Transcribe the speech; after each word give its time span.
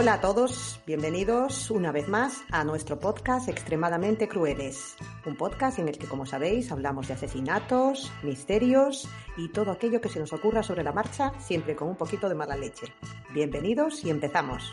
Hola 0.00 0.12
a 0.12 0.20
todos, 0.20 0.80
bienvenidos 0.86 1.72
una 1.72 1.90
vez 1.90 2.06
más 2.06 2.44
a 2.52 2.62
nuestro 2.62 3.00
podcast 3.00 3.48
Extremadamente 3.48 4.28
Crueles, 4.28 4.94
un 5.26 5.34
podcast 5.34 5.80
en 5.80 5.88
el 5.88 5.98
que, 5.98 6.06
como 6.06 6.24
sabéis, 6.24 6.70
hablamos 6.70 7.08
de 7.08 7.14
asesinatos, 7.14 8.12
misterios 8.22 9.08
y 9.36 9.48
todo 9.48 9.72
aquello 9.72 10.00
que 10.00 10.08
se 10.08 10.20
nos 10.20 10.32
ocurra 10.32 10.62
sobre 10.62 10.84
la 10.84 10.92
marcha, 10.92 11.32
siempre 11.40 11.74
con 11.74 11.88
un 11.88 11.96
poquito 11.96 12.28
de 12.28 12.36
mala 12.36 12.54
leche. 12.54 12.94
Bienvenidos 13.34 14.04
y 14.04 14.10
empezamos. 14.10 14.72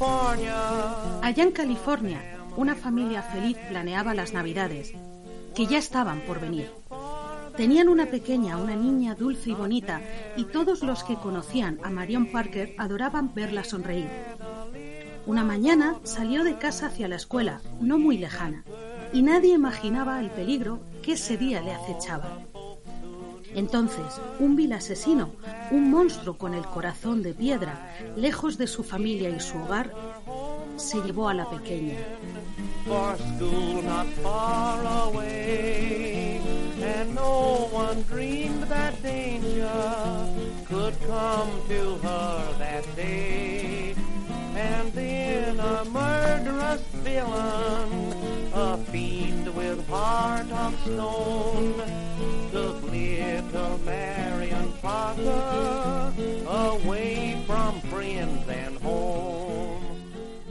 Allá 0.00 1.42
en 1.42 1.52
California, 1.52 2.38
una 2.56 2.74
familia 2.74 3.22
feliz 3.22 3.58
planeaba 3.68 4.14
las 4.14 4.32
Navidades, 4.32 4.94
que 5.54 5.66
ya 5.66 5.76
estaban 5.76 6.20
por 6.20 6.40
venir. 6.40 6.70
Tenían 7.54 7.90
una 7.90 8.06
pequeña, 8.06 8.56
una 8.56 8.74
niña 8.76 9.14
dulce 9.14 9.50
y 9.50 9.54
bonita, 9.54 10.00
y 10.36 10.44
todos 10.44 10.82
los 10.82 11.04
que 11.04 11.16
conocían 11.16 11.78
a 11.84 11.90
Marion 11.90 12.32
Parker 12.32 12.74
adoraban 12.78 13.34
verla 13.34 13.62
sonreír. 13.62 14.08
Una 15.26 15.44
mañana 15.44 15.96
salió 16.04 16.44
de 16.44 16.56
casa 16.56 16.86
hacia 16.86 17.06
la 17.06 17.16
escuela, 17.16 17.60
no 17.82 17.98
muy 17.98 18.16
lejana, 18.16 18.64
y 19.12 19.20
nadie 19.20 19.52
imaginaba 19.52 20.18
el 20.20 20.30
peligro 20.30 20.80
que 21.02 21.12
ese 21.12 21.36
día 21.36 21.60
le 21.60 21.74
acechaba. 21.74 22.38
Entonces, 23.54 24.20
un 24.38 24.56
vil 24.56 24.72
asesino, 24.72 25.30
un 25.70 25.90
monstruo 25.90 26.36
con 26.36 26.54
el 26.54 26.64
corazón 26.64 27.22
de 27.22 27.34
piedra, 27.34 27.94
lejos 28.16 28.58
de 28.58 28.66
su 28.66 28.82
familia 28.84 29.30
y 29.30 29.40
su 29.40 29.58
hogar, 29.58 29.92
se 30.76 31.00
llevó 31.02 31.28
a 31.28 31.34
la 31.34 31.48
pequeña. 31.48 31.96
And 44.60 44.92
then 44.92 45.60
a 45.60 45.84
murderous 45.86 46.82
villain, 47.02 48.19
a 48.54 48.76
fiend 48.90 49.48
with 49.54 49.86
heart 49.88 50.50
of 50.50 50.74
stone, 50.84 51.74
Marion 53.84 54.72
away 56.48 57.42
from 57.46 57.80
friends 57.82 58.48
and 58.48 58.76
home. 58.82 59.80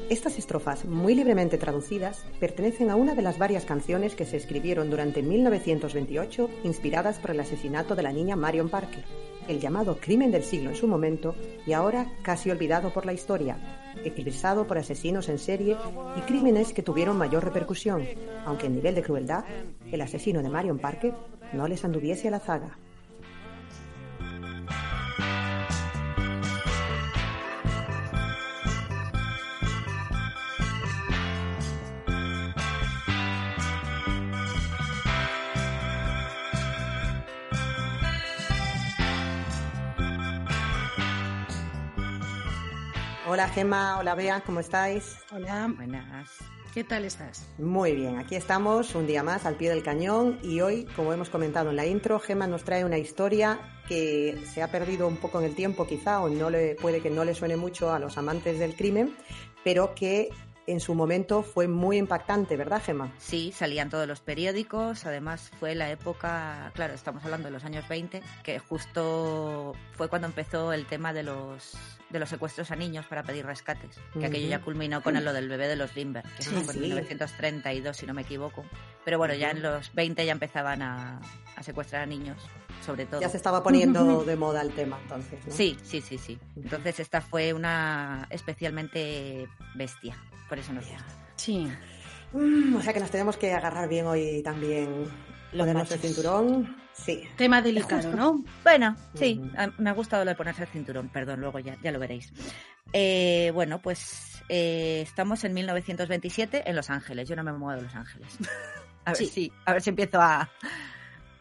Estas 0.10 0.40
estrofas, 0.40 0.86
muy 0.86 1.14
libremente 1.14 1.60
traducidas, 1.60 2.26
pertenecen 2.40 2.90
a 2.90 2.96
una 2.96 3.14
de 3.14 3.22
las 3.22 3.38
varias 3.38 3.66
canciones 3.66 4.16
que 4.16 4.26
se 4.26 4.38
escribieron 4.38 4.90
durante 4.90 5.22
1928 5.22 6.50
inspiradas 6.64 7.20
por 7.20 7.31
el 7.31 7.40
asesinato 7.40 7.96
de 7.96 8.02
la 8.02 8.12
niña 8.12 8.36
Marion 8.36 8.70
Parker, 8.70 9.04
el 9.50 9.60
llamado 9.60 9.98
crimen 10.00 10.32
del 10.32 10.44
siglo 10.44 10.70
en 10.70 10.76
su 10.76 10.88
momento 10.88 11.36
y 11.66 11.74
ahora 11.74 12.08
casi 12.22 12.52
olvidado 12.52 12.94
por 12.94 13.06
la 13.06 13.14
historia, 13.14 13.58
eclipsado 14.06 14.68
por 14.68 14.78
asesinos 14.78 15.28
en 15.28 15.40
serie 15.40 15.76
y 16.16 16.22
crímenes 16.22 16.72
que 16.72 16.84
tuvieron 16.84 17.18
mayor 17.18 17.44
repercusión, 17.44 18.06
aunque 18.46 18.68
en 18.68 18.76
nivel 18.76 18.96
de 18.96 19.04
crueldad, 19.04 19.44
el 19.92 20.02
asesino 20.02 20.42
de 20.44 20.50
Marion 20.50 20.78
Parker 20.78 21.14
no 21.52 21.68
les 21.68 21.84
anduviese 21.84 22.28
a 22.28 22.32
la 22.32 22.40
zaga. 22.40 22.78
Hola 43.32 43.48
Gemma, 43.48 44.00
hola 44.00 44.16
Bea, 44.16 44.42
¿cómo 44.42 44.60
estáis? 44.60 45.20
Hola, 45.32 45.72
buenas. 45.76 46.32
¿Qué 46.74 46.84
tal 46.84 47.06
estás? 47.06 47.48
Muy 47.60 47.94
bien, 47.94 48.18
aquí 48.18 48.34
estamos 48.34 48.96
un 48.96 49.06
día 49.06 49.22
más 49.22 49.46
al 49.46 49.54
pie 49.54 49.70
del 49.70 49.84
cañón 49.84 50.40
y 50.42 50.62
hoy, 50.62 50.86
como 50.96 51.14
hemos 51.14 51.30
comentado 51.30 51.70
en 51.70 51.76
la 51.76 51.86
intro, 51.86 52.20
Gemma 52.20 52.48
nos 52.48 52.64
trae 52.64 52.84
una 52.84 52.98
historia 52.98 53.60
que 53.88 54.36
se 54.52 54.64
ha 54.64 54.72
perdido 54.72 55.08
un 55.08 55.18
poco 55.18 55.38
en 55.38 55.46
el 55.46 55.54
tiempo 55.54 55.86
quizá 55.86 56.22
o 56.22 56.30
no 56.30 56.50
le 56.50 56.74
puede 56.74 57.02
que 57.02 57.12
no 57.12 57.24
le 57.24 57.36
suene 57.36 57.56
mucho 57.56 57.94
a 57.94 58.00
los 58.00 58.18
amantes 58.18 58.58
del 58.58 58.76
crimen, 58.76 59.16
pero 59.64 59.94
que 59.94 60.30
en 60.72 60.80
su 60.80 60.94
momento 60.96 61.44
fue 61.44 61.68
muy 61.68 61.97
impactante, 61.97 62.56
¿verdad, 62.57 62.81
Gemma? 62.84 63.12
Sí, 63.18 63.52
salían 63.56 63.90
todos 63.90 64.07
los 64.07 64.19
periódicos, 64.22 65.06
además 65.06 65.52
fue 65.59 65.75
la 65.75 65.90
época, 65.90 66.72
claro, 66.75 66.94
estamos 66.94 67.24
hablando 67.25 67.47
de 67.47 67.52
los 67.52 67.63
años 67.66 67.88
20, 67.88 68.22
que 68.44 68.59
justo 68.59 69.74
fue 69.94 70.07
cuando 70.09 70.28
empezó 70.28 70.72
el 70.74 70.85
tema 70.85 71.13
de 71.13 71.24
los 71.24 71.74
de 72.09 72.18
los 72.18 72.28
secuestros 72.30 72.72
a 72.72 72.75
niños 72.75 73.06
para 73.06 73.22
pedir 73.22 73.46
rescates, 73.46 74.00
que 74.19 74.25
aquello 74.25 74.47
ya 74.47 74.62
culminó 74.62 75.03
con 75.03 75.24
lo 75.24 75.31
del 75.31 75.47
bebé 75.47 75.68
de 75.68 75.75
los 75.75 75.96
Limber, 75.96 76.24
que 76.38 76.41
Sí, 76.41 76.50
fue 76.50 76.59
en 76.62 76.68
sí. 76.68 76.80
1932, 76.80 77.96
si 77.97 78.07
no 78.07 78.16
me 78.16 78.24
equivoco. 78.24 78.66
Pero 79.06 79.19
bueno, 79.19 79.36
ya 79.36 79.51
en 79.51 79.62
los 79.62 79.94
20 79.94 80.25
ya 80.25 80.31
empezaban 80.31 80.81
a, 80.81 81.22
a 81.56 81.62
secuestrar 81.62 82.01
a 82.01 82.06
niños, 82.07 82.38
sobre 82.84 83.06
todo. 83.06 83.22
Ya 83.22 83.30
se 83.30 83.38
estaba 83.38 83.62
poniendo 83.62 84.24
de 84.24 84.36
moda 84.36 84.63
el 84.63 84.72
tema 84.72 84.97
entonces, 85.03 85.40
¿no? 85.46 85.53
Sí, 85.53 85.78
sí, 85.84 86.01
sí, 86.01 86.18
sí. 86.18 86.40
Entonces 86.56 87.00
esta 87.00 87.22
fue 87.22 87.53
una 87.53 88.25
especialmente 88.31 89.47
bestia, 89.75 90.16
por 90.50 90.60
eso 90.60 90.74
nos 90.74 90.86
gusta. 90.86 91.06
Sí. 91.36 91.68
Mm, 92.34 92.76
o 92.76 92.82
sea 92.82 92.92
que 92.94 93.00
nos 93.00 93.10
tenemos 93.12 93.38
que 93.38 93.54
agarrar 93.54 93.88
bien 93.88 94.06
hoy 94.08 94.42
también. 94.44 95.06
Los 95.52 95.66
Ponernos 95.66 95.92
el 95.92 96.00
cinturón. 96.00 96.76
Sí. 96.94 97.24
Tema 97.38 97.62
delicado, 97.62 98.12
¿no? 98.14 98.44
Bueno, 98.64 98.96
sí, 99.16 99.42
me 99.78 99.90
ha 99.90 99.94
gustado 99.94 100.26
lo 100.26 100.30
de 100.32 100.36
ponerse 100.36 100.64
el 100.64 100.68
cinturón, 100.68 101.08
perdón, 101.10 101.40
luego 101.40 101.58
ya, 101.60 101.78
ya 101.82 101.92
lo 101.94 102.00
veréis. 102.00 102.32
Eh, 102.92 103.52
bueno, 103.54 103.82
pues 103.82 104.44
eh, 104.50 105.02
estamos 105.02 105.44
en 105.46 105.54
1927 105.54 106.64
en 106.70 106.76
Los 106.76 106.90
Ángeles. 106.90 107.30
Yo 107.30 107.36
no 107.38 107.44
me 107.44 107.54
muevo 107.54 107.78
de 107.80 107.84
Los 107.88 107.96
Ángeles. 107.96 108.38
A 109.06 109.12
ver, 109.12 109.18
Sí. 109.18 109.26
si, 109.28 109.54
a 109.66 109.74
ver 109.74 109.81
si 109.81 109.90
empiezo 109.90 110.20
a, 110.22 110.52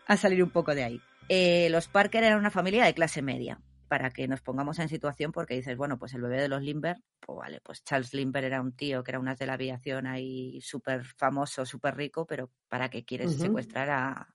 a 0.06 0.16
salir 0.16 0.42
un 0.42 0.50
poco 0.50 0.74
de 0.74 0.84
ahí. 0.84 1.00
Eh, 1.28 1.68
los 1.70 1.88
Parker 1.88 2.22
eran 2.24 2.38
una 2.38 2.50
familia 2.50 2.84
de 2.84 2.94
clase 2.94 3.20
media, 3.20 3.58
para 3.88 4.10
que 4.10 4.28
nos 4.28 4.42
pongamos 4.42 4.78
en 4.78 4.88
situación, 4.88 5.32
porque 5.32 5.54
dices, 5.54 5.76
bueno, 5.76 5.98
pues 5.98 6.14
el 6.14 6.22
bebé 6.22 6.40
de 6.42 6.48
los 6.48 6.62
Limber, 6.62 6.98
pues 7.20 7.36
vale, 7.38 7.60
pues 7.62 7.82
Charles 7.84 8.14
Limber 8.14 8.44
era 8.44 8.60
un 8.60 8.76
tío 8.76 9.02
que 9.04 9.10
era 9.12 9.20
un 9.20 9.28
as 9.28 9.38
de 9.38 9.46
la 9.46 9.54
aviación 9.54 10.06
ahí 10.06 10.60
súper 10.62 11.04
famoso, 11.04 11.66
súper 11.66 11.96
rico, 11.96 12.26
pero 12.26 12.50
¿para 12.68 12.90
qué 12.90 13.04
quieres 13.04 13.32
secuestrar 13.32 13.90
a, 13.90 14.34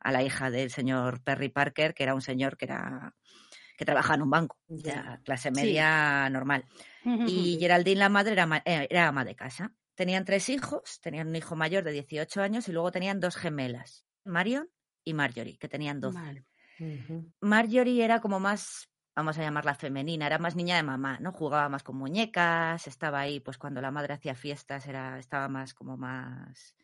a 0.00 0.12
la 0.12 0.22
hija 0.22 0.50
del 0.50 0.70
señor 0.70 1.22
Perry 1.22 1.48
Parker, 1.50 1.94
que 1.94 2.02
era 2.04 2.14
un 2.14 2.22
señor 2.22 2.56
que 2.56 2.66
era 2.66 3.14
que 3.76 3.84
trabajaba 3.84 4.16
en 4.16 4.22
un 4.22 4.30
banco, 4.30 4.58
Ya. 4.68 5.20
clase 5.24 5.50
Sí. 5.52 5.56
media 5.56 6.28
normal. 6.30 6.64
Y 7.24 7.58
Geraldine, 7.60 7.98
la 8.00 8.08
madre, 8.08 8.32
era, 8.32 8.62
eh, 8.64 8.86
era 8.90 9.08
ama 9.08 9.24
de 9.24 9.36
casa. 9.36 9.74
Tenían 9.94 10.24
tres 10.24 10.48
hijos, 10.48 11.00
tenían 11.00 11.28
un 11.28 11.36
hijo 11.36 11.56
mayor 11.56 11.84
de 11.84 11.92
18 11.92 12.42
años 12.42 12.68
y 12.68 12.72
luego 12.72 12.92
tenían 12.92 13.20
dos 13.20 13.36
gemelas, 13.36 14.06
Marion 14.24 14.70
y 15.04 15.14
Marjorie, 15.14 15.58
que 15.58 15.68
tenían 15.68 16.00
12. 16.00 16.22
Vale. 16.22 16.46
Ujú. 16.78 17.32
Marjorie 17.40 18.04
era 18.04 18.20
como 18.20 18.40
más, 18.40 18.89
vamos 19.14 19.38
a 19.38 19.42
llamarla 19.42 19.74
femenina, 19.74 20.26
era 20.26 20.38
más 20.38 20.56
niña 20.56 20.76
de 20.76 20.82
mamá, 20.82 21.18
¿no? 21.20 21.32
Jugaba 21.32 21.68
más 21.68 21.82
con 21.82 21.96
muñecas, 21.96 22.86
estaba 22.86 23.20
ahí, 23.20 23.40
pues 23.40 23.58
cuando 23.58 23.80
la 23.80 23.90
madre 23.90 24.14
hacía 24.14 24.34
fiestas, 24.34 24.86
era, 24.86 25.18
estaba 25.18 25.48
más 25.48 25.74
como 25.74 25.96
más, 25.96 26.74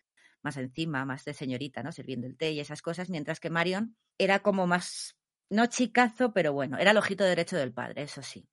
más 0.43 0.57
encima, 0.57 1.05
más 1.05 1.25
de 1.25 1.35
señorita, 1.35 1.83
¿no? 1.83 1.93
Sirviendo 1.93 2.27
el 2.27 2.37
té 2.37 2.53
y 2.53 2.61
esas 2.61 2.83
cosas, 2.83 3.11
mientras 3.11 3.41
que 3.41 3.51
Marion 3.51 3.97
era 4.19 4.41
como 4.41 4.67
más 4.67 5.17
no 5.49 5.67
chicazo, 5.67 6.33
pero 6.33 6.53
bueno, 6.53 6.79
era 6.79 6.91
el 6.91 6.97
ojito 6.97 7.25
derecho 7.25 7.57
del 7.57 7.73
padre, 7.73 8.03
eso 8.03 8.23
sí. 8.23 8.49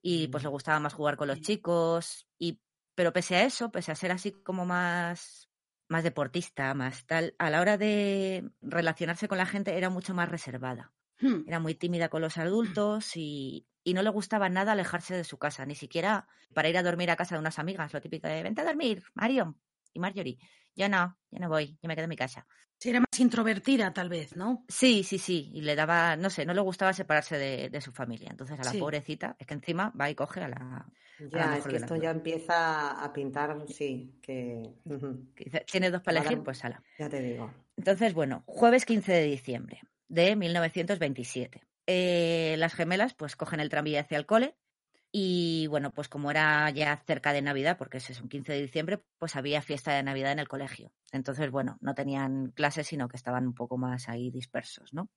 Y 0.00 0.28
pues 0.28 0.42
le 0.42 0.48
gustaba 0.48 0.80
más 0.80 0.94
jugar 0.94 1.16
con 1.16 1.28
los 1.28 1.40
chicos, 1.40 2.26
y, 2.38 2.60
pero 2.94 3.12
pese 3.12 3.36
a 3.36 3.44
eso, 3.44 3.70
pese 3.70 3.92
a 3.92 3.96
ser 3.96 4.12
así 4.12 4.32
como 4.32 4.64
más, 4.64 5.50
más 5.88 6.04
deportista, 6.04 6.72
más 6.74 7.06
tal, 7.06 7.34
a 7.38 7.50
la 7.50 7.60
hora 7.60 7.76
de 7.76 8.50
relacionarse 8.60 9.28
con 9.28 9.38
la 9.38 9.46
gente 9.46 9.76
era 9.76 9.90
mucho 9.90 10.14
más 10.14 10.28
reservada. 10.28 10.92
Hmm. 11.20 11.42
Era 11.46 11.58
muy 11.60 11.74
tímida 11.74 12.08
con 12.08 12.22
los 12.22 12.38
adultos 12.38 13.16
y, 13.16 13.66
y 13.84 13.94
no 13.94 14.02
le 14.02 14.10
gustaba 14.10 14.48
nada 14.48 14.72
alejarse 14.72 15.16
de 15.16 15.24
su 15.24 15.38
casa, 15.38 15.66
ni 15.66 15.74
siquiera 15.74 16.28
para 16.54 16.68
ir 16.68 16.76
a 16.78 16.82
dormir 16.82 17.10
a 17.10 17.16
casa 17.16 17.34
de 17.34 17.40
unas 17.40 17.58
amigas, 17.58 17.92
lo 17.92 18.00
típico 18.00 18.28
de 18.28 18.42
vente 18.42 18.60
a 18.60 18.64
dormir, 18.64 19.02
Marion 19.14 19.60
y 19.92 20.00
Marjorie. 20.00 20.38
Yo 20.76 20.88
no, 20.88 21.18
yo 21.30 21.40
no 21.40 21.48
voy, 21.48 21.78
yo 21.82 21.88
me 21.88 21.94
quedo 21.96 22.04
en 22.04 22.10
mi 22.10 22.16
casa. 22.16 22.46
Sí, 22.78 22.90
era 22.90 23.00
más 23.00 23.18
introvertida, 23.18 23.92
tal 23.92 24.08
vez, 24.08 24.36
¿no? 24.36 24.64
Sí, 24.68 25.02
sí, 25.02 25.18
sí, 25.18 25.50
y 25.52 25.62
le 25.62 25.74
daba, 25.74 26.14
no 26.14 26.30
sé, 26.30 26.46
no 26.46 26.54
le 26.54 26.60
gustaba 26.60 26.92
separarse 26.92 27.36
de, 27.36 27.68
de 27.70 27.80
su 27.80 27.90
familia. 27.92 28.28
Entonces 28.30 28.60
a 28.60 28.64
la 28.64 28.70
Sí. 28.70 28.78
pobrecita, 28.78 29.34
es 29.38 29.46
que 29.46 29.54
encima 29.54 29.92
va 30.00 30.08
y 30.08 30.14
coge 30.14 30.44
a 30.44 30.48
la... 30.48 30.56
a 30.56 30.60
la 30.60 31.28
Ya, 31.30 31.56
es 31.58 31.64
que 31.64 31.76
esto 31.76 31.96
ya 31.96 32.10
empieza 32.10 33.02
a 33.02 33.12
pintar, 33.12 33.66
sí, 33.66 34.14
que 34.22 34.74
Tiene 35.66 35.90
dos 35.90 36.02
para 36.02 36.20
elegir, 36.20 36.40
pues 36.44 36.64
ala. 36.64 36.82
ya 36.96 37.08
te 37.08 37.20
digo. 37.20 37.50
Entonces, 37.76 38.14
bueno, 38.14 38.44
jueves 38.46 38.84
15 38.84 39.12
de 39.12 39.24
diciembre 39.24 39.80
de 40.08 40.36
1927. 40.36 41.62
Eh, 41.86 42.56
las 42.58 42.74
gemelas 42.74 43.14
pues 43.14 43.36
cogen 43.36 43.60
el 43.60 43.70
tranvía 43.70 44.00
hacia 44.02 44.18
el 44.18 44.26
cole 44.26 44.56
y 45.10 45.66
bueno, 45.68 45.92
pues 45.92 46.08
como 46.08 46.30
era 46.30 46.68
ya 46.70 47.02
cerca 47.06 47.32
de 47.32 47.40
Navidad, 47.42 47.78
porque 47.78 47.96
ese 47.98 48.12
es 48.12 48.20
un 48.20 48.28
15 48.28 48.52
de 48.52 48.60
diciembre, 48.62 49.02
pues 49.18 49.36
había 49.36 49.62
fiesta 49.62 49.92
de 49.94 50.02
Navidad 50.02 50.32
en 50.32 50.38
el 50.38 50.48
colegio. 50.48 50.92
Entonces, 51.12 51.50
bueno, 51.50 51.78
no 51.80 51.94
tenían 51.94 52.50
clases, 52.52 52.86
sino 52.88 53.08
que 53.08 53.16
estaban 53.16 53.46
un 53.46 53.54
poco 53.54 53.78
más 53.78 54.08
ahí 54.10 54.30
dispersos, 54.30 54.92
¿no? 54.92 55.08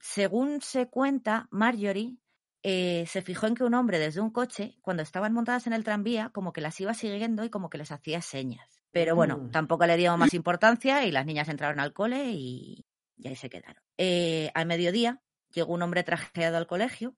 Según 0.00 0.60
se 0.62 0.88
cuenta, 0.88 1.46
Marjorie 1.50 2.16
eh, 2.64 3.04
se 3.06 3.22
fijó 3.22 3.46
en 3.46 3.54
que 3.54 3.64
un 3.64 3.74
hombre 3.74 3.98
desde 3.98 4.20
un 4.20 4.30
coche, 4.30 4.76
cuando 4.82 5.02
estaban 5.02 5.32
montadas 5.32 5.66
en 5.66 5.72
el 5.74 5.84
tranvía, 5.84 6.30
como 6.30 6.52
que 6.52 6.60
las 6.60 6.80
iba 6.80 6.94
siguiendo 6.94 7.44
y 7.44 7.50
como 7.50 7.70
que 7.70 7.78
les 7.78 7.92
hacía 7.92 8.20
señas. 8.22 8.82
Pero 8.92 9.14
bueno, 9.14 9.38
Mm. 9.38 9.50
tampoco 9.50 9.86
le 9.86 9.96
dio 9.96 10.16
más 10.16 10.34
importancia 10.34 11.04
y 11.04 11.12
las 11.12 11.26
niñas 11.26 11.48
entraron 11.48 11.80
al 11.80 11.92
cole 11.92 12.30
y, 12.32 12.86
y 13.22 13.28
ahí 13.28 13.36
se 13.36 13.48
quedaron. 13.50 13.82
Eh, 13.98 14.50
al 14.54 14.66
mediodía 14.66 15.22
llegó 15.52 15.72
un 15.74 15.82
hombre 15.82 16.02
trajeado 16.02 16.56
al 16.56 16.66
colegio 16.66 17.16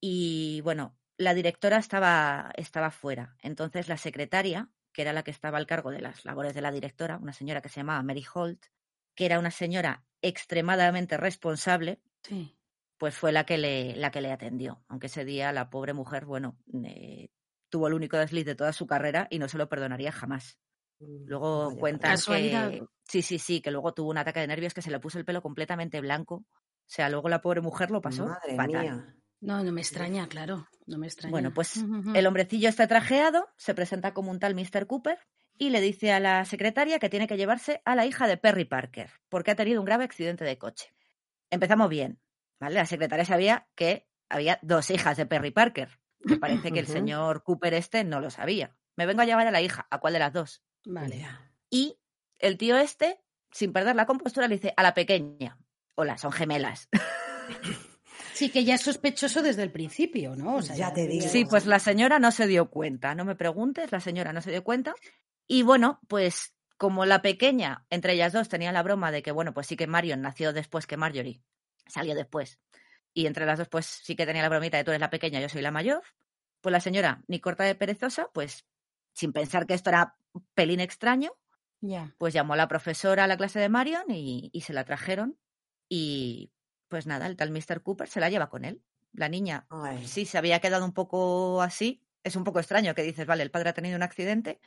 y 0.00 0.60
bueno, 0.62 0.96
la 1.16 1.34
directora 1.34 1.78
estaba, 1.78 2.50
estaba 2.56 2.90
fuera. 2.90 3.36
Entonces 3.42 3.88
la 3.88 3.96
secretaria, 3.96 4.68
que 4.92 5.02
era 5.02 5.12
la 5.12 5.22
que 5.22 5.30
estaba 5.30 5.58
al 5.58 5.66
cargo 5.66 5.90
de 5.90 6.00
las 6.00 6.24
labores 6.24 6.54
de 6.54 6.60
la 6.60 6.72
directora, 6.72 7.18
una 7.18 7.32
señora 7.32 7.60
que 7.62 7.68
se 7.68 7.80
llamaba 7.80 8.02
Mary 8.02 8.24
Holt, 8.34 8.64
que 9.14 9.26
era 9.26 9.38
una 9.38 9.50
señora 9.50 10.04
extremadamente 10.22 11.16
responsable, 11.16 12.00
Sí. 12.22 12.56
pues 12.98 13.14
fue 13.16 13.32
la 13.32 13.44
que 13.44 13.58
le, 13.58 13.94
la 13.96 14.10
que 14.10 14.20
le 14.20 14.32
atendió. 14.32 14.82
Aunque 14.88 15.06
ese 15.06 15.24
día 15.24 15.52
la 15.52 15.68
pobre 15.70 15.92
mujer, 15.92 16.24
bueno, 16.24 16.58
eh, 16.84 17.28
tuvo 17.68 17.86
el 17.88 17.94
único 17.94 18.16
desliz 18.16 18.44
de 18.46 18.54
toda 18.54 18.72
su 18.72 18.86
carrera 18.86 19.26
y 19.30 19.38
no 19.38 19.48
se 19.48 19.58
lo 19.58 19.68
perdonaría 19.68 20.10
jamás. 20.10 20.58
Luego 21.26 21.66
vaya 21.66 21.80
cuentan 21.80 22.10
Casualidad. 22.12 22.70
que 22.70 22.84
sí, 23.04 23.22
sí, 23.22 23.38
sí, 23.38 23.60
que 23.60 23.70
luego 23.70 23.94
tuvo 23.94 24.10
un 24.10 24.18
ataque 24.18 24.40
de 24.40 24.46
nervios 24.46 24.74
que 24.74 24.82
se 24.82 24.90
le 24.90 25.00
puso 25.00 25.18
el 25.18 25.24
pelo 25.24 25.42
completamente 25.42 26.00
blanco. 26.00 26.36
O 26.36 26.86
sea, 26.86 27.08
luego 27.08 27.28
la 27.28 27.40
pobre 27.40 27.60
mujer 27.60 27.90
lo 27.90 28.00
pasó 28.02 28.26
Madre 28.26 28.56
fatal. 28.56 28.82
mía. 28.82 29.16
No, 29.40 29.62
no 29.62 29.72
me 29.72 29.80
extraña, 29.80 30.26
claro. 30.28 30.68
No 30.86 30.98
me 30.98 31.06
extraña. 31.06 31.30
Bueno, 31.30 31.52
pues 31.52 31.84
el 32.14 32.26
hombrecillo 32.26 32.68
está 32.68 32.86
trajeado, 32.86 33.46
se 33.56 33.74
presenta 33.74 34.14
como 34.14 34.30
un 34.30 34.38
tal 34.38 34.54
Mr. 34.54 34.86
Cooper 34.86 35.18
y 35.58 35.70
le 35.70 35.80
dice 35.80 36.12
a 36.12 36.20
la 36.20 36.44
secretaria 36.44 36.98
que 36.98 37.10
tiene 37.10 37.26
que 37.26 37.36
llevarse 37.36 37.82
a 37.84 37.94
la 37.94 38.06
hija 38.06 38.26
de 38.26 38.36
Perry 38.36 38.64
Parker 38.64 39.10
porque 39.28 39.50
ha 39.50 39.56
tenido 39.56 39.80
un 39.80 39.86
grave 39.86 40.04
accidente 40.04 40.44
de 40.44 40.58
coche. 40.58 40.94
Empezamos 41.50 41.88
bien, 41.88 42.20
¿vale? 42.58 42.76
La 42.76 42.86
secretaria 42.86 43.24
sabía 43.24 43.68
que 43.74 44.08
había 44.28 44.58
dos 44.62 44.90
hijas 44.90 45.16
de 45.16 45.26
Perry 45.26 45.50
Parker, 45.50 46.00
que 46.26 46.36
parece 46.36 46.72
que 46.72 46.80
el 46.80 46.86
señor 46.86 47.42
Cooper 47.44 47.74
este 47.74 48.02
no 48.02 48.20
lo 48.20 48.30
sabía. 48.30 48.76
Me 48.96 49.06
vengo 49.06 49.22
a 49.22 49.26
llevar 49.26 49.46
a 49.46 49.50
la 49.50 49.60
hija, 49.60 49.86
¿a 49.90 49.98
cuál 50.00 50.14
de 50.14 50.18
las 50.20 50.32
dos? 50.32 50.62
Vale. 50.84 51.18
Ya. 51.18 51.50
Y 51.70 51.96
el 52.38 52.56
tío 52.58 52.76
este, 52.76 53.20
sin 53.50 53.72
perder 53.72 53.96
la 53.96 54.06
compostura, 54.06 54.48
le 54.48 54.56
dice 54.56 54.74
a 54.76 54.82
la 54.82 54.94
pequeña, 54.94 55.58
hola, 55.94 56.18
son 56.18 56.32
gemelas. 56.32 56.88
Sí, 58.32 58.50
que 58.50 58.64
ya 58.64 58.74
es 58.74 58.80
sospechoso 58.82 59.42
desde 59.42 59.62
el 59.62 59.70
principio, 59.70 60.34
¿no? 60.34 60.56
O 60.56 60.62
sea, 60.62 60.74
Ya 60.74 60.92
te 60.92 61.02
debía- 61.02 61.20
digo. 61.20 61.32
Sí, 61.32 61.44
pues 61.44 61.66
la 61.66 61.78
señora 61.78 62.18
no 62.18 62.32
se 62.32 62.48
dio 62.48 62.68
cuenta, 62.68 63.14
no 63.14 63.24
me 63.24 63.36
preguntes, 63.36 63.92
la 63.92 64.00
señora 64.00 64.32
no 64.32 64.42
se 64.42 64.50
dio 64.50 64.64
cuenta. 64.64 64.92
Y 65.46 65.62
bueno, 65.62 66.00
pues 66.08 66.52
como 66.76 67.06
la 67.06 67.22
pequeña, 67.22 67.86
entre 67.90 68.14
ellas 68.14 68.32
dos, 68.32 68.48
tenía 68.48 68.72
la 68.72 68.82
broma 68.82 69.12
de 69.12 69.22
que, 69.22 69.30
bueno, 69.30 69.54
pues 69.54 69.68
sí 69.68 69.76
que 69.76 69.86
Marion 69.86 70.20
nació 70.20 70.52
después 70.52 70.88
que 70.88 70.96
Marjorie, 70.96 71.42
salió 71.86 72.16
después. 72.16 72.58
Y 73.12 73.26
entre 73.26 73.46
las 73.46 73.56
dos, 73.60 73.68
pues 73.68 73.86
sí 73.86 74.16
que 74.16 74.26
tenía 74.26 74.42
la 74.42 74.48
bromita 74.48 74.78
de 74.78 74.84
tú 74.84 74.90
eres 74.90 75.00
la 75.00 75.10
pequeña, 75.10 75.40
yo 75.40 75.48
soy 75.48 75.62
la 75.62 75.70
mayor. 75.70 76.02
Pues 76.60 76.72
la 76.72 76.80
señora, 76.80 77.22
ni 77.28 77.38
corta 77.38 77.62
de 77.62 77.76
perezosa, 77.76 78.30
pues 78.34 78.66
sin 79.12 79.32
pensar 79.32 79.64
que 79.66 79.74
esto 79.74 79.90
era 79.90 80.16
un 80.34 80.46
pelín 80.54 80.80
extraño, 80.80 81.32
pues 82.18 82.34
llamó 82.34 82.52
a 82.52 82.56
la 82.56 82.68
profesora 82.68 83.24
a 83.24 83.26
la 83.26 83.36
clase 83.36 83.58
de 83.60 83.68
Marion 83.68 84.10
y, 84.10 84.50
y 84.52 84.60
se 84.60 84.72
la 84.72 84.84
trajeron. 84.84 85.38
Y 85.88 86.50
pues 86.88 87.06
nada, 87.06 87.26
el 87.26 87.36
tal 87.36 87.50
Mr. 87.50 87.82
Cooper 87.82 88.08
se 88.08 88.20
la 88.20 88.28
lleva 88.30 88.48
con 88.50 88.64
él. 88.64 88.82
La 89.12 89.28
niña 89.28 89.66
Ay, 89.70 90.06
sí 90.06 90.26
se 90.26 90.38
había 90.38 90.60
quedado 90.60 90.84
un 90.84 90.92
poco 90.92 91.62
así. 91.62 92.02
Es 92.22 92.36
un 92.36 92.44
poco 92.44 92.58
extraño 92.58 92.94
que 92.94 93.02
dices, 93.02 93.26
vale, 93.26 93.42
el 93.42 93.50
padre 93.50 93.70
ha 93.70 93.74
tenido 93.74 93.96
un 93.96 94.02
accidente, 94.02 94.60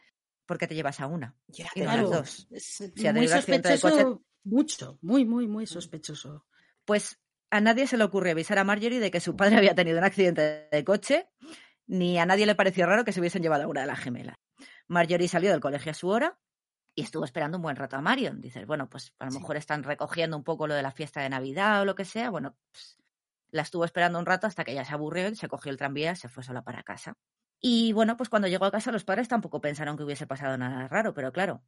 ¿por 0.45 0.57
qué 0.57 0.67
te 0.67 0.75
llevas 0.75 0.99
a 0.99 1.07
una? 1.07 1.35
Y 1.75 1.81
no 1.81 1.89
a 1.91 1.97
las 1.97 2.09
dos. 2.11 2.47
Es 2.51 2.63
Si 2.65 2.89
muy 3.11 3.27
de 3.27 3.27
sospechoso, 3.27 3.89
coche- 3.89 4.23
mucho, 4.43 4.97
muy, 5.01 5.25
muy, 5.25 5.47
muy 5.47 5.67
sospechoso. 5.67 6.45
Pues 6.85 7.19
a 7.49 7.59
nadie 7.61 7.87
se 7.87 7.97
le 7.97 8.03
ocurrió 8.03 8.31
avisar 8.31 8.57
a 8.59 8.63
Marjorie 8.63 8.99
de 8.99 9.11
que 9.11 9.19
su 9.19 9.35
padre 9.35 9.57
había 9.57 9.75
tenido 9.75 9.97
un 9.97 10.03
accidente 10.05 10.69
de 10.71 10.83
coche, 10.85 11.27
ni 11.87 12.17
a 12.19 12.25
nadie 12.25 12.45
le 12.45 12.55
pareció 12.55 12.85
raro 12.85 13.03
que 13.03 13.11
se 13.11 13.19
hubiesen 13.19 13.41
llevado 13.41 13.63
a 13.63 13.67
una 13.67 13.81
de 13.81 13.87
las 13.87 13.99
gemelas. 13.99 14.35
Marjorie 14.87 15.27
salió 15.27 15.51
del 15.51 15.59
colegio 15.59 15.91
a 15.91 15.95
su 15.95 16.09
hora 16.09 16.39
y 16.95 17.03
estuvo 17.03 17.25
esperando 17.25 17.57
un 17.57 17.61
buen 17.63 17.75
rato 17.75 17.95
a 17.95 18.01
Marion. 18.01 18.41
Dices, 18.41 18.65
bueno, 18.65 18.89
pues 18.89 19.13
a 19.19 19.25
lo 19.25 19.31
Sí. 19.31 19.39
mejor 19.39 19.57
están 19.57 19.83
recogiendo 19.83 20.35
un 20.37 20.43
poco 20.43 20.67
lo 20.67 20.73
de 20.75 20.81
la 20.81 20.91
fiesta 20.91 21.21
de 21.21 21.29
Navidad 21.29 21.81
o 21.81 21.85
lo 21.85 21.95
que 21.95 22.05
sea. 22.05 22.29
Bueno, 22.29 22.55
pues, 22.71 22.97
la 23.51 23.61
estuvo 23.61 23.85
esperando 23.85 24.19
un 24.19 24.25
rato 24.25 24.47
hasta 24.47 24.63
que 24.63 24.71
ella 24.71 24.85
se 24.85 24.93
aburrió 24.93 25.29
y 25.29 25.35
se 25.35 25.47
cogió 25.47 25.71
el 25.71 25.77
tranvía 25.77 26.11
y 26.11 26.15
se 26.15 26.29
fue 26.29 26.43
sola 26.43 26.63
para 26.63 26.83
casa. 26.83 27.17
Y 27.59 27.93
bueno, 27.93 28.17
pues 28.17 28.29
cuando 28.29 28.47
llegó 28.47 28.65
a 28.65 28.71
casa 28.71 28.91
los 28.91 29.03
padres 29.03 29.27
tampoco 29.27 29.61
pensaron 29.61 29.97
que 29.97 30.03
hubiese 30.03 30.27
pasado 30.27 30.57
nada 30.57 30.87
raro, 30.87 31.13
pero 31.13 31.31
claro, 31.31 31.63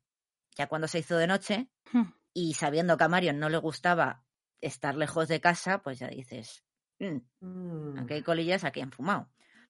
ya 0.55 0.67
cuando 0.67 0.87
se 0.87 0.99
hizo 0.99 1.17
de 1.17 1.27
noche 1.27 1.69
Hmm. 1.91 2.11
y 2.33 2.53
sabiendo 2.53 2.97
que 2.97 3.03
a 3.03 3.07
Marion 3.07 3.39
no 3.39 3.49
le 3.49 3.57
gustaba 3.57 4.23
estar 4.61 4.95
lejos 4.95 5.27
de 5.27 5.41
casa, 5.41 5.81
pues 5.81 5.99
ya 5.99 6.07
dices, 6.09 6.63
"Mm, 6.99 7.19
Mm, 7.39 7.99
aquí 7.99 8.13
hay 8.15 8.23
colillas, 8.23 8.63
aquí 8.65 8.81
han 8.81 8.91
fumado. 8.91 9.29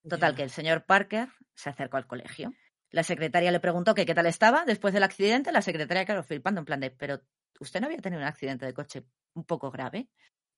Total, 0.09 0.31
ya. 0.31 0.37
que 0.37 0.43
el 0.43 0.49
señor 0.49 0.85
Parker 0.85 1.29
se 1.53 1.69
acercó 1.69 1.97
al 1.97 2.07
colegio. 2.07 2.53
La 2.91 3.03
secretaria 3.03 3.51
le 3.51 3.59
preguntó 3.59 3.93
que 3.93 4.05
qué 4.05 4.15
tal 4.15 4.25
estaba 4.25 4.65
después 4.65 4.93
del 4.93 5.03
accidente. 5.03 5.51
La 5.51 5.61
secretaria, 5.61 6.05
claro, 6.05 6.23
flipando 6.23 6.59
en 6.59 6.65
plan 6.65 6.79
de, 6.79 6.91
pero 6.91 7.21
usted 7.59 7.81
no 7.81 7.87
había 7.87 7.99
tenido 7.99 8.21
un 8.21 8.27
accidente 8.27 8.65
de 8.65 8.73
coche 8.73 9.05
un 9.33 9.43
poco 9.43 9.71
grave. 9.71 10.09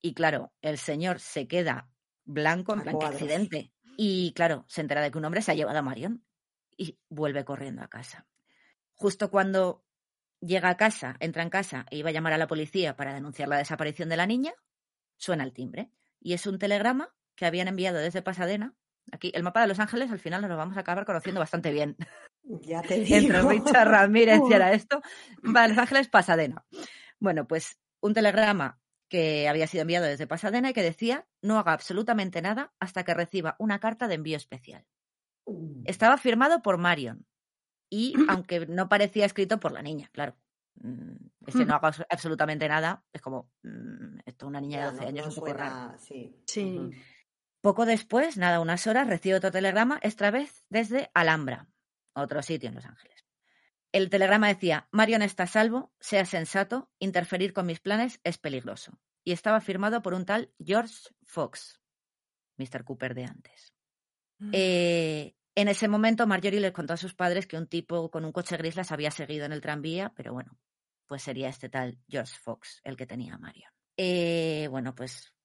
Y 0.02 0.14
claro, 0.14 0.54
el 0.62 0.78
señor 0.78 1.20
se 1.20 1.48
queda 1.48 1.90
blanco, 2.24 2.74
en 2.74 2.82
plan, 2.82 2.96
¿qué 2.96 2.98
cuadros. 2.98 3.22
accidente? 3.22 3.72
Y 3.98 4.34
claro, 4.34 4.66
se 4.68 4.82
entera 4.82 5.02
de 5.02 5.12
que 5.12 5.18
un 5.18 5.26
hombre 5.26 5.42
se 5.42 5.52
ha 5.52 5.56
llevado 5.56 5.78
a 5.78 5.82
Marion 5.82 6.26
y 6.78 6.98
vuelve 7.10 7.46
corriendo 7.46 7.84
a 7.84 7.88
casa. 7.88 8.26
Justo 8.94 9.30
cuando 9.30 9.86
llega 10.40 10.70
a 10.70 10.78
casa, 10.78 11.18
entra 11.20 11.44
en 11.44 11.50
casa 11.50 11.86
e 11.90 11.98
iba 11.98 12.10
a 12.10 12.14
llamar 12.14 12.34
a 12.34 12.38
la 12.38 12.48
policía 12.48 12.96
para 12.96 13.14
denunciar 13.14 13.48
la 13.48 13.58
desaparición 13.58 14.10
de 14.10 14.18
la 14.18 14.26
niña, 14.26 14.54
suena 15.18 15.44
el 15.44 15.54
timbre. 15.54 15.92
Y 16.20 16.34
es 16.34 16.48
un 16.48 16.60
telegrama 16.60 17.14
que 17.36 17.46
habían 17.46 17.68
enviado 17.68 18.00
desde 18.00 18.22
Pasadena. 18.22 18.76
Aquí, 19.12 19.32
el 19.34 19.44
mapa 19.44 19.62
de 19.62 19.68
Los 19.68 19.80
Ángeles, 19.80 20.12
al 20.12 20.20
final 20.20 20.42
nos 20.42 20.50
lo 20.50 20.58
vamos 20.58 20.78
a 20.78 20.82
acabar 20.82 21.06
conociendo 21.06 21.40
bastante 21.40 21.72
bien. 21.72 21.96
Ya 22.44 22.82
te 22.82 23.00
digo. 23.02 23.18
Entre 23.18 23.42
Richard 23.44 23.88
Ramírez 23.88 24.40
y 24.50 24.54
era 24.54 24.74
esto. 24.74 25.02
Va 25.56 25.68
Los 25.68 25.78
Ángeles, 25.78 26.08
Pasadena. 26.08 26.66
Bueno, 27.20 27.46
pues 27.48 27.78
un 28.02 28.14
telegrama 28.16 28.80
que 29.10 29.48
había 29.48 29.68
sido 29.68 29.84
enviado 29.84 30.08
desde 30.08 30.26
Pasadena 30.26 30.72
y 30.72 30.74
que 30.74 30.82
decía 30.82 31.28
no 31.44 31.60
haga 31.60 31.74
absolutamente 31.74 32.42
nada 32.42 32.74
hasta 32.80 33.04
que 33.04 33.14
reciba 33.14 33.56
una 33.60 33.80
carta 33.80 34.08
de 34.08 34.16
envío 34.16 34.38
especial. 34.38 34.86
Mm, 35.46 35.84
Estaba 35.86 36.18
firmado 36.18 36.62
por 36.64 36.78
Marion 36.80 37.28
y 37.92 38.14
aunque 38.30 38.66
no 38.66 38.90
parecía 38.90 39.26
escrito 39.28 39.60
por 39.60 39.72
la 39.72 39.82
niña, 39.84 40.10
claro. 40.12 40.36
Ese 41.46 41.66
no 41.66 41.76
haga 41.76 41.90
abs- 41.92 42.06
absolutamente 42.10 42.68
nada, 42.68 43.04
es 43.14 43.22
como, 43.22 43.52
mm, 43.62 44.20
esto 44.26 44.48
una 44.48 44.60
niña 44.62 44.78
de 44.80 44.84
ya, 44.86 44.92
12 44.92 45.02
no- 45.04 45.08
años 45.10 45.26
no 45.26 45.30
es 45.32 45.38
un 45.38 45.42
poco 45.42 45.52
suena- 45.58 45.88
raro. 45.88 46.00
Sí. 46.00 46.36
Sí. 46.48 46.90
Poco 47.62 47.86
después, 47.86 48.38
nada, 48.38 48.60
unas 48.60 48.88
horas, 48.88 49.08
recibe 49.08 49.36
otro 49.36 49.52
telegrama, 49.52 50.00
esta 50.02 50.32
vez 50.32 50.66
desde 50.70 51.12
Alhambra, 51.14 51.68
otro 52.14 52.42
sitio 52.42 52.70
en 52.70 52.76
Los 52.76 52.86
Ángeles. 52.86 53.24
El 53.92 54.10
telegrama 54.10 54.48
decía, 54.48 54.88
Marion 54.92 55.22
está 55.22 55.44
a 55.44 55.48
salvo, 55.48 55.94
sea 56.00 56.26
sensato, 56.26 56.90
interferir 56.98 57.54
con 57.54 57.68
mis 57.68 57.80
planes 57.80 58.20
es 58.24 58.38
peligroso. 58.38 59.00
Y 59.24 59.34
estaba 59.34 59.62
firmado 59.62 60.02
por 60.02 60.16
un 60.16 60.26
tal 60.26 60.52
George 60.64 61.10
Fox, 61.24 61.80
Mr. 62.58 62.84
Cooper 62.84 63.14
de 63.14 63.26
antes. 63.26 63.74
Eh, 64.52 65.36
en 65.54 65.68
ese 65.68 65.88
momento, 65.88 66.26
Marjorie 66.26 66.60
les 66.60 66.72
contó 66.72 66.94
a 66.94 66.98
sus 66.98 67.14
padres 67.14 67.46
que 67.46 67.58
un 67.58 67.68
tipo 67.68 68.10
con 68.10 68.26
un 68.26 68.32
coche 68.32 68.58
gris 68.58 68.76
las 68.76 68.92
había 68.92 69.12
seguido 69.12 69.46
en 69.46 69.52
el 69.52 69.62
tranvía, 69.62 70.12
pero 70.16 70.34
bueno, 70.34 70.58
pues 71.06 71.22
sería 71.22 71.50
este 71.50 71.70
tal 71.70 72.00
George 72.10 72.34
Fox 72.42 72.82
el 72.84 72.98
que 72.98 73.06
tenía 73.06 73.36
a 73.36 73.38
Marion. 73.38 73.72
Eh, 73.98 74.68
bueno, 74.72 74.96
pues 74.96 75.36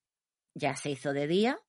ya 0.55 0.75
se 0.75 0.89
hizo 0.89 1.13
de 1.13 1.27
día 1.27 1.59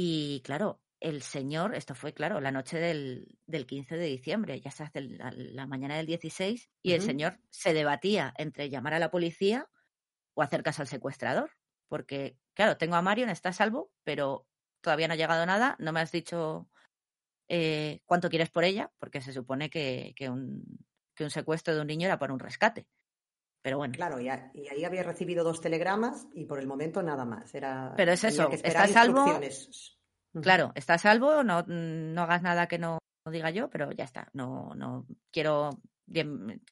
y 0.00 0.42
claro, 0.42 0.80
el 1.00 1.22
señor, 1.22 1.74
esto 1.74 1.96
fue 1.96 2.14
claro, 2.14 2.40
la 2.40 2.52
noche 2.52 2.78
del, 2.78 3.36
del 3.46 3.66
15 3.66 3.96
de 3.96 4.06
diciembre, 4.06 4.60
ya 4.60 4.70
se 4.70 4.84
hace 4.84 5.00
la, 5.00 5.32
la 5.32 5.66
mañana 5.66 5.96
del 5.96 6.06
16 6.06 6.70
y 6.84 6.92
el 6.92 7.02
señor 7.02 7.40
se 7.50 7.74
debatía 7.74 8.32
entre 8.38 8.70
llamar 8.70 8.94
a 8.94 9.00
la 9.00 9.10
policía 9.10 9.68
o 10.34 10.42
hacer 10.42 10.62
caso 10.62 10.82
al 10.82 10.88
secuestrador, 10.88 11.50
porque 11.88 12.38
claro, 12.54 12.76
tengo 12.76 12.94
a 12.94 13.02
Marion, 13.02 13.28
está 13.28 13.48
a 13.48 13.52
salvo, 13.52 13.90
pero 14.04 14.46
todavía 14.82 15.08
no 15.08 15.14
ha 15.14 15.16
llegado 15.16 15.44
nada, 15.46 15.74
no 15.80 15.92
me 15.92 15.98
has 15.98 16.12
dicho 16.12 16.68
eh, 17.48 18.00
cuánto 18.06 18.30
quieres 18.30 18.50
por 18.50 18.62
ella, 18.62 18.92
porque 19.00 19.20
se 19.20 19.32
supone 19.32 19.68
que, 19.68 20.12
que 20.14 20.30
un, 20.30 20.62
que 21.16 21.24
un 21.24 21.30
secuestro 21.30 21.74
de 21.74 21.80
un 21.80 21.88
niño 21.88 22.06
era 22.06 22.20
por 22.20 22.30
un 22.30 22.38
rescate. 22.38 22.86
Pero 23.62 23.78
bueno, 23.78 23.94
Claro, 23.94 24.20
y, 24.20 24.28
a- 24.28 24.50
y 24.54 24.68
ahí 24.68 24.84
había 24.84 25.02
recibido 25.02 25.44
dos 25.44 25.60
telegramas 25.60 26.26
y 26.34 26.44
por 26.44 26.58
el 26.60 26.66
momento 26.66 27.02
nada 27.02 27.24
más. 27.24 27.54
Era, 27.54 27.92
Pero 27.96 28.12
es 28.12 28.24
eso, 28.24 28.50
¿está 28.52 28.86
salvo? 28.86 29.24
claro, 30.42 30.72
está 30.74 30.94
a 30.94 30.98
salvo, 30.98 31.42
no, 31.42 31.62
no 31.66 32.22
hagas 32.22 32.42
nada 32.42 32.68
que 32.68 32.78
no 32.78 32.98
diga 33.30 33.50
yo, 33.50 33.68
pero 33.68 33.92
ya 33.92 34.04
está. 34.04 34.30
No, 34.32 34.74
no 34.74 35.06
quiero, 35.30 35.70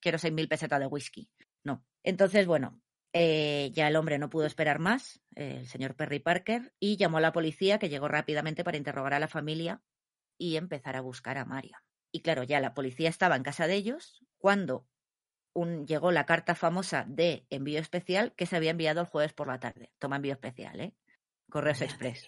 quiero 0.00 0.18
6.000 0.18 0.48
pesetas 0.48 0.80
de 0.80 0.86
whisky. 0.86 1.28
No. 1.64 1.84
Entonces, 2.02 2.46
bueno, 2.46 2.80
eh, 3.12 3.70
ya 3.74 3.88
el 3.88 3.96
hombre 3.96 4.18
no 4.18 4.30
pudo 4.30 4.46
esperar 4.46 4.78
más, 4.78 5.20
eh, 5.34 5.56
el 5.60 5.66
señor 5.66 5.96
Perry 5.96 6.20
Parker, 6.20 6.72
y 6.78 6.96
llamó 6.96 7.18
a 7.18 7.20
la 7.20 7.32
policía 7.32 7.78
que 7.78 7.88
llegó 7.88 8.08
rápidamente 8.08 8.64
para 8.64 8.76
interrogar 8.76 9.12
a 9.14 9.18
la 9.20 9.28
familia 9.28 9.82
y 10.38 10.56
empezar 10.56 10.96
a 10.96 11.00
buscar 11.00 11.36
a 11.38 11.44
María. 11.44 11.82
Y 12.12 12.22
claro, 12.22 12.42
ya 12.44 12.60
la 12.60 12.72
policía 12.74 13.08
estaba 13.10 13.36
en 13.36 13.42
casa 13.42 13.66
de 13.66 13.74
ellos 13.74 14.22
cuando 14.38 14.86
un, 15.56 15.86
llegó 15.86 16.12
la 16.12 16.26
carta 16.26 16.54
famosa 16.54 17.04
de 17.08 17.46
envío 17.50 17.80
especial 17.80 18.32
que 18.36 18.46
se 18.46 18.56
había 18.56 18.70
enviado 18.70 19.00
el 19.00 19.06
jueves 19.06 19.32
por 19.32 19.48
la 19.48 19.58
tarde. 19.58 19.90
Toma 19.98 20.16
envío 20.16 20.32
especial, 20.32 20.80
¿eh? 20.80 20.94
Correos 21.50 21.78
te 21.78 21.86
Express. 21.86 22.26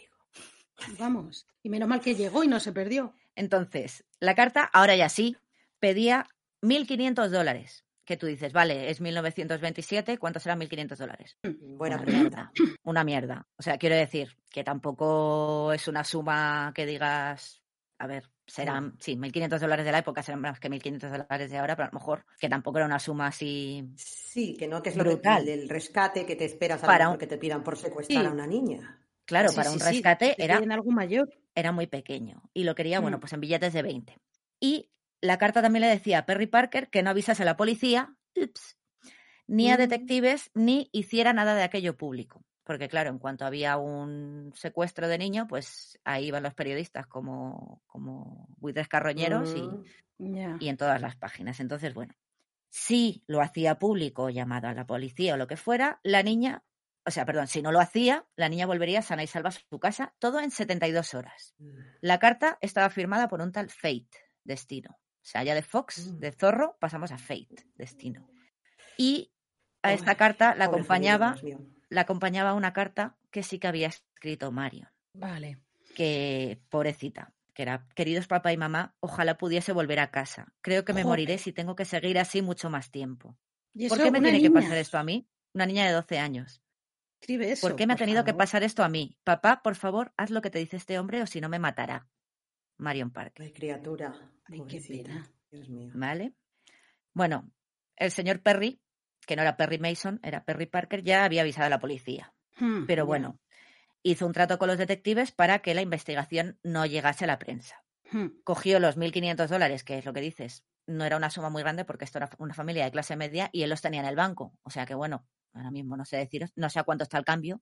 Vamos. 0.98 1.46
Y 1.62 1.70
menos 1.70 1.88
mal 1.88 2.00
que 2.00 2.14
llegó 2.14 2.44
y 2.44 2.48
no 2.48 2.60
se 2.60 2.72
perdió. 2.72 3.14
Entonces, 3.34 4.04
la 4.20 4.34
carta, 4.34 4.64
ahora 4.64 4.96
ya 4.96 5.08
sí, 5.08 5.36
pedía 5.78 6.26
1.500 6.62 7.28
dólares. 7.28 7.84
Que 8.04 8.16
tú 8.16 8.26
dices, 8.26 8.54
vale, 8.54 8.88
es 8.88 9.02
1927, 9.02 10.16
¿cuántos 10.16 10.42
serán 10.42 10.60
1.500 10.60 10.96
dólares? 10.96 11.36
Buena 11.42 11.96
una 11.96 12.04
pregunta. 12.04 12.52
mierda. 12.54 12.76
Una 12.82 13.04
mierda. 13.04 13.46
O 13.58 13.62
sea, 13.62 13.76
quiero 13.76 13.96
decir 13.96 14.34
que 14.48 14.64
tampoco 14.64 15.74
es 15.74 15.88
una 15.88 16.04
suma 16.04 16.72
que 16.74 16.86
digas, 16.86 17.60
a 17.98 18.06
ver, 18.06 18.30
serán, 18.48 18.96
sí, 18.98 19.16
1.500 19.16 19.60
dólares 19.60 19.84
de 19.86 19.92
la 19.92 19.98
época 19.98 20.22
serán 20.22 20.40
más 20.40 20.58
que 20.58 20.68
1.500 20.68 21.10
dólares 21.10 21.50
de 21.50 21.58
ahora, 21.58 21.76
pero 21.76 21.86
a 21.88 21.90
lo 21.92 21.98
mejor 21.98 22.24
que 22.40 22.48
tampoco 22.48 22.78
era 22.78 22.86
una 22.86 22.98
suma 22.98 23.28
así. 23.28 23.88
Sí, 23.96 24.56
que 24.56 24.66
no, 24.66 24.82
que 24.82 24.88
es 24.90 24.96
lo 24.96 25.04
que, 25.04 25.10
Brutal. 25.10 25.44
del 25.46 25.68
rescate 25.68 26.26
que 26.26 26.34
te 26.34 26.44
esperas 26.46 26.82
a 26.82 26.86
Para 26.86 27.04
lo 27.04 27.12
un- 27.12 27.18
que 27.18 27.26
te 27.26 27.38
pidan 27.38 27.62
por 27.62 27.76
secuestrar 27.76 28.22
Sí. 28.22 28.26
a 28.26 28.32
una 28.32 28.46
niña. 28.46 28.98
Claro, 29.24 29.50
Sí, 29.50 29.56
para 29.56 29.70
un 29.70 29.78
rescate 29.78 30.34
te 30.36 30.44
era 30.44 30.56
algo 30.56 30.90
mayor. 30.90 31.30
era 31.54 31.70
muy 31.72 31.86
pequeño 31.86 32.42
y 32.54 32.64
lo 32.64 32.74
quería, 32.74 32.98
bueno, 33.00 33.18
Mm. 33.18 33.20
pues 33.20 33.32
en 33.34 33.40
billetes 33.40 33.72
de 33.72 33.82
20. 33.82 34.16
Y 34.58 34.90
la 35.20 35.36
carta 35.38 35.60
también 35.62 35.82
le 35.82 35.88
decía 35.88 36.18
a 36.20 36.26
Perry 36.26 36.46
Parker 36.46 36.88
que 36.88 37.02
no 37.02 37.10
avisase 37.10 37.42
a 37.42 37.46
la 37.46 37.56
policía, 37.56 38.14
ups, 38.34 38.78
ni 39.46 39.70
a 39.70 39.74
Mm. 39.74 39.78
detectives, 39.78 40.50
ni 40.54 40.88
hiciera 40.92 41.32
nada 41.32 41.54
de 41.54 41.62
aquello 41.62 41.96
público. 41.96 42.42
Porque 42.68 42.86
claro, 42.90 43.08
en 43.08 43.18
cuanto 43.18 43.46
había 43.46 43.78
un 43.78 44.52
secuestro 44.54 45.08
de 45.08 45.16
niño, 45.16 45.46
pues 45.48 45.98
ahí 46.04 46.26
iban 46.26 46.42
los 46.42 46.52
periodistas 46.52 47.06
como, 47.06 47.80
como 47.86 48.46
buitres 48.58 48.88
carroñeros 48.88 49.56
y, 49.56 49.62
Mm. 50.20 50.56
Y 50.60 50.68
en 50.68 50.76
todas 50.76 51.00
las 51.00 51.14
páginas. 51.16 51.60
Entonces, 51.60 51.94
bueno, 51.94 52.12
si 52.68 53.22
lo 53.28 53.40
hacía 53.40 53.78
público 53.78 54.30
llamado 54.30 54.66
a 54.66 54.74
la 54.74 54.84
policía 54.84 55.34
o 55.34 55.36
lo 55.36 55.46
que 55.46 55.56
fuera, 55.56 56.00
la 56.02 56.24
niña, 56.24 56.64
o 57.06 57.10
sea, 57.12 57.24
perdón, 57.24 57.46
si 57.46 57.62
no 57.62 57.70
lo 57.70 57.78
hacía, 57.80 58.26
la 58.34 58.48
niña 58.48 58.66
volvería 58.66 59.00
sana 59.00 59.22
y 59.22 59.28
salva 59.28 59.50
a 59.50 59.52
su 59.52 59.78
casa, 59.78 60.14
todo 60.18 60.40
en 60.40 60.50
72 60.50 61.14
horas. 61.14 61.54
La 62.00 62.18
carta 62.18 62.58
estaba 62.60 62.90
firmada 62.90 63.28
por 63.28 63.40
un 63.40 63.52
tal 63.52 63.70
Fate, 63.70 64.10
destino. 64.44 64.90
O 64.90 65.24
sea, 65.30 65.44
ya 65.44 65.54
de 65.54 65.62
Fox, 65.62 66.08
Mm. 66.08 66.18
de 66.18 66.32
Zorro, 66.32 66.76
pasamos 66.80 67.12
a 67.12 67.18
Fate, 67.18 67.64
destino. 67.76 68.28
Y 68.96 69.30
a 69.82 69.92
esta 69.92 70.16
carta 70.16 70.56
la 70.56 70.64
acompañaba, 70.64 71.34
familia. 71.36 71.58
La 71.88 72.02
acompañaba 72.02 72.54
una 72.54 72.72
carta 72.72 73.16
que 73.30 73.42
sí 73.42 73.58
que 73.58 73.66
había 73.68 73.88
escrito 73.88 74.50
Marion, 74.52 74.88
Vale. 75.12 75.58
que 75.94 76.60
pobrecita, 76.68 77.32
que 77.54 77.62
era, 77.62 77.86
queridos 77.94 78.26
papá 78.26 78.52
y 78.52 78.56
mamá, 78.56 78.94
ojalá 79.00 79.36
pudiese 79.36 79.72
volver 79.72 80.00
a 80.00 80.10
casa. 80.10 80.52
Creo 80.60 80.84
que 80.84 80.92
me 80.92 81.02
Joder. 81.02 81.12
moriré 81.12 81.38
si 81.38 81.52
tengo 81.52 81.74
que 81.76 81.84
seguir 81.84 82.18
así 82.18 82.42
mucho 82.42 82.70
más 82.70 82.90
tiempo. 82.90 83.36
¿Y 83.74 83.88
¿Por 83.88 84.02
qué 84.02 84.10
me 84.10 84.20
tiene 84.20 84.40
que 84.42 84.50
pasar 84.50 84.76
esto 84.76 84.98
a 84.98 85.04
mí? 85.04 85.28
Una 85.54 85.66
niña 85.66 85.86
de 85.86 85.92
12 85.92 86.18
años. 86.18 86.62
Escribe 87.20 87.50
eso. 87.52 87.66
¿Por 87.66 87.76
qué 87.76 87.86
me 87.86 87.94
ha 87.94 87.96
tenido 87.96 88.24
que 88.24 88.34
pasar 88.34 88.62
esto 88.62 88.84
a 88.84 88.88
mí? 88.88 89.18
Papá, 89.24 89.60
por 89.62 89.74
favor, 89.74 90.12
haz 90.16 90.30
lo 90.30 90.40
que 90.40 90.50
te 90.50 90.58
dice 90.58 90.76
este 90.76 90.98
hombre 90.98 91.22
o 91.22 91.26
si 91.26 91.40
no 91.40 91.48
me 91.48 91.58
matará. 91.58 92.08
Marion 92.76 93.10
Parker. 93.10 93.46
Ay, 93.46 93.52
criatura. 93.52 94.14
Ay, 94.44 94.62
qué 94.68 94.80
pena. 94.80 95.28
Dios 95.50 95.68
mío. 95.68 95.90
¿Vale? 95.94 96.34
Bueno, 97.12 97.50
el 97.96 98.12
señor 98.12 98.40
Perry, 98.40 98.80
que 99.28 99.36
no 99.36 99.42
era 99.42 99.56
Perry 99.56 99.78
Mason, 99.78 100.18
era 100.24 100.42
Perry 100.44 100.66
Parker, 100.66 101.02
ya 101.04 101.24
había 101.24 101.42
avisado 101.42 101.66
a 101.66 101.70
la 101.70 101.78
policía. 101.78 102.32
Hmm, 102.58 102.86
Pero 102.86 103.06
bueno, 103.06 103.38
hizo 104.02 104.26
un 104.26 104.32
trato 104.32 104.58
con 104.58 104.66
los 104.68 104.78
detectives 104.78 105.30
para 105.32 105.58
que 105.60 105.74
la 105.74 105.82
investigación 105.82 106.58
no 106.64 106.86
llegase 106.86 107.24
a 107.24 107.28
la 107.28 107.38
prensa. 107.38 107.84
Hmm. 108.10 108.28
Cogió 108.42 108.80
los 108.80 108.96
1.500 108.96 109.50
dólares, 109.50 109.84
que 109.84 109.98
es 109.98 110.04
lo 110.06 110.12
que 110.14 110.22
dices, 110.22 110.64
no 110.86 111.04
era 111.04 111.18
una 111.18 111.28
suma 111.28 111.50
muy 111.50 111.62
grande 111.62 111.84
porque 111.84 112.06
esto 112.06 112.16
era 112.18 112.30
una 112.38 112.54
familia 112.54 112.84
de 112.86 112.90
clase 112.90 113.16
media 113.16 113.50
y 113.52 113.62
él 113.62 113.70
los 113.70 113.82
tenía 113.82 114.00
en 114.00 114.06
el 114.06 114.16
banco. 114.16 114.54
O 114.62 114.70
sea 114.70 114.86
que 114.86 114.94
bueno, 114.94 115.26
ahora 115.52 115.70
mismo 115.70 115.96
no 115.96 116.06
sé 116.06 116.16
deciros, 116.16 116.50
no 116.56 116.70
sé 116.70 116.78
a 116.80 116.84
cuánto 116.84 117.04
está 117.04 117.18
el 117.18 117.24
cambio, 117.26 117.60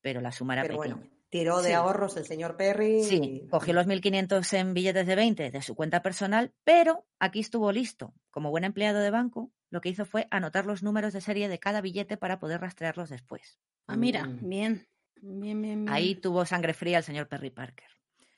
pero 0.00 0.22
la 0.22 0.32
suma 0.32 0.54
era 0.54 0.62
Pero 0.62 0.78
pequeña. 0.78 0.94
bueno, 0.96 1.10
tiró 1.28 1.60
de 1.60 1.68
Sí. 1.68 1.74
ahorros 1.74 2.16
el 2.16 2.24
señor 2.24 2.56
Perry. 2.56 3.02
Sí, 3.04 3.42
y- 3.44 3.48
cogió 3.48 3.74
los 3.74 3.86
1.500 3.86 4.50
en 4.54 4.72
billetes 4.72 5.06
de 5.06 5.14
20 5.16 5.50
de 5.50 5.60
su 5.62 5.74
cuenta 5.74 6.00
personal, 6.00 6.54
pero 6.64 7.06
aquí 7.18 7.40
estuvo 7.40 7.70
listo. 7.72 8.14
Como 8.30 8.50
buen 8.50 8.64
empleado 8.64 9.00
de 9.00 9.10
banco, 9.10 9.50
lo 9.74 9.80
que 9.80 9.88
hizo 9.88 10.06
fue 10.06 10.28
anotar 10.30 10.66
los 10.66 10.84
números 10.84 11.12
de 11.12 11.20
serie 11.20 11.48
de 11.48 11.58
cada 11.58 11.80
billete 11.80 12.16
para 12.16 12.38
poder 12.38 12.60
rastrearlos 12.60 13.10
después. 13.10 13.58
Ah, 13.88 13.96
mira, 13.96 14.24
Mm. 14.24 14.48
bien. 14.48 14.86
Bien, 15.20 15.60
bien, 15.60 15.84
bien. 15.84 15.88
Ahí 15.88 16.14
tuvo 16.14 16.46
sangre 16.46 16.74
fría 16.74 16.98
el 16.98 17.04
señor 17.04 17.26
Perry 17.26 17.50
Parker. 17.50 17.88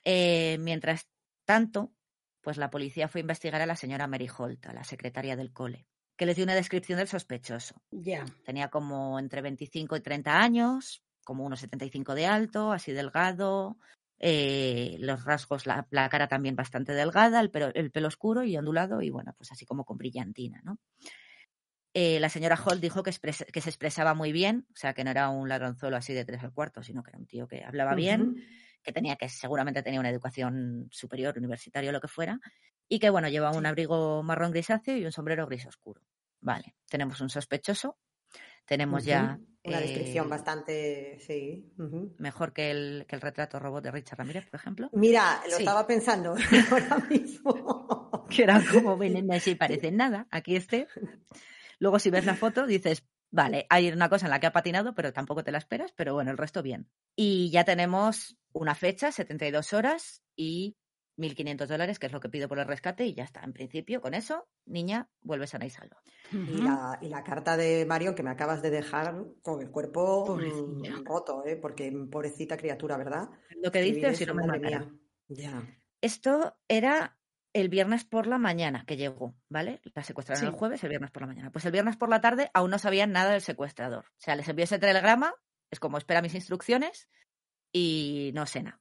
Eh, 0.03 0.57
mientras 0.61 1.07
tanto, 1.45 1.93
pues 2.41 2.57
la 2.57 2.71
policía 2.71 3.07
fue 3.09 3.21
a 3.21 3.23
investigar 3.23 3.61
a 3.61 3.67
la 3.67 3.77
señora 3.77 4.07
Mary 4.07 4.29
Holt, 4.35 4.65
a 4.67 4.73
la 4.73 4.83
secretaria 4.83 5.37
del 5.37 5.53
cole, 5.53 5.87
que 6.17 6.25
les 6.25 6.37
dio 6.37 6.45
una 6.45 6.55
descripción 6.55 6.97
del 6.99 7.09
sospechoso. 7.09 7.75
Ya. 7.91 8.25
Tenía 8.45 8.69
como 8.69 9.19
entre 9.19 9.43
25 9.43 9.95
y 9.97 10.01
30 10.01 10.41
años, 10.41 11.03
como 11.23 11.45
unos 11.45 11.61
75 11.61 12.15
de 12.15 12.25
alto, 12.27 12.73
así 12.73 12.93
delgado, 12.93 13.77
eh, 14.19 14.97
los 15.01 15.25
rasgos, 15.25 15.67
la, 15.67 15.87
la 15.91 16.09
cara 16.09 16.29
también 16.29 16.57
bastante 16.57 16.95
delgada, 16.95 17.41
el 17.41 17.51
pelo, 17.51 17.71
el 17.75 17.91
pelo 17.91 18.09
oscuro 18.09 18.43
y 18.45 18.57
ondulado 18.57 19.03
y 19.03 19.11
bueno, 19.11 19.35
pues 19.37 19.53
así 19.53 19.67
como 19.67 19.85
con 19.85 19.99
brillantina, 19.99 20.63
¿no? 20.65 20.79
Eh, 21.99 22.21
la 22.21 22.29
señora 22.29 22.61
Holt 22.63 22.83
dijo 22.83 23.03
que, 23.03 23.11
se 23.11 23.71
expresaba 23.71 24.13
muy 24.13 24.31
bien, 24.31 24.67
o 24.71 24.77
sea, 24.77 24.93
que 24.93 25.03
no 25.03 25.11
era 25.11 25.31
un 25.31 25.49
ladronzuelo 25.49 25.97
así 25.97 26.13
de 26.13 26.27
tres 26.27 26.43
al 26.43 26.53
cuarto, 26.53 26.83
sino 26.83 27.03
que 27.03 27.09
era 27.09 27.19
un 27.19 27.25
tío 27.25 27.49
que 27.49 27.65
hablaba 27.65 27.95
bien, 27.95 28.37
que 28.83 28.93
tenía 28.93 29.17
que 29.17 29.31
seguramente 29.31 29.83
tenía 29.83 29.99
una 29.99 30.11
educación 30.11 30.89
superior, 30.91 31.39
universitaria 31.39 31.89
o 31.89 31.95
lo 31.95 32.01
que 32.03 32.09
fuera, 32.09 32.39
y 32.87 32.99
que 32.99 33.09
bueno, 33.09 33.31
llevaba 33.31 33.57
un 33.57 33.65
abrigo 33.65 34.23
marrón 34.23 34.51
grisáceo 34.51 34.95
y 34.95 35.07
un 35.07 35.11
sombrero 35.11 35.47
gris 35.47 35.65
oscuro. 35.65 36.03
Vale, 36.39 36.75
tenemos 36.87 37.23
un 37.23 37.31
sospechoso, 37.31 37.97
tenemos 38.67 39.03
ya. 39.07 39.41
Una 39.65 39.81
descripción 39.81 40.27
eh, 40.27 40.29
bastante, 40.29 41.19
sí. 41.21 41.73
mejor 42.19 42.53
que 42.53 42.71
el, 42.71 43.07
que 43.09 43.17
el 43.17 43.23
retrato 43.23 43.59
robot 43.59 43.83
de 43.85 43.91
Richard 43.91 44.19
Ramírez, 44.19 44.45
por 44.51 44.61
ejemplo, 44.61 44.91
Mira, 44.93 45.41
lo 45.47 45.57
Sí. 45.57 45.63
estaba 45.63 45.87
pensando 45.87 46.35
ahora 46.71 46.99
mismo. 47.09 48.27
que 48.29 48.43
era 48.43 48.63
como 48.71 48.99
ven, 48.99 49.27
no 49.27 49.41
se 49.41 49.57
parece 49.57 49.91
nada, 49.91 50.27
aquí 50.31 50.57
este. 50.57 50.89
Luego 51.79 51.99
si 51.99 52.11
ves 52.11 52.27
la 52.27 52.35
foto 52.37 52.67
dices, 52.67 53.07
vale, 53.31 53.67
hay 53.71 53.91
una 53.91 54.09
cosa 54.09 54.27
en 54.27 54.31
la 54.31 54.41
que 54.41 54.47
ha 54.47 54.53
patinado, 54.53 54.95
pero 54.95 55.13
tampoco 55.13 55.45
te 55.45 55.53
la 55.53 55.59
esperas, 55.59 55.93
pero 55.93 56.15
bueno, 56.15 56.31
el 56.31 56.39
resto 56.39 56.63
bien. 56.63 56.89
Y 57.15 57.51
ya 57.51 57.65
tenemos 57.65 58.39
una 58.53 58.75
fecha, 58.75 59.13
72 59.13 59.73
horas 59.73 60.23
y 60.35 60.77
1.500 61.19 61.67
dólares, 61.67 61.99
que 61.99 62.07
es 62.07 62.13
lo 62.13 62.21
que 62.21 62.29
pido 62.29 62.49
por 62.49 62.59
el 62.59 62.67
rescate, 62.67 63.07
y 63.07 63.15
ya 63.15 63.25
está. 63.25 63.43
En 63.43 63.53
principio, 63.53 64.01
con 64.01 64.15
eso, 64.15 64.49
niña, 64.67 65.09
vuelve 65.23 65.47
sana 65.47 65.67
y 65.67 65.71
salva. 65.71 66.03
Y 66.33 66.63
la, 66.63 66.99
y 67.01 67.09
la 67.09 67.23
carta 67.23 67.57
de 67.57 67.87
Marion 67.87 68.15
que 68.15 68.23
me 68.23 68.31
acabas 68.31 68.63
de 68.63 68.71
dejar 68.71 69.25
con 69.43 69.63
el 69.63 69.71
cuerpo 69.71 70.25
Pobrecilla. 70.27 70.97
mm, 70.97 71.05
roto, 71.05 71.45
¿eh? 71.47 71.57
porque 71.57 71.91
pobrecita 72.11 72.57
criatura, 72.57 72.97
¿verdad? 72.97 73.31
Lo 73.63 73.71
que 73.71 73.81
dice, 73.81 74.15
si 74.15 74.27
no 74.27 74.35
me 74.35 74.47
matará. 74.47 74.91
Ya. 75.29 75.63
Esto 76.01 76.57
era 76.69 77.16
el 77.61 77.69
viernes 77.71 78.05
por 78.05 78.27
la 78.27 78.39
mañana 78.39 78.85
que 78.87 78.97
llegó, 78.97 79.35
¿vale? 79.49 79.81
La 79.95 80.03
secuestraron 80.05 80.41
Sí. 80.41 80.47
el 80.47 80.53
jueves, 80.53 80.83
el 80.85 80.91
viernes 80.91 81.11
por 81.11 81.23
la 81.23 81.29
mañana. 81.29 81.51
Pues 81.51 81.65
el 81.65 81.73
viernes 81.73 81.97
por 81.97 82.09
la 82.11 82.21
tarde 82.21 82.51
aún 82.53 82.71
no 82.71 82.79
sabían 82.79 83.13
nada 83.13 83.33
del 83.33 83.41
secuestrador. 83.41 84.05
O 84.07 84.19
sea, 84.21 84.37
les 84.37 84.47
envió 84.49 84.65
ese 84.65 84.79
telegrama, 84.79 85.35
es 85.71 85.81
como 85.81 85.97
espera 85.99 86.21
mis 86.21 86.35
instrucciones 86.35 87.09
y 87.73 88.31
no 88.35 88.45
sé 88.47 88.63
nada. 88.63 88.81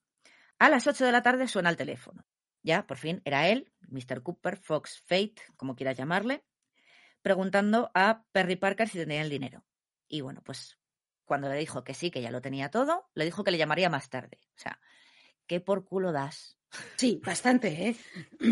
A 0.60 0.70
las 0.70 0.88
8 0.88 1.06
de 1.06 1.12
la 1.12 1.24
tarde 1.24 1.48
suena 1.48 1.70
el 1.70 1.78
teléfono. 1.78 2.26
Ya, 2.64 2.86
por 2.86 2.98
fin, 2.98 3.22
era 3.26 3.48
él, 3.48 3.72
Mr. 3.88 4.22
Cooper, 4.24 4.58
Fox, 4.58 5.00
Fate, 5.00 5.36
como 5.56 5.76
quieras 5.76 5.98
llamarle, 5.98 6.44
preguntando 7.22 7.92
a 7.94 8.24
Perry 8.32 8.56
Parker 8.56 8.90
si 8.90 8.98
tenía 9.00 9.22
el 9.22 9.30
dinero. 9.30 9.64
Y 10.08 10.22
bueno, 10.22 10.42
pues 10.44 10.78
cuando 11.24 11.48
le 11.50 11.56
dijo 11.56 11.84
que 11.84 11.94
sí, 11.94 12.12
que 12.12 12.22
ya 12.22 12.32
lo 12.32 12.42
tenía 12.42 12.70
todo, 12.70 13.10
le 13.14 13.26
dijo 13.26 13.44
que 13.44 13.52
le 13.52 13.58
llamaría 13.58 13.90
más 13.90 14.10
tarde. 14.10 14.40
O 14.56 14.60
sea, 14.60 14.80
¿qué 15.48 15.60
por 15.60 15.86
culo 15.86 16.12
das? 16.12 16.58
Sí, 16.98 17.22
bastante, 17.24 17.68
¿eh? 17.90 17.96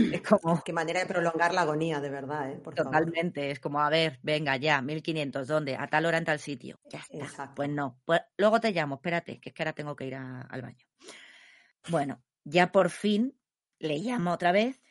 Es 0.10 0.22
como, 0.22 0.64
Qué 0.64 0.74
manera 0.74 1.00
de 1.02 1.06
prolongar 1.08 1.54
la 1.54 1.62
agonía, 1.62 2.00
de 2.02 2.10
verdad, 2.10 2.52
¿eh? 2.52 2.58
Por 2.60 2.76
favor. 2.78 3.12
totalmente, 3.12 3.52
es 3.52 3.60
como, 3.60 3.80
a 3.82 3.90
ver, 3.90 4.20
venga 4.24 4.56
ya, 4.58 4.82
1500, 4.82 5.48
¿dónde? 5.48 5.76
A 5.76 5.88
tal 5.88 6.06
hora 6.06 6.18
en 6.18 6.26
tal 6.26 6.40
sitio. 6.40 6.80
Ya 6.92 7.00
está. 7.00 7.26
Exacto. 7.26 7.54
Pues 7.56 7.70
no, 7.70 8.02
pues 8.06 8.22
luego 8.38 8.60
te 8.60 8.72
llamo, 8.72 8.96
espérate, 8.96 9.40
que 9.40 9.50
es 9.50 9.56
que 9.56 9.64
ahora 9.64 9.74
tengo 9.74 9.96
que 9.96 10.06
ir 10.08 10.16
a- 10.16 10.42
al 10.42 10.62
baño. 10.62 10.86
Bueno, 11.88 12.24
ya 12.44 12.72
por 12.72 12.90
fin 12.90 13.38
le 13.80 13.98
llamo 14.00 14.32
otra 14.32 14.52
vez 14.52 14.82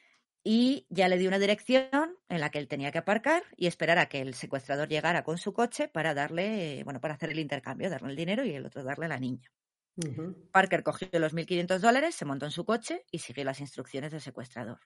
y 0.44 0.86
ya 0.90 1.08
le 1.08 1.18
di 1.18 1.26
una 1.26 1.38
dirección 1.38 2.16
en 2.28 2.40
la 2.40 2.50
que 2.50 2.58
él 2.58 2.68
tenía 2.68 2.90
que 2.92 2.98
aparcar 2.98 3.44
y 3.56 3.66
esperar 3.66 3.98
a 3.98 4.06
que 4.08 4.20
el 4.20 4.34
secuestrador 4.34 4.88
llegara 4.88 5.24
con 5.24 5.38
su 5.38 5.52
coche 5.52 5.88
para 5.88 6.14
darle, 6.14 6.82
bueno, 6.84 7.00
para 7.00 7.14
hacer 7.14 7.30
el 7.30 7.38
intercambio, 7.38 7.90
darle 7.90 8.10
el 8.10 8.16
dinero 8.16 8.44
y 8.44 8.52
el 8.54 8.66
otro 8.66 8.82
darle 8.84 9.06
a 9.06 9.08
la 9.10 9.18
niña. 9.20 9.50
Parker 10.50 10.82
cogió 10.82 11.08
los 11.18 11.34
1.500 11.34 11.78
dólares, 11.78 12.14
se 12.14 12.24
montó 12.24 12.46
en 12.46 12.52
su 12.52 12.64
coche 12.64 13.04
y 13.10 13.18
siguió 13.18 13.44
las 13.44 13.60
instrucciones 13.60 14.10
del 14.12 14.20
secuestrador. 14.20 14.80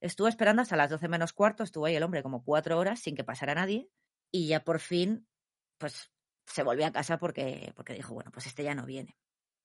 Estuvo 0.00 0.28
esperando 0.28 0.62
hasta 0.62 0.76
las 0.76 0.90
12 0.90 1.08
menos 1.08 1.32
cuarto, 1.32 1.62
estuvo 1.62 1.86
ahí 1.86 1.94
el 1.94 2.02
hombre 2.02 2.22
como 2.22 2.42
cuatro 2.42 2.78
horas 2.78 3.00
sin 3.00 3.14
que 3.14 3.24
pasara 3.24 3.54
nadie 3.54 3.88
y 4.30 4.48
ya 4.48 4.64
por 4.64 4.80
fin, 4.80 5.28
pues 5.78 6.10
se 6.46 6.62
volvió 6.62 6.86
a 6.86 6.92
casa 6.92 7.18
porque, 7.18 7.72
porque 7.76 7.94
dijo, 7.94 8.14
bueno, 8.14 8.30
pues 8.32 8.46
este 8.46 8.64
ya 8.64 8.74
no 8.74 8.86
viene. 8.86 9.16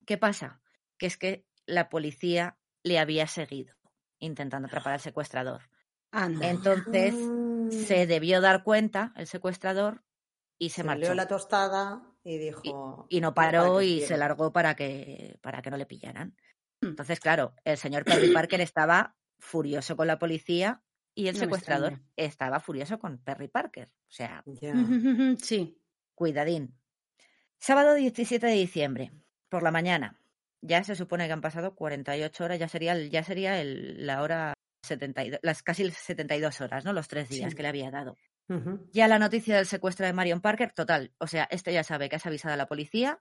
¿Qué 0.04 0.18
pasa? 0.18 0.60
Que 0.98 1.06
es 1.06 1.16
que 1.16 1.46
la 1.64 1.88
policía 1.88 2.58
le 2.82 2.98
había 2.98 3.26
seguido 3.26 3.74
intentando 4.18 4.68
atrapar 4.68 4.94
al 4.94 5.00
secuestrador. 5.00 5.62
Anda. 6.12 6.48
Entonces 6.48 7.14
se 7.86 8.06
debió 8.06 8.40
dar 8.40 8.62
cuenta 8.62 9.12
el 9.16 9.26
secuestrador 9.26 10.04
y 10.58 10.70
se, 10.70 10.76
Se 10.76 10.84
marchó. 10.84 11.14
la 11.14 11.26
tostada 11.26 12.02
y 12.28 12.38
dijo. 12.38 13.06
y 13.08 13.20
no 13.20 13.28
"Mira, 13.28 13.34
para 13.34 13.58
paró 13.62 13.82
y 13.82 13.94
quiero". 13.98 14.08
se 14.08 14.16
largó 14.16 14.52
para 14.52 14.74
que, 14.74 15.38
para 15.42 15.62
que 15.62 15.70
no 15.70 15.76
le 15.76 15.86
pillaran. 15.86 16.36
Mm. 16.80 16.86
Entonces, 16.88 17.20
claro, 17.20 17.54
el 17.64 17.76
señor 17.76 18.04
Perry 18.04 18.32
Parker 18.32 18.60
estaba 18.60 19.16
furioso 19.38 19.96
con 19.96 20.06
la 20.06 20.18
policía 20.18 20.82
y 21.14 21.28
el 21.28 21.34
No 21.34 21.40
secuestrador 21.40 22.00
estaba 22.16 22.60
furioso 22.60 22.98
con 22.98 23.18
Perry 23.18 23.48
Parker. 23.48 23.88
O 24.08 24.10
sea. 24.12 24.42
Sí. 25.40 25.78
cuidadín. 26.14 26.74
Sábado 27.58 27.94
17 27.94 28.46
de 28.46 28.52
diciembre, 28.52 29.12
por 29.48 29.62
la 29.62 29.70
mañana. 29.70 30.20
Ya 30.62 30.82
se 30.84 30.96
supone 30.96 31.26
que 31.26 31.32
han 31.32 31.40
pasado 31.40 31.74
48 31.74 32.44
horas, 32.44 32.58
ya 32.58 32.68
sería, 32.68 32.98
ya 32.98 33.22
sería 33.22 33.60
el- 33.60 34.04
la 34.06 34.22
hora 34.22 34.52
72, 34.82 35.40
las 35.42 35.62
casi 35.62 35.90
72 35.90 36.60
horas, 36.60 36.84
¿no? 36.84 36.92
Los 36.92 37.08
tres 37.08 37.28
días 37.28 37.50
Sí. 37.50 37.56
que 37.56 37.62
le 37.62 37.68
había 37.68 37.90
dado. 37.90 38.16
Ya 38.92 39.08
la 39.08 39.18
noticia 39.18 39.56
del 39.56 39.66
secuestro 39.66 40.06
de 40.06 40.12
Marion 40.12 40.40
Parker, 40.40 40.72
total. 40.72 41.12
O 41.18 41.26
sea, 41.26 41.48
este 41.50 41.72
ya 41.72 41.82
sabe 41.82 42.08
que 42.08 42.16
has 42.16 42.26
avisado 42.26 42.54
a 42.54 42.56
la 42.56 42.66
policía, 42.66 43.20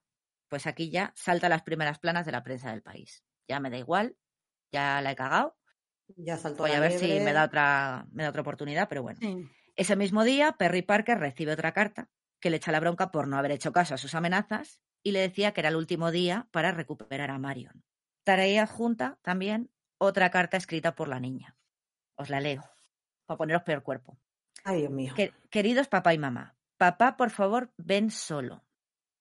pues 0.50 0.68
aquí 0.68 0.90
ya 0.90 1.12
salta 1.16 1.50
las 1.50 1.64
primeras 1.64 2.00
planas 2.00 2.26
de 2.26 2.32
la 2.32 2.44
prensa 2.44 2.72
del 2.72 2.84
país. 2.84 3.24
Ya 3.48 3.60
me 3.60 3.70
da 3.70 3.78
igual, 3.78 4.18
ya 4.72 5.02
la 5.02 5.12
he 5.12 5.16
cagado. 5.16 5.58
Ya 6.16 6.38
saltó 6.38 6.64
Voy 6.64 6.72
a 6.72 6.80
ver 6.80 6.92
si 6.92 7.20
me 7.20 7.34
da 7.34 7.46
otra, 7.46 8.06
me 8.12 8.24
da 8.24 8.30
otra 8.30 8.42
oportunidad, 8.42 8.88
pero 8.88 9.02
bueno. 9.02 9.20
sí. 9.20 9.50
Ese 9.76 9.98
mismo 9.98 10.24
día, 10.24 10.54
Perry 10.54 10.84
Parker 10.84 11.18
recibe 11.18 11.52
otra 11.52 11.74
carta 11.74 12.10
que 12.40 12.50
le 12.50 12.58
echa 12.58 12.72
la 12.72 12.80
bronca 12.80 13.12
por 13.12 13.28
no 13.28 13.38
haber 13.38 13.52
hecho 13.52 13.74
caso 13.74 13.94
a 13.94 13.98
sus 13.98 14.16
amenazas 14.16 14.82
y 15.04 15.12
le 15.12 15.20
decía 15.20 15.52
que 15.52 15.62
era 15.62 15.70
el 15.70 15.76
último 15.76 16.12
día 16.12 16.48
para 16.52 16.72
recuperar 16.72 17.30
a 17.30 17.40
Marion. 17.40 17.84
Traía 18.24 18.68
junta 18.68 19.20
también 19.22 19.70
otra 19.98 20.30
carta 20.30 20.58
escrita 20.58 20.96
por 20.96 21.10
la 21.10 21.20
niña. 21.20 21.58
Os 22.16 22.30
la 22.30 22.40
leo, 22.40 22.64
para 23.26 23.38
poneros 23.38 23.64
peor 23.64 23.84
cuerpo. 23.84 24.18
Ay, 24.66 24.80
Dios 24.82 24.92
mío. 24.92 25.14
Que- 25.16 25.34
queridos 25.50 25.88
papá 25.88 26.14
y 26.14 26.18
mamá, 26.18 26.56
papá, 26.78 27.16
por 27.16 27.30
favor, 27.30 27.72
ven 27.78 28.12
solo. 28.12 28.64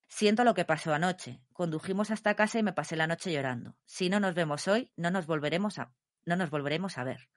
Siento 0.08 0.42
lo 0.44 0.54
que 0.54 0.64
pasó 0.64 0.92
anoche. 0.92 1.40
Condujimos 1.52 2.10
hasta 2.10 2.34
casa 2.34 2.58
y 2.58 2.62
me 2.62 2.72
pasé 2.72 2.96
la 2.96 3.06
noche 3.06 3.32
llorando. 3.32 3.76
Si 3.84 4.08
no 4.08 4.18
nos 4.20 4.34
vemos 4.34 4.66
hoy, 4.68 4.90
no 4.96 5.10
nos 5.10 5.26
volveremos 5.26 5.78
a, 5.78 5.92
no 6.24 6.34
nos 6.36 6.50
volveremos 6.50 6.98
a 6.98 7.04
ver. 7.04 7.28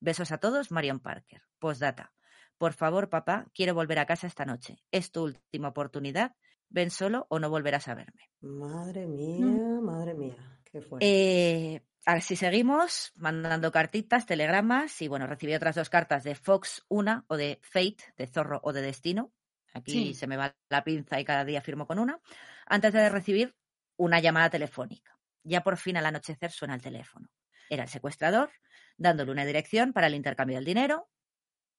Besos 0.00 0.30
a 0.32 0.38
todos, 0.38 0.70
Marion 0.70 1.00
Parker. 1.00 1.42
Postdata. 1.58 2.12
Por 2.58 2.72
favor, 2.72 3.08
papá, 3.08 3.46
quiero 3.54 3.74
volver 3.74 3.98
a 3.98 4.06
casa 4.06 4.26
esta 4.26 4.44
noche. 4.44 4.78
Es 4.92 5.10
tu 5.10 5.24
última 5.24 5.68
oportunidad. 5.68 6.34
Ven 6.68 6.90
solo 6.90 7.26
o 7.30 7.38
no 7.38 7.50
volverás 7.50 7.88
a 7.88 7.94
verme. 7.94 8.30
Madre 8.40 9.06
mía, 9.06 9.80
madre 9.80 10.14
mía. 10.14 10.60
Qué 10.64 10.80
fuerte. 10.82 11.06
Eh, 11.06 11.82
así 12.04 12.36
seguimos, 12.36 13.12
mandando 13.16 13.72
cartitas, 13.72 14.26
telegramas 14.26 15.00
y 15.02 15.08
bueno, 15.08 15.26
recibí 15.26 15.54
otras 15.54 15.74
dos 15.76 15.90
cartas 15.90 16.24
de 16.24 16.34
Fox, 16.34 16.84
una 16.88 17.24
o 17.28 17.36
de 17.36 17.60
Fate, 17.62 18.12
de 18.16 18.26
Zorro 18.26 18.60
o 18.62 18.72
de 18.72 18.82
Destino. 18.82 19.32
Aquí 19.72 19.92
Sí. 19.92 20.14
se 20.14 20.26
me 20.26 20.36
va 20.36 20.56
la 20.68 20.84
pinza 20.84 21.18
y 21.18 21.24
cada 21.24 21.44
día 21.44 21.60
firmo 21.60 21.86
con 21.86 21.98
una. 21.98 22.20
Antes 22.66 22.92
de 22.92 23.08
recibir 23.08 23.56
una 23.96 24.20
llamada 24.20 24.50
telefónica. 24.50 25.18
Ya 25.42 25.62
por 25.62 25.76
fin 25.76 25.96
al 25.96 26.06
anochecer 26.06 26.50
suena 26.50 26.74
el 26.74 26.82
teléfono. 26.82 27.28
Era 27.68 27.82
el 27.84 27.88
secuestrador 27.88 28.50
dándole 28.96 29.32
una 29.32 29.44
dirección 29.44 29.92
para 29.92 30.06
el 30.06 30.14
intercambio 30.14 30.56
del 30.56 30.64
dinero 30.64 31.08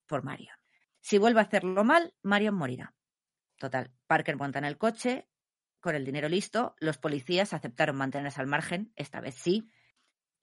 por 0.08 0.24
Marion. 0.24 0.56
Si 1.00 1.18
vuelve 1.18 1.40
a 1.40 1.44
hacerlo 1.44 1.84
mal, 1.84 2.14
Marion 2.22 2.56
morirá. 2.56 2.94
Total, 3.58 3.92
Parker 4.08 4.36
monta 4.36 4.60
en 4.60 4.66
el 4.66 4.78
coche, 4.78 5.28
con 5.80 5.96
el 5.96 6.04
dinero 6.04 6.28
listo, 6.28 6.76
los 6.80 6.98
policías 6.98 7.54
aceptaron 7.54 7.96
mantenerse 7.96 8.42
al 8.42 8.48
margen, 8.48 8.92
esta 8.96 9.22
vez 9.22 9.36
sí. 9.36 9.70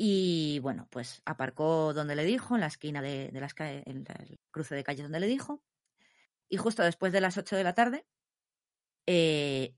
Y 0.05 0.59
bueno, 0.59 0.89
pues 0.91 1.23
aparcó 1.25 1.95
donde 1.95 2.17
le 2.17 2.25
dijo, 2.25 2.57
en 2.57 2.63
la 2.63 2.67
esquina 2.67 3.01
de, 3.01 3.29
de 3.29 3.41
las 3.41 3.55
en 3.61 4.03
la- 4.09 4.15
el 4.25 4.41
cruce 4.51 4.75
de 4.75 4.83
calles 4.83 5.05
donde 5.05 5.21
le 5.21 5.29
dijo. 5.29 5.63
Y 6.49 6.57
justo 6.57 6.83
después 6.83 7.13
de 7.13 7.21
las 7.21 7.39
8 7.39 7.55
de 7.55 7.63
la 7.63 7.75
tarde, 7.75 8.05
eh, 9.07 9.77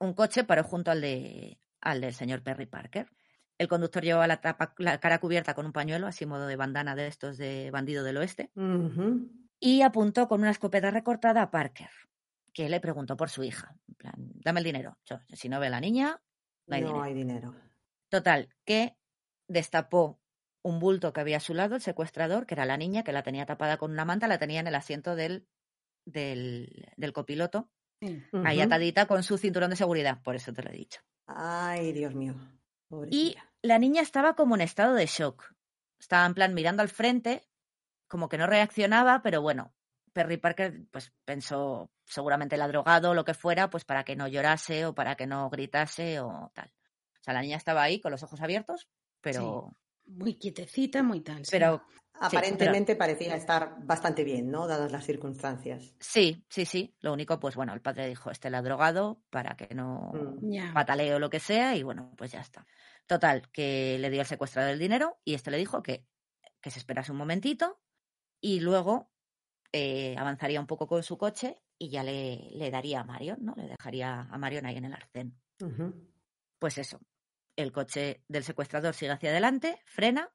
un 0.00 0.14
coche 0.14 0.42
paró 0.42 0.64
junto 0.64 0.90
al, 0.90 1.00
de, 1.00 1.60
al 1.80 2.00
del 2.00 2.14
señor 2.14 2.42
Perry 2.42 2.66
Parker. 2.66 3.08
El 3.58 3.68
conductor 3.68 4.02
llevaba 4.02 4.26
la, 4.26 4.40
tapa- 4.40 4.74
la 4.78 4.98
cara 4.98 5.20
cubierta 5.20 5.54
con 5.54 5.66
un 5.66 5.72
pañuelo, 5.72 6.08
así 6.08 6.26
modo 6.26 6.48
de 6.48 6.56
bandana 6.56 6.96
de 6.96 7.06
estos 7.06 7.36
de 7.38 7.70
bandido 7.70 8.02
del 8.02 8.16
oeste, 8.16 8.50
y 9.60 9.82
apuntó 9.82 10.26
con 10.26 10.40
una 10.40 10.50
escopeta 10.50 10.90
recortada 10.90 11.42
a 11.42 11.50
Parker, 11.52 11.90
que 12.52 12.68
le 12.68 12.80
preguntó 12.80 13.16
por 13.16 13.28
su 13.30 13.44
hija. 13.44 13.76
En 13.86 13.94
plan, 13.94 14.14
dame 14.16 14.60
el 14.60 14.64
dinero. 14.64 14.98
Yo, 15.04 15.20
si 15.32 15.48
no 15.48 15.60
ve 15.60 15.68
a 15.68 15.70
la 15.70 15.80
niña, 15.80 16.20
no 16.66 16.74
hay 16.74 16.82
dinero. 16.82 17.02
hay 17.04 17.14
dinero. 17.14 17.54
Total, 18.08 18.48
que 18.64 18.96
destapó 19.50 20.20
un 20.62 20.78
bulto 20.78 21.12
que 21.12 21.20
había 21.20 21.38
a 21.38 21.40
su 21.40 21.54
lado, 21.54 21.74
el 21.74 21.82
secuestrador, 21.82 22.46
que 22.46 22.54
era 22.54 22.64
la 22.64 22.76
niña, 22.76 23.02
que 23.02 23.12
la 23.12 23.22
tenía 23.22 23.46
tapada 23.46 23.76
con 23.78 23.90
una 23.90 24.04
manta, 24.04 24.28
la 24.28 24.38
tenía 24.38 24.60
en 24.60 24.66
el 24.66 24.74
asiento 24.74 25.16
del, 25.16 25.46
del, 26.04 26.88
del 26.96 27.12
copiloto, 27.12 27.70
sí. 28.00 28.22
ahí 28.44 28.60
atadita 28.60 29.06
con 29.06 29.22
su 29.22 29.38
cinturón 29.38 29.70
de 29.70 29.76
seguridad, 29.76 30.22
por 30.22 30.36
eso 30.36 30.52
te 30.52 30.62
lo 30.62 30.70
he 30.70 30.74
dicho. 30.74 31.00
Ay, 31.26 31.92
Dios 31.92 32.14
mío. 32.14 32.34
Y 33.10 33.36
la 33.62 33.78
niña 33.78 34.02
estaba 34.02 34.34
como 34.34 34.54
en 34.54 34.62
estado 34.62 34.94
de 34.94 35.06
shock. 35.06 35.54
Estaba 35.98 36.26
en 36.26 36.34
plan 36.34 36.54
mirando 36.54 36.82
al 36.82 36.88
frente, 36.88 37.46
como 38.08 38.28
que 38.28 38.38
no 38.38 38.46
reaccionaba, 38.46 39.22
pero 39.22 39.42
bueno, 39.42 39.72
Perry 40.12 40.38
Parker 40.38 40.86
pues 40.90 41.12
pensó 41.24 41.90
seguramente 42.04 42.56
la 42.56 42.64
ha 42.64 42.68
drogado 42.68 43.10
o 43.10 43.14
lo 43.14 43.24
que 43.24 43.34
fuera, 43.34 43.70
pues 43.70 43.84
para 43.84 44.04
que 44.04 44.16
no 44.16 44.26
llorase 44.26 44.86
o 44.86 44.94
para 44.94 45.14
que 45.14 45.26
no 45.26 45.48
gritase 45.50 46.20
o 46.20 46.50
tal. 46.54 46.72
O 47.20 47.22
sea, 47.22 47.34
la 47.34 47.42
niña 47.42 47.56
estaba 47.56 47.82
ahí 47.82 48.00
con 48.00 48.10
los 48.10 48.22
ojos 48.22 48.40
abiertos, 48.40 48.88
pero, 49.20 49.76
Muy 50.06 50.34
quietecita, 50.34 51.02
muy 51.02 51.20
tal. 51.20 51.44
sí. 51.44 51.50
pero 51.52 51.82
Aparentemente 52.22 52.96
parecía 52.96 53.34
estar 53.34 53.76
bastante 53.86 54.24
bien, 54.24 54.50
¿no? 54.50 54.66
Dadas 54.66 54.92
las 54.92 55.06
circunstancias. 55.06 55.94
sí, 56.00 56.44
sí, 56.50 56.66
sí. 56.66 56.94
Lo 57.00 57.14
único, 57.14 57.40
pues 57.40 57.56
bueno, 57.56 57.72
el 57.72 57.80
padre 57.80 58.08
dijo, 58.08 58.30
este 58.30 58.50
la 58.50 58.58
ha 58.58 58.62
drogado 58.62 59.22
para 59.30 59.56
que 59.56 59.74
no 59.74 60.12
Mm. 60.12 60.74
Pataleo 60.74 61.16
o 61.16 61.18
lo 61.18 61.30
que 61.30 61.40
sea 61.40 61.76
y 61.76 61.82
bueno, 61.82 62.12
pues 62.18 62.32
ya 62.32 62.40
está. 62.40 62.66
Total, 63.06 63.48
que 63.50 63.96
le 63.98 64.10
dio 64.10 64.20
el 64.20 64.26
secuestrador 64.26 64.72
el 64.72 64.78
dinero 64.78 65.18
y 65.24 65.32
este 65.34 65.50
le 65.50 65.56
dijo 65.56 65.82
que, 65.82 66.04
que 66.60 66.70
se 66.70 66.78
esperase 66.78 67.10
un 67.12 67.18
momentito 67.18 67.80
y 68.40 68.60
luego 68.60 69.10
eh, 69.72 70.14
avanzaría 70.18 70.60
un 70.60 70.66
poco 70.66 70.86
con 70.86 71.02
su 71.02 71.16
coche 71.16 71.62
y 71.78 71.88
ya 71.88 72.02
le, 72.02 72.50
le 72.52 72.70
daría 72.70 73.00
a 73.00 73.04
Marion, 73.04 73.38
¿no? 73.40 73.54
Le 73.56 73.66
dejaría 73.68 74.28
a 74.30 74.36
Marion 74.36 74.66
ahí 74.66 74.76
en 74.76 74.84
el 74.84 74.92
arcén. 74.92 75.40
Pues 76.58 76.76
eso, 76.76 77.00
el 77.62 77.72
coche 77.72 78.22
del 78.28 78.44
secuestrador 78.44 78.94
sigue 78.94 79.12
hacia 79.12 79.30
adelante, 79.30 79.80
frena 79.84 80.32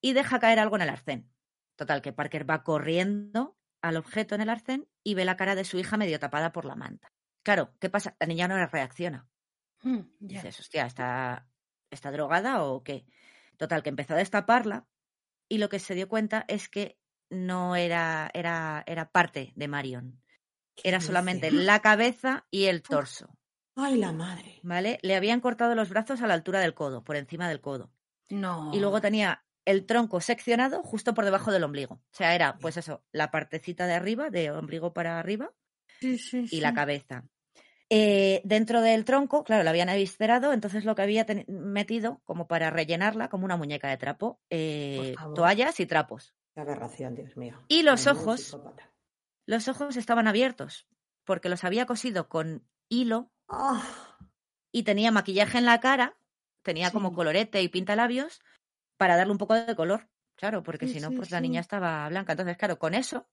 y 0.00 0.12
deja 0.12 0.38
caer 0.38 0.58
algo 0.58 0.76
en 0.76 0.82
el 0.82 0.88
arcén. 0.90 1.30
Total, 1.76 2.02
que 2.02 2.12
Parker 2.12 2.48
va 2.48 2.62
corriendo 2.64 3.56
al 3.82 3.96
objeto 3.96 4.34
en 4.34 4.40
el 4.40 4.48
arcén 4.48 4.88
y 5.04 5.14
ve 5.14 5.24
la 5.24 5.36
cara 5.36 5.54
de 5.54 5.64
su 5.64 5.78
hija 5.78 5.96
medio 5.96 6.18
tapada 6.18 6.52
por 6.52 6.64
la 6.64 6.74
manta. 6.74 7.12
Claro, 7.44 7.74
¿qué 7.80 7.88
pasa? 7.88 8.16
La 8.18 8.26
niña 8.26 8.48
no 8.48 8.66
reacciona. 8.66 9.28
Mm, 9.82 10.00
ya. 10.20 10.42
Dices, 10.42 10.58
hostia, 10.60 10.86
¿está, 10.86 11.48
¿está 11.90 12.10
drogada 12.10 12.62
o 12.64 12.82
qué? 12.82 13.06
Total, 13.56 13.82
que 13.82 13.88
empezó 13.90 14.14
a 14.14 14.18
destaparla 14.18 14.86
y 15.48 15.58
lo 15.58 15.68
que 15.68 15.78
se 15.78 15.94
dio 15.94 16.08
cuenta 16.08 16.44
es 16.48 16.68
que 16.68 16.98
no 17.30 17.76
era, 17.76 18.30
era, 18.34 18.82
era 18.86 19.10
parte 19.10 19.52
de 19.54 19.68
Marion. 19.68 20.22
¿Qué 20.74 20.88
Era 20.88 20.98
dice? 20.98 21.06
solamente 21.08 21.50
la 21.50 21.80
cabeza 21.80 22.46
y 22.50 22.66
el 22.66 22.82
torso, 22.82 23.37
Ay, 23.80 23.96
la 23.96 24.12
madre. 24.12 24.58
¿vale? 24.64 24.98
Le 25.02 25.14
habían 25.14 25.40
cortado 25.40 25.76
los 25.76 25.88
brazos 25.88 26.20
a 26.20 26.26
la 26.26 26.34
altura 26.34 26.60
del 26.60 26.74
codo, 26.74 27.04
por 27.04 27.14
encima 27.14 27.48
del 27.48 27.60
codo. 27.60 27.92
No. 28.28 28.72
Y 28.74 28.80
luego 28.80 29.00
tenía 29.00 29.44
el 29.64 29.86
tronco 29.86 30.20
seccionado 30.20 30.82
justo 30.82 31.14
por 31.14 31.24
debajo 31.24 31.52
del 31.52 31.62
ombligo. 31.62 31.94
O 31.94 32.10
sea, 32.10 32.34
era, 32.34 32.58
pues 32.58 32.76
eso, 32.76 33.04
la 33.12 33.30
partecita 33.30 33.86
de 33.86 33.94
arriba, 33.94 34.30
de 34.30 34.50
ombligo 34.50 34.92
para 34.92 35.20
arriba, 35.20 35.52
Sí, 36.00 36.18
sí, 36.18 36.46
y 36.50 36.60
la 36.60 36.74
cabeza. 36.74 37.24
Eh, 37.90 38.42
dentro 38.44 38.82
del 38.82 39.04
tronco, 39.04 39.44
claro, 39.44 39.62
la 39.62 39.70
habían 39.70 39.88
eviscerado, 39.88 40.52
entonces 40.52 40.84
lo 40.84 40.94
que 40.94 41.02
había 41.02 41.24
metido, 41.46 42.20
como 42.24 42.48
para 42.48 42.70
rellenarla, 42.70 43.28
como 43.28 43.44
una 43.44 43.56
muñeca 43.56 43.88
de 43.88 43.96
trapo, 43.96 44.40
eh, 44.50 45.14
toallas 45.34 45.78
y 45.80 45.86
trapos. 45.86 46.34
Qué 46.52 46.60
aberración, 46.60 47.14
Dios 47.14 47.36
mío. 47.36 47.62
Y 47.68 47.82
los 47.82 48.06
ojos. 48.06 48.58
Los 49.46 49.68
ojos 49.68 49.96
estaban 49.96 50.26
abiertos, 50.26 50.86
porque 51.24 51.48
los 51.48 51.64
había 51.64 51.86
cosido 51.86 52.28
con 52.28 52.66
hilo 52.88 53.30
Ah, 53.48 53.82
y 54.72 54.82
tenía 54.82 55.10
maquillaje 55.10 55.58
en 55.58 55.64
la 55.64 55.80
cara, 55.80 56.16
tenía 56.62 56.90
como 56.90 57.12
colorete 57.14 57.62
y 57.62 57.68
pintalabios 57.68 58.40
para 58.96 59.16
darle 59.16 59.32
un 59.32 59.38
poco 59.38 59.54
de 59.54 59.74
color. 59.74 60.08
Claro, 60.36 60.62
porque 60.62 60.86
Sí, 60.86 60.94
si 60.94 61.00
no, 61.00 61.08
sí, 61.08 61.16
pues 61.16 61.30
la 61.30 61.40
niña 61.40 61.60
estaba 61.60 62.08
blanca. 62.08 62.32
Entonces, 62.32 62.56
claro, 62.56 62.78
con 62.78 62.94
eso, 62.94 63.26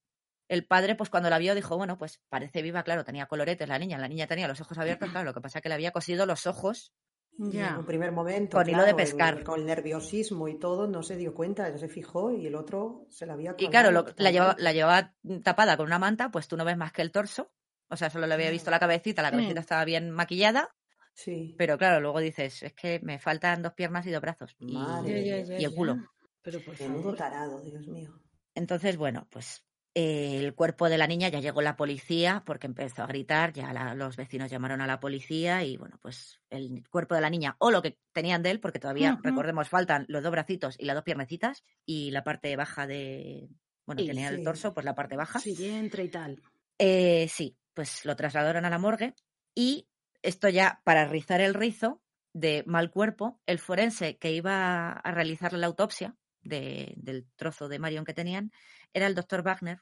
el 0.47 0.65
padre, 0.65 0.95
pues 0.95 1.09
cuando 1.09 1.29
la 1.29 1.37
vio, 1.37 1.53
dijo, 1.53 1.77
bueno, 1.77 1.97
pues 1.97 2.19
parece 2.29 2.61
viva, 2.61 2.83
claro, 2.83 3.03
tenía 3.03 3.27
coloretes 3.27 3.67
la 3.67 3.77
niña, 3.77 3.97
la 3.97 4.07
niña 4.07 4.27
tenía 4.27 4.47
los 4.47 4.61
ojos 4.61 4.77
abiertos, 4.77 5.09
claro, 5.11 5.25
lo 5.25 5.33
que 5.33 5.41
pasa 5.41 5.59
es 5.59 5.63
que 5.63 5.69
le 5.69 5.75
había 5.75 5.91
cosido 5.91 6.25
los 6.25 6.47
ojos. 6.47 6.93
Ya. 7.37 7.71
En 7.71 7.79
un 7.79 7.85
primer 7.85 8.11
momento. 8.13 8.57
Con 8.57 8.69
hilo 8.69 8.85
de 8.85 8.95
pescar. 8.95 9.43
Con 9.43 9.59
el 9.59 9.65
nerviosismo 9.65 10.47
y 10.47 10.57
todo, 10.57 10.87
no 10.87 11.03
se 11.03 11.17
dio 11.17 11.33
cuenta, 11.33 11.69
no 11.69 11.77
se 11.77 11.89
fijó 11.89 12.31
y 12.31 12.47
el 12.47 12.55
otro 12.55 13.05
se 13.09 13.25
la 13.25 13.33
había 13.33 13.55
Y 13.57 13.67
claro, 13.67 13.91
lo- 13.91 14.05
la, 14.15 14.31
llevaba, 14.31 14.55
la 14.57 14.71
llevaba 14.71 15.13
tapada 15.43 15.75
con 15.75 15.85
una 15.87 15.99
manta, 15.99 16.31
pues 16.31 16.47
tú 16.47 16.55
no 16.55 16.63
ves 16.63 16.77
más 16.77 16.93
que 16.93 17.01
el 17.01 17.11
torso. 17.11 17.51
O 17.89 17.95
sea, 17.97 18.09
solo 18.09 18.27
le 18.27 18.33
había 18.33 18.49
visto 18.51 18.71
la 18.71 18.79
cabecita, 18.79 19.21
la 19.21 19.31
cabecita 19.31 19.59
estaba 19.59 19.85
bien 19.85 20.09
maquillada, 20.11 20.75
Sí. 21.13 21.55
pero 21.57 21.77
claro, 21.77 22.01
luego 22.01 22.19
dices, 22.19 22.63
es 22.63 22.73
que 22.73 22.99
me 23.01 23.19
faltan 23.19 23.61
dos 23.61 23.73
piernas 23.73 24.05
y 24.05 24.11
dos 24.11 24.21
brazos. 24.21 24.55
Y, 24.59 24.73
Madre 24.73 25.23
Ya, 25.25 25.37
ya, 25.37 25.43
ya, 25.45 25.59
y 25.59 25.63
el 25.65 25.71
ya. 25.71 25.75
culo. 25.75 25.97
Pero 26.41 26.59
por 26.61 26.75
favor. 26.75 27.15
tarado, 27.15 27.61
Dios 27.61 27.87
mío. 27.87 28.19
Entonces, 28.53 28.97
bueno, 28.97 29.27
pues 29.31 29.63
eh, 29.93 30.39
el 30.39 30.53
cuerpo 30.55 30.89
de 30.89 30.97
la 30.97 31.07
niña 31.07 31.29
ya 31.29 31.39
llegó 31.39 31.61
la 31.61 31.77
policía 31.77 32.43
porque 32.45 32.67
empezó 32.67 33.03
a 33.03 33.07
gritar, 33.07 33.53
ya 33.53 33.71
la- 33.71 33.95
los 33.95 34.17
vecinos 34.17 34.51
llamaron 34.51 34.81
a 34.81 34.87
la 34.87 34.99
policía 34.99 35.63
y 35.63 35.77
bueno, 35.77 35.97
pues 36.01 36.41
el 36.49 36.83
cuerpo 36.89 37.15
de 37.15 37.21
la 37.21 37.29
niña 37.29 37.55
o 37.59 37.71
lo 37.71 37.81
que 37.81 37.97
tenían 38.11 38.43
de 38.43 38.51
él, 38.51 38.59
porque 38.59 38.79
todavía, 38.79 39.17
recordemos, 39.23 39.69
faltan 39.69 40.05
los 40.09 40.21
dos 40.21 40.31
bracitos 40.33 40.75
y 40.77 40.83
las 40.85 40.95
dos 40.95 41.03
piernecitas 41.05 41.63
y 41.85 42.11
la 42.11 42.23
parte 42.25 42.55
baja 42.57 42.87
de, 42.87 43.47
bueno, 43.85 44.01
Y 44.01 44.07
tenía 44.07 44.27
el 44.29 44.43
torso, 44.43 44.73
pues 44.73 44.85
la 44.85 44.95
parte 44.95 45.15
baja. 45.15 45.39
Sí, 45.39 45.55
vientre 45.55 46.03
y 46.03 46.09
tal. 46.09 46.41
Eh, 46.77 47.27
sí, 47.29 47.55
pues 47.75 48.05
lo 48.05 48.15
trasladaron 48.15 48.65
a 48.65 48.69
la 48.71 48.79
morgue 48.79 49.13
y 49.53 49.87
esto 50.23 50.49
ya 50.49 50.81
para 50.83 51.05
rizar 51.05 51.41
el 51.41 51.53
rizo 51.53 52.01
de 52.33 52.63
mal 52.65 52.89
cuerpo, 52.89 53.39
el 53.45 53.59
forense 53.59 54.17
que 54.17 54.31
iba 54.31 54.91
a 54.93 55.11
realizarle 55.11 55.59
la 55.59 55.67
autopsia 55.67 56.15
de- 56.41 56.93
del 56.97 57.27
trozo 57.35 57.67
de 57.67 57.77
Marion 57.79 58.05
que 58.05 58.13
tenían 58.13 58.51
era 58.93 59.05
el 59.07 59.13
doctor 59.15 59.43
Wagner, 59.43 59.81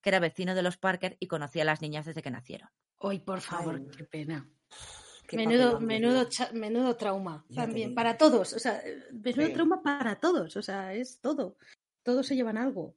que 0.00 0.10
era 0.10 0.20
vecino 0.20 0.54
de 0.54 0.62
los 0.62 0.76
Parker 0.78 1.16
y 1.20 1.26
conocía 1.26 1.62
a 1.62 1.66
las 1.66 1.82
niñas 1.82 2.06
desde 2.06 2.22
que 2.22 2.30
nacieron. 2.30 2.68
Hoy, 2.98 3.18
por 3.18 3.40
favor, 3.40 3.76
Ay. 3.76 3.88
qué 3.96 4.04
pena. 4.04 4.48
Qué 5.26 5.36
Menudo, 5.36 5.72
papelón, 5.72 5.86
menudo, 5.86 6.24
cha- 6.28 6.50
menudo 6.52 6.96
trauma 6.96 7.44
Ya 7.48 7.62
también, 7.64 7.94
para 7.94 8.16
todos, 8.16 8.52
o 8.52 8.58
sea, 8.58 8.80
eh, 8.84 9.02
menudo 9.12 9.46
Sí. 9.46 9.52
trauma 9.52 9.82
para 9.82 10.16
todos, 10.20 10.56
o 10.56 10.62
sea, 10.62 10.92
es 10.94 11.20
todo. 11.20 11.56
Todos 12.02 12.26
se 12.26 12.34
llevan 12.34 12.56
algo. 12.56 12.96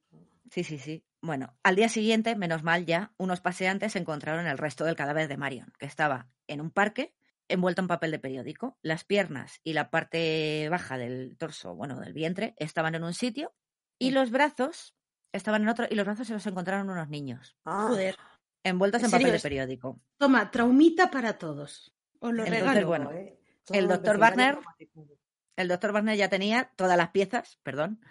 Sí, 0.49 0.63
sí, 0.63 0.77
sí. 0.79 1.03
Bueno, 1.23 1.55
al 1.63 1.77
día 1.77 1.87
siguiente, 1.87 2.35
menos 2.35 2.63
mal 2.63 2.85
ya, 2.85 3.13
unos 3.17 3.39
paseantes 3.39 3.95
encontraron 3.95 4.45
el 4.45 4.57
resto 4.57 4.83
del 4.83 4.97
cadáver 4.97 5.29
de 5.29 5.37
Marion, 5.37 5.71
que 5.79 5.85
estaba 5.85 6.27
en 6.47 6.59
un 6.59 6.69
parque 6.69 7.15
envuelto 7.47 7.81
en 7.81 7.87
papel 7.87 8.11
de 8.11 8.19
periódico. 8.19 8.77
Las 8.81 9.05
piernas 9.05 9.61
y 9.63 9.71
la 9.71 9.89
parte 9.89 10.67
baja 10.69 10.97
del 10.97 11.37
torso, 11.37 11.75
bueno, 11.75 12.01
del 12.01 12.11
vientre, 12.11 12.55
estaban 12.57 12.93
en 12.95 13.05
un 13.05 13.13
sitio 13.13 13.53
y 13.97 14.11
los 14.11 14.31
brazos 14.31 14.95
estaban 15.31 15.61
en 15.61 15.69
otro 15.69 15.87
y 15.89 15.95
los 15.95 16.05
brazos 16.05 16.27
se 16.27 16.33
los 16.33 16.45
encontraron 16.45 16.89
unos 16.89 17.07
niños 17.07 17.55
Ah, 17.63 17.85
Joder. 17.87 18.17
envueltos 18.65 19.01
¿En 19.01 19.05
en, 19.05 19.11
papel 19.11 19.31
de 19.31 19.39
periódico. 19.39 20.01
Toma, 20.17 20.51
traumita 20.51 21.09
para 21.09 21.37
todos. 21.37 21.95
Os 22.19 22.33
lo 22.33 22.43
Entonces, 22.43 22.65
regalo. 22.67 22.87
bueno, 22.87 23.11
eh. 23.13 23.39
el 23.71 23.87
doctor 23.87 24.17
traumatizado. 24.19 24.61
El 25.55 25.67
doctor 25.69 25.93
Barnett 25.93 26.17
ya 26.17 26.27
tenía 26.29 26.71
todas 26.75 26.97
las 26.97 27.11
piezas, 27.11 27.59
perdón, 27.63 28.01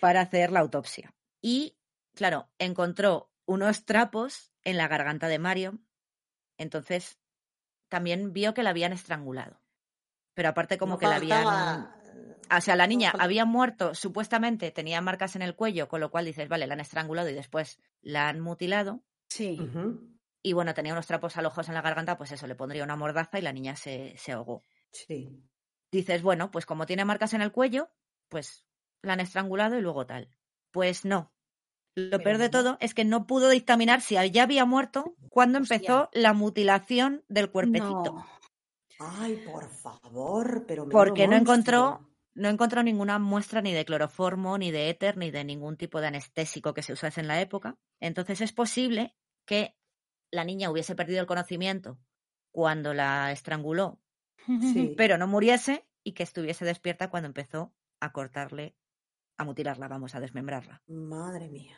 para 0.00 0.22
hacer 0.22 0.52
la 0.52 0.60
autopsia. 0.60 1.12
Y, 1.42 1.76
claro, 2.14 2.50
encontró 2.58 3.30
unos 3.46 3.84
trapos 3.84 4.52
en 4.64 4.76
la 4.76 4.88
garganta 4.88 5.28
de 5.28 5.38
Marion. 5.38 5.86
Entonces, 6.56 7.18
también 7.88 8.32
vio 8.32 8.54
que 8.54 8.62
la 8.62 8.70
habían 8.70 8.92
estrangulado. 8.92 9.60
Pero 10.34 10.48
aparte 10.48 10.78
como 10.78 10.94
No 10.94 10.98
que 10.98 11.06
la 11.06 11.16
habían... 11.16 12.02
O 12.54 12.60
sea, 12.60 12.76
la 12.76 12.86
niña 12.86 13.12
había 13.18 13.44
muerto, 13.46 13.94
supuestamente 13.94 14.70
tenía 14.70 15.00
marcas 15.00 15.36
en 15.36 15.42
el 15.42 15.54
cuello, 15.54 15.88
con 15.88 16.00
lo 16.00 16.10
cual 16.10 16.26
dices, 16.26 16.48
vale, 16.48 16.66
la 16.66 16.74
han 16.74 16.80
estrangulado 16.80 17.30
y 17.30 17.34
después 17.34 17.78
la 18.02 18.28
han 18.28 18.40
mutilado. 18.40 19.02
Sí. 19.28 19.58
Y 20.42 20.52
bueno, 20.52 20.74
tenía 20.74 20.92
unos 20.92 21.06
trapos 21.06 21.36
alojos 21.36 21.68
en 21.68 21.74
la 21.74 21.82
garganta, 21.82 22.18
pues 22.18 22.32
eso, 22.32 22.46
le 22.46 22.54
pondría 22.54 22.84
una 22.84 22.96
mordaza 22.96 23.38
y 23.38 23.42
la 23.42 23.52
niña 23.52 23.76
se, 23.76 24.14
se 24.18 24.32
ahogó. 24.32 24.64
Sí. 24.90 25.42
dices, 25.90 26.22
bueno, 26.22 26.50
pues 26.50 26.66
como 26.66 26.84
tiene 26.84 27.04
marcas 27.04 27.32
en 27.32 27.42
el 27.42 27.52
cuello, 27.52 27.90
pues 28.28 28.66
la 29.02 29.14
han 29.14 29.20
estrangulado 29.20 29.78
y 29.78 29.82
luego 29.82 30.06
tal. 30.06 30.28
Pues 30.72 31.04
no. 31.04 31.32
Lo 31.94 32.18
peor 32.20 32.38
de 32.38 32.48
todo 32.48 32.78
es 32.80 32.94
que 32.94 33.04
no 33.04 33.26
pudo 33.26 33.48
dictaminar 33.50 34.00
si 34.00 34.14
ya 34.30 34.42
había 34.42 34.64
muerto 34.64 35.14
cuando 35.28 35.58
Hostia. 35.58 35.76
empezó 35.76 36.10
la 36.12 36.32
mutilación 36.32 37.24
del 37.28 37.50
cuerpecito. 37.50 38.14
No. 38.14 38.26
Ay, 38.98 39.42
por 39.44 39.68
favor, 39.68 40.64
pero 40.66 40.86
menudo 40.86 40.98
Porque 41.04 41.26
no 41.26 41.36
encontró, 41.36 42.08
no 42.34 42.48
encontró 42.48 42.82
ninguna 42.82 43.18
muestra 43.18 43.60
ni 43.60 43.72
de 43.72 43.84
cloroformo, 43.84 44.56
ni 44.58 44.70
de 44.70 44.88
éter, 44.90 45.16
ni 45.16 45.30
de 45.30 45.44
ningún 45.44 45.76
tipo 45.76 46.00
de 46.00 46.06
anestésico 46.06 46.72
que 46.72 46.82
se 46.82 46.92
usase 46.92 47.20
en 47.20 47.28
la 47.28 47.40
época. 47.40 47.76
Entonces 48.00 48.40
es 48.40 48.52
posible 48.52 49.14
que 49.44 49.76
la 50.30 50.44
niña 50.44 50.70
hubiese 50.70 50.94
perdido 50.94 51.20
el 51.20 51.26
conocimiento 51.26 51.98
cuando 52.52 52.94
la 52.94 53.32
estranguló, 53.32 54.00
Sí. 54.46 54.94
pero 54.96 55.18
no 55.18 55.26
muriese 55.26 55.84
y 56.04 56.12
que 56.12 56.22
estuviese 56.22 56.64
despierta 56.64 57.10
cuando 57.10 57.26
empezó 57.26 57.72
a 58.00 58.12
cortarle, 58.12 58.74
a 59.36 59.44
mutilarla, 59.44 59.88
vamos, 59.88 60.14
a 60.14 60.20
desmembrarla. 60.20 60.82
Madre 60.86 61.48
mía, 61.48 61.76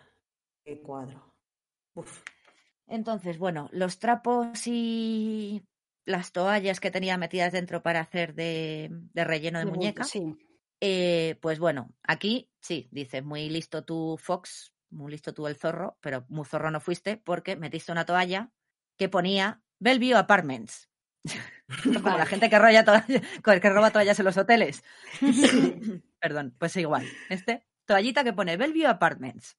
qué 0.64 0.80
cuadro. 0.80 1.34
Uf, 1.94 2.22
Entonces, 2.86 3.38
bueno, 3.38 3.68
los 3.72 3.98
trapos 3.98 4.66
y 4.66 5.64
las 6.04 6.32
toallas 6.32 6.80
que 6.80 6.90
tenía 6.90 7.16
metidas 7.16 7.52
dentro 7.52 7.82
para 7.82 8.00
hacer 8.00 8.34
de, 8.34 8.88
de 8.90 9.24
relleno 9.24 9.58
de 9.58 9.66
muñeca, 9.66 10.04
Sí. 10.04 10.36
eh, 10.80 11.38
pues 11.40 11.58
bueno, 11.58 11.94
aquí 12.02 12.50
sí, 12.60 12.88
dice, 12.90 13.22
muy 13.22 13.48
listo 13.48 13.84
tú, 13.84 14.18
Fox, 14.20 14.74
muy 14.90 15.10
listo 15.12 15.32
tú 15.32 15.46
el 15.46 15.56
zorro, 15.56 15.96
pero 16.00 16.26
muy 16.28 16.44
zorro 16.44 16.70
no 16.70 16.80
fuiste 16.80 17.16
porque 17.16 17.56
metiste 17.56 17.90
una 17.92 18.04
toalla 18.04 18.50
que 18.98 19.08
ponía 19.08 19.62
Bellevue 19.78 20.14
Apartments. 20.14 20.90
Como 22.04 22.18
la 22.18 22.26
gente 22.26 22.50
que, 22.50 22.58
rolla 22.58 22.84
que 23.62 23.70
roba 23.70 23.90
toallas 23.90 24.18
en 24.18 24.24
los 24.26 24.36
hoteles. 24.36 24.84
Perdón, 26.24 26.54
pues 26.58 26.74
igual. 26.76 27.06
Este, 27.28 27.66
toallita 27.84 28.24
que 28.24 28.32
pone 28.32 28.56
Bellevue 28.56 28.87
Apartments. 28.87 29.58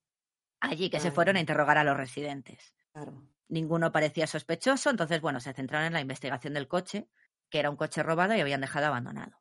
Allí 0.60 0.90
que 0.90 1.00
se 1.00 1.12
fueron 1.12 1.36
a 1.36 1.40
interrogar 1.40 1.78
a 1.78 1.84
los 1.84 1.96
residentes. 1.96 2.74
claro. 2.92 3.14
Ninguno 3.48 3.92
parecía 3.92 4.26
sospechoso, 4.26 4.90
entonces, 4.90 5.22
bueno, 5.22 5.40
se 5.40 5.54
centraron 5.54 5.86
en 5.86 5.94
la 5.94 6.02
investigación 6.02 6.56
del 6.56 6.68
coche, 6.68 7.08
que 7.52 7.60
era 7.60 7.70
un 7.70 7.76
coche 7.76 8.02
robado 8.02 8.34
y 8.34 8.42
habían 8.42 8.62
dejado 8.62 8.88
abandonado. 8.88 9.40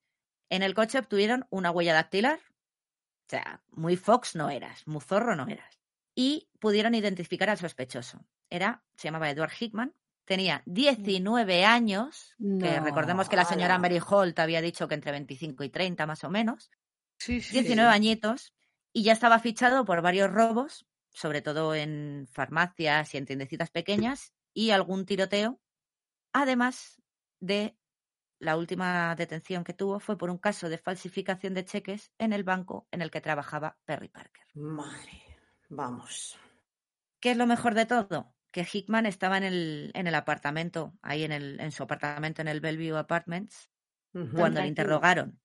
En 0.50 0.62
el 0.62 0.74
coche 0.74 0.98
obtuvieron 0.98 1.46
una 1.48 1.70
huella 1.70 1.94
dactilar. 1.94 2.40
O 2.40 3.30
sea, 3.30 3.62
muy 3.70 3.96
Fox 3.96 4.37
no 4.37 4.50
eras, 4.50 4.87
muy 4.87 5.00
zorro 5.00 5.34
no 5.34 5.48
eras. 5.48 5.80
Y 6.14 6.50
pudieron 6.58 6.94
identificar 6.94 7.48
al 7.48 7.56
sospechoso. 7.56 8.26
Era, 8.50 8.84
se 8.96 9.08
llamaba 9.08 9.30
Edward 9.30 9.54
Hickman, 9.58 9.94
tenía 10.26 10.62
19 10.66 11.64
años, 11.64 12.34
que 12.60 12.80
recordemos 12.80 13.30
que 13.30 13.37
la 13.37 13.46
señora. 13.46 13.78
Mary 13.78 14.00
Holt 14.06 14.38
había 14.38 14.60
dicho 14.60 14.87
que 14.88 14.94
entre 14.96 15.12
25 15.12 15.64
y 15.64 15.70
30 15.70 16.04
más 16.04 16.22
o 16.24 16.28
menos. 16.28 16.70
Sí, 17.18 17.40
sí. 17.40 17.53
19 17.53 17.90
añitos 17.90 18.55
y 18.92 19.03
ya 19.03 19.12
estaba 19.12 19.38
fichado 19.40 19.85
por 19.85 20.03
varios 20.03 20.31
robos, 20.31 20.87
sobre 21.11 21.42
todo 21.42 21.74
en 21.74 22.29
farmacias 22.31 23.14
y 23.14 23.18
en 23.18 23.27
tiendecitas 23.27 23.70
pequeñas 23.70 24.33
y 24.53 24.70
algún 24.70 25.05
tiroteo, 25.05 25.61
además 26.33 27.03
de 27.40 27.77
la 28.38 28.57
última 28.57 29.14
detención 29.16 29.64
que 29.64 29.74
tuvo 29.74 30.00
fue 30.00 30.16
por 30.16 30.31
un 30.31 30.38
caso 30.38 30.68
de 30.68 30.79
falsificación 30.79 31.55
de 31.55 31.64
cheques 31.64 32.12
en 32.18 32.33
el 32.33 32.44
banco 32.44 32.87
en 32.90 33.03
el 33.03 33.11
que 33.11 33.20
trabajaba 33.20 33.79
Perry 33.85 34.09
Parker. 34.09 34.44
Madre, 34.55 35.22
vamos. 35.68 36.38
¿Qué 37.20 37.33
es 37.33 37.37
lo 37.37 37.46
mejor 37.46 37.74
de 37.74 37.87
todo? 37.87 38.35
Que 38.53 38.66
Hickman 38.70 39.07
estaba 39.07 39.38
en 39.38 39.44
el, 39.44 39.90
en 39.94 40.07
el 40.07 40.14
apartamento, 40.14 40.94
ahí 41.03 41.24
en, 41.24 41.33
el, 41.33 41.59
en 41.59 41.72
su 41.72 41.83
apartamento 41.83 42.42
en 42.42 42.48
el 42.48 42.61
Bellevue 42.61 42.98
Apartments, 42.98 43.70
cuando 44.12 44.61
le 44.61 44.68
interrogaron 44.68 45.40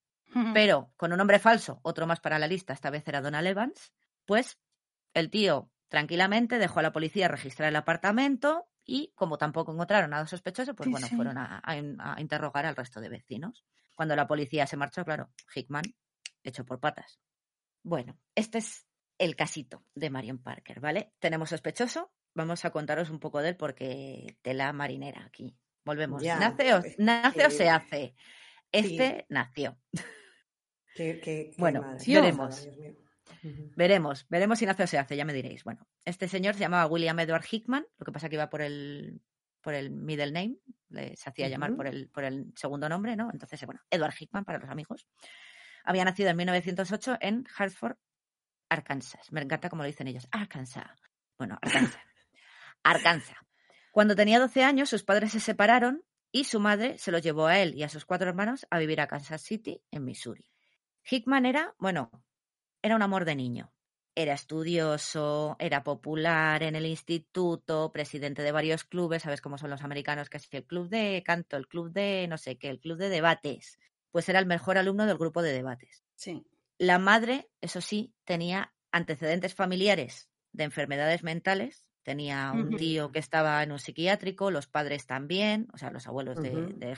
pero 0.54 0.92
con 0.98 1.12
un 1.12 1.18
nombre 1.18 1.40
falso, 1.40 1.80
otro 1.84 2.06
más 2.08 2.20
para 2.20 2.40
la 2.40 2.48
lista, 2.48 2.74
esta 2.74 2.90
vez 2.90 3.08
era 3.08 3.22
Donald 3.22 3.48
Evans, 3.48 3.94
pues 4.26 4.60
el 5.14 5.30
tío 5.30 5.72
tranquilamente 5.88 6.60
dejó 6.60 6.80
a 6.80 6.84
la 6.84 6.92
policía 6.92 7.28
registrar 7.28 7.70
el 7.70 7.76
apartamento 7.76 8.68
y 8.86 9.12
como 9.16 9.38
tampoco 9.38 9.72
encontraron 9.74 10.12
nada 10.12 10.28
sospechoso, 10.28 10.76
pues 10.76 10.86
Sí, 10.86 10.92
bueno, 10.92 11.08
sí. 11.08 11.16
fueron 11.16 11.38
a, 11.38 11.60
a- 11.64 12.14
a 12.16 12.22
interrogar 12.22 12.66
al 12.66 12.76
resto 12.76 13.00
de 13.02 13.10
vecinos. 13.10 13.64
Cuando 13.96 14.16
la 14.16 14.28
policía 14.28 14.66
se 14.68 14.78
marchó, 14.78 15.04
claro, 15.04 15.30
Hickman 15.56 15.84
hecho 16.44 16.66
por 16.66 16.80
patas. 16.80 17.20
Bueno, 17.84 18.18
este 18.36 18.60
es 18.60 18.86
el 19.18 19.36
casito 19.36 19.84
de 19.96 20.10
Marion 20.10 20.38
Parker, 20.42 20.80
¿vale? 20.80 21.14
Tenemos 21.20 21.50
sospechoso, 21.50 22.12
vamos 22.34 22.64
a 22.66 22.70
contaros 22.72 23.10
un 23.10 23.20
poco 23.20 23.40
de 23.42 23.50
él 23.50 23.56
porque 23.58 24.38
tela 24.42 24.72
marinera 24.74 25.26
aquí. 25.26 25.58
Volvemos. 25.84 26.22
Ya, 26.24 26.38
¿Nace, 26.40 26.74
o, 26.74 26.78
es 26.78 26.98
nace 27.00 27.46
o 27.46 27.50
que- 27.50 27.56
se 27.56 27.70
hace? 27.70 28.16
Este 28.72 29.26
nació. 29.30 29.78
Qué- 30.96 31.20
qué- 31.20 31.52
qué 31.52 31.56
Bueno, 31.58 31.82
veremos. 32.06 32.68
Veremos, 33.76 34.28
veremos 34.30 34.60
si 34.60 34.66
nace 34.66 34.84
o 34.84 34.88
se 34.88 34.98
hace, 34.98 35.16
ya 35.16 35.24
me 35.24 35.34
diréis. 35.34 35.64
Bueno, 35.64 35.88
este 36.04 36.28
señor 36.28 36.56
se 36.56 36.62
llamaba 36.62 36.88
William 36.88 37.18
Edward 37.20 37.46
Hickman, 37.50 37.86
lo 37.98 38.06
que 38.06 38.12
pasa 38.12 38.28
que 38.28 38.36
iba 38.36 38.50
por 38.50 38.62
el, 38.62 39.22
por 39.62 39.74
el 39.74 39.92
middle 39.92 40.32
name, 40.32 40.58
le- 40.90 41.16
se 41.16 41.30
hacía 41.30 41.48
llamar 41.48 41.76
por 41.76 41.88
el, 41.88 42.10
por 42.10 42.24
el 42.26 42.52
segundo 42.56 42.90
nombre, 42.90 43.16
¿no? 43.16 43.30
Entonces, 43.32 43.64
bueno, 43.66 43.82
Edward 43.90 44.14
Hickman 44.20 44.44
para 44.46 44.60
los 44.60 44.70
amigos. 44.70 45.08
Había 45.86 46.04
nacido 46.06 46.30
en 46.30 46.38
1908 46.38 47.18
en 47.22 47.46
Hartford, 47.58 47.96
Arkansas. 48.68 49.32
Me 49.32 49.42
encanta 49.42 49.70
como 49.70 49.84
lo 49.84 49.88
dicen 49.88 50.08
ellos, 50.08 50.28
Arkansas. 50.32 51.00
Bueno, 51.38 51.58
Arkansas. 51.62 52.02
Arkansas. 52.84 53.38
Cuando 53.92 54.16
tenía 54.16 54.40
12 54.40 54.64
años, 54.64 54.90
sus 54.90 55.04
padres 55.04 55.32
se 55.32 55.40
separaron 55.40 56.04
y 56.32 56.44
su 56.44 56.60
madre 56.60 56.98
se 56.98 57.12
los 57.12 57.22
llevó 57.22 57.48
a 57.48 57.60
él 57.60 57.76
y 57.76 57.84
a 57.84 57.90
sus 57.90 58.06
cuatro 58.06 58.30
hermanos 58.30 58.68
a 58.70 58.80
vivir 58.80 59.02
a 59.02 59.08
Kansas 59.08 59.42
City, 59.42 59.82
en 59.92 60.06
Missouri. 60.06 60.50
Hickman 61.10 61.46
era, 61.46 61.76
bueno, 61.80 62.12
era 62.82 62.96
un 62.96 63.02
amor 63.02 63.26
de 63.26 63.36
niño. 63.36 63.74
Era 64.16 64.34
estudioso, 64.34 65.56
era 65.60 65.84
popular 65.84 66.62
en 66.64 66.76
el 66.76 66.86
instituto, 66.86 67.92
presidente 67.92 68.42
de 68.42 68.52
varios 68.52 68.84
clubes, 68.84 69.24
sabes 69.24 69.42
cómo 69.42 69.58
son 69.58 69.70
los 69.70 69.82
americanos, 69.82 70.30
que 70.30 70.38
es 70.38 70.48
el 70.52 70.66
club 70.66 70.90
de 70.90 71.24
canto, 71.26 71.58
el 71.58 71.68
club 71.68 71.92
de 71.92 72.28
no 72.28 72.38
sé 72.38 72.58
qué, 72.58 72.70
el 72.70 72.80
club 72.80 72.98
de 72.98 73.10
debates. 73.10 73.80
Pues 74.12 74.28
era 74.28 74.40
el 74.40 74.46
mejor 74.46 74.78
alumno 74.78 75.06
del 75.06 75.18
grupo 75.18 75.42
de 75.42 75.54
debates. 75.54 76.04
Sí. 76.16 76.46
La 76.78 77.00
madre, 77.00 77.50
eso 77.62 77.82
sí, 77.82 78.14
tenía 78.26 78.74
antecedentes 78.92 79.54
familiares 79.54 80.30
de 80.52 80.64
enfermedades 80.66 81.24
mentales. 81.24 81.86
Tenía 82.04 82.52
un 82.54 82.76
tío 82.78 83.12
que 83.12 83.20
estaba 83.20 83.62
en 83.62 83.72
un 83.72 83.80
psiquiátrico, 83.80 84.52
los 84.52 84.68
padres 84.68 85.06
también, 85.06 85.68
o 85.74 85.78
sea, 85.78 85.92
los 85.92 86.08
abuelos 86.08 86.42
de. 86.42 86.96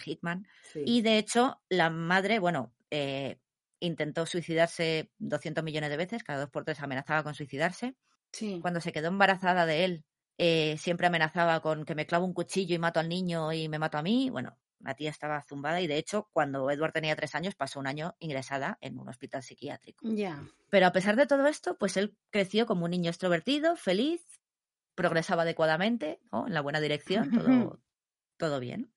Sí. 0.71 0.83
Y 0.85 1.01
de 1.01 1.17
hecho, 1.17 1.61
la 1.69 1.89
madre, 1.89 2.39
bueno, 2.39 2.73
eh, 2.91 3.39
intentó 3.79 4.25
suicidarse 4.25 5.11
200 5.17 5.63
millones 5.63 5.89
de 5.89 5.97
veces, 5.97 6.23
cada 6.23 6.41
dos 6.41 6.49
por 6.49 6.63
tres 6.63 6.79
amenazaba 6.81 7.23
con 7.23 7.33
suicidarse. 7.33 7.95
Sí. 8.31 8.59
Cuando 8.61 8.79
se 8.79 8.91
quedó 8.91 9.07
embarazada 9.07 9.65
de 9.65 9.83
él, 9.85 10.05
eh, 10.37 10.77
siempre 10.77 11.07
amenazaba 11.07 11.59
con 11.61 11.83
que 11.83 11.95
me 11.95 12.05
clavo 12.05 12.25
un 12.25 12.33
cuchillo 12.33 12.75
y 12.75 12.79
mato 12.79 12.99
al 12.99 13.09
niño 13.09 13.51
y 13.51 13.67
me 13.69 13.79
mato 13.79 13.97
a 13.97 14.03
mí. 14.03 14.29
Bueno, 14.29 14.57
la 14.79 14.95
tía 14.95 15.09
estaba 15.09 15.43
zumbada 15.43 15.81
y 15.81 15.87
de 15.87 15.97
hecho, 15.97 16.29
cuando 16.31 16.69
Edward 16.71 16.93
tenía 16.93 17.15
tres 17.15 17.35
años, 17.35 17.55
pasó 17.55 17.79
un 17.79 17.87
año 17.87 18.15
ingresada 18.19 18.77
en 18.81 18.97
un 18.97 19.09
hospital 19.09 19.43
psiquiátrico. 19.43 20.07
Ya. 20.09 20.43
Pero 20.69 20.87
a 20.87 20.91
pesar 20.91 21.15
de 21.15 21.27
todo 21.27 21.45
esto, 21.47 21.77
pues 21.77 21.97
él 21.97 22.15
creció 22.29 22.65
como 22.65 22.85
un 22.85 22.91
niño 22.91 23.09
extrovertido, 23.09 23.75
feliz, 23.75 24.25
progresaba 25.01 25.43
adecuadamente, 25.43 26.19
¿no? 26.31 26.47
en 26.47 26.53
la 26.53 26.61
buena 26.61 26.79
dirección, 26.81 27.31
todo, 27.31 27.81
todo 28.37 28.59
bien. 28.59 28.93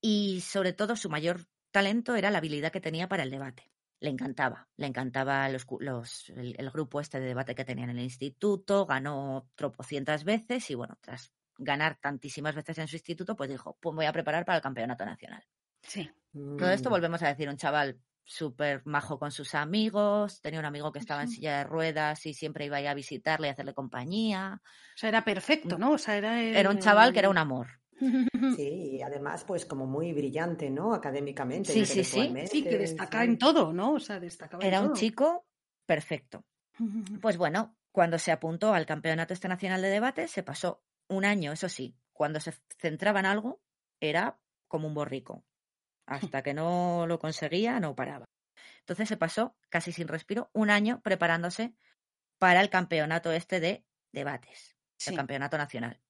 Y 0.00 0.42
sobre 0.42 0.72
todo 0.72 0.96
su 0.96 1.08
mayor 1.10 1.46
talento 1.72 2.16
era 2.16 2.30
la 2.30 2.38
habilidad 2.38 2.72
que 2.72 2.80
tenía 2.80 3.08
para 3.08 3.22
el 3.24 3.30
debate. 3.30 3.70
Le 4.00 4.10
encantaba, 4.10 4.68
le 4.76 4.86
encantaba 4.88 5.48
los, 5.48 5.66
los- 5.80 6.28
el, 6.30 6.54
el 6.58 6.70
grupo 6.70 7.00
este 7.00 7.20
de 7.20 7.26
debate 7.26 7.54
que 7.54 7.64
tenían 7.64 7.90
en 7.90 7.98
el 7.98 8.04
instituto, 8.04 8.86
ganó 8.86 9.50
tropocientas 9.56 10.24
veces 10.24 10.70
y 10.70 10.74
bueno, 10.74 10.98
tras 11.00 11.32
ganar 11.58 11.98
tantísimas 12.00 12.54
veces 12.56 12.78
en 12.78 12.88
su 12.88 12.96
instituto, 12.96 13.36
pues 13.36 13.50
dijo, 13.50 13.78
pues 13.80 13.94
voy 13.96 14.06
a 14.06 14.12
preparar 14.12 14.44
para 14.44 14.56
el 14.58 14.62
campeonato 14.62 15.04
nacional. 15.04 15.44
Sí. 15.82 16.10
Todo 16.56 16.70
esto 16.70 16.88
Mm. 16.88 16.94
volvemos 16.94 17.22
a 17.22 17.28
decir, 17.28 17.48
un 17.48 17.56
chaval 17.56 18.00
súper 18.24 18.82
majo 18.84 19.18
con 19.18 19.30
sus 19.32 19.54
amigos, 19.54 20.40
tenía 20.40 20.60
un 20.60 20.66
amigo 20.66 20.92
que 20.92 20.98
estaba 20.98 21.22
en 21.22 21.28
silla 21.28 21.58
de 21.58 21.64
ruedas 21.64 22.24
y 22.26 22.34
siempre 22.34 22.66
iba 22.66 22.76
a, 22.76 22.80
ir 22.80 22.88
a 22.88 22.94
visitarle 22.94 23.48
y 23.48 23.50
hacerle 23.50 23.74
compañía. 23.74 24.60
O 24.64 24.98
sea, 24.98 25.08
era 25.08 25.24
perfecto, 25.24 25.78
¿no? 25.78 25.92
O 25.92 25.98
sea, 25.98 26.16
era. 26.16 26.40
Era 26.40 26.70
un 26.70 26.78
chaval 26.78 27.12
que 27.12 27.18
era 27.18 27.30
un 27.30 27.38
amor. 27.38 27.68
Sí, 28.56 28.96
y 28.96 29.02
además, 29.02 29.44
pues 29.44 29.64
como 29.64 29.86
muy 29.86 30.12
brillante, 30.12 30.68
¿no? 30.70 30.92
Académicamente, 30.92 31.72
Sí, 31.72 31.86
sí, 31.86 32.02
sí. 32.02 32.34
Sí, 32.46 32.64
que 32.64 32.78
destaca 32.78 33.20
sí. 33.20 33.28
en 33.28 33.38
todo, 33.38 33.72
¿no? 33.72 33.92
O 33.92 34.00
sea, 34.00 34.18
destacaba 34.18 34.64
Era 34.64 34.78
en 34.78 34.86
un 34.86 34.92
chico 34.94 35.46
perfecto. 35.86 36.44
Pues 37.22 37.36
bueno, 37.36 37.76
cuando 37.92 38.18
se 38.18 38.32
apuntó 38.32 38.74
al 38.74 38.86
Campeonato 38.86 39.34
Este 39.34 39.46
Nacional 39.46 39.82
de 39.82 39.90
Debate, 39.90 40.26
se 40.26 40.42
pasó 40.42 40.82
un 41.08 41.24
año, 41.24 41.52
eso 41.52 41.68
sí, 41.68 41.96
cuando 42.12 42.40
se 42.40 42.54
centraba 42.78 43.20
en 43.20 43.26
algo, 43.26 43.60
era 44.00 44.40
como 44.66 44.88
un 44.88 44.94
borrico. 44.94 45.44
Hasta 46.06 46.42
que 46.42 46.54
no 46.54 47.06
lo 47.06 47.18
conseguía, 47.18 47.78
no 47.80 47.94
paraba. 47.94 48.24
Entonces 48.80 49.08
se 49.08 49.16
pasó, 49.16 49.56
casi 49.68 49.92
sin 49.92 50.08
respiro, 50.08 50.50
un 50.52 50.70
año 50.70 51.00
preparándose 51.02 51.74
para 52.38 52.60
el 52.60 52.70
campeonato 52.70 53.30
este 53.32 53.60
de 53.60 53.84
debates, 54.12 54.76
Sí. 54.98 55.10
el 55.10 55.16
campeonato 55.16 55.56
nacional. 55.58 56.00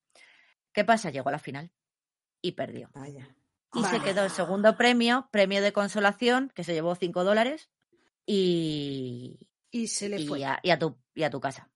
¿Qué 0.73 0.85
pasa? 0.85 1.11
Llegó 1.11 1.29
a 1.29 1.33
la 1.33 1.39
final 1.39 1.71
y 2.41 2.53
perdió. 2.53 2.91
Vaya. 2.95 3.29
Y 3.75 3.85
se 3.85 4.01
quedó 4.01 4.25
el 4.25 4.31
segundo 4.31 4.77
premio, 4.77 5.29
premio 5.31 5.63
de 5.63 5.73
consolación, 5.73 6.51
que 6.55 6.65
se 6.65 6.75
llevó 6.75 6.95
cinco 6.95 7.25
dólares 7.25 7.71
y, 8.27 9.49
Y 9.71 9.89
se 9.89 10.09
le 10.09 10.21
y 10.21 10.27
fue. 10.27 10.45
a, 10.45 10.61
y 10.63 10.71
a 10.71 10.79
tu, 10.79 10.99
y 11.15 11.23
a 11.23 11.31
tu 11.31 11.41
casa. 11.41 11.71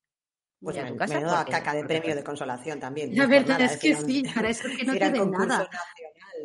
Pues 0.60 0.76
men- 0.76 0.88
tu 0.88 0.96
casa, 0.96 1.14
menuda 1.14 1.36
porque- 1.38 1.52
caca 1.52 1.72
de 1.74 1.80
porque 1.82 1.98
premio 1.98 2.16
de 2.16 2.24
consolación 2.24 2.80
también. 2.80 3.14
La 3.16 3.26
verdad 3.26 3.60
es 3.60 3.76
que 3.76 3.94
sí, 3.94 4.22
para 4.34 4.48
eso 4.48 4.68
que 4.68 4.84
no 4.84 4.94
era 4.94 5.12
te 5.12 5.18
el 5.18 5.24
den 5.24 5.30
nada. 5.30 5.68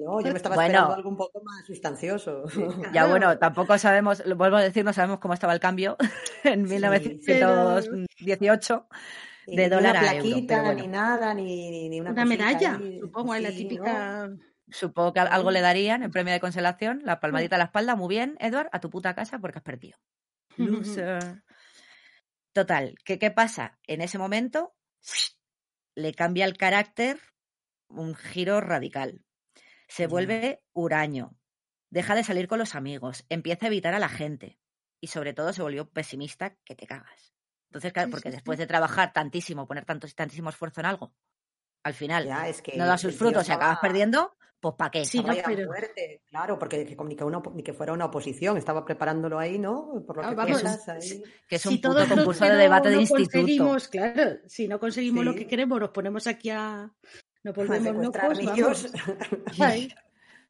¿no? 0.06 0.22
Yo 0.22 0.32
me 0.32 0.38
estaba 0.38 0.56
Bueno. 0.56 0.70
esperando 0.70 0.96
algo 0.96 1.10
un 1.10 1.18
poco 1.18 1.42
más 1.44 1.66
sustancioso. 1.66 2.44
Ya 2.94 3.08
bueno, 3.08 3.38
tampoco 3.38 3.78
sabemos, 3.78 4.26
lo 4.26 4.36
vuelvo 4.36 4.58
a 4.58 4.62
decir, 4.64 4.84
no 4.86 4.94
sabemos 4.94 5.20
cómo 5.20 5.34
estaba 5.34 5.54
el 5.54 5.60
cambio 5.60 5.98
en 6.44 6.68
Sí, 6.68 6.74
1918 6.74 8.88
Y 9.48 9.56
de 9.56 9.64
ni 9.64 9.70
dólar 9.70 9.98
a 9.98 10.14
euro. 10.14 10.24
plaquita, 10.24 10.54
Pero 10.56 10.66
bueno, 10.66 10.82
ni 10.82 10.88
nada, 10.88 11.34
ni, 11.34 11.72
ni- 11.72 11.90
ni 11.90 12.02
una, 12.02 12.12
Una 12.12 12.26
medalla, 12.26 12.76
ahí, 12.78 13.00
supongo, 13.00 13.36
es 13.36 13.44
la 13.44 13.50
típica. 13.50 14.30
supongo 14.70 15.14
que 15.14 15.20
al- 15.20 15.28
algo 15.30 15.52
le 15.52 15.62
darían 15.62 16.04
en 16.04 16.12
premio 16.12 16.34
de 16.34 16.40
consolación, 16.40 17.02
la 17.04 17.20
palmadita 17.20 17.56
a 17.56 17.60
la 17.60 17.66
espalda, 17.66 17.96
muy 17.96 18.10
bien, 18.10 18.38
Edward, 18.40 18.70
a 18.72 18.80
tu 18.80 18.90
puta 18.90 19.14
casa 19.16 19.40
porque 19.40 19.58
has 19.60 19.64
perdido. 19.64 19.98
Loser. 20.58 21.42
Total, 22.54 22.96
¿qué, 23.06 23.18
¿qué 23.18 23.32
pasa? 23.32 23.80
En 23.84 24.02
ese 24.02 24.18
momento 24.18 24.76
le 25.96 26.14
cambia 26.14 26.46
el 26.46 26.58
carácter 26.58 27.20
un 27.88 28.16
giro 28.16 28.62
radical. 28.62 29.24
Se 29.88 30.08
vuelve 30.08 30.64
huraño, 30.74 31.36
deja 31.90 32.16
de 32.16 32.24
salir 32.24 32.48
con 32.48 32.60
los 32.60 32.76
amigos, 32.76 33.26
empieza 33.30 33.66
a 33.66 33.68
evitar 33.68 33.94
a 33.94 34.00
la 34.00 34.10
gente 34.10 34.58
y 35.02 35.08
sobre 35.08 35.34
todo 35.34 35.52
se 35.52 35.62
volvió 35.62 35.90
pesimista 35.90 36.56
que 36.64 36.76
te 36.76 36.88
cagas. 36.88 37.34
Entonces, 37.70 37.94
claro, 37.94 38.10
porque 38.12 38.32
después 38.32 38.60
de 38.60 38.68
trabajar 38.68 39.14
tantísimo, 39.14 39.68
poner 39.68 39.86
tanto, 39.86 40.08
tantísimo 40.10 40.50
esfuerzo 40.50 40.82
en 40.82 40.86
algo, 40.88 41.14
al 41.84 41.94
final 41.94 42.26
Ya, 42.26 42.48
es 42.48 42.62
que 42.62 42.78
no 42.78 42.86
da 42.86 42.98
sus 42.98 43.16
frutos 43.16 43.48
y 43.48 43.52
acabas 43.52 43.80
perdiendo, 43.80 44.36
pues 44.62 44.76
¿para 44.76 44.92
qué? 44.92 45.04
Sí, 45.04 45.22
no, 45.22 45.34
ya 45.34 45.44
pero- 45.44 45.66
fuerte, 45.68 46.22
claro, 46.30 46.58
porque 46.60 46.86
que, 46.86 46.96
ni, 47.04 47.16
que 47.16 47.24
una, 47.24 47.42
ni 47.54 47.64
que 47.64 47.74
fuera 47.74 47.92
una 47.94 48.06
oposición, 48.06 48.58
estaba 48.58 48.86
preparándolo 48.86 49.40
ahí, 49.40 49.58
¿no? 49.60 50.04
Por 50.08 50.18
lo 50.18 50.24
Ah, 50.24 50.30
que 50.30 50.36
vamos, 50.36 50.64
ahí. 50.88 51.24
Que 51.48 51.56
es 51.56 51.62
si 51.64 51.68
un 51.70 51.82
puto 51.82 51.96
concurso 52.08 52.46
de 52.46 52.52
no- 52.52 52.58
debate 52.58 52.90
de 52.90 52.96
no 52.96 53.02
instituto. 53.02 53.32
conseguimos, 53.32 53.88
claro, 53.88 54.38
si 54.48 54.68
no 54.68 54.80
conseguimos 54.80 55.26
lo 55.26 55.36
que 55.36 55.48
queremos, 55.48 55.80
nos 55.80 55.90
ponemos 55.90 56.28
aquí 56.28 56.50
a. 56.52 56.90
Nos 57.44 57.56
volvemos 57.56 57.96
locos. 58.06 58.40
vamos. 58.46 58.88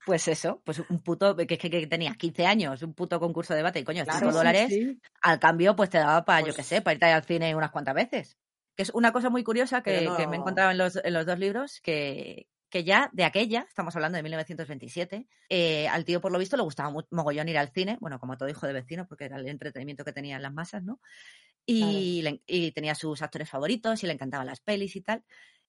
Pues 0.03 0.27
eso, 0.27 0.59
pues 0.65 0.79
un 0.89 0.99
puto, 1.03 1.35
que, 1.35 1.45
que, 1.45 1.57
que 1.69 1.85
tenías 1.85 2.17
15 2.17 2.47
años, 2.47 2.81
un 2.81 2.95
puto 2.95 3.19
concurso 3.19 3.53
de 3.53 3.57
debate, 3.57 3.79
y 3.79 3.83
coño, 3.83 4.03
Claro. 4.03 4.17
5 4.19 4.31
sí, 4.31 4.37
dólares, 4.37 4.67
sí. 4.69 4.99
al 5.21 5.39
cambio, 5.39 5.75
pues 5.75 5.91
te 5.91 5.99
daba 5.99 6.25
para, 6.25 6.39
yo 6.39 6.45
Pues- 6.47 6.55
qué 6.55 6.63
sé, 6.63 6.81
para 6.81 6.93
irte 6.95 7.05
al 7.05 7.23
cine 7.23 7.55
unas 7.55 7.69
cuantas 7.69 7.93
veces. 7.93 8.35
Que 8.75 8.81
es 8.81 8.89
una 8.95 9.11
cosa 9.13 9.29
muy 9.29 9.43
curiosa 9.43 9.83
que, 9.83 9.91
me 9.91 10.23
he 10.23 10.27
no- 10.27 10.33
encontrado 10.33 10.71
en 10.71 10.79
los, 10.79 10.95
en 11.03 11.13
los 11.13 11.25
dos 11.27 11.37
libros, 11.37 11.79
que, 11.83 12.47
que 12.71 12.83
ya 12.85 13.11
de 13.13 13.25
aquella, 13.25 13.65
estamos 13.69 13.95
hablando 13.95 14.17
de 14.17 14.23
1927, 14.23 15.27
eh, 15.49 15.87
al 15.89 16.05
tío 16.05 16.21
por 16.21 16.31
lo 16.31 16.39
visto 16.39 16.57
le 16.57 16.63
gustaba 16.63 16.89
mu- 16.91 17.03
mogollón 17.11 17.49
ir 17.49 17.57
al 17.59 17.71
cine, 17.73 17.97
bueno, 18.01 18.19
como 18.19 18.37
todo 18.37 18.49
hijo 18.49 18.67
de 18.67 18.73
vecino, 18.73 19.07
porque 19.07 19.25
era 19.25 19.37
el 19.37 19.47
entretenimiento 19.49 20.05
que 20.05 20.13
tenían 20.13 20.41
las 20.41 20.53
masas, 20.53 20.83
¿no? 20.83 21.01
Y, 21.65 22.21
le- 22.23 22.43
y 22.47 22.71
tenía 22.71 22.95
sus 22.95 23.21
actores 23.21 23.49
favoritos 23.49 24.03
y 24.03 24.07
le 24.07 24.13
encantaban 24.13 24.47
las 24.47 24.61
pelis 24.61 24.95
y 24.95 25.01
tal. 25.01 25.23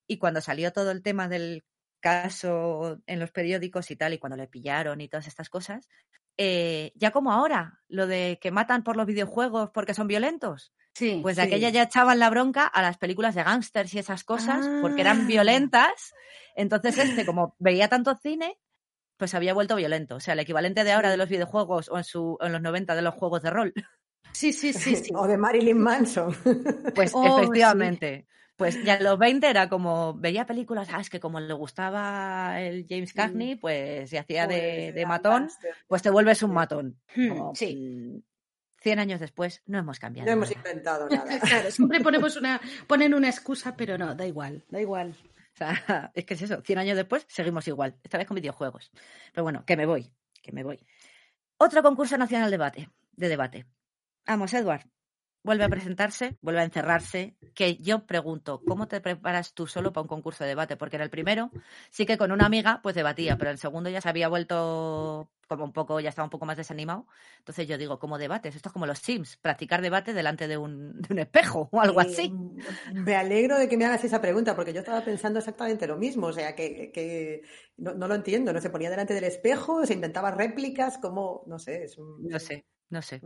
Y 0.07 0.19
cuando 0.19 0.41
salió 0.41 0.73
todo 0.73 0.91
el 0.91 1.03
tema 1.03 1.29
del 1.29 1.65
caso 2.01 3.01
en 3.07 3.21
los 3.21 3.31
periódicos 3.33 3.91
y 3.91 3.97
tal, 3.97 4.13
y 4.15 4.19
cuando 4.19 4.37
le 4.37 4.49
pillaron 4.49 5.01
y 5.01 5.09
todas 5.09 5.29
estas 5.29 5.49
cosas, 5.51 5.89
eh, 6.37 6.93
ya 6.97 7.11
como 7.13 7.33
ahora, 7.33 7.83
lo 7.89 8.07
de 8.07 8.39
que 8.41 8.51
matan 8.51 8.83
por 8.85 8.97
los 8.97 9.07
videojuegos 9.07 9.71
porque 9.73 9.95
son 9.95 10.09
violentos, 10.09 10.73
Sí, 10.95 11.21
pues 11.23 11.37
de 11.37 11.43
Sí. 11.43 11.49
aquella 11.49 11.71
ya 11.71 11.83
echaban 11.85 12.19
la 12.19 12.29
bronca 12.31 12.67
a 12.67 12.83
las 12.83 12.99
películas 12.99 13.35
de 13.35 13.43
gángsters 13.43 13.95
y 13.95 13.99
esas 13.99 14.25
cosas, 14.25 14.69
porque 14.83 15.01
Ah. 15.03 15.05
eran 15.07 15.27
violentas. 15.27 16.13
Entonces 16.55 16.99
este, 16.99 17.25
como 17.25 17.57
veía 17.59 17.89
tanto 17.89 18.15
cine, 18.17 18.59
pues 19.17 19.35
había 19.35 19.55
vuelto 19.55 19.77
violento. 19.77 20.17
O 20.17 20.21
sea, 20.21 20.35
el 20.35 20.41
equivalente 20.41 20.85
de 20.85 20.93
ahora 20.93 21.11
de 21.11 21.17
los 21.17 21.29
videojuegos 21.29 21.89
o 21.89 21.97
en, 21.99 22.05
su, 22.05 22.37
en 22.41 22.53
los 22.53 22.61
90 22.61 22.95
de 22.95 23.03
los 23.03 23.15
juegos 23.15 23.43
de 23.43 23.51
rol. 23.51 23.73
sí, 24.33 24.53
sí, 24.53 24.73
sí, 24.73 24.97
sí. 24.97 25.11
o 25.17 25.27
de 25.27 25.37
Marilyn 25.39 25.79
Manson. 25.79 26.35
Pues 26.95 27.13
Oh, 27.15 27.25
sí. 27.39 27.43
efectivamente. 27.43 28.27
Pues 28.57 28.85
ya 28.85 28.97
en 28.97 29.05
los 29.05 29.19
20 29.19 29.49
era 29.49 29.69
como, 29.69 30.15
veía 30.15 30.45
películas, 30.47 30.89
ah, 30.93 31.01
es 31.01 31.09
que 31.09 31.19
como 31.19 31.41
le 31.41 31.53
gustaba 31.55 32.61
el 32.61 32.87
James 32.89 33.13
Cagney, 33.15 33.57
pues 33.57 34.11
si 34.11 34.19
hacía 34.19 34.47
de, 34.47 34.91
Pues, 34.91 34.95
de 34.95 35.07
matón, 35.07 35.49
pues 35.89 36.03
te 36.03 36.11
vuelves 36.11 36.43
un 36.43 36.53
matón. 36.53 37.01
Hmm, 37.17 37.29
Como, 37.29 37.55
sí. 37.55 38.23
Mm, 38.83 38.85
100 38.85 38.99
años 38.99 39.21
después 39.21 39.63
no 39.67 39.79
hemos 39.79 39.99
cambiado. 39.99 40.27
No 40.27 40.33
hemos 40.33 40.51
inventado 40.51 41.09
nada. 41.09 41.39
Claro, 41.41 41.71
siempre 41.71 42.01
ponemos 42.01 42.37
una, 42.37 42.61
ponen 42.87 43.15
una 43.15 43.29
excusa, 43.29 43.77
pero 43.77 43.99
no, 43.99 44.15
da 44.15 44.27
igual, 44.27 44.65
da 44.69 44.81
igual. 44.81 45.15
O 45.55 45.57
sea, 45.57 46.11
es 46.15 46.25
que 46.25 46.35
es 46.35 46.43
eso, 46.43 46.61
100 46.63 46.79
años 46.79 46.97
después 46.97 47.25
seguimos 47.29 47.67
igual, 47.69 47.97
esta 48.03 48.19
vez 48.19 48.27
con 48.27 48.35
videojuegos. 48.35 48.91
Pero 49.33 49.45
bueno, 49.45 49.65
que 49.65 49.77
me 49.77 49.87
voy, 49.87 50.13
que 50.43 50.53
me 50.53 50.65
voy. 50.65 50.85
Otro 51.57 51.83
concurso 51.83 52.17
nacional 52.17 52.51
de 52.51 52.57
debate, 52.57 52.91
de 53.13 53.29
debate. 53.29 53.67
Vamos, 54.27 54.53
Edward, 54.55 54.85
vuelve 55.43 55.65
a 55.65 55.69
presentarse, 55.69 56.37
vuelve 56.41 56.61
a 56.61 56.65
encerrarse, 56.65 57.37
que 57.55 57.77
yo 57.77 58.07
pregunto, 58.07 58.63
¿cómo 58.67 58.89
te 58.89 59.01
preparas 59.01 59.55
tú 59.55 59.67
solo 59.67 59.93
para 59.93 60.03
un 60.03 60.09
concurso 60.09 60.45
de 60.45 60.49
debate? 60.49 60.77
Porque 60.77 60.97
en 60.97 61.03
el 61.03 61.11
primero 61.11 61.51
sí 61.91 62.07
que 62.07 62.19
con 62.19 62.33
una 62.33 62.47
amiga 62.47 62.81
pues 62.83 62.95
debatía, 62.95 63.37
pero 63.37 63.51
en 63.51 63.55
el 63.55 63.59
segundo 63.59 63.91
ya 63.91 64.01
se 64.01 64.09
había 64.09 64.29
vuelto 64.29 65.31
como 65.49 65.65
un 65.65 65.73
poco, 65.73 66.01
ya 66.01 66.09
estaba 66.09 66.25
un 66.25 66.31
poco 66.31 66.47
más 66.47 66.57
desanimado. 66.57 67.07
Entonces 67.39 67.69
yo 67.69 67.77
digo, 67.77 67.99
¿cómo 67.99 68.17
debates? 68.17 68.57
Esto 68.57 68.71
es 68.71 68.73
como 68.73 68.87
los 68.87 68.99
Sims, 69.01 69.37
practicar 69.37 69.83
debate 69.83 70.15
delante 70.15 70.49
de 70.49 70.57
un, 70.57 71.01
de 71.03 71.13
un 71.13 71.19
espejo 71.19 71.69
o 71.71 71.81
algo 71.81 72.01
Eh, 72.01 72.05
así. 72.07 72.33
Me 72.95 73.17
alegro 73.17 73.59
de 73.59 73.69
que 73.69 73.77
me 73.77 73.85
hagas 73.85 74.05
esa 74.05 74.21
pregunta, 74.21 74.57
porque 74.57 74.73
yo 74.73 74.81
estaba 74.81 75.05
pensando 75.05 75.41
exactamente 75.41 75.87
lo 75.87 75.99
mismo. 75.99 76.29
O 76.29 76.33
sea, 76.33 76.55
que, 76.55 76.91
que 76.91 77.43
no, 77.77 77.93
no 77.93 78.09
lo 78.09 78.15
entiendo. 78.15 78.53
No 78.53 78.61
se 78.61 78.71
ponía 78.71 78.89
delante 78.89 79.13
del 79.13 79.25
espejo, 79.25 79.85
se 79.85 79.93
inventaba 79.93 80.31
réplicas, 80.31 80.97
como, 80.99 81.43
no 81.47 81.59
sé, 81.59 81.85
es 81.85 81.99
un... 81.99 82.27
No 82.29 82.39
sé, 82.39 82.65
no 82.93 83.03
sé. 83.03 83.21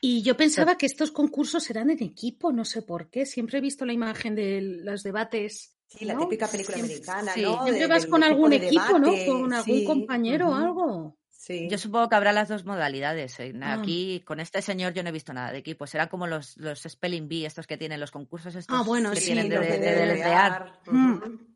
Y 0.00 0.22
yo 0.22 0.36
pensaba 0.36 0.76
que 0.78 0.86
estos 0.86 1.10
concursos 1.10 1.68
eran 1.68 1.90
en 1.90 2.02
equipo, 2.02 2.52
no 2.52 2.64
sé 2.64 2.80
por 2.82 3.10
qué. 3.10 3.26
Siempre 3.26 3.58
he 3.58 3.60
visto 3.60 3.84
la 3.84 3.92
imagen 3.92 4.34
de 4.34 4.60
los 4.62 5.02
debates. 5.02 5.74
Sí, 5.88 6.04
la 6.04 6.14
¿no? 6.14 6.20
típica 6.20 6.46
película 6.48 6.76
Siempre- 6.76 6.94
americana, 6.96 7.32
sí. 7.34 7.42
¿no? 7.42 7.62
Siempre 7.64 7.80
De- 7.82 7.86
vas 7.86 8.06
con 8.06 8.22
algún 8.22 8.50
de 8.50 8.56
equipo, 8.56 8.98
¿no? 8.98 9.08
Con 9.26 9.52
algún 9.52 9.64
sí, 9.78 9.84
compañero 9.84 10.48
o 10.50 10.54
algo. 10.54 11.18
Sí. 11.30 11.66
Yo 11.70 11.78
supongo 11.78 12.08
que 12.10 12.14
habrá 12.16 12.32
las 12.32 12.48
dos 12.48 12.64
modalidades. 12.66 13.40
eh. 13.40 13.54
Ah. 13.62 13.74
Aquí, 13.74 14.20
con 14.26 14.38
este 14.38 14.60
señor, 14.60 14.92
yo 14.92 15.02
no 15.02 15.08
he 15.08 15.12
visto 15.12 15.32
nada 15.32 15.50
de 15.50 15.58
equipo. 15.58 15.86
Será 15.86 16.08
como 16.08 16.26
los, 16.26 16.56
los 16.58 16.80
Spelling 16.82 17.26
Bee, 17.28 17.46
estos 17.46 17.66
que 17.66 17.78
tienen 17.78 18.00
los 18.00 18.10
concursos 18.10 18.54
estos 18.54 18.76
Ah, 18.78 18.82
bueno, 18.82 19.10
que 19.12 19.20
sí, 19.20 19.26
tienen 19.26 19.48
de, 19.48 19.58
de- 19.58 19.66
de 19.66 19.78
de 19.78 19.78
deletrear. 19.96 20.64
deletrear, 20.84 20.94
Mm. 20.94 21.46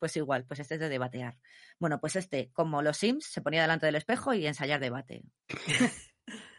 Pues 0.00 0.16
igual, 0.16 0.44
pues 0.46 0.60
este 0.60 0.74
es 0.74 0.80
de 0.80 0.88
debatear. 0.88 1.38
Bueno, 1.80 2.00
pues 2.00 2.14
este, 2.16 2.50
como 2.52 2.82
los 2.82 2.96
Sims, 2.96 3.26
se 3.26 3.40
ponía 3.40 3.62
delante 3.62 3.86
del 3.86 3.96
espejo 3.96 4.32
y 4.32 4.46
ensayar 4.46 4.78
debate. 4.80 5.22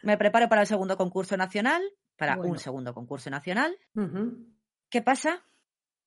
Me 0.02 0.16
preparo 0.16 0.48
para 0.48 0.62
el 0.62 0.66
segundo 0.66 0.96
concurso 0.96 1.36
nacional, 1.36 1.82
para 2.16 2.36
Bueno. 2.36 2.52
un 2.52 2.58
segundo 2.58 2.94
concurso 2.94 3.30
nacional. 3.30 3.76
¿Qué 4.88 5.02
pasa? 5.02 5.42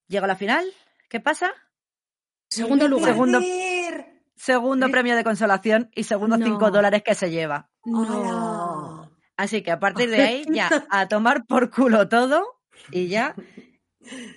Llego 0.07 0.25
a 0.25 0.27
la 0.27 0.35
final. 0.35 0.65
¿Qué 1.09 1.19
pasa? 1.19 1.51
Segundo 2.49 2.87
lugar. 2.87 3.11
Segundo-. 3.11 3.39
Segundo 4.35 4.89
premio 4.89 5.15
de 5.15 5.23
consolación 5.23 5.89
y 5.95 6.03
segundo 6.03 6.37
No. 6.37 6.45
5 6.45 6.71
dólares 6.71 7.03
que 7.03 7.15
se 7.15 7.29
lleva. 7.31 7.69
No. 7.85 9.11
Así 9.37 9.61
que 9.61 9.71
a 9.71 9.79
partir 9.79 10.09
de 10.09 10.21
ahí 10.23 10.45
ya 10.49 10.69
a 10.89 11.07
tomar 11.07 11.45
por 11.45 11.69
culo 11.69 12.07
todo 12.09 12.43
y 12.91 13.07
ya 13.07 13.35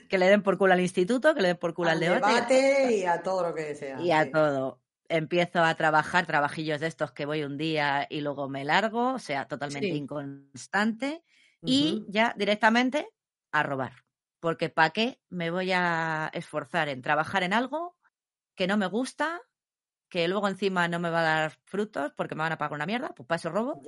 que 0.09 0.19
le 0.19 0.29
den 0.29 0.43
por 0.43 0.59
culo 0.59 0.75
al 0.75 0.81
instituto, 0.81 1.35
que 1.35 1.41
le 1.43 1.49
den 1.49 1.57
por 1.57 1.75
culo 1.75 1.91
al, 1.91 1.97
Al 1.97 2.01
debate, 2.01 2.33
debate 2.33 2.97
y 2.99 3.05
a 3.05 3.23
todo 3.23 3.49
lo 3.49 3.55
que 3.55 3.75
sea. 3.75 4.01
y 4.01 4.13
a 4.13 4.25
sí. 4.25 4.31
todo. 4.31 4.81
Empiezo 5.09 5.63
a 5.63 5.75
trabajar 5.77 6.27
trabajillos 6.27 6.81
de 6.81 6.87
estos 6.89 7.13
que 7.13 7.27
voy 7.27 7.43
un 7.45 7.57
día 7.59 8.07
y 8.11 8.21
luego 8.21 8.49
me 8.49 8.65
largo, 8.65 9.15
o 9.15 9.19
sea, 9.19 9.47
totalmente 9.47 9.95
Sí. 9.95 9.97
inconstante. 9.97 11.23
Y 11.65 12.03
ya 12.07 12.35
directamente 12.37 13.09
a 13.53 13.63
robar. 13.63 14.05
Porque 14.41 14.69
¿para 14.69 14.91
qué 14.91 15.21
me 15.29 15.51
voy 15.51 15.73
a 15.73 16.31
esforzar 16.33 16.89
en 16.89 17.03
trabajar 17.03 17.43
en 17.43 17.53
algo 17.53 17.97
que 18.57 18.67
no 18.67 18.77
me 18.79 18.87
gusta, 18.87 19.43
que 20.11 20.29
luego 20.29 20.49
encima 20.49 20.89
no 20.89 21.01
me 21.01 21.11
va 21.11 21.21
a 21.21 21.25
dar 21.41 21.53
frutos 21.67 22.13
porque 22.17 22.35
me 22.37 22.43
van 22.43 22.53
a 22.53 22.59
pagar 22.59 22.75
una 22.75 22.87
mierda? 22.87 23.11
Pues 23.15 23.27
para 23.29 23.39
eso 23.39 23.51
robo 23.51 23.83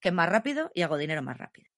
que 0.00 0.08
es 0.10 0.14
más 0.14 0.28
rápido 0.28 0.70
y 0.74 0.82
hago 0.82 0.96
dinero 0.98 1.22
más 1.22 1.38
rápido. 1.38 1.70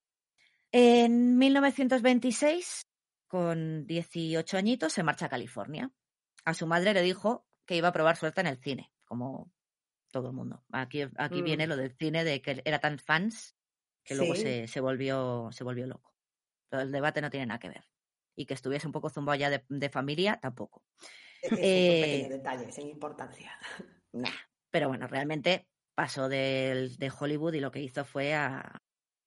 En 0.72 1.38
1926, 1.38 2.88
con 3.29 3.87
18 3.87 4.57
añitos, 4.59 4.92
se 4.92 5.03
marcha 5.03 5.27
a 5.27 5.31
California. 5.31 5.92
A 6.44 6.55
su 6.55 6.66
madre 6.66 6.94
le 6.94 7.03
dijo 7.03 7.46
que 7.73 7.79
iba 7.79 7.89
a 7.89 7.93
probar 7.93 8.17
suerte 8.17 8.43
en 8.43 8.47
el 8.49 8.59
cine, 8.59 8.93
como 9.07 9.51
todo 10.11 10.29
el 10.29 10.35
mundo. 10.35 10.63
Aquí, 10.73 11.03
aquí 11.17 11.41
Mm. 11.41 11.45
viene 11.45 11.67
lo 11.67 11.75
del 11.77 11.97
cine, 11.97 12.23
de 12.23 12.43
que 12.43 12.61
era 12.67 12.81
tan 12.81 12.99
fans 12.99 13.57
que 14.05 14.15
luego 14.15 14.35
Sí. 14.35 14.43
se, 14.43 14.69
se 14.69 14.81
volvió, 14.81 15.49
se 15.53 15.65
volvió 15.65 15.87
loco. 15.87 16.15
Pero 16.69 16.83
el 16.83 16.93
debate 16.93 17.23
no 17.23 17.31
tiene 17.31 17.47
nada 17.47 17.59
que 17.59 17.71
ver. 17.71 17.89
Y 18.37 18.45
que 18.45 18.53
estuviese 18.53 18.87
un 18.87 18.93
poco 18.93 19.09
zumbado 19.09 19.37
ya 19.39 19.49
de, 19.49 19.65
de 19.71 19.89
familia, 19.89 20.39
tampoco. 20.39 20.85
Esos 21.41 21.59
Eh, 21.63 22.01
pequeños 22.03 22.29
detalles 22.29 22.75
sin 22.75 22.89
importancia. 22.89 23.59
Nah. 24.13 24.29
Pero 24.71 24.89
bueno, 24.89 25.07
realmente 25.07 25.67
pasó 25.95 26.29
del- 26.29 26.97
de 26.99 27.11
Hollywood 27.19 27.55
y 27.55 27.61
lo 27.61 27.71
que 27.71 27.81
hizo 27.81 28.05
fue 28.05 28.35
a 28.35 28.83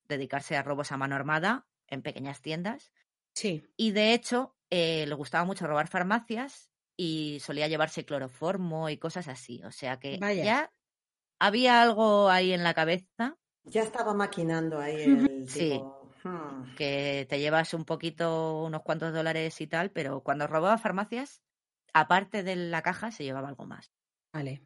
dedicarse 0.07 0.55
a 0.55 0.61
robos 0.61 0.91
a 0.91 0.97
mano 0.97 1.15
armada 1.15 1.65
en 1.87 2.03
pequeñas 2.03 2.43
tiendas. 2.43 2.91
Sí. 3.33 3.63
Y 3.75 3.89
de 3.91 4.13
hecho, 4.13 4.55
eh, 4.69 5.07
le 5.07 5.15
gustaba 5.15 5.43
mucho 5.45 5.65
robar 5.65 5.87
farmacias 5.87 6.69
y 6.97 7.39
solía 7.41 7.67
llevarse 7.67 8.05
cloroformo 8.05 8.89
y 8.89 8.97
cosas 8.97 9.27
así. 9.27 9.61
O 9.65 9.71
sea 9.71 9.99
que 9.99 10.19
Vaya. 10.19 10.43
ya 10.43 10.71
había 11.39 11.81
algo 11.81 12.29
ahí 12.29 12.53
en 12.53 12.63
la 12.63 12.73
cabeza 12.73 13.37
Ya 13.65 13.81
estaba 13.83 14.13
maquinando 14.13 14.79
ahí 14.79 15.03
el 15.03 15.47
Sí. 15.47 15.69
tipo. 15.69 16.09
hmm, 16.23 16.75
que 16.75 17.25
te 17.29 17.39
llevas 17.39 17.73
un 17.73 17.85
poquito, 17.85 18.63
unos 18.63 18.83
cuantos 18.83 19.13
dólares 19.13 19.61
y 19.61 19.67
tal, 19.67 19.91
pero 19.91 20.21
cuando 20.23 20.47
robaba 20.47 20.77
farmacias, 20.77 21.41
aparte 21.93 22.43
de 22.43 22.55
la 22.55 22.81
caja, 22.81 23.11
se 23.11 23.23
llevaba 23.23 23.49
algo 23.49 23.65
más. 23.65 23.91
Vale. 24.33 24.61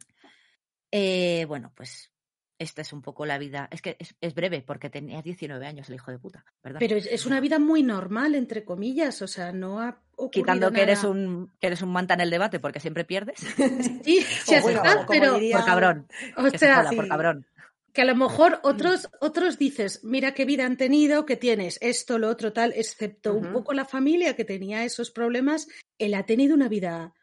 Eh, 0.92 1.44
bueno, 1.46 1.72
pues 1.74 2.12
esta 2.60 2.82
es 2.82 2.92
un 2.92 3.02
poco 3.02 3.26
la 3.26 3.38
vida. 3.38 3.66
Es 3.72 3.82
que 3.82 3.96
es, 3.98 4.14
es 4.20 4.34
breve 4.34 4.62
porque 4.62 4.88
tenía 4.90 5.20
19 5.22 5.66
años 5.66 5.88
el 5.88 5.96
hijo 5.96 6.12
de 6.12 6.18
puta, 6.18 6.44
¿verdad? 6.62 6.78
Pero 6.78 6.94
es, 6.96 7.06
es 7.06 7.26
una 7.26 7.40
vida 7.40 7.58
muy 7.58 7.82
normal, 7.82 8.36
entre 8.36 8.64
comillas. 8.64 9.20
O 9.22 9.26
sea, 9.26 9.50
no 9.50 9.80
ha 9.80 10.00
ocurrido 10.14 10.30
Quitando 10.30 10.70
que 10.70 10.82
eres 10.82 10.98
nada- 11.02 11.10
un 11.10 11.50
que 11.60 11.66
eres 11.66 11.82
un 11.82 11.90
manta 11.90 12.14
en 12.14 12.20
el 12.20 12.30
debate 12.30 12.60
porque 12.60 12.78
siempre 12.78 13.04
pierdes. 13.04 13.40
Sí, 14.04 14.20
sí, 14.22 14.54
O 14.56 14.62
bueno, 14.62 14.82
pero, 15.08 15.34
diría- 15.34 15.56
por 15.56 15.66
cabrón. 15.66 16.06
o 16.36 16.50
sea, 16.56 16.88
por 16.94 17.08
cabrón. 17.08 17.46
que 17.92 18.02
a 18.02 18.04
lo 18.04 18.14
mejor 18.14 18.60
otros, 18.62 19.08
otros 19.20 19.58
dices, 19.58 20.04
mira 20.04 20.32
qué 20.34 20.44
vida 20.44 20.64
han 20.66 20.76
tenido, 20.76 21.26
que 21.26 21.36
tienes 21.36 21.78
esto, 21.80 22.18
lo 22.18 22.28
otro, 22.28 22.52
tal, 22.52 22.72
excepto 22.76 23.34
un 23.34 23.52
poco 23.52 23.72
la 23.72 23.84
familia 23.84 24.36
que 24.36 24.44
tenía 24.44 24.84
esos 24.84 25.10
problemas, 25.10 25.66
él 25.98 26.14
ha 26.14 26.24
tenido 26.24 26.54
una 26.54 26.68
vida 26.68 27.14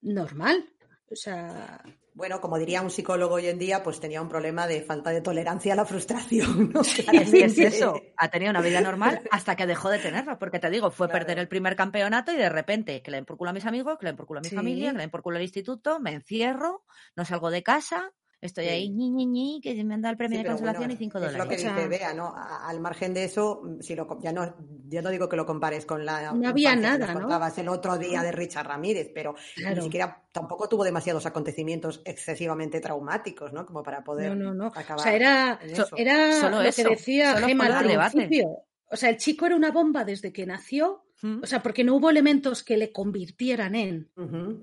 normal. 0.00 0.70
O 1.10 1.16
sea, 1.16 1.82
Bueno, 2.16 2.40
como 2.40 2.58
diría 2.60 2.80
un 2.80 2.90
psicólogo 2.90 3.34
hoy 3.34 3.48
en 3.48 3.58
día, 3.58 3.82
pues 3.82 3.98
tenía 3.98 4.22
un 4.22 4.28
problema 4.28 4.68
de 4.68 4.82
falta 4.82 5.10
de 5.10 5.20
tolerancia 5.20 5.72
a 5.72 5.76
la 5.76 5.84
frustración. 5.84 6.70
¿no? 6.72 6.82
Que 7.34 7.42
es 7.44 7.60
eso, 7.60 8.06
ha 8.16 8.28
tenido 8.28 8.50
una 8.50 8.60
vida 8.62 8.80
normal 8.80 9.24
hasta 9.30 9.56
que 9.56 9.66
dejó 9.66 9.90
de 9.90 9.98
tenerla, 9.98 10.38
porque 10.38 10.60
te 10.60 10.70
digo, 10.70 10.92
fue 10.92 11.06
Claro. 11.06 11.10
perder 11.10 11.40
el 11.40 11.48
primer 11.48 11.74
campeonato 11.74 12.32
y 12.32 12.36
de 12.36 12.48
repente 12.48 13.02
que 13.02 13.10
le 13.10 13.16
den 13.16 13.24
por 13.26 13.36
culo 13.36 13.50
a 13.50 13.52
mis 13.52 13.66
amigos, 13.66 13.98
que 13.98 14.04
le 14.06 14.10
den 14.10 14.16
por 14.16 14.26
culo 14.26 14.38
a 14.38 14.42
mi 14.42 14.50
Sí. 14.50 14.56
familia, 14.56 14.92
que 14.92 14.98
le 14.98 15.02
den 15.02 15.10
por 15.10 15.22
culo 15.22 15.36
al 15.38 15.42
instituto, 15.42 15.98
me 15.98 16.12
encierro, 16.12 16.84
no 17.16 17.24
salgo 17.24 17.50
de 17.50 17.64
casa, 17.64 18.12
estoy 18.44 18.64
Sí. 18.64 18.70
ahí 18.70 18.90
ñi 18.90 19.10
ñi 19.10 19.26
ñi, 19.26 19.60
que 19.62 19.82
me 19.84 19.94
han 19.94 20.02
dado 20.02 20.12
el 20.12 20.16
premio 20.18 20.38
Sí, 20.38 20.44
de 20.44 20.50
consolación 20.50 20.80
bueno, 20.82 20.94
y 20.94 20.96
5 20.96 21.18
Es 21.18 21.24
lo 21.24 21.30
dólares. 21.32 21.48
que 21.62 21.68
dice 21.68 21.88
Bea, 21.88 22.14
¿no? 22.14 22.34
Al 22.36 22.80
margen 22.80 23.14
de 23.14 23.24
eso, 23.24 23.62
mm, 23.64 23.80
si 23.80 23.94
lo, 23.94 24.18
ya, 24.20 24.32
no, 24.32 24.54
ya 24.88 25.02
no 25.02 25.10
digo 25.10 25.28
que 25.28 25.36
lo 25.36 25.46
compares 25.46 25.86
con 25.86 26.04
la 26.04 26.32
No 26.32 26.48
había 26.48 26.74
que 26.74 26.80
nada, 26.80 27.06
nos 27.06 27.14
¿no? 27.14 27.20
contabas 27.22 27.56
el 27.58 27.68
otro 27.68 27.98
día 27.98 28.22
de 28.22 28.32
Richard 28.32 28.66
Ramírez, 28.66 29.10
pero 29.14 29.34
claro. 29.56 29.76
ni 29.76 29.82
siquiera 29.82 30.22
tampoco 30.32 30.68
tuvo 30.68 30.84
demasiados 30.84 31.26
acontecimientos 31.26 32.02
excesivamente 32.04 32.80
traumáticos, 32.80 33.52
¿no? 33.52 33.66
Como 33.66 33.82
para 33.82 34.04
poder 34.04 34.36
No, 34.36 34.52
no, 34.52 34.54
no. 34.54 34.66
acabar 34.66 34.98
O 35.00 35.02
sea, 35.02 35.14
era, 35.14 35.58
era 35.96 36.32
Solo 36.40 36.56
lo 36.56 36.62
eso, 36.62 36.82
que 36.84 36.88
decía 36.90 37.34
solo 37.34 37.46
Gemma 37.46 37.66
al 37.78 38.10
principio. 38.12 38.58
O 38.90 38.96
sea, 38.96 39.10
el 39.10 39.16
chico 39.16 39.46
era 39.46 39.56
una 39.56 39.72
bomba 39.72 40.04
desde 40.04 40.32
que 40.32 40.46
nació, 40.46 41.00
Mm. 41.22 41.40
o 41.42 41.46
sea, 41.46 41.62
porque 41.62 41.84
no 41.84 41.94
hubo 41.94 42.10
elementos 42.10 42.62
que 42.62 42.76
le 42.76 42.92
convirtieran 42.92 43.74
en, 43.76 44.10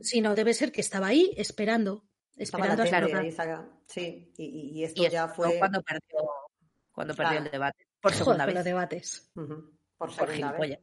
sino 0.02 0.36
debe 0.36 0.54
ser 0.54 0.72
que 0.72 0.82
estaba 0.82 1.08
ahí 1.08 1.32
esperando, 1.38 2.06
esperando 2.38 2.84
latente 2.84 3.10
claro. 3.12 3.24
esa- 3.28 3.70
sí, 3.88 4.34
y, 4.38 4.84
esto 4.84 5.04
Y 5.04 5.10
ya 5.10 5.28
fue 5.28 5.58
cuando 5.60 5.82
perdió, 5.84 6.17
cuando 6.91 7.13
perdió 7.13 7.38
el 7.38 7.44
Claro. 7.44 7.52
debate, 7.52 7.88
por 8.02 8.12
Joder, 8.12 8.17
segunda 8.17 8.46
con 8.46 8.54
los 8.54 8.63
vez. 8.63 8.65
debates. 8.74 9.32
por 9.34 9.74
Por 9.98 10.12
segunda 10.12 10.52
vez. 10.54 10.80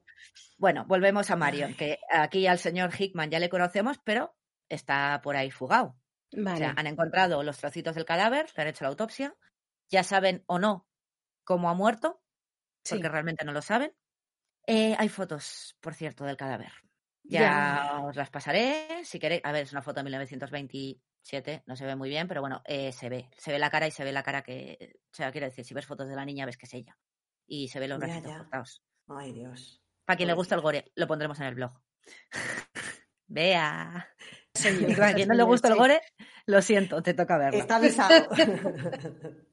Bueno, 0.58 0.84
volvemos 0.86 1.30
a 1.30 1.36
Marion, 1.36 1.74
que 1.74 1.98
aquí 2.10 2.46
al 2.46 2.58
señor 2.58 2.90
Hickman 2.98 3.30
ya 3.30 3.38
le 3.38 3.48
conocemos, 3.48 3.98
pero 4.04 4.34
está 4.68 5.20
por 5.22 5.36
ahí 5.36 5.50
fugado. 5.50 5.96
O 6.36 6.56
sea, 6.56 6.74
han 6.76 6.86
encontrado 6.86 7.42
los 7.42 7.56
trocitos 7.58 7.94
del 7.94 8.04
cadáver, 8.04 8.46
le 8.54 8.62
han 8.62 8.68
hecho 8.68 8.84
la 8.84 8.90
autopsia, 8.90 9.34
ya 9.88 10.02
saben 10.04 10.44
o 10.46 10.58
no 10.58 10.86
cómo 11.44 11.70
ha 11.70 11.74
muerto, 11.74 12.20
Sí. 12.84 12.94
porque 12.94 13.08
realmente 13.08 13.44
no 13.44 13.52
lo 13.52 13.62
saben. 13.62 13.92
Eh, 14.66 14.94
hay 14.98 15.08
fotos, 15.08 15.76
por 15.80 15.94
cierto, 15.94 16.24
del 16.24 16.36
cadáver. 16.36 16.70
Ya, 17.30 17.40
Ya. 17.40 18.00
os 18.00 18.16
las 18.16 18.30
pasaré, 18.30 19.04
si 19.04 19.18
queréis. 19.18 19.42
A 19.44 19.52
ver, 19.52 19.64
es 19.64 19.72
una 19.72 19.82
foto 19.82 20.00
de 20.00 20.04
1927, 20.04 21.62
no 21.66 21.76
se 21.76 21.84
ve 21.84 21.94
muy 21.94 22.08
bien, 22.08 22.26
pero 22.26 22.40
bueno, 22.40 22.62
eh, 22.64 22.90
se 22.92 23.08
ve. 23.08 23.28
Se 23.36 23.52
ve 23.52 23.58
la 23.58 23.70
cara 23.70 23.86
y 23.86 23.90
se 23.90 24.02
ve 24.04 24.12
la 24.12 24.22
cara 24.22 24.42
que... 24.42 24.96
O 25.12 25.14
sea, 25.14 25.30
quiero 25.30 25.46
decir, 25.46 25.64
si 25.64 25.74
ves 25.74 25.86
fotos 25.86 26.08
de 26.08 26.16
la 26.16 26.24
niña, 26.24 26.46
ves 26.46 26.56
que 26.56 26.66
es 26.66 26.74
ella. 26.74 26.96
Y 27.46 27.68
se 27.68 27.80
ven 27.80 27.90
los 27.90 27.98
bracitos 27.98 28.32
cortados. 28.32 28.82
Ay, 29.08 29.32
Dios. 29.32 29.82
Para 30.04 30.16
quien 30.16 30.26
le 30.28 30.34
gusta 30.34 30.54
el 30.54 30.62
gore, 30.62 30.90
lo 30.94 31.06
pondremos 31.06 31.38
en 31.40 31.46
el 31.46 31.54
blog. 31.54 31.72
Vea. 33.26 34.08
Señor, 34.54 34.96
Para 34.96 35.12
quien 35.14 35.28
no 35.28 35.34
le 35.34 35.42
gusta 35.44 35.68
el 35.68 35.74
gore, 35.76 36.00
lo 36.46 36.62
siento, 36.62 37.02
te 37.02 37.12
toca 37.14 37.36
verlo. 37.36 37.58
Está 37.60 37.76
avisado. 37.76 38.26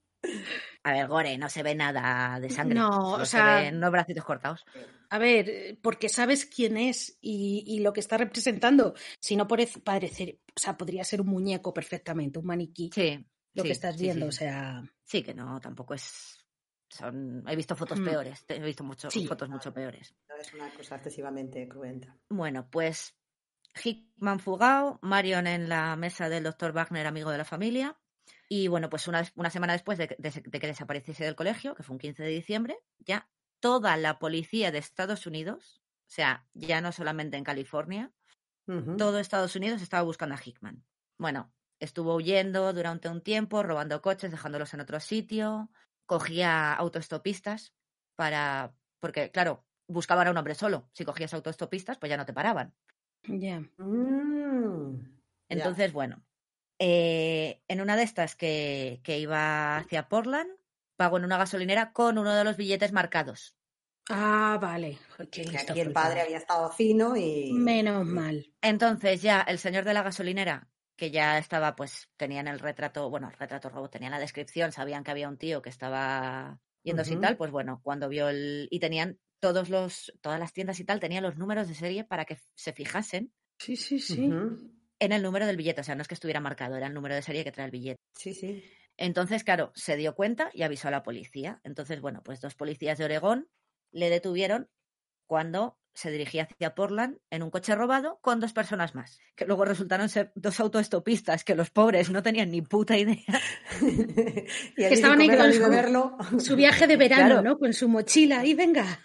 A 0.86 0.94
ver, 0.94 1.08
gore, 1.08 1.36
no 1.40 1.50
se 1.50 1.64
ve 1.64 1.74
nada 1.74 2.40
de 2.40 2.50
sangre. 2.50 2.76
No, 2.80 2.92
solo 2.92 3.24
o 3.24 3.26
se 3.26 3.38
sea- 3.38 3.56
ven 3.62 3.78
unos 3.78 3.92
bracitos 3.92 4.24
cortados. 4.24 4.64
A 5.10 5.18
ver, 5.18 5.80
porque 5.82 6.10
sabes 6.10 6.46
quién 6.46 6.78
es 6.78 7.18
y, 7.22 7.64
y 7.66 7.80
lo 7.80 7.92
que 7.92 8.00
está 8.02 8.18
representando. 8.18 8.94
Si 9.20 9.36
no 9.36 9.48
parece, 9.48 9.80
parecer, 9.80 10.40
o 10.56 10.60
sea, 10.60 10.78
podría 10.78 11.04
ser 11.04 11.22
un 11.22 11.28
muñeco 11.28 11.74
perfectamente, 11.74 12.38
un 12.38 12.46
maniquí, 12.46 12.92
Sí. 12.94 13.18
lo 13.56 13.64
sí, 13.64 13.68
que 13.70 13.74
estás 13.74 13.98
viendo, 14.00 14.26
sí, 14.26 14.30
o 14.30 14.32
sea. 14.32 14.84
Sí, 15.04 15.24
que 15.24 15.34
no, 15.34 15.60
tampoco 15.60 15.96
es. 15.96 16.46
Son... 16.88 17.44
He 17.48 17.56
visto 17.56 17.76
fotos 17.76 18.00
Mm. 18.00 18.06
peores. 18.06 18.46
He 18.48 18.60
visto 18.60 18.84
mucho, 18.84 19.10
Sí. 19.10 19.26
fotos 19.26 19.50
mucho 19.50 19.74
peores. 19.74 20.14
No 20.30 20.36
es 20.36 20.54
una 20.54 20.72
cosa 20.72 20.96
excesivamente 20.98 21.68
cruenta. 21.68 22.16
Bueno, 22.30 22.70
pues 22.70 23.16
Hickman 23.84 24.40
fugado, 24.40 25.00
Marion 25.02 25.48
en 25.48 25.68
la 25.68 25.96
mesa 25.96 26.30
del 26.30 26.44
doctor 26.44 26.74
Wagner, 26.74 27.08
amigo 27.08 27.32
de 27.32 27.40
la 27.40 27.46
familia. 27.46 27.98
Y 28.48 28.68
bueno, 28.68 28.90
pues 28.90 29.08
una, 29.08 29.24
una 29.36 29.50
semana 29.50 29.74
después 29.74 29.98
de, 29.98 30.08
que- 30.08 30.16
de- 30.20 30.44
de 30.46 30.60
que 30.60 30.68
desapareciese 30.68 31.24
del 31.26 31.36
colegio, 31.36 31.74
que 31.76 31.84
fue 31.84 31.94
un 31.96 32.00
15 32.00 32.24
de 32.24 32.30
diciembre, 32.30 32.78
ya 33.00 33.28
toda 33.60 33.98
la 33.98 34.20
policía 34.20 34.72
de 34.72 34.78
Estados 34.78 35.26
Unidos, 35.26 35.82
o 36.08 36.12
sea, 36.12 36.46
ya 36.54 36.82
no 36.82 36.92
solamente 36.92 37.38
en 37.38 37.44
California, 37.44 38.12
todo 38.98 39.20
Estados 39.20 39.56
Unidos 39.56 39.82
estaba 39.82 40.04
buscando 40.04 40.36
a 40.36 40.40
Hickman. 40.44 40.84
Bueno, 41.18 41.52
estuvo 41.80 42.16
huyendo 42.16 42.72
durante 42.74 43.10
un 43.10 43.22
tiempo, 43.22 43.64
robando 43.64 44.02
coches, 44.02 44.32
dejándolos 44.32 44.74
en 44.74 44.82
otro 44.82 45.00
sitio, 45.00 45.70
cogía 46.06 46.74
autoestopistas 46.74 47.74
para... 48.16 48.74
Porque, 49.00 49.30
claro, 49.32 49.66
buscaban 49.88 50.28
a 50.28 50.32
un 50.32 50.38
hombre 50.38 50.56
solo. 50.56 50.90
Si 50.94 51.06
cogías 51.06 51.34
autoestopistas, 51.34 51.98
pues 51.98 52.10
ya 52.10 52.18
no 52.18 52.26
te 52.26 52.34
paraban. 52.34 52.74
Ya. 53.24 53.60
Mm, 53.78 54.96
ya. 54.98 55.10
Entonces, 55.50 55.94
bueno, 55.94 56.24
eh, 56.80 57.62
en 57.68 57.82
una 57.82 57.96
de 57.98 58.04
estas 58.04 58.36
que, 58.36 59.02
que 59.04 59.20
iba 59.20 59.78
hacia 59.78 60.10
Portland, 60.10 60.52
pagó 60.98 61.18
en 61.18 61.26
una 61.26 61.38
gasolinera 61.38 61.94
con 61.94 62.18
uno 62.18 62.34
de 62.34 62.44
los 62.44 62.58
billetes 62.58 62.92
marcados. 62.94 63.58
Ah, 64.10 64.58
vale. 64.62 64.98
Qué 65.32 65.44
Que 65.44 65.58
aquí 65.58 65.80
el 65.80 65.92
padre 65.92 66.22
había 66.22 66.38
estado 66.38 66.72
fino 66.72 67.16
y. 67.16 67.54
Menos 67.68 68.06
mal. 68.06 68.46
Entonces 68.62 69.22
ya 69.22 69.42
el 69.42 69.60
señor 69.60 69.84
de 69.86 69.94
la 69.94 70.04
gasolinera, 70.04 70.72
que 70.98 71.12
ya 71.12 71.38
estaba, 71.38 71.76
pues 71.76 72.10
tenían 72.18 72.48
el 72.48 72.60
retrato, 72.60 73.10
bueno, 73.10 73.28
el 73.30 73.34
retrato 73.38 73.70
robot, 73.70 73.92
tenían 73.92 74.12
la 74.12 74.20
descripción, 74.20 74.72
sabían 74.72 75.04
que 75.04 75.12
había 75.12 75.30
un 75.30 75.38
tío 75.38 75.62
que 75.62 75.70
estaba 75.70 76.62
yéndose 76.84 77.14
y 77.16 77.18
Ujú. 77.18 77.22
tal, 77.22 77.38
pues 77.38 77.52
bueno, 77.52 77.82
cuando 77.84 78.10
vio 78.10 78.30
el... 78.30 78.68
y 78.72 78.80
tenían 78.80 79.20
todos 79.40 79.70
los, 79.70 80.14
todas 80.22 80.40
las 80.40 80.54
tiendas 80.54 80.80
y 80.80 80.86
tal, 80.86 81.00
tenían 81.00 81.24
los 81.24 81.38
números 81.38 81.68
de 81.68 81.76
serie 81.76 82.04
para 82.06 82.26
que 82.26 82.38
se 82.56 82.74
fijasen 82.74 83.34
Sí, 83.60 83.76
sí, 83.76 84.00
sí. 84.00 84.46
En 85.00 85.12
el 85.12 85.22
número 85.22 85.46
del 85.46 85.58
billete, 85.58 85.82
o 85.82 85.84
sea, 85.84 85.96
no 85.96 86.02
es 86.02 86.08
que 86.08 86.14
estuviera 86.14 86.40
marcado, 86.40 86.76
era 86.78 86.88
el 86.88 86.94
número 86.94 87.16
de 87.16 87.22
serie 87.22 87.44
que 87.44 87.52
trae 87.52 87.66
el 87.66 87.72
billete. 87.72 88.00
Sí, 88.18 88.34
sí. 88.34 88.64
Entonces, 88.98 89.44
claro, 89.44 89.72
se 89.76 89.98
dio 89.98 90.16
cuenta 90.16 90.50
y 90.54 90.64
avisó 90.64 90.88
a 90.88 90.92
la 90.92 91.04
policía. 91.04 91.60
Entonces, 91.64 92.00
bueno, 92.00 92.22
pues 92.24 92.40
dos 92.42 92.56
policías 92.56 92.98
de 92.98 93.06
Oregón 93.06 93.50
le 93.92 94.10
detuvieron 94.10 94.70
cuando 95.28 95.78
se 95.94 96.12
dirigía 96.12 96.44
hacia 96.44 96.76
Portland 96.76 97.18
en 97.30 97.42
un 97.42 97.50
coche 97.50 97.74
robado 97.74 98.20
con 98.22 98.42
dos 98.42 98.52
personas 98.52 98.96
más, 98.96 99.20
que 99.36 99.46
luego 99.46 99.64
resultaron 99.64 100.10
ser 100.10 100.32
dos 100.36 100.60
autoestopistas 100.60 101.46
que 101.46 101.56
los 101.56 101.70
pobres 101.70 102.10
no 102.10 102.22
tenían 102.22 102.52
ni 102.52 102.62
puta 102.62 102.98
idea. 102.98 103.24
y 104.78 104.84
estaban 104.84 105.22
ahí 105.22 105.30
con 105.30 105.54
su-. 105.54 106.40
Su 106.40 106.56
viaje 106.56 106.88
de 106.88 106.98
verano, 106.98 107.26
Claro. 107.28 107.42
¿no? 107.42 107.58
Con 107.58 107.74
su 107.74 107.88
mochila 107.88 108.46
y 108.46 108.54
venga. 108.54 109.00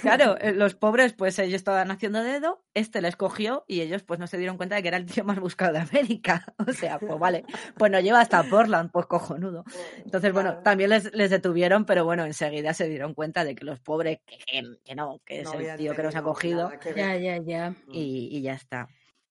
Claro, 0.00 0.36
eh, 0.40 0.52
los 0.52 0.74
pobres, 0.74 1.12
pues 1.12 1.38
ellos 1.38 1.56
estaban 1.56 1.90
haciendo 1.90 2.22
dedo, 2.22 2.64
este 2.74 3.00
les 3.02 3.16
cogió 3.16 3.64
y 3.68 3.80
ellos 3.80 4.02
pues 4.02 4.18
no 4.18 4.26
se 4.26 4.38
dieron 4.38 4.56
cuenta 4.56 4.76
de 4.76 4.82
que 4.82 4.88
era 4.88 4.96
el 4.96 5.06
tío 5.06 5.24
más 5.24 5.38
buscado 5.38 5.72
de 5.74 5.80
América. 5.80 6.44
O 6.66 6.72
sea, 6.72 6.98
pues 6.98 7.18
vale, 7.18 7.44
pues 7.76 7.90
nos 7.92 8.02
lleva 8.02 8.20
hasta 8.20 8.42
Portland, 8.44 8.90
pues 8.90 9.06
cojonudo. 9.06 9.64
Entonces, 10.04 10.32
bueno, 10.32 10.50
Claro. 10.50 10.62
también 10.62 10.90
les, 10.90 11.12
les 11.14 11.30
detuvieron, 11.30 11.84
pero 11.84 12.04
bueno, 12.04 12.24
enseguida 12.24 12.72
se 12.74 12.88
dieron 12.88 13.14
cuenta 13.14 13.44
de 13.44 13.54
que 13.54 13.64
los 13.64 13.80
pobres, 13.80 14.18
que, 14.26 14.38
que- 14.38 14.78
que 14.84 14.94
no, 14.94 15.20
que 15.24 15.40
es 15.40 15.44
No 15.44 15.54
el 15.60 15.76
tío 15.76 15.94
que 15.94 16.02
nos 16.02 16.14
ha 16.16 16.22
cogido. 16.22 16.70
Ya, 16.96 17.16
ya, 17.16 17.36
ya. 17.38 17.74
y, 17.88 18.28
y 18.30 18.42
ya 18.42 18.54
está. 18.54 18.88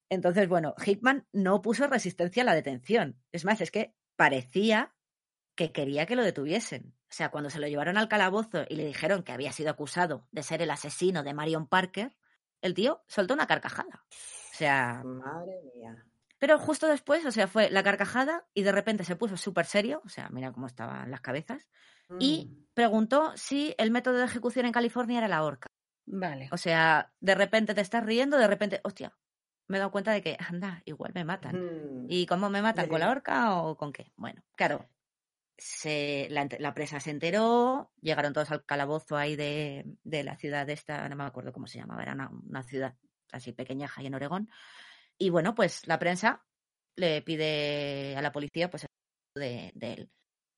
Entonces, 0.09 0.47
bueno, 0.49 0.76
Hickman 0.86 1.26
no 1.32 1.62
puso 1.62 1.88
resistencia 1.88 2.43
a 2.43 2.45
la 2.45 2.53
detención. 2.55 3.18
Es 3.32 3.45
más, 3.45 3.62
es 3.62 3.72
que 3.72 3.93
parecía 4.18 4.93
que 5.56 5.72
quería 5.72 6.06
que 6.06 6.16
lo 6.16 6.24
detuviesen. 6.24 6.93
O 7.10 7.14
sea, 7.14 7.30
cuando 7.30 7.49
se 7.49 7.60
lo 7.60 7.68
llevaron 7.68 7.97
al 7.97 8.08
calabozo 8.08 8.64
y 8.70 8.76
le 8.76 8.86
dijeron 8.86 9.24
que 9.24 9.32
había 9.34 9.52
sido 9.52 9.70
acusado 9.70 10.28
de 10.32 10.43
ser 10.43 10.62
el 10.62 10.72
asesino 10.72 11.24
de 11.24 11.34
Marion 11.34 11.68
Parker, 11.68 12.16
el 12.62 12.74
tío 12.74 13.04
soltó 13.08 13.34
una 13.34 13.47
carcajada. 13.47 14.06
O 14.10 14.56
sea, 14.56 15.02
Madre 15.04 15.60
mía. 15.76 16.06
pero 16.39 16.58
justo 16.58 16.88
después, 16.88 17.26
o 17.26 17.32
sea, 17.32 17.47
fue 17.47 17.70
la 17.70 17.84
carcajada 17.84 18.45
y 18.54 18.64
de 18.64 18.72
repente 18.72 19.04
se 19.04 19.16
puso 19.16 19.36
súper 19.38 19.66
serio, 19.66 20.02
o 20.06 20.10
sea, 20.10 20.30
mira 20.30 20.52
cómo 20.52 20.68
estaban 20.68 21.10
las 21.12 21.22
cabezas, 21.22 21.68
y 22.20 22.45
Mm. 22.47 22.66
preguntó 22.74 23.32
si 23.36 23.74
el 23.78 23.91
método 23.91 24.18
de 24.18 24.26
ejecución 24.26 24.66
en 24.66 24.72
California 24.74 25.18
era 25.20 25.28
la 25.28 25.43
horca. 25.43 25.68
Vale. 26.06 26.49
O 26.52 26.58
sea, 26.58 27.12
de 27.20 27.36
repente 27.36 27.74
te 27.74 27.82
estás 27.82 28.04
riendo, 28.06 28.38
de 28.38 28.47
repente, 28.47 28.82
hostia, 28.84 29.16
me 29.68 29.78
he 29.78 29.80
dado 29.80 29.91
cuenta 29.91 30.12
de 30.12 30.22
que, 30.22 30.36
anda, 30.39 30.82
igual 30.86 31.12
me 31.16 31.24
matan. 31.24 31.56
Mm. 32.04 32.06
¿Y 32.10 32.26
cómo 32.26 32.49
me 32.49 32.62
matan? 32.62 32.88
¿Con 32.89 32.99
la 32.99 33.10
horca 33.10 33.56
o 33.56 33.78
con 33.78 33.93
qué? 33.93 34.12
Bueno, 34.18 34.43
claro, 34.56 34.89
se, 35.64 36.28
la, 36.32 36.47
la 36.57 36.74
presa 36.74 36.99
se 36.99 37.12
enteró, 37.12 37.91
llegaron 38.01 38.34
todos 38.34 38.49
al 38.49 38.66
calabozo 38.66 39.16
ahí 39.16 39.36
de, 39.36 39.86
de 40.03 40.24
la 40.24 40.36
ciudad 40.36 40.68
esta, 40.72 41.07
no 41.07 41.16
me 41.16 41.24
acuerdo 41.24 41.53
cómo 41.53 41.68
se 41.68 41.78
llamaba, 41.78 42.01
era 42.01 42.14
una, 42.14 42.32
una 42.32 42.64
ciudad 42.64 42.95
así 43.32 43.51
pequeña 43.51 43.88
ahí 43.95 44.07
en 44.07 44.16
Oregón. 44.16 44.49
Y 45.20 45.30
bueno, 45.30 45.53
pues 45.53 45.86
la 45.86 45.99
prensa 45.99 46.43
le 46.95 47.22
pide 47.22 48.16
a 48.18 48.24
la 48.24 48.32
policía 48.32 48.72
pues 48.72 48.88
de, 49.36 49.72
de 49.76 49.93
él. 49.93 50.12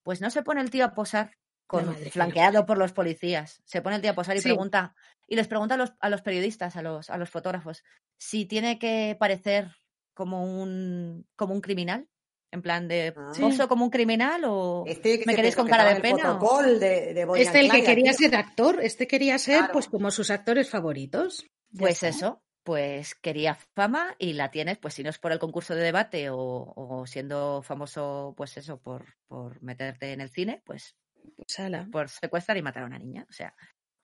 Pues 0.03 0.21
no 0.21 0.29
se 0.29 0.41
pone 0.41 0.61
el 0.61 0.69
tío 0.69 0.85
a 0.85 0.93
posar 0.93 1.35
con, 1.67 1.93
flanqueado 1.95 2.65
por 2.65 2.77
los 2.77 2.93
policías. 2.93 3.61
Se 3.65 3.81
pone 3.81 3.97
el 3.97 4.01
tío 4.01 4.11
a 4.11 4.15
posar 4.15 4.37
y 4.37 4.39
Sí. 4.39 4.45
pregunta, 4.45 4.95
y 5.27 5.35
les 5.35 5.49
pregunta 5.49 5.75
a 5.75 5.77
los, 5.77 5.91
a 5.99 6.09
los 6.09 6.21
periodistas, 6.21 6.77
a 6.77 6.81
los, 6.81 7.09
a 7.09 7.17
los 7.17 7.29
fotógrafos, 7.29 7.83
si 8.17 8.45
tiene 8.45 8.79
que 8.79 9.17
parecer 9.19 9.75
como 10.13 10.45
un, 10.45 11.27
como 11.35 11.53
un 11.53 11.61
criminal, 11.61 12.07
en 12.53 12.61
plan 12.61 12.87
de 12.87 13.13
Ah. 13.17 13.67
como 13.67 13.83
un 13.85 13.89
criminal 13.89 14.43
o 14.45 14.83
Este 14.87 15.19
que 15.19 15.25
me 15.25 15.35
queréis 15.35 15.55
con 15.55 15.67
cara 15.67 15.93
de 15.93 15.99
pena. 15.99 16.37
o- 16.39 16.61
de, 16.63 17.25
Este 17.37 17.59
el 17.61 17.71
que 17.71 17.83
quería 17.83 18.11
tío. 18.13 18.29
ser 18.29 18.35
actor, 18.35 18.79
este 18.81 19.07
quería 19.07 19.37
ser 19.39 19.57
Claro. 19.57 19.73
pues 19.73 19.87
como 19.89 20.11
sus 20.11 20.29
actores 20.29 20.69
favoritos. 20.69 21.45
Pues 21.77 22.03
eso, 22.03 22.43
pues 22.63 23.15
quería 23.15 23.55
fama 23.75 24.15
y 24.19 24.33
la 24.33 24.51
tienes, 24.51 24.77
pues 24.77 24.93
si 24.93 25.01
no 25.03 25.09
es 25.09 25.17
por 25.17 25.31
el 25.31 25.39
concurso 25.39 25.73
de 25.73 25.81
debate 25.83 26.29
o, 26.29 26.37
o 26.37 27.05
siendo 27.07 27.63
famoso, 27.63 28.33
pues 28.37 28.55
eso, 28.57 28.79
por, 28.79 29.03
por 29.27 29.61
meterte 29.63 30.13
en 30.13 30.21
el 30.21 30.29
cine, 30.29 30.61
pues 30.63 30.95
Pues 31.35 31.59
ala. 31.59 31.87
por 31.91 32.07
secuestrar 32.09 32.55
y 32.57 32.61
matar 32.61 32.83
a 32.83 32.85
una 32.85 32.99
niña. 32.99 33.25
O 33.27 33.33
sea, 33.33 33.55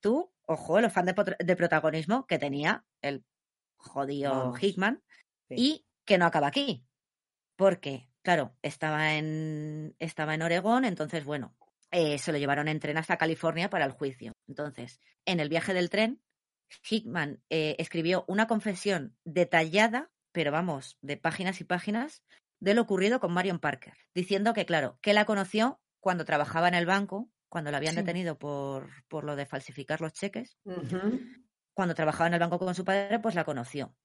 tú, 0.02 0.32
ojo, 0.48 0.80
el 0.80 0.86
afán 0.86 1.06
de, 1.06 1.14
de 1.40 1.56
protagonismo 1.56 2.26
que 2.26 2.40
tenía 2.40 2.84
el 3.04 3.24
jodido 3.78 4.32
Vamos. 4.32 4.64
Hickman 4.64 5.04
Sí. 5.50 5.56
y 5.56 5.86
que 6.06 6.18
no 6.18 6.26
acaba 6.26 6.48
aquí. 6.48 6.84
Porque, 7.56 8.09
claro, 8.24 8.56
estaba 8.62 9.14
en, 9.16 9.96
estaba 10.00 10.36
en 10.36 10.42
Oregón, 10.42 10.86
entonces, 10.86 11.24
bueno, 11.26 11.56
eh, 11.92 12.18
se 12.20 12.32
lo 12.32 12.38
llevaron 12.38 12.68
en 12.68 12.80
tren 12.80 12.98
hasta 12.98 13.18
California 13.18 13.70
para 13.70 13.86
el 13.86 13.92
juicio. 13.92 14.34
Entonces, 14.48 15.00
en 15.26 15.40
el 15.40 15.50
viaje 15.50 15.74
del 15.74 15.90
tren, 15.90 16.22
Hickman 16.90 17.42
eh, 17.50 17.76
escribió 17.80 18.26
una 18.28 18.48
confesión 18.48 19.18
detallada, 19.26 20.12
pero 20.32 20.52
vamos, 20.52 20.98
de 21.02 21.18
páginas 21.18 21.62
y 21.62 21.64
páginas, 21.64 22.24
de 22.60 22.74
lo 22.74 22.82
ocurrido 22.82 23.20
con 23.20 23.34
Marion 23.34 23.60
Parker, 23.60 23.94
diciendo 24.14 24.54
que, 24.54 24.66
claro, 24.66 25.00
que 25.02 25.14
la 25.14 25.26
conoció 25.26 25.80
cuando 26.00 26.26
trabajaba 26.26 26.68
en 26.68 26.76
el 26.76 26.86
banco, 26.86 27.32
cuando 27.50 27.72
la 27.72 27.78
habían 27.78 27.96
Sí. 27.96 28.02
detenido 28.02 28.38
por, 28.38 28.90
por 29.08 29.24
lo 29.24 29.36
de 29.36 29.46
falsificar 29.48 30.02
los 30.02 30.14
cheques, 30.14 30.58
cuando 31.74 31.96
trabajaba 31.96 32.28
en 32.28 32.34
el 32.34 32.40
banco 32.40 32.60
con 32.60 32.76
su 32.76 32.84
padre, 32.86 33.20
pues 33.20 33.36
la 33.36 33.46
conoció. 33.46 33.96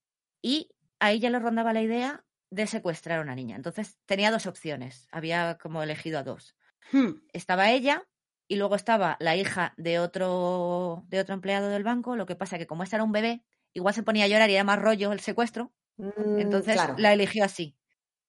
Y 0.42 0.70
ahí 1.00 1.18
ya 1.20 1.30
le 1.30 1.38
rondaba 1.38 1.72
la 1.72 1.82
idea 1.82 2.24
de 2.54 2.66
secuestrar 2.66 3.18
a 3.18 3.22
una 3.22 3.34
niña. 3.34 3.56
Entonces 3.56 3.98
tenía 4.06 4.30
dos 4.30 4.46
opciones, 4.46 5.08
había 5.10 5.58
como 5.58 5.82
elegido 5.82 6.18
a 6.18 6.22
dos. 6.22 6.54
Hmm. 6.92 7.12
Estaba 7.32 7.70
ella 7.70 8.06
y 8.48 8.56
luego 8.56 8.76
estaba 8.76 9.16
la 9.20 9.36
hija 9.36 9.74
de 9.76 9.98
otro, 9.98 11.04
de 11.08 11.20
otro 11.20 11.34
empleado 11.34 11.68
del 11.68 11.82
banco, 11.82 12.16
lo 12.16 12.26
que 12.26 12.36
pasa 12.36 12.58
que 12.58 12.66
como 12.66 12.82
esta 12.82 12.96
era 12.96 13.04
un 13.04 13.12
bebé, 13.12 13.42
igual 13.72 13.94
se 13.94 14.02
ponía 14.02 14.24
a 14.24 14.28
llorar 14.28 14.50
y 14.50 14.54
era 14.54 14.64
más 14.64 14.78
rollo 14.80 15.12
el 15.12 15.20
secuestro, 15.20 15.72
Mm, 15.96 16.40
entonces 16.40 16.74
claro. 16.74 16.96
la 16.98 17.12
eligió 17.12 17.44
así. 17.44 17.76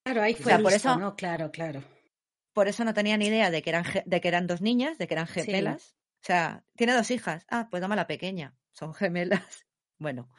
Claro, 0.04 0.22
ahí 0.22 0.34
O 0.34 0.38
fue 0.38 0.60
por 0.60 0.72
eso- 0.72 0.96
¿no? 0.98 1.16
Claro, 1.16 1.52
claro. 1.52 1.84
Por 2.54 2.68
eso 2.68 2.86
no 2.86 2.94
tenía 2.94 3.18
ni 3.18 3.26
idea 3.26 3.50
de 3.50 3.62
que 3.64 3.72
eran, 3.72 3.84
de 4.06 4.22
que 4.22 4.28
eran 4.28 4.46
dos 4.46 4.62
niñas, 4.62 4.98
de 5.00 5.08
que 5.08 5.16
eran 5.16 5.28
Sí. 5.28 5.42
gemelas. 5.42 5.96
O 6.22 6.26
sea, 6.26 6.64
tiene 6.76 6.94
dos 6.94 7.10
hijas. 7.12 7.46
Ah, 7.50 7.68
pues 7.72 7.82
dame 7.82 7.96
la 7.96 8.06
pequeña. 8.08 8.56
Son 8.72 8.94
gemelas. 8.94 9.66
Bueno. 10.06 10.30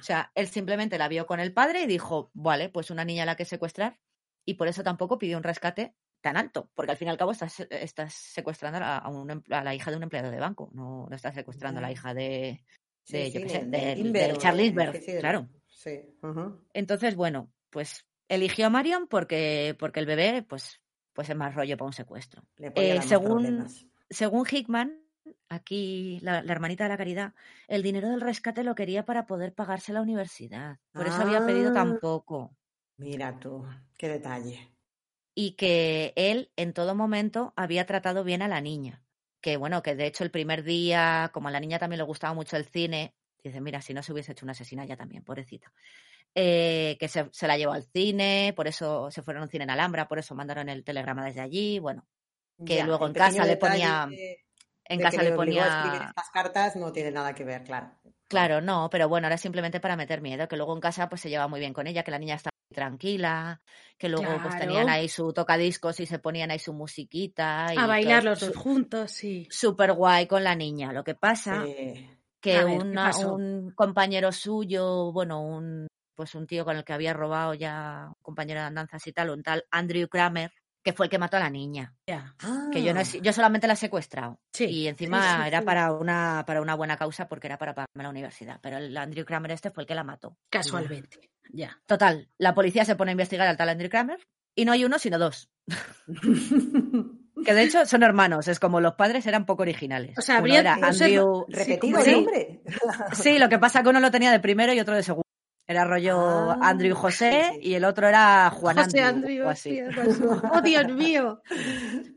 O 0.00 0.02
sea, 0.02 0.32
él 0.34 0.48
simplemente 0.48 0.98
la 0.98 1.06
vio 1.06 1.26
con 1.26 1.38
el 1.38 1.52
padre 1.52 1.82
y 1.82 1.86
dijo, 1.86 2.32
vale, 2.34 2.68
pues 2.70 2.90
una 2.90 3.04
niña 3.04 3.22
a 3.22 3.26
la 3.26 3.36
que 3.36 3.44
secuestrar. 3.44 4.00
Y 4.44 4.54
por 4.54 4.66
eso 4.66 4.82
tampoco 4.82 5.16
pidió 5.18 5.36
un 5.36 5.44
rescate 5.44 5.94
tan 6.20 6.36
alto, 6.36 6.68
porque 6.74 6.90
al 6.90 6.96
fin 6.96 7.06
y 7.06 7.10
al 7.12 7.16
cabo 7.16 7.30
estás, 7.30 7.60
estás 7.70 8.12
secuestrando 8.14 8.80
a, 8.82 9.08
un 9.08 9.44
a 9.50 9.62
la 9.62 9.74
hija 9.76 9.92
de 9.92 9.96
un 9.96 10.02
empleado 10.02 10.30
de 10.32 10.40
banco, 10.40 10.70
no, 10.72 11.06
no 11.08 11.14
estás 11.14 11.34
secuestrando 11.36 11.78
a 11.78 11.82
la 11.82 11.92
hija 11.92 12.14
de, 12.14 12.64
Sí, 13.04 13.16
de, 13.18 13.30
yo 13.30 13.40
sí, 13.40 13.48
sí, 13.48 13.58
del- 13.66 13.98
claro. 15.20 15.48
Sí. 15.68 16.00
Entonces, 16.74 17.14
bueno, 17.16 17.52
pues 17.70 18.04
eligió 18.28 18.66
a 18.66 18.70
Marion 18.70 19.06
porque, 19.08 19.76
porque 19.78 20.00
el 20.00 20.06
bebé, 20.06 20.42
pues, 20.42 20.80
pues 21.12 21.28
es 21.30 21.36
más 21.36 21.54
rollo 21.54 21.76
para 21.76 21.86
un 21.86 21.92
secuestro. 21.92 22.42
Le 22.56 22.72
Eh, 22.74 23.00
según, 23.02 23.42
problemas. 23.42 23.86
según 24.10 24.46
Hickman, 24.50 25.01
aquí 25.48 26.18
la, 26.22 26.42
la 26.42 26.52
hermanita 26.52 26.84
de 26.84 26.90
la 26.90 26.96
caridad, 26.96 27.34
el 27.68 27.82
dinero 27.82 28.08
del 28.10 28.20
rescate 28.20 28.64
lo 28.64 28.74
quería 28.74 29.04
para 29.04 29.26
poder 29.26 29.54
pagarse 29.54 29.92
la 29.92 30.00
universidad. 30.02 30.78
Por 30.92 31.06
eso 31.06 31.22
había 31.22 31.44
pedido 31.46 31.70
Ah. 31.70 31.74
tan 31.74 31.98
poco. 32.00 32.56
Mira 32.96 33.38
tú, 33.38 33.64
qué 33.98 34.08
detalle. 34.08 34.68
y 35.34 35.52
que 35.52 36.12
él 36.16 36.50
en 36.56 36.74
todo 36.74 36.94
momento 36.94 37.54
había 37.56 37.86
tratado 37.86 38.22
bien 38.22 38.42
a 38.42 38.48
la 38.48 38.60
niña. 38.60 39.02
Que 39.40 39.56
bueno, 39.56 39.82
que 39.82 39.94
de 39.96 40.04
hecho 40.06 40.24
el 40.24 40.30
primer 40.30 40.62
día, 40.62 41.30
como 41.32 41.48
a 41.48 41.50
la 41.50 41.58
niña 41.58 41.78
también 41.78 41.98
le 41.98 42.04
gustaba 42.04 42.34
mucho 42.34 42.58
el 42.58 42.66
cine, 42.66 43.14
dice, 43.42 43.60
mira, 43.62 43.80
si 43.80 43.94
no 43.94 44.02
se 44.02 44.12
hubiese 44.12 44.32
hecho 44.32 44.44
una 44.44 44.52
asesina 44.52 44.84
ya 44.84 44.94
también, 44.96 45.24
pobrecita. 45.24 45.72
Eh, 46.34 46.98
que 47.00 47.08
se, 47.08 47.28
se 47.32 47.46
la 47.46 47.56
llevó 47.56 47.72
al 47.72 47.82
cine, 47.84 48.52
por 48.54 48.68
eso 48.68 49.10
se 49.10 49.22
fueron 49.22 49.40
a 49.40 49.44
un 49.46 49.50
cine 49.50 49.64
en 49.64 49.70
Alhambra, 49.70 50.06
por 50.06 50.18
eso 50.18 50.34
mandaron 50.34 50.68
el 50.68 50.84
telegrama 50.84 51.24
desde 51.24 51.40
allí, 51.40 51.78
bueno, 51.78 52.06
Que 52.66 52.76
Ya, 52.76 52.86
luego 52.86 53.06
en 53.06 53.14
casa 53.14 53.46
le 53.46 53.56
ponía- 53.56 54.06
de- 54.10 54.44
en 54.92 54.98
de 54.98 55.04
casa 55.04 55.18
que 55.18 55.30
le 55.30 55.36
ponía... 55.36 56.04
estas 56.08 56.30
cartas 56.32 56.76
no 56.76 56.92
tiene 56.92 57.10
nada 57.10 57.34
que 57.34 57.44
ver, 57.44 57.64
claro. 57.64 57.92
Claro, 58.28 58.60
no, 58.60 58.88
pero 58.90 59.08
bueno, 59.08 59.26
era 59.26 59.36
simplemente 59.36 59.78
para 59.78 59.96
meter 59.96 60.22
miedo, 60.22 60.48
que 60.48 60.56
luego 60.56 60.74
en 60.74 60.80
casa 60.80 61.08
pues 61.08 61.20
se 61.20 61.28
llevaba 61.28 61.48
muy 61.48 61.60
bien 61.60 61.74
con 61.74 61.86
ella, 61.86 62.02
que 62.02 62.10
la 62.10 62.18
niña 62.18 62.36
estaba 62.36 62.54
muy 62.70 62.74
tranquila, 62.74 63.60
que 63.98 64.08
luego 64.08 64.40
pues 64.42 64.56
tenían 64.58 64.88
ahí 64.88 65.08
su 65.08 65.32
tocadiscos 65.34 66.00
y 66.00 66.06
se 66.06 66.18
ponían 66.18 66.50
ahí 66.50 66.58
su 66.58 66.72
musiquita. 66.72 67.66
y 67.68 67.72
A 67.72 67.74
todo 67.74 67.88
bailar 67.88 68.24
los 68.24 68.40
dos 68.40 68.56
juntos, 68.56 69.12
sí. 69.12 69.46
súper 69.50 69.92
guay 69.92 70.26
con 70.26 70.42
la 70.44 70.54
niña. 70.54 70.92
Lo 70.92 71.04
que 71.04 71.14
pasa 71.14 71.62
que 72.40 72.64
un 72.64 73.72
compañero 73.74 74.32
suyo, 74.32 75.12
bueno, 75.12 75.42
un 75.42 75.86
pues 76.14 76.34
un 76.34 76.46
tío 76.46 76.64
con 76.64 76.76
el 76.76 76.84
que 76.84 76.92
había 76.92 77.12
robado 77.12 77.54
ya 77.54 78.06
un 78.08 78.22
compañero 78.22 78.60
de 78.60 78.66
andanzas 78.66 79.06
y 79.06 79.12
tal, 79.12 79.30
un 79.30 79.42
tal 79.42 79.64
Andrew 79.70 80.08
Kramer, 80.08 80.52
que 80.82 80.92
fue 80.92 81.06
el 81.06 81.10
que 81.10 81.18
mató 81.18 81.36
a 81.36 81.40
la 81.40 81.50
niña. 81.50 81.94
Que 82.06 82.82
yo 82.82 82.92
no 82.92 83.00
he 83.00 83.04
ah, 83.04 83.18
yo 83.22 83.32
solamente 83.32 83.66
la 83.66 83.74
he 83.74 83.76
secuestrado. 83.76 84.40
Sí, 84.52 84.64
Y 84.66 84.88
encima 84.88 85.42
sí, 85.42 85.48
era 85.48 85.60
sí. 85.60 85.64
para 85.64 85.92
una 85.92 86.44
para 86.46 86.60
una 86.60 86.74
buena 86.74 86.96
causa 86.96 87.28
porque 87.28 87.46
era 87.46 87.58
para 87.58 87.74
pagarme 87.74 88.02
la 88.02 88.10
universidad. 88.10 88.58
Pero 88.62 88.78
el 88.78 88.96
Andrew 88.96 89.24
Kramer 89.24 89.52
este 89.52 89.70
fue 89.70 89.84
el 89.84 89.86
que 89.86 89.94
la 89.94 90.04
mató. 90.04 90.36
Casualmente. 90.50 91.30
Ya. 91.52 91.78
Total, 91.86 92.28
la 92.38 92.54
policía 92.54 92.84
se 92.84 92.96
pone 92.96 93.10
a 93.10 93.12
investigar 93.12 93.46
al 93.46 93.56
tal 93.56 93.68
Andrew 93.68 93.90
Kramer 93.90 94.18
y 94.54 94.64
no 94.64 94.72
hay 94.72 94.84
uno 94.84 94.98
sino 94.98 95.18
dos. 95.18 95.50
Que 97.44 97.54
de 97.54 97.62
hecho 97.64 97.84
son 97.86 98.04
hermanos, 98.04 98.46
es 98.46 98.60
como 98.60 98.80
los 98.80 98.94
padres 98.94 99.26
eran 99.26 99.46
poco 99.46 99.62
originales. 99.62 100.16
O 100.16 100.22
sea, 100.22 100.36
Uno 100.36 100.40
habría- 100.42 100.60
era 100.60 100.76
o 100.76 100.92
sea, 100.92 101.08
Andrew- 101.08 101.44
Repetido 101.48 101.98
el 101.98 102.12
nombre. 102.12 102.62
Sí, 103.14 103.38
lo 103.38 103.48
que 103.48 103.58
pasa 103.58 103.82
que 103.82 103.88
uno 103.88 103.98
lo 103.98 104.10
tenía 104.12 104.30
de 104.30 104.38
primero 104.38 104.72
y 104.72 104.78
otro 104.78 104.94
de 104.94 105.02
segundo. 105.02 105.26
Era 105.66 105.84
rollo 105.84 106.50
Ah, 106.50 106.58
Andrew 106.62 106.94
José 106.94 107.50
sí, 107.54 107.68
y 107.70 107.74
el 107.74 107.84
otro 107.84 108.08
era 108.08 108.50
Juan 108.50 108.76
José 108.76 109.00
Andrew, 109.00 109.44
Andrew, 109.44 109.46
o 109.46 109.48
así. 109.50 109.80
Oh, 110.52 110.60
Dios 110.60 110.88
mío. 110.92 111.40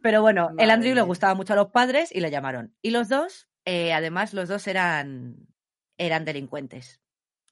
Pero 0.01 0.21
bueno, 0.21 0.49
el 0.57 0.69
Andrew 0.71 0.95
le 0.95 1.01
gustaba 1.01 1.35
mucho 1.35 1.53
a 1.53 1.55
los 1.55 1.69
padres 1.71 2.09
y 2.13 2.19
le 2.21 2.31
llamaron. 2.31 2.75
Y 2.81 2.89
los 2.91 3.07
dos, 3.07 3.47
eh, 3.65 3.93
además, 3.93 4.33
los 4.33 4.49
dos 4.49 4.67
eran, 4.67 5.35
eran 5.97 6.25
delincuentes. 6.25 6.99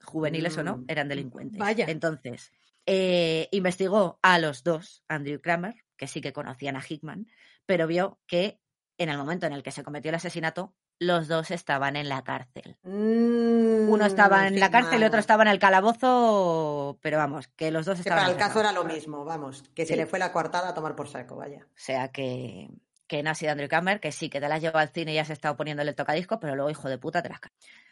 Juveniles 0.03 0.57
o 0.57 0.63
no, 0.63 0.77
Mm. 0.77 0.85
eran 0.87 1.07
delincuentes. 1.07 1.59
Vaya. 1.59 1.85
Entonces, 1.87 2.51
eh, 2.85 3.47
investigó 3.51 4.19
a 4.21 4.39
los 4.39 4.63
dos, 4.63 5.03
Andrew 5.07 5.39
Kramer, 5.39 5.75
que 5.95 6.07
sí 6.07 6.19
que 6.21 6.33
conocían 6.33 6.75
a 6.75 6.83
Hickman, 6.87 7.27
pero 7.65 7.87
vio 7.87 8.19
que 8.27 8.59
en 8.97 9.09
el 9.09 9.17
momento 9.17 9.45
en 9.45 9.53
el 9.53 9.63
que 9.63 9.71
se 9.71 9.83
cometió 9.83 10.09
el 10.09 10.15
asesinato, 10.15 10.75
los 10.99 11.27
dos 11.27 11.51
estaban 11.51 11.95
en 11.95 12.09
la 12.09 12.23
cárcel. 12.23 12.77
Uno 12.83 13.91
Uno 13.91 14.05
estaba 14.05 14.47
en 14.47 14.59
la 14.59 14.71
cárcel 14.71 15.01
y 15.01 15.05
otro 15.05 15.19
estaba 15.19 15.43
en 15.43 15.49
el 15.49 15.59
calabozo, 15.59 16.97
pero 17.01 17.17
vamos, 17.17 17.47
que 17.55 17.71
los 17.71 17.85
dos 17.85 17.95
Que 17.95 18.01
estaban 18.01 18.23
para 18.23 18.33
el 18.33 18.39
caso 18.39 18.59
era 18.59 18.71
lo 18.71 18.83
mismo, 18.83 19.25
vamos, 19.25 19.63
que 19.75 19.85
se 19.85 19.95
le 19.95 20.05
fue 20.05 20.19
la 20.19 20.31
coartada 20.31 20.69
a 20.69 20.73
tomar 20.73 20.95
por 20.95 21.07
saco, 21.07 21.35
vaya. 21.35 21.65
O 21.67 21.71
sea 21.75 22.09
que, 22.09 22.69
que 23.07 23.23
no 23.23 23.31
ha 23.31 23.35
sido 23.35 23.51
Andrew 23.51 23.69
Kramer, 23.69 23.99
que 23.99 24.11
sí, 24.11 24.29
que 24.29 24.39
te 24.39 24.47
la 24.47 24.55
has 24.55 24.61
llevado 24.61 24.79
al 24.79 24.89
cine 24.89 25.13
y 25.13 25.19
has 25.19 25.29
estado 25.29 25.55
poniéndole 25.55 25.91
el 25.91 25.95
tocadisco, 25.95 26.39
pero 26.39 26.55
luego, 26.55 26.69
hijo 26.69 26.89
de 26.89 26.97
puta, 26.97 27.21
te 27.21 27.29
las 27.29 27.39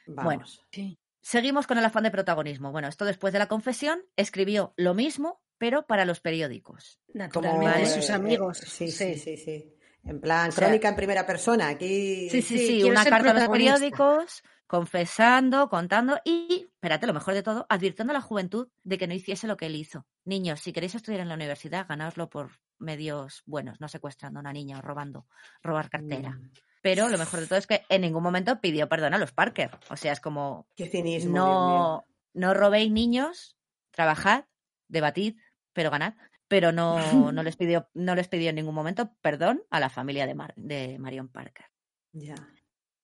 Vamos. 0.08 0.24
Bueno. 0.24 0.46
Sí. 0.72 0.98
Seguimos 1.22 1.68
con 1.68 1.78
el 1.78 1.86
afán 1.86 2.04
de 2.04 2.12
protagonismo. 2.12 2.72
Bueno, 2.72 2.88
esto 2.88 3.06
después 3.06 3.32
de 3.32 3.40
la 3.40 3.48
confesión, 3.48 4.04
escribió 4.16 4.74
lo 4.76 4.96
mismo, 4.96 5.40
pero 5.60 5.86
para 5.86 6.06
los 6.06 6.20
periódicos. 6.20 7.00
Naturalmente, 7.14 7.84
eh, 7.84 7.86
sus 7.86 8.10
amigos. 8.10 8.58
sí, 8.58 8.92
sí, 8.92 9.16
sí, 9.16 9.38
sí. 9.38 9.76
En 10.04 10.20
plan, 10.20 10.50
O 10.50 10.52
sea- 10.52 10.66
crónica 10.68 10.90
en 10.90 10.96
primera 10.96 11.26
persona, 11.26 11.70
aquí. 11.70 12.30
Sí, 12.30 12.42
sí, 12.42 12.58
Sí, 12.58 12.84
una 12.84 13.06
carta 13.06 13.32
a 13.32 13.34
los 13.34 13.50
periódicos, 13.50 14.44
confesando, 14.68 15.70
contando 15.70 16.20
y, 16.26 16.68
espérate, 16.74 17.06
lo 17.06 17.14
mejor 17.14 17.34
de 17.34 17.44
todo, 17.44 17.66
advirtiendo 17.70 18.12
a 18.12 18.16
la 18.16 18.22
juventud 18.22 18.70
de 18.84 18.98
que 18.98 19.06
no 19.08 19.14
hiciese 19.14 19.46
lo 19.48 19.58
que 19.58 19.68
él 19.68 19.76
hizo. 19.76 20.06
Niños, 20.26 20.62
si 20.62 20.74
queréis 20.74 20.96
estudiar 20.96 21.22
en 21.22 21.30
la 21.30 21.36
universidad, 21.36 21.86
ganaoslo 21.88 22.30
por 22.30 22.50
medios 22.80 23.44
buenos, 23.46 23.80
no 23.80 23.88
secuestrando 23.88 24.40
a 24.40 24.42
una 24.42 24.54
niña 24.54 24.80
o 24.80 24.82
robando, 24.82 25.28
robar 25.62 25.90
cartera. 25.90 26.32
Mm, 26.32 26.52
Pero 26.82 27.10
lo 27.10 27.18
mejor 27.20 27.42
de 27.42 27.48
todo 27.48 27.60
es 27.60 27.68
que 27.68 27.84
en 27.90 28.02
ningún 28.02 28.24
momento 28.24 28.60
pidió 28.60 28.90
perdón 28.90 29.14
a 29.14 29.20
los 29.20 29.32
Parker. 29.34 29.70
O 29.90 29.96
sea, 29.98 30.14
es 30.14 30.20
como, 30.20 30.68
Qué 30.76 30.88
cinismo. 30.88 31.36
No, 31.38 32.06
no 32.34 32.54
robéis 32.56 32.92
niños, 32.92 33.56
trabajad, 33.92 34.46
debatid, 34.88 35.38
pero 35.74 35.92
ganad. 35.92 36.14
Pero 36.52 36.72
no, 36.72 37.32
no, 37.36 37.44
les 37.44 37.56
pidió, 37.58 37.90
no 37.94 38.16
les 38.16 38.28
pidió 38.28 38.50
en 38.50 38.56
ningún 38.58 38.76
momento 38.76 39.16
perdón 39.22 39.64
a 39.70 39.80
la 39.80 39.90
familia 39.90 40.28
de, 40.28 40.36
Mar- 40.36 40.54
de 40.58 41.00
Marion 41.00 41.30
Parker. 41.30 41.66
Ya. 42.14 42.36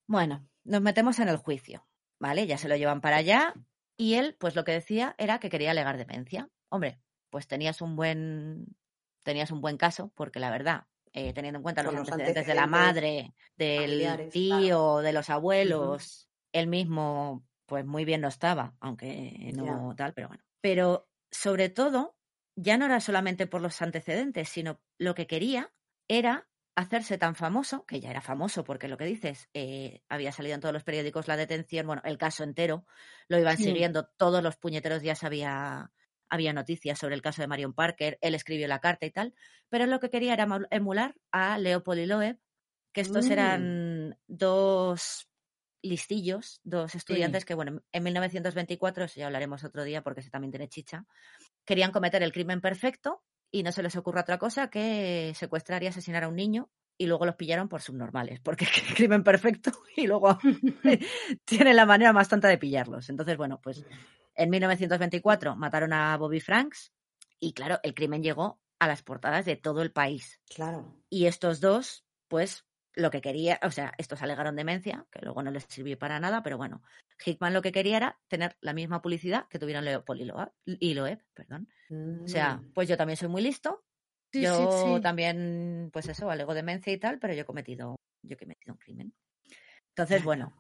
Bueno, 0.08 0.48
nos 0.64 0.82
metemos 0.82 1.20
en 1.20 1.30
el 1.30 1.38
juicio, 1.38 1.88
¿vale? 2.20 2.48
Ya 2.48 2.58
se 2.58 2.70
lo 2.70 2.76
llevan 2.76 3.02
para 3.02 3.18
allá 3.18 3.58
y 3.98 4.16
él, 4.16 4.36
pues 4.40 4.56
lo 4.56 4.64
que 4.64 4.72
decía 4.74 5.16
era 5.18 5.40
que 5.40 5.50
quería 5.50 5.72
alegar 5.72 5.98
demencia. 5.98 6.50
Hombre, 6.70 7.02
pues 7.30 7.48
tenías 7.48 7.82
un 7.82 7.96
buen, 7.96 8.78
tenías 9.24 9.52
un 9.52 9.62
buen 9.62 9.78
caso, 9.78 10.12
porque 10.16 10.40
la 10.40 10.50
verdad, 10.52 10.88
eh, 11.14 11.34
teniendo 11.34 11.58
en 11.60 11.64
cuenta 11.64 11.84
los 11.84 11.94
los 11.94 12.12
antecedentes 12.12 12.46
de 12.46 12.56
la 12.56 12.68
madre, 12.68 13.34
del 13.58 14.26
tío, 14.32 15.00
de 15.00 15.14
los 15.14 15.30
abuelos, 15.30 16.30
él 16.54 16.68
mismo, 16.68 17.46
pues 17.66 17.86
muy 17.86 18.06
bien 18.06 18.22
no 18.22 18.28
estaba, 18.30 18.76
aunque 18.80 19.52
no 19.56 19.94
tal, 19.98 20.14
pero 20.14 20.30
bueno. 20.30 20.44
Pero 20.62 21.10
sobre 21.32 21.70
todo, 21.70 22.17
ya 22.58 22.78
no 22.78 22.86
era 22.88 23.02
solamente 23.02 23.48
por 23.48 23.62
los 23.62 23.82
antecedentes, 23.84 24.50
sino 24.50 24.82
lo 25.00 25.16
que 25.16 25.28
quería 25.28 25.74
era 26.10 26.50
hacerse 26.76 27.20
tan 27.20 27.36
famoso, 27.36 27.86
que 27.88 28.02
ya 28.02 28.12
era 28.12 28.22
famoso 28.22 28.66
porque 28.66 28.90
lo 28.90 28.98
que 28.98 29.06
dices, 29.06 29.50
eh, 29.54 30.04
había 30.10 30.32
salido 30.34 30.56
en 30.56 30.62
todos 30.62 30.74
los 30.74 30.84
periódicos 30.84 31.28
la 31.30 31.38
detención, 31.38 31.88
bueno, 31.88 32.04
el 32.06 32.20
caso 32.20 32.44
entero, 32.44 32.86
lo 33.30 33.40
iban 33.40 33.58
Sí. 33.58 33.60
siguiendo, 33.60 34.10
todos 34.18 34.44
los 34.44 34.58
puñeteros 34.58 35.02
días 35.02 35.24
había, 35.24 35.92
había 36.30 36.54
noticias 36.54 37.00
sobre 37.00 37.16
el 37.16 37.24
caso 37.24 37.42
de 37.44 37.48
Marion 37.50 37.74
Parker, 37.74 38.20
él 38.22 38.36
escribió 38.36 38.68
la 38.68 38.80
carta 38.82 39.08
y 39.08 39.12
tal, 39.12 39.36
pero 39.70 39.88
lo 39.88 40.00
que 40.00 40.12
quería 40.12 40.34
era 40.34 40.46
emul- 40.48 40.68
emular 40.72 41.16
a 41.32 41.58
Leopold 41.60 42.00
y 42.02 42.06
Loeb, 42.08 42.40
que 42.94 43.02
estos 43.02 43.30
Mm. 43.30 43.32
eran 43.32 44.20
dos 44.28 45.30
listillos, 45.84 46.60
dos 46.64 46.96
estudiantes 46.96 47.46
que, 47.46 47.56
bueno, 47.56 47.84
en 47.92 48.04
1924, 48.04 49.06
eso 49.06 49.20
ya 49.20 49.28
hablaremos 49.28 49.64
otro 49.64 49.84
día 49.84 50.04
porque 50.04 50.22
ese 50.22 50.32
también 50.32 50.52
tiene 50.52 50.70
chicha, 50.70 51.06
querían 51.68 51.92
cometer 51.92 52.24
el 52.24 52.32
crimen 52.32 52.62
perfecto 52.62 53.22
y 53.52 53.62
no 53.62 53.72
se 53.72 53.84
les 53.84 53.96
ocurre 53.96 54.22
otra 54.22 54.40
cosa 54.40 54.70
que 54.70 55.34
secuestrar 55.36 55.84
y 55.84 55.88
asesinar 55.88 56.24
a 56.24 56.30
un 56.30 56.36
niño 56.36 56.72
y 56.98 57.06
luego 57.06 57.26
los 57.26 57.36
pillaron 57.36 57.70
por 57.70 57.82
subnormales, 57.82 58.40
porque 58.40 58.66
es 58.66 58.72
que 58.72 58.96
crimen 58.96 59.24
perfecto 59.24 59.72
y 59.96 60.08
luego 60.08 60.40
tienen 61.46 61.76
la 61.76 61.86
manera 61.86 62.14
más 62.14 62.30
tonta 62.30 62.48
de 62.48 62.58
pillarlos. 62.58 63.10
Entonces, 63.10 63.38
bueno, 63.38 63.60
pues 63.62 63.86
en 64.34 64.50
1924 64.50 65.56
mataron 65.56 65.94
a 65.94 66.18
Bobby 66.18 66.40
Franks 66.40 66.92
y 67.40 67.54
claro, 67.54 67.80
el 67.84 67.94
crimen 67.94 68.24
llegó 68.24 68.60
a 68.80 68.88
las 68.88 69.04
portadas 69.04 69.46
de 69.46 69.58
todo 69.58 69.82
el 69.82 69.92
país. 69.92 70.40
Claro. 70.50 70.96
Y 71.10 71.26
estos 71.26 71.60
dos, 71.60 72.06
pues 72.28 72.66
lo 72.98 73.12
que 73.12 73.22
quería, 73.22 73.60
o 73.62 73.70
sea, 73.70 73.94
estos 73.98 74.22
alegaron 74.24 74.56
demencia, 74.56 75.06
que 75.12 75.20
luego 75.22 75.44
no 75.44 75.52
les 75.52 75.66
sirvió 75.70 75.98
para 76.00 76.20
nada, 76.20 76.42
pero 76.42 76.58
bueno, 76.58 76.82
Hickman 77.24 77.54
lo 77.54 77.62
que 77.62 77.72
quería 77.72 77.98
era 77.98 78.20
tener 78.28 78.58
la 78.60 78.74
misma 78.74 79.02
publicidad 79.02 79.48
que 79.50 79.60
tuvieron 79.60 79.86
Leopold 79.86 80.22
y 80.22 80.26
Loeb, 80.26 80.52
y 80.66 80.94
Loeb, 80.96 81.24
perdón. 81.34 81.70
O 81.90 82.28
sea, 82.28 82.58
Mm. 82.58 82.74
pues 82.74 82.90
yo 82.90 82.98
también 82.98 83.16
soy 83.18 83.30
muy 83.30 83.42
listo, 83.44 83.84
Sí, 84.34 84.42
yo 84.44 84.56
sí, 84.56 84.96
sí. 84.96 85.02
también, 85.02 85.90
pues 85.94 86.10
eso, 86.10 86.30
alego 86.30 86.54
demencia 86.54 86.92
y 86.92 86.98
tal, 86.98 87.20
pero 87.20 87.34
yo 87.34 87.42
he 87.42 87.46
cometido, 87.46 87.96
yo 88.24 88.34
he 88.34 88.38
cometido 88.38 88.74
un 88.74 88.80
crimen. 88.80 89.14
Entonces, 89.90 90.24
bueno, 90.24 90.54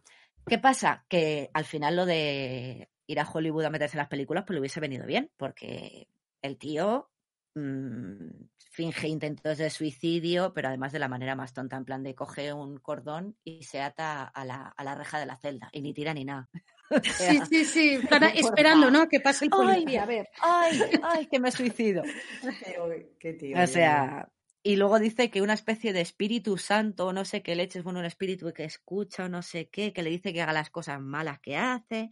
¿qué 0.47 0.59
pasa? 0.59 1.05
Que 1.09 1.49
al 1.53 1.65
final 1.65 1.95
lo 1.95 2.05
de 2.05 2.89
ir 3.07 3.19
a 3.19 3.29
Hollywood 3.29 3.65
a 3.65 3.69
meterse 3.69 3.97
en 3.97 3.99
las 3.99 4.09
películas, 4.09 4.43
pues 4.45 4.53
le 4.55 4.59
hubiese 4.61 4.79
venido 4.79 5.05
bien, 5.05 5.31
porque 5.37 6.07
el 6.41 6.57
tío 6.57 7.09
mm, 7.57 8.47
finge 8.71 9.07
intentos 9.07 9.57
de 9.57 9.69
suicidio, 9.69 10.53
pero 10.53 10.67
además 10.67 10.91
de 10.91 10.99
la 10.99 11.07
manera 11.07 11.35
más 11.35 11.53
tonta, 11.53 11.77
en 11.77 11.85
plan 11.85 12.03
de 12.03 12.13
coge 12.15 12.53
un 12.53 12.77
cordón 12.77 13.35
y 13.43 13.63
se 13.63 13.81
ata 13.81 14.23
a 14.23 14.45
la, 14.45 14.67
a 14.77 14.83
la 14.83 14.95
reja 14.95 15.19
de 15.19 15.25
la 15.25 15.37
celda, 15.37 15.69
y 15.71 15.81
ni 15.81 15.93
tira 15.93 16.13
ni 16.13 16.25
nada. 16.25 16.49
Sí, 17.03 17.39
sí, 17.49 17.65
sí. 17.65 17.99
Para- 18.09 18.29
esperando. 18.29 18.89
¿no? 18.89 19.09
Que 19.09 19.19
pase 19.19 19.45
el 19.45 19.51
Ay. 19.53 19.97
A 19.97 20.05
ver. 20.05 20.29
¡Ay, 20.41 20.79
ay, 21.03 21.25
que 21.25 21.37
me 21.39 21.51
suicido! 21.51 22.01
Qué- 22.41 23.11
qué 23.19 23.33
tío, 23.33 23.61
O 23.61 23.67
sea, 23.67 24.29
y 24.63 24.75
luego 24.77 24.97
dice 24.99 25.29
que 25.29 25.41
una 25.41 25.53
especie 25.53 25.91
de 25.91 25.99
espíritu 26.01 26.57
santo, 26.57 27.11
no 27.11 27.25
sé 27.25 27.41
qué 27.41 27.55
leches, 27.55 27.83
bueno, 27.83 27.99
un 27.99 28.05
espíritu 28.05 28.53
que 28.53 28.63
escucha 28.63 29.25
o 29.25 29.29
no 29.29 29.41
sé 29.41 29.67
qué, 29.69 29.91
que 29.91 30.01
le 30.03 30.09
dice 30.09 30.31
que 30.31 30.41
haga 30.41 30.53
las 30.53 30.69
cosas 30.69 31.01
malas 31.01 31.39
que 31.39 31.57
hace. 31.57 32.09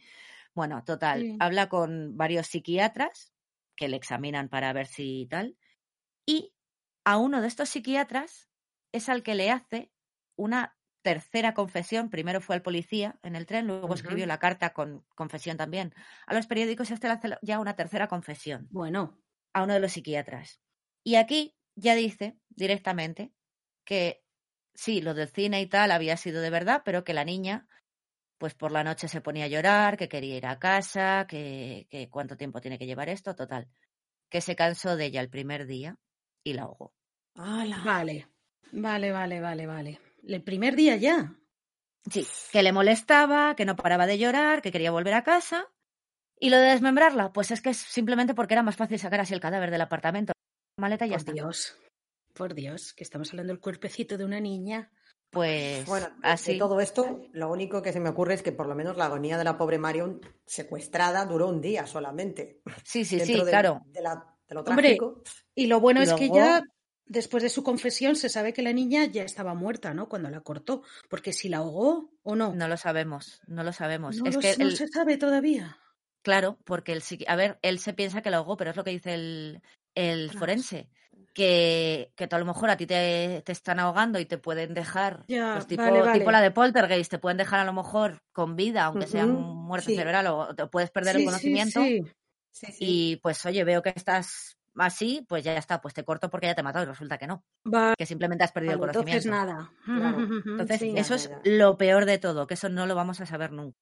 Bueno, 0.53 0.83
total, 0.83 1.21
Sí. 1.21 1.37
habla 1.39 1.69
con 1.69 2.17
varios 2.17 2.47
psiquiatras 2.47 3.31
que 3.75 3.87
le 3.87 3.97
examinan 3.97 4.49
para 4.49 4.73
ver 4.73 4.87
si 4.87 5.27
tal. 5.29 5.57
Y 6.25 6.53
a 7.03 7.17
uno 7.17 7.41
de 7.41 7.47
estos 7.47 7.69
psiquiatras 7.69 8.49
es 8.91 9.09
al 9.09 9.23
que 9.23 9.35
le 9.35 9.51
hace 9.51 9.91
una 10.37 10.77
tercera 11.01 11.53
confesión. 11.53 12.09
Primero 12.09 12.41
fue 12.41 12.55
al 12.55 12.63
policía 12.63 13.19
en 13.21 13.35
el 13.35 13.45
tren, 13.45 13.67
luego 13.67 13.93
escribió 13.93 14.25
la 14.25 14.39
carta 14.39 14.73
con 14.73 15.05
confesión 15.15 15.55
también 15.55 15.93
a 16.25 16.33
los 16.33 16.47
periódicos 16.47 16.89
y 16.89 16.93
este 16.93 17.07
le 17.07 17.13
hace 17.13 17.37
ya 17.43 17.59
una 17.59 17.75
tercera 17.75 18.07
confesión 18.07 18.67
Bueno, 18.71 19.21
a 19.53 19.63
uno 19.63 19.73
de 19.73 19.79
los 19.79 19.91
psiquiatras. 19.91 20.61
Y 21.03 21.15
aquí 21.15 21.55
ya 21.75 21.93
dice 21.93 22.39
directamente 22.49 23.33
que 23.85 24.23
sí, 24.73 25.01
lo 25.01 25.13
del 25.13 25.29
cine 25.29 25.61
y 25.61 25.67
tal 25.67 25.91
había 25.91 26.17
sido 26.17 26.41
de 26.41 26.49
verdad, 26.49 26.81
pero 26.83 27.03
que 27.03 27.13
la 27.13 27.23
niña, 27.23 27.67
pues 28.37 28.53
por 28.53 28.71
la 28.71 28.83
noche 28.83 29.07
se 29.07 29.21
ponía 29.21 29.45
a 29.45 29.49
llorar, 29.49 29.97
que 29.97 30.09
quería 30.09 30.37
ir 30.37 30.45
a 30.45 30.59
casa, 30.59 31.25
que, 31.27 31.87
que 31.89 32.09
cuánto 32.09 32.37
tiempo 32.37 32.61
tiene 32.61 32.77
que 32.77 32.85
llevar 32.85 33.09
esto, 33.09 33.35
total. 33.35 33.67
Que 34.29 34.41
se 34.41 34.55
cansó 34.55 34.95
de 34.95 35.05
ella 35.05 35.21
el 35.21 35.29
primer 35.29 35.65
día 35.65 35.97
y 36.43 36.53
la 36.53 36.63
ahogó. 36.63 36.93
¡Hala! 37.35 37.81
vale, 37.83 38.27
vale, 38.71 39.11
vale, 39.11 39.41
vale, 39.41 39.67
vale. 39.67 40.01
El 40.27 40.43
primer 40.43 40.75
día 40.75 40.95
ya. 40.95 41.35
Sí, 42.09 42.27
que 42.51 42.63
le 42.63 42.71
molestaba, 42.71 43.55
que 43.55 43.65
no 43.65 43.75
paraba 43.75 44.05
de 44.05 44.17
llorar, 44.17 44.61
que 44.61 44.71
quería 44.71 44.91
volver 44.91 45.13
a 45.13 45.23
casa. 45.23 45.65
Y 46.39 46.49
lo 46.49 46.57
de 46.57 46.69
desmembrarla, 46.69 47.31
pues 47.33 47.51
es 47.51 47.61
que 47.61 47.69
es 47.69 47.77
simplemente 47.77 48.33
porque 48.33 48.53
era 48.53 48.63
más 48.63 48.75
fácil 48.75 48.99
sacar 48.99 49.21
así 49.21 49.33
el 49.33 49.39
cadáver 49.39 49.71
del 49.71 49.81
apartamento. 49.81 50.33
Maleta 50.77 51.05
y 51.05 51.09
ya 51.09 51.13
Por 51.15 51.19
está. 51.19 51.31
Dios, 51.31 51.77
por 52.33 52.53
Dios, 52.53 52.93
que 52.93 53.03
estamos 53.03 53.29
hablando 53.31 53.53
del 53.53 53.61
cuerpecito 53.61 54.17
de 54.17 54.25
una 54.25 54.39
niña. 54.39 54.91
Pues 55.35 55.85
Bueno, 55.85 56.07
de- 56.07 56.13
de 56.13 56.27
así. 56.29 56.57
todo 56.57 56.79
esto, 56.79 57.19
lo 57.33 57.51
único 57.51 57.81
que 57.81 57.91
se 57.93 57.99
me 57.99 58.09
ocurre 58.09 58.33
es 58.33 58.41
que 58.41 58.51
por 58.51 58.67
lo 58.67 58.73
menos 58.73 58.97
la 58.97 59.05
agonía 59.05 59.37
de 59.37 59.43
la 59.43 59.57
pobre 59.57 59.77
Marion 59.77 60.21
secuestrada 60.45 61.25
duró 61.25 61.47
un 61.49 61.61
día 61.61 61.85
solamente. 61.85 62.61
Sí, 62.83 63.05
sí, 63.05 63.19
sí, 63.19 63.33
de, 63.35 63.43
claro. 63.49 63.81
de 63.87 64.01
la- 64.01 64.33
de 64.47 64.55
lo 64.55 64.61
Hombre, 64.61 64.95
trágico. 64.95 65.21
Y 65.53 65.67
lo 65.67 65.79
bueno 65.79 65.99
Y 66.01 66.03
es 66.05 66.13
que 66.13 66.29
ya, 66.29 66.63
después 67.05 67.43
de 67.43 67.49
su 67.49 67.63
confesión, 67.63 68.15
se 68.15 68.29
sabe 68.29 68.53
que 68.53 68.61
la 68.61 68.73
niña 68.73 69.05
ya 69.05 69.23
estaba 69.23 69.53
muerta, 69.53 69.93
¿no? 69.93 70.07
Cuando 70.07 70.29
la 70.29 70.41
cortó. 70.41 70.83
Porque 71.09 71.33
si 71.33 71.49
la 71.49 71.57
ahogó 71.57 72.11
o 72.23 72.35
no. 72.35 72.53
No 72.55 72.67
lo 72.67 72.77
sabemos, 72.77 73.41
no 73.47 73.63
lo 73.63 73.73
sabemos. 73.73 74.15
No 74.17 74.29
es 74.29 74.35
lo- 74.35 74.41
que, 74.41 74.55
no 74.57 74.65
el- 74.65 74.77
se 74.77 74.87
sabe 74.87 75.17
todavía. 75.17 75.77
claro, 76.21 76.57
porque 76.63 76.91
el 76.93 77.03
a 77.27 77.35
ver, 77.35 77.59
él 77.61 77.77
se 77.79 77.93
piensa 77.93 78.21
que 78.21 78.31
lo 78.31 78.37
ahogó, 78.37 78.55
pero 78.57 78.71
es 78.71 78.77
lo 78.77 78.83
que 78.83 78.91
dice 78.91 79.13
el, 79.13 79.61
el 79.95 80.31
forense. 80.31 80.89
Que, 81.35 82.13
que 82.15 82.29
a 82.31 82.39
lo 82.39 82.45
mejor 82.45 82.69
a 82.71 82.77
ti 82.77 82.87
te, 82.87 83.43
te 83.45 83.51
están 83.51 83.79
ahogando 83.79 84.19
y 84.19 84.25
te 84.25 84.37
pueden 84.39 84.73
dejar, 84.73 85.27
Ya, 85.27 85.45
pues 85.51 85.67
tipo, 85.67 85.91
vale, 85.91 86.01
vale. 86.01 86.09
tipo 86.09 86.31
la 86.31 86.41
de 86.41 86.51
Poltergeist, 86.51 87.11
te 87.11 87.19
pueden 87.19 87.37
dejar 87.37 87.59
a 87.59 87.65
lo 87.65 87.73
mejor 87.73 88.19
con 88.33 88.55
vida, 88.55 88.85
aunque 88.85 89.07
sea 89.07 89.25
Ujú, 89.25 89.27
un 89.27 89.65
muerte 89.67 89.91
sí. 89.91 89.93
cerebral, 89.93 90.27
o 90.27 90.55
te 90.55 90.67
puedes 90.67 90.91
perder 90.91 91.15
Sí, 91.15 91.17
el 91.17 91.23
conocimiento. 91.23 91.93
sí. 91.99 92.01
Sí, 92.51 92.71
sí. 92.71 93.01
Y 93.07 93.17
pues, 93.17 93.45
oye, 93.45 93.63
veo 93.63 93.81
que 93.81 93.93
estás 93.95 94.57
así, 94.77 95.25
pues 95.29 95.43
ya 95.45 95.57
está, 95.57 95.81
pues 95.81 95.93
te 95.93 96.03
corto 96.05 96.29
porque 96.29 96.47
ya 96.47 96.55
te 96.55 96.61
he 96.61 96.63
matado 96.63 96.85
y 96.85 96.89
resulta 96.89 97.17
que 97.17 97.27
no, 97.27 97.45
Vale, 97.65 97.95
que 97.97 98.05
simplemente 98.07 98.43
has 98.45 98.51
perdido 98.53 98.73
el 98.75 98.79
entonces 98.81 98.81
conocimiento. 98.81 99.33
nada. 99.33 99.71
Claro. 99.93 100.25
Entonces, 100.57 100.87
Sí, 100.87 100.91
eso 100.93 101.15
es 101.15 101.29
lo 101.43 101.77
peor 101.77 102.05
de 102.05 102.17
todo, 102.19 102.47
que 102.47 102.55
eso 102.55 102.69
no 102.69 102.85
lo 102.87 102.95
vamos 102.95 103.21
a 103.21 103.25
saber 103.27 103.51
nunca. 103.51 103.77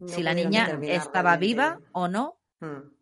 No 0.00 0.18
si 0.18 0.22
la 0.24 0.34
niña 0.34 0.80
estaba 0.86 1.36
viva 1.38 1.80
o 1.92 2.08
no, 2.08 2.40
Mm. 2.60 2.97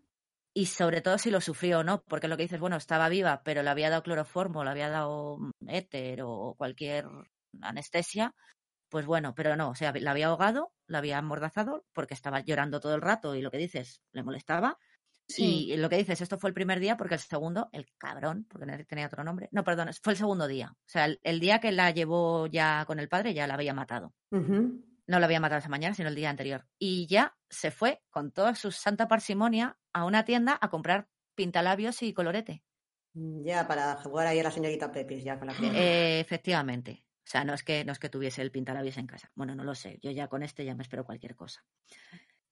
Y 0.56 0.64
sobre 0.64 1.02
todo 1.02 1.18
si 1.18 1.30
lo 1.30 1.42
sufrió 1.42 1.80
o 1.80 1.84
no, 1.84 2.02
porque 2.08 2.28
lo 2.28 2.38
que 2.38 2.44
dices, 2.44 2.58
bueno, 2.58 2.76
estaba 2.76 3.10
viva, 3.10 3.42
pero 3.44 3.62
le 3.62 3.68
había 3.68 3.90
dado 3.90 4.02
cloroformo, 4.02 4.64
le 4.64 4.70
había 4.70 4.88
dado 4.88 5.36
éter 5.68 6.22
o 6.22 6.54
cualquier 6.56 7.04
anestesia, 7.60 8.34
pues 8.88 9.04
bueno, 9.04 9.34
pero 9.34 9.54
no, 9.54 9.68
o 9.68 9.74
sea, 9.74 9.92
la 9.92 10.12
había 10.12 10.28
ahogado, 10.28 10.72
la 10.86 10.96
había 10.96 11.18
amordazado 11.18 11.84
porque 11.92 12.14
estaba 12.14 12.40
llorando 12.40 12.80
todo 12.80 12.94
el 12.94 13.02
rato 13.02 13.34
y 13.34 13.42
lo 13.42 13.50
que 13.50 13.58
dices, 13.58 14.00
le 14.12 14.22
molestaba. 14.22 14.78
Sí. 15.28 15.72
Y 15.72 15.76
lo 15.76 15.90
que 15.90 15.98
dices, 15.98 16.22
esto 16.22 16.38
fue 16.38 16.48
el 16.48 16.54
primer 16.54 16.80
día 16.80 16.96
porque 16.96 17.16
el 17.16 17.20
segundo, 17.20 17.68
el 17.72 17.86
cabrón, 17.98 18.46
porque 18.48 18.64
no 18.64 18.82
tenía 18.86 19.08
otro 19.08 19.24
nombre, 19.24 19.50
no, 19.52 19.62
perdón, 19.62 19.90
fue 20.02 20.14
el 20.14 20.18
segundo 20.18 20.46
día. 20.46 20.72
O 20.72 20.88
sea, 20.88 21.04
el, 21.04 21.20
el 21.22 21.38
día 21.38 21.60
que 21.60 21.70
la 21.70 21.90
llevó 21.90 22.46
ya 22.46 22.82
con 22.86 22.98
el 22.98 23.10
padre 23.10 23.34
ya 23.34 23.46
la 23.46 23.54
había 23.54 23.74
matado. 23.74 24.14
No 25.06 25.18
la 25.18 25.26
había 25.26 25.40
matado 25.40 25.60
esa 25.60 25.68
mañana, 25.68 25.94
sino 25.94 26.08
el 26.08 26.14
día 26.14 26.30
anterior. 26.30 26.66
Y 26.78 27.06
ya 27.06 27.36
se 27.48 27.70
fue 27.70 28.02
con 28.10 28.32
toda 28.32 28.54
su 28.54 28.72
santa 28.72 29.08
parsimonia 29.08 29.78
a 29.92 30.04
una 30.04 30.24
tienda 30.24 30.58
a 30.60 30.68
comprar 30.68 31.08
pintalabios 31.34 32.02
y 32.02 32.12
colorete. 32.12 32.64
Ya, 33.14 33.66
para 33.66 33.96
jugar 33.96 34.26
ahí 34.26 34.40
a 34.40 34.42
la 34.42 34.50
señorita 34.50 34.92
Pepis, 34.92 35.24
ya 35.24 35.38
con 35.38 35.48
la. 35.48 35.54
Eh, 35.54 36.20
efectivamente. 36.20 37.06
O 37.26 37.28
sea, 37.28 37.44
no 37.44 37.54
es 37.54 37.62
que 37.62 37.84
no 37.84 37.92
es 37.92 37.98
que 37.98 38.08
tuviese 38.08 38.42
el 38.42 38.50
pintalabios 38.50 38.98
en 38.98 39.06
casa. 39.06 39.30
Bueno, 39.34 39.54
no 39.54 39.64
lo 39.64 39.74
sé. 39.74 39.98
Yo 40.02 40.10
ya 40.10 40.28
con 40.28 40.42
este 40.42 40.64
ya 40.64 40.74
me 40.74 40.82
espero 40.82 41.04
cualquier 41.04 41.34
cosa. 41.34 41.64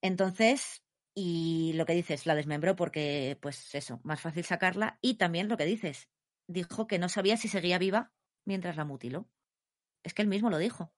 Entonces, 0.01 0.83
y 1.13 1.73
lo 1.75 1.85
que 1.85 1.93
dices, 1.93 2.25
la 2.25 2.35
desmembró 2.35 2.75
porque, 2.75 3.37
pues 3.41 3.73
eso, 3.73 4.01
más 4.03 4.19
fácil 4.19 4.43
sacarla. 4.43 4.99
Y 5.01 5.15
también 5.15 5.47
lo 5.47 5.55
que 5.55 5.65
dices, 5.65 6.09
dijo 6.47 6.87
que 6.87 6.99
no 6.99 7.07
sabía 7.09 7.37
si 7.37 7.47
seguía 7.47 7.77
viva 7.77 8.11
mientras 8.43 8.75
la 8.75 8.83
mutiló. 8.83 9.29
Es 10.03 10.13
que 10.13 10.21
él 10.21 10.27
mismo 10.27 10.49
lo 10.49 10.57
dijo. 10.57 10.93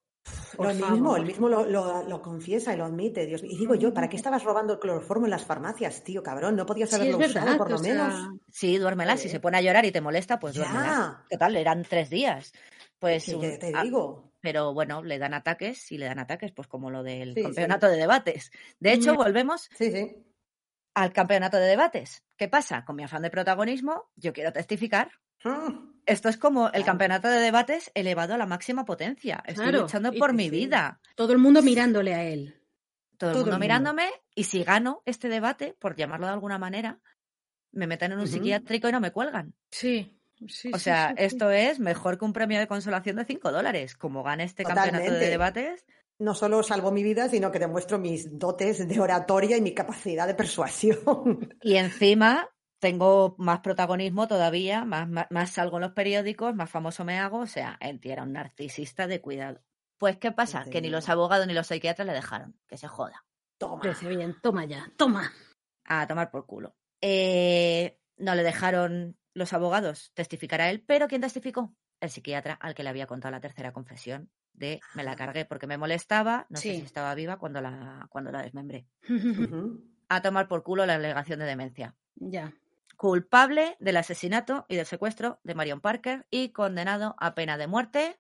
Por 0.56 0.68
Lo 0.68 0.74
mismo, 0.90 1.18
mismo 1.20 1.50
lo, 1.50 1.66
lo- 1.66 2.04
lo 2.04 2.22
confiesa 2.22 2.74
y 2.74 2.78
lo 2.78 2.86
admite, 2.86 3.26
Dios. 3.28 3.44
Y 3.44 3.58
digo 3.58 3.76
yo, 3.76 3.94
¿para 3.94 4.10
qué 4.10 4.16
estabas 4.16 4.44
robando 4.44 4.74
el 4.74 4.80
cloroformo 4.80 5.26
en 5.28 5.32
las 5.32 5.46
farmacias, 5.46 6.04
tío, 6.04 6.24
cabrón? 6.24 6.56
No 6.56 6.66
podías 6.66 6.90
Sí, 6.90 6.96
haberlo 6.96 7.18
usado, 7.20 7.58
por 7.58 7.70
lo 7.70 7.78
sea, 7.78 7.94
menos. 8.08 8.40
Sí, 8.52 8.78
duérmela. 8.78 9.18
Si 9.18 9.24
Joder. 9.24 9.32
se 9.32 9.40
pone 9.40 9.58
a 9.58 9.62
llorar 9.62 9.86
y 9.86 9.92
te 9.92 10.02
molesta, 10.02 10.40
pues 10.40 10.56
duérmela. 10.56 11.24
Total, 11.30 11.56
eran 11.58 11.84
tres 11.84 12.10
días. 12.10 12.54
Pues 12.98 13.24
Sí, 13.24 13.36
un- 13.36 13.42
te 13.60 13.72
ah, 13.76 13.84
digo. 13.84 14.32
pero 14.42 14.74
bueno, 14.74 15.04
le 15.04 15.20
dan 15.20 15.36
ataques 15.36 15.92
y 15.92 16.00
le 16.00 16.06
dan 16.08 16.18
ataques, 16.20 16.52
pues 16.54 16.68
como 16.68 16.90
lo 16.90 17.04
del 17.04 17.36
Sí, 17.36 17.44
campeonato 17.44 17.88
de 17.88 17.98
debates. 17.98 18.52
De 18.80 18.94
hecho, 18.94 19.14
volvemos 19.16 19.70
al 20.96 21.14
campeonato 21.14 21.58
de 21.58 21.68
debates. 21.68 22.24
¿Qué 22.36 22.48
pasa? 22.48 22.84
Con 22.84 22.96
mi 22.96 23.04
afán 23.04 23.22
de 23.22 23.30
protagonismo, 23.30 24.10
yo 24.16 24.34
quiero 24.34 24.52
testificar. 24.52 25.12
Mm. 25.44 25.97
Esto 26.08 26.30
es 26.30 26.38
como 26.38 26.68
el 26.68 26.72
Claro. 26.72 26.86
campeonato 26.86 27.28
de 27.28 27.40
debates 27.40 27.92
elevado 27.94 28.34
a 28.34 28.38
la 28.38 28.46
máxima 28.46 28.86
potencia. 28.86 29.44
Estoy 29.46 29.66
Claro, 29.66 29.82
luchando 29.84 30.14
por 30.14 30.32
sí, 30.32 30.38
mi 30.38 30.44
sí. 30.46 30.50
vida. 30.50 31.00
todo 31.16 31.34
el 31.34 31.38
mundo 31.38 31.62
mirándole 31.62 32.16
a 32.16 32.24
él. 32.24 32.56
Todo, 33.18 33.32
el 33.32 33.36
mundo 33.38 33.50
el 33.50 33.52
mundo. 33.54 33.60
mirándome 33.60 34.10
y 34.34 34.46
si 34.46 34.64
gano 34.64 35.02
este 35.06 35.28
debate, 35.28 35.76
por 35.80 35.96
llamarlo 35.96 36.28
de 36.28 36.34
alguna 36.34 36.58
manera, 36.58 37.00
me 37.72 37.88
meten 37.88 38.14
en 38.14 38.20
un 38.20 38.24
Ujú. 38.26 38.34
psiquiátrico 38.34 38.88
y 38.88 38.92
no 38.92 39.00
me 39.02 39.12
cuelgan. 39.12 39.54
Sí. 39.72 40.18
sí 40.48 40.72
O 40.74 40.80
sea, 40.80 41.10
sí, 41.10 41.16
sí. 41.18 41.24
esto 41.26 41.52
es 41.52 41.80
mejor 41.80 42.18
que 42.18 42.26
un 42.26 42.34
premio 42.34 42.60
de 42.60 42.68
consolación 42.68 43.18
de 43.18 43.26
5 43.26 43.52
dólares. 43.52 43.96
Como 43.96 44.24
gane 44.24 44.44
este 44.46 44.64
campeonato 44.64 45.12
de 45.12 45.30
debates, 45.30 45.86
No 46.20 46.34
solo 46.34 46.64
salvo 46.64 46.92
mi 46.92 47.04
vida, 47.04 47.28
sino 47.30 47.52
que 47.52 47.60
demuestro 47.60 48.00
mis 48.00 48.40
dotes 48.40 48.88
de 48.88 49.00
oratoria 49.00 49.58
y 49.58 49.62
mi 49.62 49.74
capacidad 49.74 50.26
de 50.26 50.34
persuasión. 50.36 51.54
Y 51.62 51.76
encima 51.76 52.50
tengo 52.80 53.36
más 53.38 53.60
protagonismo 53.60 54.28
todavía, 54.28 54.86
más, 54.86 55.08
más, 55.10 55.28
más 55.30 55.52
salgo 55.52 55.78
en 55.78 55.84
los 55.84 55.94
periódicos, 55.94 56.56
más 56.56 56.70
famoso 56.70 57.04
me 57.06 57.20
hago. 57.20 57.40
O 57.40 57.48
sea, 57.48 57.80
tío 58.02 58.12
era 58.12 58.24
un 58.24 58.34
narcisista 58.34 59.08
de 59.08 59.22
cuidado. 59.22 59.62
Pues, 59.98 60.18
¿qué 60.18 60.32
pasa? 60.32 60.66
Que 60.66 60.82
ni 60.82 60.90
los 60.90 61.10
abogados 61.10 61.48
ni 61.48 61.54
los 61.54 61.68
psiquiatras 61.68 62.06
le 62.06 62.14
dejaron. 62.14 62.56
Que 62.68 62.78
se 62.78 62.88
joda. 62.88 63.26
Toma. 63.58 63.82
Parece 63.82 64.08
bien. 64.10 64.36
Toma 64.42 64.66
ya, 64.66 64.92
toma. 64.96 65.32
A 65.86 66.06
tomar 66.06 66.30
por 66.30 66.46
culo. 66.46 66.76
Eh, 67.02 68.00
no 68.18 68.36
le 68.36 68.44
dejaron 68.44 69.18
los 69.34 69.54
abogados 69.54 70.12
testificar 70.14 70.62
a 70.62 70.70
él, 70.70 70.84
pero 70.86 71.08
¿quién 71.08 71.22
testificó? 71.22 71.74
El 72.00 72.10
psiquiatra 72.10 72.54
al 72.54 72.76
que 72.76 72.84
le 72.84 72.90
había 72.90 73.08
contado 73.08 73.32
la 73.32 73.40
tercera 73.40 73.72
confesión 73.72 74.30
de 74.54 74.80
me 74.94 75.04
la 75.04 75.16
cargué 75.16 75.46
porque 75.46 75.68
me 75.68 75.78
molestaba, 75.78 76.46
no 76.50 76.58
sé 76.58 76.76
si 76.76 76.82
estaba 76.82 77.14
viva 77.16 77.38
cuando 77.38 77.62
la, 77.62 78.08
cuando 78.10 78.32
la 78.32 78.42
desmembré. 78.42 78.88
A 80.10 80.22
tomar 80.22 80.48
por 80.48 80.64
culo 80.64 80.86
la 80.86 80.96
alegación 80.96 81.40
de 81.40 81.46
demencia. 81.46 81.96
ya. 82.16 82.54
Culpable 82.98 83.78
del 83.80 83.98
asesinato 83.98 84.66
y 84.68 84.76
del 84.76 84.86
secuestro 84.86 85.40
de 85.44 85.56
Marion 85.56 85.82
Parker 85.82 86.28
y 86.30 86.52
condenado 86.52 87.16
a 87.20 87.36
pena 87.36 87.58
de 87.58 87.68
muerte, 87.68 88.20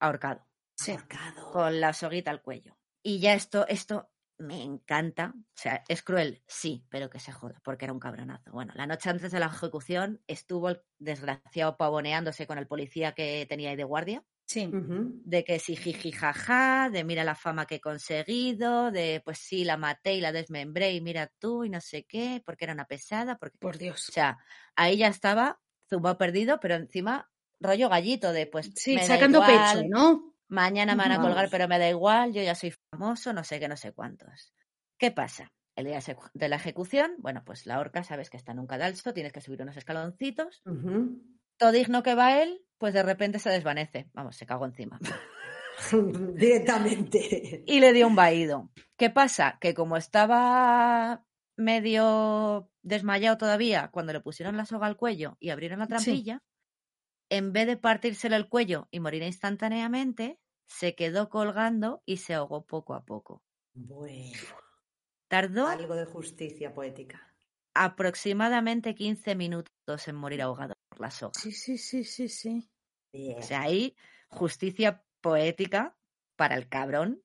ahorcado, 0.00 0.46
Sí. 0.76 0.92
Ahorcado. 0.92 1.52
con 1.52 1.80
la 1.80 1.92
soguita 1.92 2.30
al 2.30 2.42
cuello. 2.42 2.76
Y 3.02 3.20
ya 3.20 3.34
esto, 3.34 3.66
esto 3.68 4.10
me 4.38 4.62
encanta. 4.62 5.32
O 5.36 5.42
sea, 5.54 5.84
es 5.88 6.02
cruel, 6.02 6.42
sí, 6.46 6.86
pero 6.90 7.08
que 7.08 7.20
se 7.20 7.32
joda, 7.32 7.60
porque 7.64 7.86
era 7.86 7.92
un 7.94 8.00
cabronazo. 8.00 8.50
Bueno, 8.52 8.72
la 8.76 8.86
noche 8.86 9.08
antes 9.10 9.32
de 9.32 9.40
la 9.40 9.46
ejecución 9.46 10.22
estuvo 10.26 10.68
el 10.68 10.82
desgraciado 10.98 11.76
pavoneándose 11.76 12.46
con 12.46 12.58
el 12.58 12.66
policía 12.66 13.12
que 13.12 13.46
tenía 13.48 13.70
ahí 13.70 13.76
de 13.76 13.84
guardia. 13.84 14.24
Sí. 14.46 14.68
De 14.72 15.42
que 15.44 15.58
sí, 15.58 15.74
jiji, 15.76 16.12
jaja, 16.12 16.88
de 16.90 17.02
mira 17.02 17.24
la 17.24 17.34
fama 17.34 17.66
que 17.66 17.76
he 17.76 17.80
conseguido, 17.80 18.92
de 18.92 19.20
pues 19.24 19.38
sí, 19.38 19.64
la 19.64 19.76
maté 19.76 20.14
y 20.14 20.20
la 20.20 20.30
desmembré 20.30 20.92
y 20.92 21.00
mira 21.00 21.32
tú 21.40 21.64
y 21.64 21.68
no 21.70 21.80
sé 21.80 22.04
qué, 22.04 22.42
porque 22.46 22.64
era 22.64 22.72
una 22.74 22.84
pesada, 22.86 23.38
porque 23.38 23.58
Por 23.58 23.76
Dios. 23.76 24.08
o 24.08 24.12
sea, 24.12 24.38
ahí 24.76 24.98
ya 24.98 25.08
estaba 25.08 25.60
zumbado 25.90 26.16
perdido, 26.16 26.60
pero 26.60 26.76
encima 26.76 27.28
rollo 27.60 27.88
gallito 27.88 28.32
de 28.32 28.46
pues 28.46 28.70
Sí, 28.76 28.94
me 28.94 29.00
da 29.00 29.06
sacando 29.06 29.38
igual, 29.38 29.78
pecho, 29.78 29.88
¿no? 29.88 30.34
Mañana 30.48 30.94
me 30.94 31.02
van 31.02 31.12
a 31.12 31.20
colgar, 31.20 31.48
pero 31.50 31.66
me 31.66 31.78
da 31.78 31.88
igual, 31.88 32.32
yo 32.32 32.42
ya 32.42 32.54
soy 32.54 32.72
famoso, 32.90 33.32
no 33.32 33.42
sé 33.42 33.58
qué, 33.58 33.66
no 33.68 33.76
sé 33.76 33.92
cuántos. 33.92 34.54
¿Qué 34.96 35.10
pasa? 35.10 35.52
El 35.74 35.86
día 35.86 35.98
de 36.34 36.48
la 36.48 36.56
ejecución, 36.56 37.16
bueno, 37.18 37.42
pues 37.44 37.66
la 37.66 37.78
horca, 37.80 38.02
sabes 38.04 38.30
que 38.30 38.36
está 38.38 38.52
en 38.52 38.60
un 38.60 38.66
cadalso, 38.66 39.12
tienes 39.12 39.32
que 39.32 39.40
subir 39.42 39.60
unos 39.60 39.76
escaloncitos. 39.76 40.62
Todo 41.58 41.72
digno 41.72 42.02
que 42.02 42.14
va 42.14 42.42
él, 42.42 42.65
pues 42.78 42.94
de 42.94 43.02
repente 43.02 43.38
se 43.38 43.50
desvanece. 43.50 44.08
Vamos, 44.12 44.36
se 44.36 44.46
cagó 44.46 44.64
encima. 44.66 44.98
Directamente. 46.34 47.62
y 47.66 47.80
le 47.80 47.92
dio 47.92 48.06
un 48.06 48.16
vaído. 48.16 48.70
¿Qué 48.96 49.10
pasa? 49.10 49.58
Que 49.60 49.74
como 49.74 49.96
estaba 49.96 51.24
medio 51.56 52.70
desmayado 52.82 53.38
todavía 53.38 53.88
cuando 53.90 54.12
le 54.12 54.20
pusieron 54.20 54.56
la 54.56 54.66
soga 54.66 54.86
al 54.86 54.96
cuello 54.96 55.36
y 55.40 55.50
abrieron 55.50 55.78
la 55.78 55.86
Sí. 55.86 55.90
trampilla, 55.90 56.42
en 57.30 57.52
vez 57.52 57.66
de 57.66 57.76
partírselo 57.76 58.36
el 58.36 58.48
cuello 58.48 58.88
y 58.90 59.00
morir 59.00 59.22
instantáneamente, 59.22 60.38
se 60.68 60.94
quedó 60.94 61.28
colgando 61.28 62.02
y 62.06 62.18
se 62.18 62.34
ahogó 62.34 62.64
poco 62.66 62.94
a 62.94 63.04
poco. 63.04 63.42
Bueno, 63.74 64.32
Tardó 65.28 65.66
algo 65.66 65.94
de 65.96 66.04
justicia 66.06 66.72
poética. 66.72 67.34
aproximadamente 67.74 68.94
15 68.94 69.34
minutos 69.34 70.08
en 70.08 70.14
morir 70.14 70.40
ahogado 70.42 70.74
por 70.96 71.02
la 71.06 71.12
soga. 71.12 71.40
Sí, 71.40 71.52
sí, 71.52 71.78
sí, 71.78 72.02
sí, 72.04 72.28
sí. 72.28 72.68
O 73.34 73.42
sea, 73.42 73.62
ahí 73.62 73.96
justicia 74.28 75.04
poética 75.20 75.98
para 76.36 76.54
el 76.56 76.68
cabrón, 76.68 77.22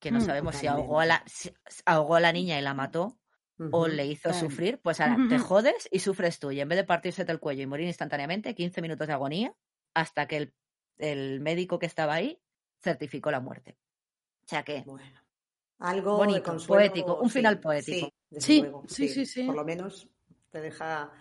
que 0.00 0.12
no 0.12 0.20
Mm, 0.20 0.20
sabemos 0.20 0.56
si 0.56 0.68
ahogó 0.68 1.00
a, 1.00 1.06
la, 1.06 1.24
si 1.26 1.52
ahogó 1.86 2.16
a 2.16 2.20
la 2.20 2.32
niña 2.32 2.58
y 2.58 2.62
la 2.62 2.74
mató 2.74 3.20
o 3.70 3.88
le 3.88 4.06
hizo 4.06 4.28
Claro. 4.28 4.34
sufrir, 4.34 4.80
pues 4.82 5.00
ahora 5.00 5.24
te 5.28 5.38
jodes 5.38 5.88
y 5.92 6.00
sufres 6.00 6.38
tú. 6.40 6.52
Y 6.52 6.60
en 6.60 6.68
vez 6.68 6.78
de 6.78 6.84
partirse 6.84 7.22
el 7.28 7.40
cuello 7.40 7.62
y 7.62 7.66
morir 7.66 7.88
instantáneamente, 7.88 8.54
15 8.54 8.82
minutos 8.82 9.08
de 9.08 9.14
agonía, 9.14 9.54
hasta 9.94 10.28
que 10.28 10.38
el, 10.38 10.54
el 10.98 11.40
médico 11.40 11.78
que 11.78 11.86
estaba 11.86 12.14
ahí 12.14 12.42
certificó 12.82 13.30
la 13.32 13.40
muerte. 13.40 13.78
O 14.46 14.48
sea 14.48 14.64
que, 14.64 14.88
Bueno, 14.88 15.20
algo 15.78 16.28
de 16.28 16.42
Bonito, 16.42 16.50
consuelo, 16.50 16.94
poético, 16.94 17.16
un 17.24 17.30
final 17.30 17.58
poético. 17.60 18.06
Sí, 18.06 18.14
desde 18.30 18.48
Sí, 18.48 18.56
luego, 18.56 18.84
sí, 18.88 19.08
sí, 19.08 19.26
sí. 19.26 19.44
Por 19.46 19.56
lo 19.56 19.64
menos 19.64 20.08
te 20.50 20.60
deja 20.60 21.12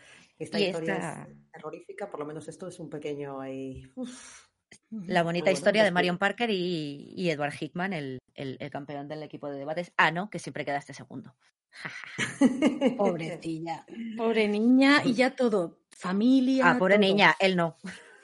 esta 0.43 0.59
Y 0.59 0.65
historia 0.65 0.95
esta- 0.95 1.23
es 1.29 1.51
terrorífica, 1.51 2.09
por 2.09 2.19
lo 2.19 2.25
menos 2.25 2.47
esto 2.47 2.67
es 2.67 2.79
un 2.79 2.89
pequeño 2.89 3.39
ahí. 3.41 3.83
uf. 3.95 4.47
la 4.89 5.23
bonita 5.23 5.45
bueno, 5.45 5.57
historia 5.57 5.83
de 5.83 5.91
Marion 5.91 6.17
Parker 6.17 6.49
y, 6.49 7.13
y 7.15 7.29
Edward 7.29 7.53
Hickman, 7.59 7.93
el, 7.93 8.19
el- 8.35 8.57
el 8.59 8.69
campeón 8.69 9.07
del 9.07 9.23
equipo 9.23 9.49
de 9.49 9.59
debates. 9.59 9.91
Ah, 9.97 10.11
no, 10.11 10.29
que 10.29 10.39
siempre 10.39 10.63
quedaste 10.65 10.93
segundo. 10.93 11.35
Pobrecilla. 12.97 13.85
Pobre 14.17 14.47
niña 14.47 15.01
y 15.05 15.13
ya 15.13 15.35
todo. 15.35 15.79
Familia. 15.91 16.71
ah, 16.71 16.77
pobre 16.79 16.95
todo. 16.95 17.01
niña, 17.01 17.35
él 17.39 17.55
no. 17.55 17.77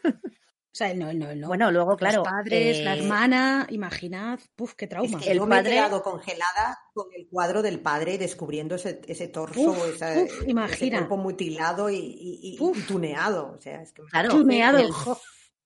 O 0.78 0.80
sea, 0.80 0.92
él 0.92 1.00
no, 1.00 1.10
él 1.10 1.18
no, 1.18 1.28
él 1.32 1.40
no. 1.40 1.48
Bueno, 1.48 1.72
luego, 1.72 1.98
claro. 1.98 2.18
Los 2.18 2.28
padres, 2.28 2.82
la 2.84 2.96
eh, 2.96 3.00
hermana, 3.00 3.66
imaginad. 3.72 4.40
Puf, 4.56 4.76
qué 4.76 4.86
Es 4.86 4.90
trauma. 4.90 5.20
que 5.20 5.32
El 5.32 5.38
yo 5.40 5.48
me 5.48 5.56
he 5.56 5.58
padre- 5.60 5.72
quedado 5.72 6.04
congelada 6.04 6.78
con 6.94 7.08
el 7.18 7.28
cuadro 7.28 7.64
del 7.64 7.80
padre 7.80 8.20
descubriendo 8.20 8.76
ese, 8.76 9.02
ese 9.08 9.28
torso, 9.30 9.60
Uf, 9.72 9.96
esa- 9.96 10.14
uf, 10.22 10.32
ese 10.42 10.50
imagina. 10.52 10.98
cuerpo 11.00 11.18
mutilado 11.18 11.90
y, 11.90 11.96
y- 11.98 12.58
y- 12.62 12.82
tuneado. 12.84 13.56
O 13.58 13.60
sea, 13.60 13.82
es 13.82 13.92
que 13.92 14.04
Claro, 14.04 14.30
Tuneado, 14.30 14.78
el, 14.78 14.92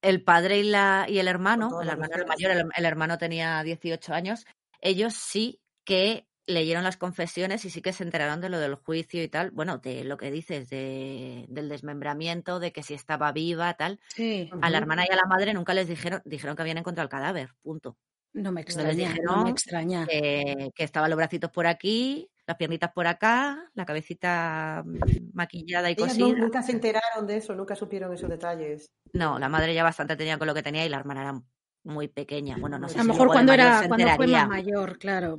el 0.02 0.24
padre 0.24 0.60
y, 0.60 0.64
la, 0.64 1.06
y 1.10 1.20
el 1.20 1.28
hermano, 1.28 1.82
el 1.82 1.90
hermano 1.90 2.14
era 2.14 2.22
el 2.24 2.28
mayor, 2.30 2.52
el, 2.52 2.70
el 2.74 2.86
hermano 2.86 3.18
tenía 3.18 3.62
18 3.64 4.14
años, 4.14 4.46
ellos 4.80 5.14
sí 5.14 5.60
que 5.84 6.26
leyeron 6.48 6.84
las 6.84 6.98
confesiones 6.98 7.64
y 7.66 7.70
sí 7.70 7.82
que 7.82 7.94
se 7.94 8.04
enteraron 8.04 8.42
de 8.42 8.50
lo 8.50 8.60
del 8.60 8.76
juicio 8.76 9.24
y 9.24 9.28
tal, 9.28 9.52
bueno, 9.52 9.78
de 9.78 10.04
lo 10.04 10.18
que 10.18 10.32
dices, 10.32 10.70
de, 10.70 11.46
del 11.50 11.70
desmembramiento, 11.70 12.60
de 12.60 12.72
que 12.72 12.84
si 12.84 12.94
estaba 12.94 13.32
viva, 13.32 13.74
tal. 13.76 14.00
Sí, 14.10 14.50
A 14.62 14.70
la 14.70 14.78
hermana 14.78 15.06
y 15.08 15.14
a 15.14 15.16
la 15.16 15.26
madre 15.30 15.54
nunca 15.54 15.74
les 15.74 15.88
dijeron, 15.88 16.22
dijeron 16.26 16.56
que 16.56 16.62
habían 16.64 16.78
encontrado 16.80 17.06
el 17.06 17.10
cadáver, 17.12 17.52
punto. 17.62 17.98
no 18.34 18.52
me 18.52 18.62
extraña. 18.62 18.90
No 18.92 18.96
dijeron 18.96 19.44
me 19.44 19.50
extraña. 19.52 20.06
Que, 20.08 20.70
que 20.76 20.84
estaban 20.84 21.10
los 21.10 21.18
bracitos 21.18 21.52
por 21.52 21.68
aquí, 21.68 22.30
las 22.48 22.58
piernitas 22.58 22.92
por 22.92 23.08
acá, 23.08 23.70
la 23.74 23.86
cabecita 23.86 24.84
mm, 24.86 25.32
maquillada 25.34 25.90
y 25.90 25.94
Ellas 25.94 26.10
cosida. 26.18 26.38
nunca 26.38 26.62
se 26.64 26.72
enteraron 26.72 27.28
de 27.28 27.38
eso, 27.38 27.56
nunca 27.56 27.76
supieron 27.76 28.14
esos 28.14 28.30
detalles. 28.30 28.88
No, 29.14 29.38
la 29.40 29.48
madre 29.48 29.74
ya 29.74 29.84
bastante 29.84 30.16
tenía 30.16 30.38
con 30.38 30.48
lo 30.48 30.54
que 30.54 30.64
tenía 30.64 30.86
y 30.86 30.90
la 30.90 30.98
hermana 30.98 31.22
era 31.22 31.42
muy 31.84 32.08
pequeña. 32.08 32.58
Bueno, 32.58 32.80
no 32.80 32.88
sé 32.90 32.98
A 32.98 33.02
si 33.02 33.08
lo 33.08 33.14
mejor 33.14 33.28
cuando 33.28 33.54
era 33.54 33.84
cuando 33.88 34.08
fue 34.16 34.28
más 34.28 34.48
mayor, 34.48 34.98
claro. 34.98 35.38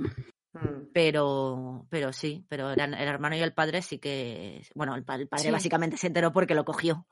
Mm. 0.54 0.90
pero, 0.92 1.86
pero 1.88 2.12
sí, 2.12 2.44
pero 2.48 2.70
eran 2.72 2.92
el 2.92 3.08
hermano 3.08 3.34
y 3.36 3.40
el 3.40 3.54
padre 3.54 3.80
sí 3.80 3.98
que, 3.98 4.62
bueno, 4.74 4.94
el, 4.94 5.02
pa- 5.04 5.14
el 5.16 5.26
padre 5.28 5.44
Sí. 5.44 5.50
básicamente 5.50 5.96
se 5.96 6.08
enteró 6.08 6.30
porque 6.32 6.54
lo 6.54 6.64
cogió. 6.64 7.06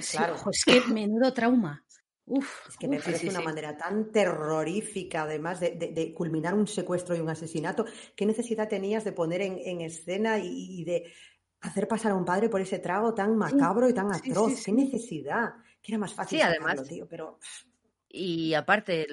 Sí, 0.00 0.16
Claro. 0.16 0.34
ojo, 0.34 0.50
es 0.50 0.64
que 0.64 0.80
menudo 0.92 1.32
trauma. 1.32 1.82
Uf, 2.28 2.68
Es 2.68 2.76
que 2.76 2.88
me 2.88 2.98
uf. 2.98 3.04
parece 3.04 3.22
sí, 3.22 3.28
una 3.28 3.38
sí. 3.40 3.44
manera 3.44 3.76
tan 3.76 4.10
terrorífica, 4.12 5.22
además 5.22 5.60
de, 5.60 5.70
de- 5.72 5.92
de 5.92 6.12
culminar 6.14 6.54
un 6.54 6.66
secuestro 6.66 7.16
y 7.16 7.20
un 7.20 7.28
asesinato. 7.28 7.84
¿Qué 8.14 8.24
necesidad 8.26 8.68
tenías 8.68 9.04
de 9.04 9.12
poner 9.12 9.42
en, 9.42 9.58
en 9.64 9.80
escena 9.80 10.38
y, 10.38 10.80
y 10.80 10.84
de 10.84 11.12
hacer 11.62 11.88
pasar 11.88 12.12
a 12.12 12.14
un 12.14 12.24
padre 12.24 12.48
por 12.48 12.60
ese 12.60 12.78
trago 12.78 13.14
tan 13.14 13.36
macabro 13.36 13.88
y 13.88 13.94
tan 13.94 14.12
sí, 14.14 14.30
atroz? 14.30 14.50
sí, 14.50 14.56
¿Qué 14.56 14.62
sí. 14.62 14.72
necesidad? 14.72 15.54
Que 15.82 15.92
era 15.92 15.98
más 15.98 16.14
fácil 16.14 16.38
Sí, 16.38 16.42
sacarlo, 16.44 16.66
además- 16.68 16.88
tío, 16.88 17.06
pero 17.08 17.38
Y 18.18 18.54
aparte, 18.54 19.06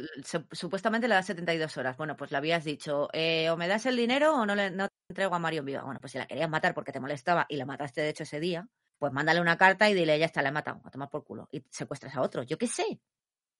supuestamente 0.51 1.07
le 1.09 1.15
das 1.15 1.25
72 1.25 1.75
horas. 1.77 1.97
Bueno, 1.97 2.15
pues 2.15 2.31
le 2.31 2.37
habías 2.37 2.63
dicho, 2.63 3.09
eh, 3.13 3.49
o 3.49 3.57
me 3.57 3.67
das 3.67 3.85
el 3.85 3.97
dinero 3.97 4.33
o 4.35 4.45
no 4.45 4.55
le 4.55 4.71
no 4.71 4.87
te 4.87 4.93
entrego 5.09 5.35
a 5.35 5.39
Mario 5.39 5.63
viva. 5.63 5.83
Bueno, 5.83 5.99
pues 5.99 6.13
si 6.13 6.17
la 6.17 6.25
querías 6.27 6.49
matar 6.49 6.73
porque 6.73 6.91
te 6.93 6.99
molestaba 7.01 7.45
y 7.49 7.57
la 7.57 7.65
mataste 7.65 8.01
de 8.01 8.09
hecho 8.09 8.23
ese 8.23 8.39
día, 8.39 8.67
pues 8.97 9.11
mándale 9.11 9.41
una 9.41 9.57
carta 9.57 9.89
y 9.89 9.93
dile, 9.93 10.17
ya 10.17 10.25
está, 10.25 10.41
la 10.41 10.49
he 10.49 10.51
matado, 10.53 10.81
a 10.85 10.89
tomar 10.91 11.09
por 11.09 11.23
culo. 11.25 11.49
Y 11.51 11.63
secuestras 11.69 12.15
a 12.15 12.21
otro, 12.21 12.43
yo 12.43 12.57
qué 12.57 12.67
sé. 12.67 13.01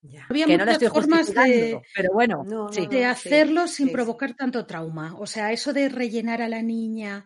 ya. 0.02 0.26
Había 0.30 0.46
que 0.46 0.58
no 0.58 0.66
muchas 0.66 0.90
formas 0.92 1.34
de, 1.34 1.82
pero 1.96 2.14
bueno, 2.14 2.44
No, 2.46 2.72
sí. 2.72 2.82
no, 2.84 2.88
de 2.88 2.98
sí, 3.00 3.04
hacerlo 3.04 3.68
sin 3.68 3.88
sí, 3.88 3.90
sí. 3.90 3.92
provocar 3.92 4.36
tanto 4.36 4.66
trauma. 4.66 5.16
O 5.20 5.26
sea, 5.28 5.52
eso 5.52 5.74
de 5.74 5.90
rellenar 5.90 6.42
a 6.42 6.48
la 6.48 6.62
niña, 6.62 7.26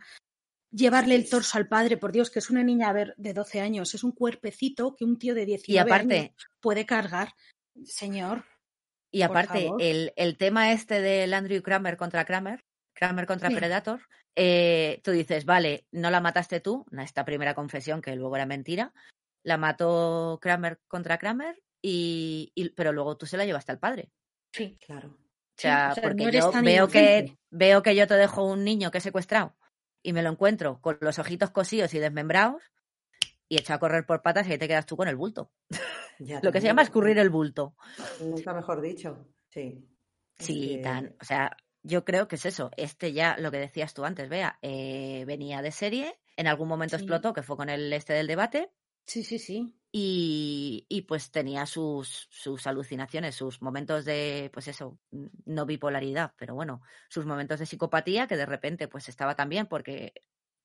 llevarle 0.71 1.15
el 1.15 1.23
Sí. 1.25 1.31
torso 1.31 1.57
al 1.57 1.67
padre, 1.67 1.97
por 1.97 2.11
Dios, 2.11 2.29
que 2.31 2.39
es 2.39 2.49
una 2.49 2.63
niña, 2.63 2.89
a 2.89 2.93
ver, 2.93 3.13
de 3.17 3.33
12 3.33 3.61
años, 3.61 3.93
es 3.95 4.03
un 4.03 4.11
cuerpecito 4.13 4.95
que 4.95 5.05
un 5.05 5.17
tío 5.19 5.35
de 5.35 5.45
19 5.45 5.89
Y 5.91 5.93
aparte, 5.93 6.17
años 6.19 6.35
puede 6.59 6.85
cargar. 6.85 7.33
Señor, 7.85 8.43
Y 9.11 9.21
aparte, 9.21 9.71
el, 9.79 10.13
el 10.15 10.37
tema 10.37 10.71
este 10.71 11.01
del 11.01 11.33
Andrew 11.33 11.61
Kramer 11.61 11.97
contra 11.97 12.25
Kramer, 12.25 12.65
Kramer 12.93 13.25
contra 13.25 13.49
Sí. 13.49 13.55
Predator, 13.55 14.01
eh, 14.35 15.01
tú 15.03 15.11
dices, 15.11 15.45
vale, 15.45 15.87
no 15.91 16.09
la 16.11 16.19
mataste 16.21 16.59
tú, 16.59 16.85
esta 17.01 17.25
primera 17.25 17.53
confesión 17.55 18.01
que 18.01 18.15
luego 18.15 18.35
era 18.35 18.45
mentira, 18.45 18.93
la 19.43 19.57
mató 19.57 20.39
Kramer 20.41 20.79
contra 20.87 21.17
Kramer, 21.17 21.61
y, 21.81 22.51
y- 22.55 22.69
pero 22.69 22.91
luego 22.91 23.17
tú 23.17 23.25
se 23.25 23.37
la 23.37 23.45
llevaste 23.45 23.71
al 23.71 23.79
padre. 23.79 24.11
sí. 24.51 24.77
Claro. 24.85 25.09
O 25.09 25.59
sea, 25.59 25.89
o 25.91 25.93
sea, 25.95 26.03
porque 26.03 26.25
no 26.25 26.29
yo 26.29 26.51
veo 26.61 26.87
que, 26.87 27.35
veo 27.49 27.81
que 27.81 27.95
yo 27.95 28.05
te 28.05 28.13
dejo 28.13 28.43
un 28.45 28.63
niño 28.63 28.91
que 28.91 28.99
he 28.99 29.01
secuestrado 29.01 29.57
y 30.03 30.13
me 30.13 30.21
lo 30.21 30.29
encuentro 30.29 30.79
con 30.81 30.99
los 31.01 31.17
ojitos 31.17 31.49
cosidos 31.49 31.95
y 31.95 31.99
desmembrados 31.99 32.61
y 33.49 33.57
echa 33.57 33.75
a 33.75 33.79
correr 33.79 34.05
por 34.05 34.21
patas 34.21 34.47
y 34.47 34.51
ahí 34.53 34.57
te 34.57 34.67
quedas 34.67 34.85
tú 34.85 34.95
con 34.97 35.07
el 35.07 35.15
bulto. 35.15 35.51
Ya 36.19 36.39
Lo 36.43 36.51
que 36.51 36.61
se 36.61 36.65
llama 36.67 36.81
escurrir 36.81 37.19
el 37.19 37.29
bulto. 37.29 37.75
Nunca 38.21 38.51
mejor 38.53 38.81
dicho. 38.81 39.27
Sí. 39.49 39.87
Es 40.37 40.45
Sí, 40.45 40.69
que- 40.77 40.77
tan, 40.83 41.15
o 41.21 41.23
sea, 41.23 41.55
yo 41.83 42.03
creo 42.05 42.27
que 42.27 42.35
es 42.37 42.45
eso. 42.47 42.71
Este 42.75 43.13
ya, 43.13 43.37
lo 43.37 43.51
que 43.51 43.59
decías 43.59 43.93
tú 43.93 44.03
antes, 44.03 44.27
vea, 44.27 44.57
eh, 44.63 45.25
venía 45.27 45.61
de 45.61 45.71
serie, 45.71 46.19
en 46.35 46.47
algún 46.47 46.67
momento 46.67 46.97
Sí. 46.97 47.03
explotó, 47.03 47.33
que 47.33 47.43
fue 47.43 47.55
con 47.55 47.69
el 47.69 47.93
este 47.93 48.13
del 48.13 48.25
debate, 48.27 48.71
Sí, 49.05 49.23
sí, 49.23 49.37
sí. 49.39 49.73
y, 49.91 50.85
y 50.89 51.03
pues 51.03 51.29
tenía 51.31 51.65
sus, 51.67 52.27
sus 52.31 52.65
alucinaciones, 52.67 53.35
sus 53.35 53.61
momentos 53.61 54.03
de, 54.03 54.49
pues 54.53 54.67
eso, 54.67 54.99
no 55.45 55.65
bipolaridad, 55.67 56.33
pero 56.35 56.55
bueno, 56.55 56.81
sus 57.09 57.25
momentos 57.27 57.59
de 57.59 57.65
psicopatía 57.67 58.27
que 58.27 58.37
de 58.37 58.45
repente 58.47 58.87
pues 58.87 59.07
estaba 59.07 59.35
también 59.35 59.67
porque 59.67 60.13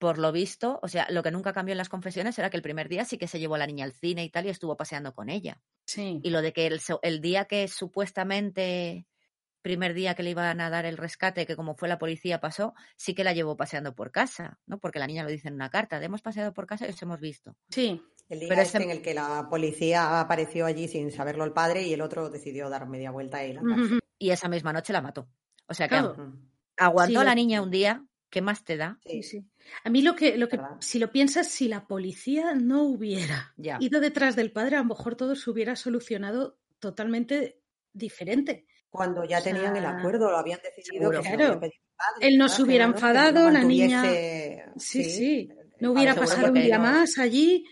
por 0.03 0.18
lo 0.18 0.32
visto, 0.32 0.80
o 0.82 0.88
sea, 0.88 1.07
lo 1.11 1.22
que 1.22 1.30
nunca 1.30 1.53
cambió 1.53 1.74
en 1.74 1.78
las 1.78 1.88
confesiones 1.88 2.36
era 2.36 2.50
que 2.50 2.57
el 2.57 2.62
primer 2.64 2.88
día 2.88 3.05
sí 3.05 3.18
que 3.18 3.28
se 3.28 3.38
llevó 3.38 3.55
a 3.55 3.59
la 3.59 3.68
niña 3.68 3.84
al 3.84 3.92
cine 3.92 4.24
y 4.24 4.30
tal 4.30 4.46
y 4.46 4.48
estuvo 4.48 4.76
paseando 4.76 5.14
con 5.14 5.28
ella. 5.28 5.62
Sí. 5.86 6.18
Y 6.24 6.30
lo 6.30 6.42
de 6.42 6.53
que 6.53 6.66
el, 7.03 7.20
día 7.20 7.44
que 7.44 7.68
supuestamente, 7.68 9.07
primer 9.62 9.94
día 9.94 10.14
que 10.16 10.24
le 10.24 10.30
iban 10.30 10.61
a 10.61 10.70
dar 10.70 10.86
el 10.86 10.96
rescate, 10.96 11.46
que 11.46 11.55
como 11.55 11.76
fue 11.76 11.88
la 11.88 11.98
policía 12.00 12.40
pasó, 12.40 12.74
sí 12.96 13.14
que 13.14 13.22
la 13.22 13.32
llevó 13.32 13.57
paseando 13.57 13.94
por 13.94 14.11
casa, 14.11 14.59
¿no? 14.66 14.80
Porque 14.80 14.98
la 14.98 15.07
niña 15.07 15.22
lo 15.22 15.30
dice 15.30 15.46
en 15.46 15.55
una 15.55 15.70
carta, 15.70 16.00
"Le 16.00 16.07
hemos 16.07 16.20
paseado 16.20 16.53
por 16.53 16.66
casa 16.66 16.84
y 16.86 16.90
os 16.90 17.00
hemos 17.00 17.20
visto. 17.20 17.57
Sí. 17.70 18.03
El 18.28 18.40
día 18.40 18.48
Pero 18.48 18.62
este 18.62 18.78
ese- 18.78 18.84
en 18.86 18.90
el 18.90 19.03
que 19.03 19.14
la 19.14 19.46
policía 19.48 20.18
apareció 20.18 20.66
allí 20.66 20.88
sin 20.88 21.12
saberlo 21.12 21.44
el 21.44 21.53
padre 21.53 21.82
y 21.82 21.92
el 21.92 22.00
otro 22.00 22.28
decidió 22.28 22.68
dar 22.70 22.88
media 22.88 23.12
vuelta 23.12 23.44
y 23.44 23.53
lanzarse. 23.53 23.82
Ujú. 23.84 23.98
Y 24.18 24.30
esa 24.30 24.48
misma 24.48 24.72
noche 24.72 24.92
la 24.92 25.00
mató. 25.00 25.28
O 25.68 25.74
sea 25.74 25.86
que 25.86 25.96
Claro. 25.98 26.32
Aguantó 26.76 27.20
Sí, 27.20 27.24
la 27.26 27.34
niña 27.34 27.62
un 27.62 27.70
día, 27.70 28.05
¿qué 28.33 28.41
más 28.43 28.64
te 28.64 28.76
da? 28.78 28.99
Sí, 29.07 29.22
sí. 29.22 29.45
A 29.85 29.91
mí 29.91 30.01
lo 30.03 30.16
que, 30.16 30.37
lo 30.39 30.49
que, 30.49 30.57
¿Verdad? 30.57 30.76
si 30.80 30.99
lo 30.99 31.12
piensas, 31.12 31.47
si 31.49 31.68
la 31.68 31.87
policía 31.87 32.55
no 32.55 32.83
hubiera 32.83 33.53
Ya. 33.59 33.76
ido 33.78 34.01
detrás 34.01 34.35
del 34.35 34.51
padre, 34.51 34.76
a 34.76 34.78
lo 34.80 34.87
mejor 34.87 35.14
todo 35.14 35.37
se 35.37 35.49
hubiera 35.51 35.76
solucionado 35.76 36.59
totalmente 36.80 37.61
diferente. 37.93 38.66
Cuando 38.91 39.22
ya 39.24 39.39
O 39.39 39.41
sea, 39.43 39.53
tenían 39.53 39.76
el 39.76 39.85
acuerdo, 39.87 40.30
lo 40.30 40.37
habían 40.39 40.59
decidido 40.62 41.01
seguro. 41.12 41.22
que 41.22 41.28
Claro. 41.28 41.45
había 41.45 41.61
pedido 41.61 41.76
el 41.85 41.97
padre, 41.97 42.28
Él 42.28 42.39
no 42.39 42.49
se 42.49 42.62
hubiera 42.62 42.87
Que 42.87 42.91
que 42.93 42.97
enfadado, 42.97 43.51
la 43.51 43.62
niña- 43.62 44.05
Sí, 44.76 45.05
sí. 45.05 45.49
No 45.80 45.93
hubiera 45.93 46.14
pasado 46.14 46.49
un 46.49 46.55
día 46.55 46.78
no- 46.78 46.85
más 46.85 47.18
allí. 47.18 47.64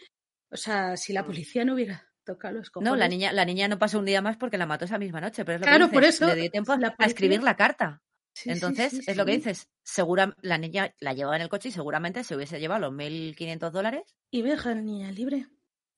O 0.50 0.56
sea, 0.56 0.96
si 0.96 1.12
la 1.12 1.22
Mm. 1.22 1.26
policía 1.26 1.64
no 1.64 1.74
hubiera 1.74 2.06
tocado 2.24 2.58
los 2.58 2.70
cojones. 2.70 2.90
No, 2.90 2.96
la 2.96 3.08
niña, 3.08 3.32
la 3.32 3.44
niña 3.44 3.66
no 3.68 3.78
pasó 3.78 3.98
un 3.98 4.04
día 4.04 4.20
más 4.20 4.36
porque 4.36 4.58
la 4.58 4.66
mató 4.66 4.84
esa 4.84 4.98
misma 4.98 5.20
noche, 5.20 5.44
pero 5.44 5.56
es 5.56 5.60
lo 5.60 5.64
que 5.64 5.70
Claro, 5.70 5.84
dices, 5.86 5.94
por 5.94 6.04
eso, 6.04 6.26
le 6.34 6.40
dio 6.42 6.50
tiempo 6.50 6.76
la 6.76 6.94
a 6.98 7.06
escribir 7.06 7.42
la 7.42 7.56
carta. 7.56 8.02
Sí, 8.42 8.50
Entonces, 8.50 8.92
sí, 8.92 9.00
es 9.06 9.16
lo 9.16 9.24
que 9.26 9.32
dices, 9.36 9.68
segura, 9.82 10.34
la 10.40 10.56
niña 10.58 10.94
la 11.00 11.12
llevaba 11.12 11.36
en 11.36 11.42
el 11.42 11.48
coche 11.48 11.68
y 11.68 11.72
seguramente 11.72 12.24
se 12.24 12.34
hubiese 12.36 12.58
llevado 12.60 12.80
los 12.82 12.92
1.500 12.92 13.70
dólares 13.72 14.16
Y 14.30 14.42
deja 14.42 14.70
a 14.70 14.74
la 14.74 14.80
niña 14.82 15.10
libre. 15.12 15.46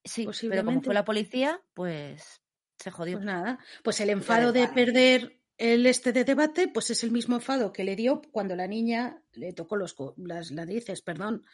Sí, 0.05 0.27
pero 0.49 0.65
como 0.65 0.83
fue 0.83 0.95
la 0.95 1.05
policía, 1.05 1.61
pues 1.75 2.43
se 2.79 2.91
jodió. 2.91 3.19
Pues 3.19 3.27
nada, 3.27 3.59
pues 3.85 4.01
el 4.01 4.11
enfado 4.11 4.53
de 4.53 4.67
perder 4.69 5.39
el 5.59 5.87
este 5.87 6.13
de 6.13 6.25
debate, 6.25 6.67
pues 6.67 6.91
es 6.91 7.05
el 7.05 7.13
mismo 7.13 7.37
enfado 7.37 7.73
que 7.73 7.85
le 7.85 7.95
dio 7.95 8.21
cuando 8.33 8.57
la 8.57 8.67
niña 8.67 9.23
le 9.33 9.53
tocó 9.53 9.77
los 9.77 9.95
las 10.17 10.51
narices, 10.51 11.03
perdón. 11.03 11.45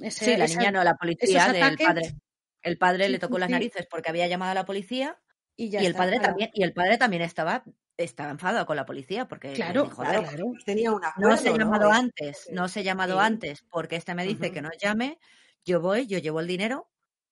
Ese- 0.00 0.24
sí, 0.26 0.36
la 0.36 0.44
esa- 0.44 0.58
niña 0.58 0.72
no, 0.72 0.84
la 0.84 0.96
policía 0.96 1.50
del 1.50 1.62
ataques- 1.62 1.86
padre. 1.86 2.14
El 2.60 2.76
padre 2.76 3.06
Sí, 3.06 3.12
le 3.12 3.18
tocó 3.18 3.36
sí, 3.36 3.40
las 3.40 3.50
narices 3.50 3.86
porque 3.90 4.10
había 4.10 4.26
llamado 4.26 4.50
a 4.50 4.54
la 4.54 4.66
policía 4.66 5.18
y 5.56 5.70
ya 5.70 5.80
y 5.82 5.86
el 5.86 5.94
padre 5.94 6.20
también 6.20 6.50
y 6.52 6.62
el 6.64 6.74
padre 6.74 6.98
también 6.98 7.22
estaba 7.22 7.64
estaba 7.98 8.30
enfadado 8.30 8.64
con 8.64 8.76
la 8.76 8.86
policía 8.86 9.26
porque 9.28 9.52
Claro, 9.52 9.84
dijo, 9.84 10.02
Claro, 10.02 10.22
"Joder, 10.24 10.40
pues 10.52 10.64
tenía 10.64 10.92
un 10.92 11.02
no 11.18 11.34
os 11.34 11.44
he 11.44 11.52
llamado 11.58 11.90
Es- 11.90 11.96
antes, 11.98 12.48
no 12.52 12.64
os 12.64 12.76
he 12.76 12.82
llamado 12.84 13.18
sí. 13.18 13.26
antes 13.26 13.62
porque 13.70 13.96
este 13.96 14.14
me 14.14 14.24
dice 14.24 14.52
que 14.52 14.62
no 14.62 14.70
llame, 14.80 15.18
yo 15.64 15.80
voy, 15.80 16.06
yo 16.06 16.18
llevo 16.18 16.40
el 16.40 16.46
dinero, 16.46 16.88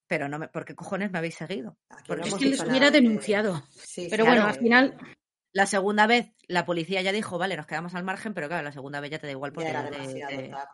pero 0.09 0.29
no 0.29 0.39
me, 0.39 0.49
¿por 0.49 0.64
qué 0.64 0.75
cojones 0.75 1.11
me 1.12 1.19
habéis 1.19 1.37
seguido? 1.37 1.79
Porque 2.07 2.23
no 2.23 2.27
Es 2.27 2.35
que 2.35 2.47
les 2.47 2.61
hubiera 2.61 2.79
nada 2.87 2.91
denunciado. 2.91 3.62
Sí, 3.71 4.09
Pero 4.11 4.27
bueno, 4.27 4.45
al 4.47 4.55
final 4.59 4.97
La 5.53 5.64
segunda 5.64 6.07
vez 6.07 6.35
la 6.49 6.67
policía 6.67 7.01
ya 7.01 7.12
dijo, 7.12 7.39
vale, 7.39 7.57
nos 7.57 7.67
quedamos 7.67 7.95
al 7.95 8.05
margen, 8.05 8.35
pero 8.35 8.47
claro, 8.47 8.62
la 8.62 8.73
segunda 8.73 9.01
vez 9.01 9.11
ya 9.12 9.19
te 9.19 9.27
da 9.27 9.33
igual 9.33 9.53
ya 9.53 9.55
porque 9.55 9.71
era 9.71 9.85
ya 9.85 9.89
te, 9.91 9.97
demasiado 9.97 10.37
te- 10.43 10.49
tarde. 10.49 10.69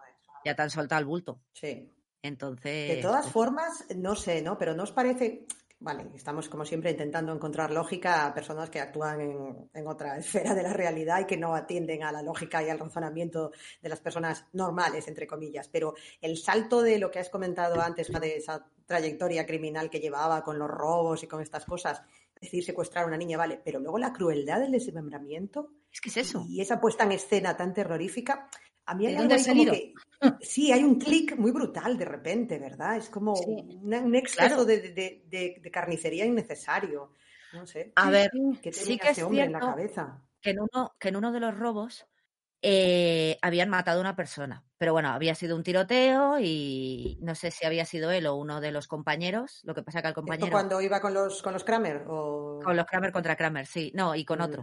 ya 0.44 0.56
te 0.56 0.62
han 0.62 0.70
soltado 0.70 0.98
el 0.98 1.04
bulto. 1.06 1.40
Sí. 1.52 1.88
Entonces, 2.20 2.96
De 2.96 3.02
todas 3.02 3.22
pues, 3.22 3.32
formas, 3.32 3.84
no 3.94 4.16
sé, 4.16 4.42
¿no? 4.42 4.58
Pero 4.58 4.74
¿no 4.74 4.82
os 4.82 4.90
parece? 4.90 5.46
Vale, 5.82 6.10
estamos 6.14 6.48
como 6.48 6.64
siempre 6.64 6.92
intentando 6.92 7.32
encontrar 7.32 7.72
lógica 7.72 8.24
a 8.24 8.32
personas 8.32 8.70
que 8.70 8.80
actúan 8.80 9.20
en, 9.20 9.68
en 9.74 9.86
otra 9.88 10.16
esfera 10.18 10.54
de 10.54 10.62
la 10.62 10.72
realidad 10.72 11.20
y 11.20 11.24
que 11.26 11.36
no 11.36 11.56
atienden 11.56 12.04
a 12.04 12.12
la 12.12 12.22
lógica 12.22 12.62
y 12.62 12.70
al 12.70 12.78
razonamiento 12.78 13.50
de 13.80 13.88
las 13.88 13.98
personas 13.98 14.46
normales, 14.52 15.08
entre 15.08 15.26
comillas. 15.26 15.68
Pero 15.68 15.94
el 16.20 16.36
salto 16.36 16.82
de 16.82 16.98
lo 16.98 17.10
que 17.10 17.18
has 17.18 17.30
comentado 17.30 17.80
antes, 17.80 18.12
de 18.12 18.36
esa 18.36 18.64
trayectoria 18.86 19.44
criminal 19.44 19.90
que 19.90 19.98
llevaba 19.98 20.44
con 20.44 20.56
los 20.56 20.70
robos 20.70 21.24
y 21.24 21.26
con 21.26 21.42
estas 21.42 21.64
cosas, 21.64 22.00
es 22.36 22.42
decir, 22.42 22.64
secuestrar 22.64 23.04
a 23.04 23.08
una 23.08 23.16
niña, 23.16 23.36
vale, 23.36 23.60
pero 23.64 23.80
luego 23.80 23.98
la 23.98 24.12
crueldad 24.12 24.60
del 24.60 24.70
desmembramiento 24.70 25.72
es 25.92 26.00
que 26.00 26.10
es 26.10 26.16
eso. 26.16 26.46
y 26.48 26.60
esa 26.60 26.80
puesta 26.80 27.02
en 27.04 27.12
escena 27.12 27.56
tan 27.56 27.74
terrorífica, 27.74 28.48
a 28.86 28.94
mí 28.94 29.06
hay 29.06 29.12
¿De 29.14 29.18
dónde 29.20 29.34
ha 29.34 29.38
salido? 29.38 29.72
que- 29.72 29.94
sí, 30.40 30.70
hay 30.72 30.84
un 30.84 30.98
clic 30.98 31.36
muy 31.36 31.50
brutal 31.50 31.96
de 31.98 32.04
repente, 32.04 32.58
¿verdad? 32.58 32.96
Es 32.96 33.08
como 33.10 33.34
Sí. 33.36 33.44
una- 33.82 34.00
un 34.00 34.14
exceso 34.14 34.46
Claro. 34.48 34.64
de, 34.64 34.80
de- 34.92 35.24
de- 35.28 35.60
de 35.62 35.70
carnicería 35.70 36.24
innecesario. 36.26 37.12
No 37.52 37.66
sé. 37.66 37.92
A 37.96 38.10
ver, 38.10 38.30
¿Qué 38.62 38.72
sí 38.72 38.96
que 38.98 39.08
es 39.08 39.12
ese 39.12 39.24
hombre 39.24 39.42
en 39.42 39.52
la 39.52 39.58
cierto 39.58 39.76
cabeza? 39.76 40.22
que 40.40 40.50
en 40.50 40.60
uno, 40.60 40.94
que 40.98 41.08
en 41.08 41.16
uno 41.16 41.32
de 41.32 41.40
los 41.40 41.56
robos 41.56 42.06
eh, 42.64 43.38
habían 43.42 43.68
matado 43.70 43.98
a 43.98 44.00
una 44.02 44.14
persona. 44.14 44.64
Pero 44.78 44.92
bueno, 44.92 45.08
había 45.08 45.34
sido 45.34 45.56
un 45.56 45.64
tiroteo 45.64 46.38
y 46.40 47.18
no 47.20 47.34
sé 47.34 47.50
si 47.50 47.66
había 47.66 47.84
sido 47.84 48.12
él 48.12 48.24
o 48.26 48.36
uno 48.36 48.60
de 48.60 48.70
los 48.70 48.86
compañeros. 48.86 49.60
Lo 49.64 49.74
que 49.74 49.82
pasa 49.82 50.00
que 50.00 50.06
al 50.06 50.12
¿Esto 50.12 50.20
compañero. 50.20 50.50
cuando 50.52 50.80
iba 50.80 51.00
con 51.00 51.12
los, 51.12 51.42
con 51.42 51.52
los 51.54 51.64
Kramer? 51.64 52.04
O... 52.06 52.60
Con 52.62 52.76
los 52.76 52.86
Kramer 52.86 53.10
contra 53.10 53.34
Kramer, 53.34 53.66
sí. 53.66 53.90
No, 53.96 54.14
y 54.14 54.24
con 54.24 54.40
otro. 54.40 54.62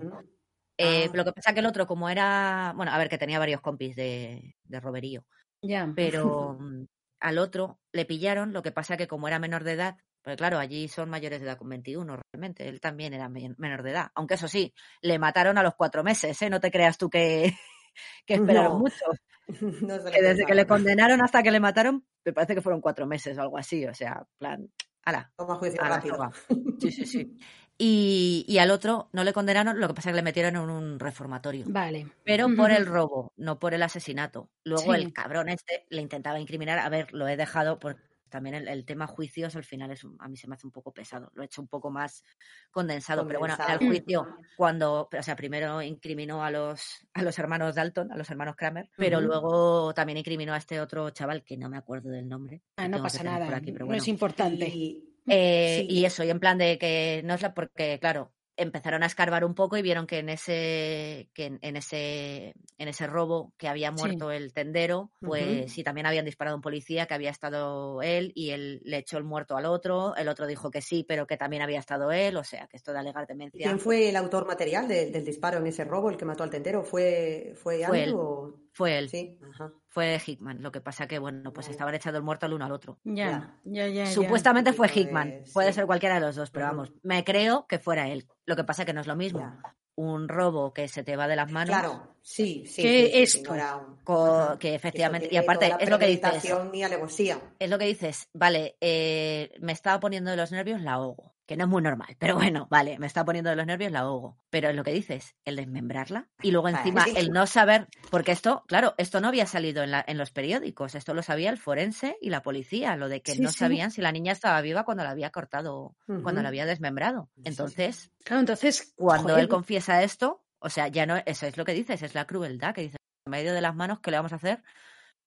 Eh, 0.82 1.08
Ah. 1.10 1.12
Lo 1.14 1.26
que 1.26 1.34
pasa 1.34 1.54
que 1.54 1.60
el 1.60 1.66
otro, 1.66 1.86
como 1.86 2.10
era. 2.10 2.74
Bueno, 2.76 2.92
a 2.94 2.98
ver, 2.98 3.10
que 3.10 3.18
tenía 3.18 3.38
varios 3.38 3.60
compis 3.62 3.96
de, 3.98 4.56
de 4.64 4.80
roberío. 4.80 5.26
ya. 5.62 5.92
Pero 5.94 6.58
mm, 6.60 6.86
al 7.20 7.38
otro 7.38 7.80
le 7.92 8.06
pillaron, 8.06 8.54
lo 8.54 8.62
que 8.62 8.72
pasa 8.72 8.96
que 8.96 9.08
como 9.08 9.28
era 9.28 9.40
menor 9.40 9.66
de 9.66 9.74
edad, 9.74 9.98
porque 10.24 10.38
claro, 10.38 10.58
allí 10.58 10.88
son 10.88 11.10
mayores 11.10 11.42
de 11.42 11.48
edad 11.48 11.58
con 11.58 11.68
21 11.70 12.18
realmente, 12.34 12.68
él 12.70 12.80
también 12.80 13.14
era 13.14 13.28
me- 13.28 13.54
menor 13.58 13.84
de 13.84 13.92
edad, 13.92 14.12
aunque 14.16 14.36
eso 14.36 14.48
sí, 14.48 14.74
le 15.02 15.20
mataron 15.20 15.58
a 15.58 15.64
los 15.64 15.76
cuatro 15.76 16.02
meses, 16.04 16.42
¿eh? 16.42 16.50
No 16.50 16.62
te 16.62 16.72
creas 16.72 16.98
tú 16.98 17.10
que, 17.10 17.54
que 18.26 18.36
esperaron 18.36 18.74
No. 18.74 18.80
mucho, 18.80 19.06
No 19.86 20.04
que 20.12 20.22
desde 20.22 20.46
que 20.46 20.56
le 20.56 20.66
condenaron 20.66 21.22
hasta 21.22 21.44
que 21.44 21.52
le 21.52 21.60
mataron, 21.60 22.06
me 22.24 22.32
parece 22.32 22.56
que 22.56 22.62
fueron 22.62 22.80
cuatro 22.80 23.06
meses 23.06 23.38
o 23.38 23.42
algo 23.42 23.58
así, 23.58 23.86
o 23.86 23.94
sea, 23.94 24.26
plan, 24.38 24.70
ala, 25.04 25.34
Toma 25.36 25.56
juicio 25.56 25.82
a 25.82 25.90
la 25.90 25.96
rápido. 25.98 26.32
Sí, 26.80 26.92
sí, 26.92 27.06
sí. 27.06 27.38
Y, 27.82 28.44
y 28.46 28.58
al 28.58 28.72
otro 28.72 29.08
no 29.14 29.24
le 29.24 29.32
condenaron, 29.32 29.80
lo 29.80 29.88
que 29.88 29.94
pasa 29.94 30.10
es 30.10 30.14
que 30.14 30.18
le 30.18 30.22
metieron 30.24 30.56
en 30.58 30.70
un 30.70 31.00
reformatorio. 31.00 31.64
Vale. 31.70 32.08
Pero 32.26 32.54
por 32.54 32.72
el 32.72 32.86
robo, 32.86 33.32
no 33.38 33.58
por 33.58 33.74
el 33.74 33.82
asesinato. 33.82 34.50
Luego 34.66 34.94
Sí. 34.94 35.00
el 35.00 35.14
cabrón 35.14 35.48
este 35.48 35.86
le 35.90 36.02
intentaba 36.02 36.40
incriminar. 36.42 36.80
A 36.80 36.90
ver, 36.90 37.14
lo 37.14 37.26
he 37.30 37.38
dejado 37.38 37.80
por 37.80 37.96
también 38.30 38.54
el, 38.54 38.68
el 38.68 38.86
tema 38.86 39.08
juicios 39.08 39.56
al 39.56 39.64
final 39.64 39.90
es 39.90 40.06
a 40.20 40.28
mí 40.28 40.38
se 40.38 40.48
me 40.48 40.54
hace 40.56 40.68
un 40.68 40.72
poco 40.74 40.94
pesado. 40.94 41.32
Lo 41.34 41.42
he 41.42 41.46
hecho 41.46 41.62
un 41.62 41.68
poco 41.70 41.90
más 41.90 42.24
condensado. 42.70 43.26
Pero 43.26 43.40
bueno, 43.40 43.56
Condensado. 43.58 43.88
juicio, 43.88 44.28
cuando, 44.58 45.10
o 45.18 45.24
sea, 45.24 45.36
primero 45.38 45.82
incriminó 45.82 46.44
a 46.44 46.52
los, 46.52 47.08
a 47.14 47.24
los 47.24 47.40
hermanos 47.40 47.76
Dalton, 47.76 48.12
a 48.12 48.18
los 48.18 48.30
hermanos 48.30 48.56
Kramer, 48.58 48.90
pero 48.98 49.20
luego 49.22 49.94
también 49.94 50.18
incriminó 50.18 50.54
a 50.54 50.58
este 50.58 50.80
otro 50.82 51.10
chaval 51.12 51.44
que 51.44 51.58
no 51.58 51.70
me 51.70 51.78
acuerdo 51.78 52.10
del 52.10 52.28
nombre. 52.28 52.62
Ah, 52.76 52.88
no 52.90 53.02
pasa 53.02 53.24
nada. 53.24 53.56
aquí, 53.56 53.72
pero 53.72 53.86
no 53.86 53.94
es 53.96 54.08
importante. 54.08 54.68
Y, 54.68 55.09
Eh, 55.28 55.86
Sí. 55.88 55.88
Y 55.90 56.06
eso, 56.06 56.24
y 56.24 56.30
en 56.30 56.40
plan 56.40 56.58
de 56.58 56.78
que 56.78 57.22
no 57.26 57.34
es 57.36 57.42
la 57.42 57.54
porque, 57.54 58.00
claro, 58.00 58.32
empezaron 58.58 59.04
a 59.04 59.06
escarbar 59.06 59.46
un 59.46 59.56
poco 59.56 59.78
y 59.78 59.82
vieron 59.82 60.06
que 60.06 60.18
en 60.20 60.28
ese, 60.28 61.30
que 61.34 61.46
en, 61.46 61.60
en 61.62 61.78
ese, 61.78 62.54
en 62.78 62.88
ese 62.90 63.08
robo 63.08 63.54
que 63.58 63.70
había 63.70 63.90
Sí. 63.96 63.96
muerto 64.04 64.32
el 64.34 64.52
tendero, 64.54 65.12
pues 65.22 65.72
sí, 65.72 65.82
también 65.82 66.06
habían 66.08 66.26
disparado 66.26 66.56
a 66.56 66.58
un 66.58 66.62
policía 66.62 67.06
que 67.06 67.14
había 67.14 67.30
estado 67.30 68.02
él 68.02 68.34
y 68.36 68.50
él 68.50 68.82
le 68.84 68.98
echó 68.98 69.18
el 69.18 69.24
muerto 69.24 69.56
al 69.56 69.66
otro, 69.66 70.14
el 70.18 70.28
otro 70.28 70.46
dijo 70.46 70.72
que 70.72 70.82
sí, 70.82 71.06
pero 71.08 71.26
que 71.26 71.38
también 71.38 71.62
había 71.62 71.80
estado 71.80 72.12
él, 72.12 72.36
o 72.36 72.44
sea, 72.44 72.68
que 72.68 72.76
esto 72.76 72.92
de 72.92 73.00
alegar 73.00 73.28
demencia. 73.28 73.64
¿Quién 73.66 73.80
fue 73.80 74.10
el 74.10 74.18
autor 74.18 74.46
material 74.46 74.90
de- 74.90 75.10
del 75.10 75.24
disparo 75.24 75.60
en 75.60 75.68
ese 75.68 75.86
robo, 75.86 76.10
el 76.10 76.18
que 76.18 76.26
mató 76.26 76.44
al 76.44 76.50
tendero? 76.50 76.84
¿Fue, 76.84 77.54
fue, 77.56 77.78
Fue 77.78 77.86
Andrew 77.86 78.04
él. 78.04 78.14
o- 78.14 78.60
Fue 78.74 78.98
él, 78.98 79.10
Sí, 79.10 79.38
ajá. 79.52 79.72
fue 79.88 80.20
Hickman. 80.26 80.62
Lo 80.62 80.72
que 80.72 80.82
pasa 80.82 81.08
que, 81.08 81.20
bueno, 81.20 81.52
pues 81.54 81.68
estaban 81.70 81.94
echando 81.96 82.18
el 82.18 82.24
muerto 82.24 82.46
el 82.46 82.54
uno 82.54 82.66
al 82.66 82.72
otro. 82.72 83.00
Ya, 83.04 83.58
ya, 83.66 83.88
ya. 83.88 84.06
ya. 84.06 84.12
Supuestamente 84.12 84.74
fue 84.74 84.88
de- 84.88 85.00
Hickman, 85.00 85.44
puede 85.54 85.70
sí. 85.70 85.74
ser 85.76 85.86
cualquiera 85.86 86.16
de 86.16 86.22
los 86.22 86.36
dos, 86.36 86.52
pero 86.52 86.66
vamos, 86.68 86.92
me 87.04 87.24
creo 87.24 87.66
que 87.68 87.80
fuera 87.80 88.08
él. 88.10 88.28
Lo 88.46 88.56
que 88.56 88.64
pasa 88.64 88.86
que 88.86 88.94
no 88.94 89.02
es 89.02 89.08
lo 89.08 89.16
mismo. 89.16 89.40
Ya. 89.40 89.76
Un 89.96 90.30
robo 90.30 90.74
que 90.74 90.88
se 90.88 91.04
te 91.04 91.18
va 91.18 91.28
de 91.28 91.36
las 91.36 91.52
manos. 91.52 91.76
Claro, 91.76 92.16
sí, 92.22 92.64
sí. 92.66 92.82
¿Qué 92.84 93.06
sí, 93.06 93.06
sí, 93.06 93.12
sí, 93.12 93.40
esto? 93.40 93.54
un- 93.54 94.58
que 94.58 94.74
efectivamente, 94.74 95.28
y 95.30 95.36
aparte, 95.36 95.74
es 95.80 95.90
lo 95.90 96.00
que 96.00 96.08
dices, 96.08 96.22
premeditación 96.22 96.74
y 96.74 96.84
alevosía. 96.84 97.40
es 97.60 97.70
lo 97.70 97.78
que 97.78 97.86
dices, 97.86 98.30
vale, 98.34 98.78
eh, 98.80 99.52
me 99.60 99.74
estaba 99.74 100.00
poniendo 100.00 100.32
de 100.32 100.38
los 100.38 100.52
nervios, 100.54 100.82
la 100.82 100.94
ahogo, 100.94 101.36
que 101.50 101.58
no 101.58 101.64
es 101.64 101.70
muy 101.72 101.82
normal, 101.82 102.16
pero 102.20 102.36
bueno, 102.36 102.68
vale, 102.70 103.00
me 103.00 103.08
está 103.08 103.26
poniendo 103.26 103.50
de 103.50 103.56
los 103.56 103.66
nervios, 103.66 103.92
la 103.92 104.02
ahogo, 104.02 104.38
pero 104.52 104.70
es 104.70 104.76
lo 104.76 104.84
que 104.84 104.92
dices, 104.94 105.36
el 105.46 105.56
desmembrarla 105.56 106.30
y 106.44 106.52
luego 106.52 106.70
encima 106.70 107.06
el 107.16 107.32
no 107.32 107.48
saber, 107.48 107.88
porque 108.12 108.32
esto, 108.32 108.64
claro, 108.68 108.94
esto 109.00 109.20
no 109.20 109.30
había 109.30 109.48
salido 109.48 109.82
en, 109.82 109.90
la- 109.90 110.06
en 110.08 110.20
los 110.20 110.30
periódicos, 110.32 110.94
esto 110.94 111.16
lo 111.16 111.24
sabía 111.24 111.50
el 111.50 111.58
forense 111.58 112.18
y 112.22 112.30
la 112.30 112.44
policía, 112.44 112.96
lo 112.98 113.10
de 113.10 113.24
que 113.24 113.34
Sí, 113.34 113.42
no 113.42 113.50
sí. 113.50 113.58
sabían 113.58 113.90
si 113.90 114.02
la 114.04 114.12
niña 114.12 114.32
estaba 114.32 114.62
viva 114.62 114.86
cuando 114.86 115.04
la 115.04 115.10
había 115.10 115.32
cortado, 115.32 115.96
cuando 116.22 116.44
la 116.44 116.50
había 116.50 116.68
desmembrado. 116.68 117.32
Sí. 117.38 117.42
Entonces, 117.46 118.12
Claro, 118.24 118.42
entonces. 118.42 118.94
cuando 118.96 119.30
joder, 119.30 119.40
él 119.46 119.50
confiesa 119.50 120.04
esto, 120.04 120.44
o 120.60 120.70
sea, 120.70 120.88
ya 120.88 121.08
no, 121.08 121.18
eso 121.26 121.48
es 121.48 121.58
lo 121.58 121.66
que 121.66 121.74
dices, 121.74 122.04
es 122.04 122.14
la 122.14 122.26
crueldad 122.28 122.76
que 122.76 122.82
dices, 122.82 122.98
en 123.26 123.32
medio 123.32 123.54
de 123.56 123.62
las 123.62 123.74
manos, 123.76 124.02
¿qué 124.02 124.12
le 124.12 124.18
vamos 124.18 124.34
a 124.34 124.36
hacer? 124.36 124.62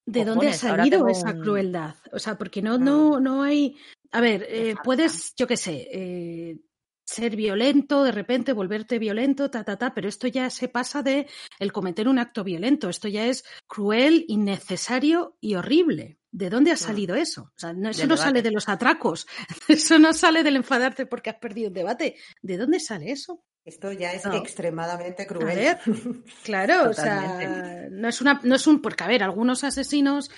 ¿De 0.05 0.25
dónde 0.25 0.49
ha 0.49 0.53
salido 0.53 1.07
esa 1.07 1.31
un- 1.31 1.41
crueldad? 1.41 1.95
O 2.11 2.19
sea, 2.19 2.37
porque 2.37 2.61
no, 2.61 2.77
no, 2.77 3.19
no 3.19 3.43
hay. 3.43 3.75
A 4.11 4.21
ver, 4.21 4.45
eh, 4.49 4.75
puedes, 4.83 5.33
yo 5.35 5.47
qué 5.47 5.57
sé, 5.57 5.87
eh, 5.91 6.59
ser 7.05 7.35
violento, 7.35 8.03
de 8.03 8.11
repente 8.11 8.53
volverte 8.53 8.99
violento, 8.99 9.49
ta, 9.49 9.63
ta, 9.63 9.77
ta, 9.77 9.93
pero 9.93 10.07
esto 10.07 10.27
ya 10.27 10.49
se 10.49 10.67
pasa 10.67 11.01
de 11.03 11.27
el 11.59 11.71
cometer 11.71 12.07
un 12.07 12.19
acto 12.19 12.43
violento. 12.43 12.89
Esto 12.89 13.07
ya 13.07 13.25
es 13.27 13.43
cruel, 13.67 14.25
innecesario 14.27 15.37
y 15.41 15.55
horrible. 15.55 16.19
¿De 16.31 16.49
dónde 16.49 16.71
ha 16.71 16.77
salido 16.77 17.15
eso? 17.15 17.43
O 17.55 17.59
sea, 17.59 17.73
no, 17.73 17.89
eso 17.89 18.01
no 18.07 18.15
debate. 18.15 18.21
sale 18.23 18.41
de 18.41 18.51
los 18.51 18.67
atracos. 18.67 19.27
Eso 19.67 19.99
no 19.99 20.13
sale 20.13 20.41
del 20.41 20.55
enfadarte 20.55 21.05
porque 21.05 21.29
has 21.29 21.37
perdido 21.37 21.67
un 21.67 21.75
debate. 21.75 22.15
¿De 22.41 22.57
dónde 22.57 22.79
sale 22.79 23.11
eso? 23.11 23.43
Esto 23.65 23.91
ya 23.91 24.11
es 24.13 24.25
No. 24.25 24.35
extremadamente 24.35 25.23
A 25.23 25.27
cruel. 25.27 25.55
ver, 25.55 25.79
claro, 26.43 26.89
o 26.89 26.93
sea, 26.93 27.87
no 27.89 28.07
es 28.09 28.21
una, 28.21 28.41
no 28.43 28.55
es 28.55 28.67
un, 28.67 28.81
porque 28.81 29.03
a 29.03 29.07
ver, 29.07 29.23
algunos 29.23 29.63
asesinos, 29.63 30.29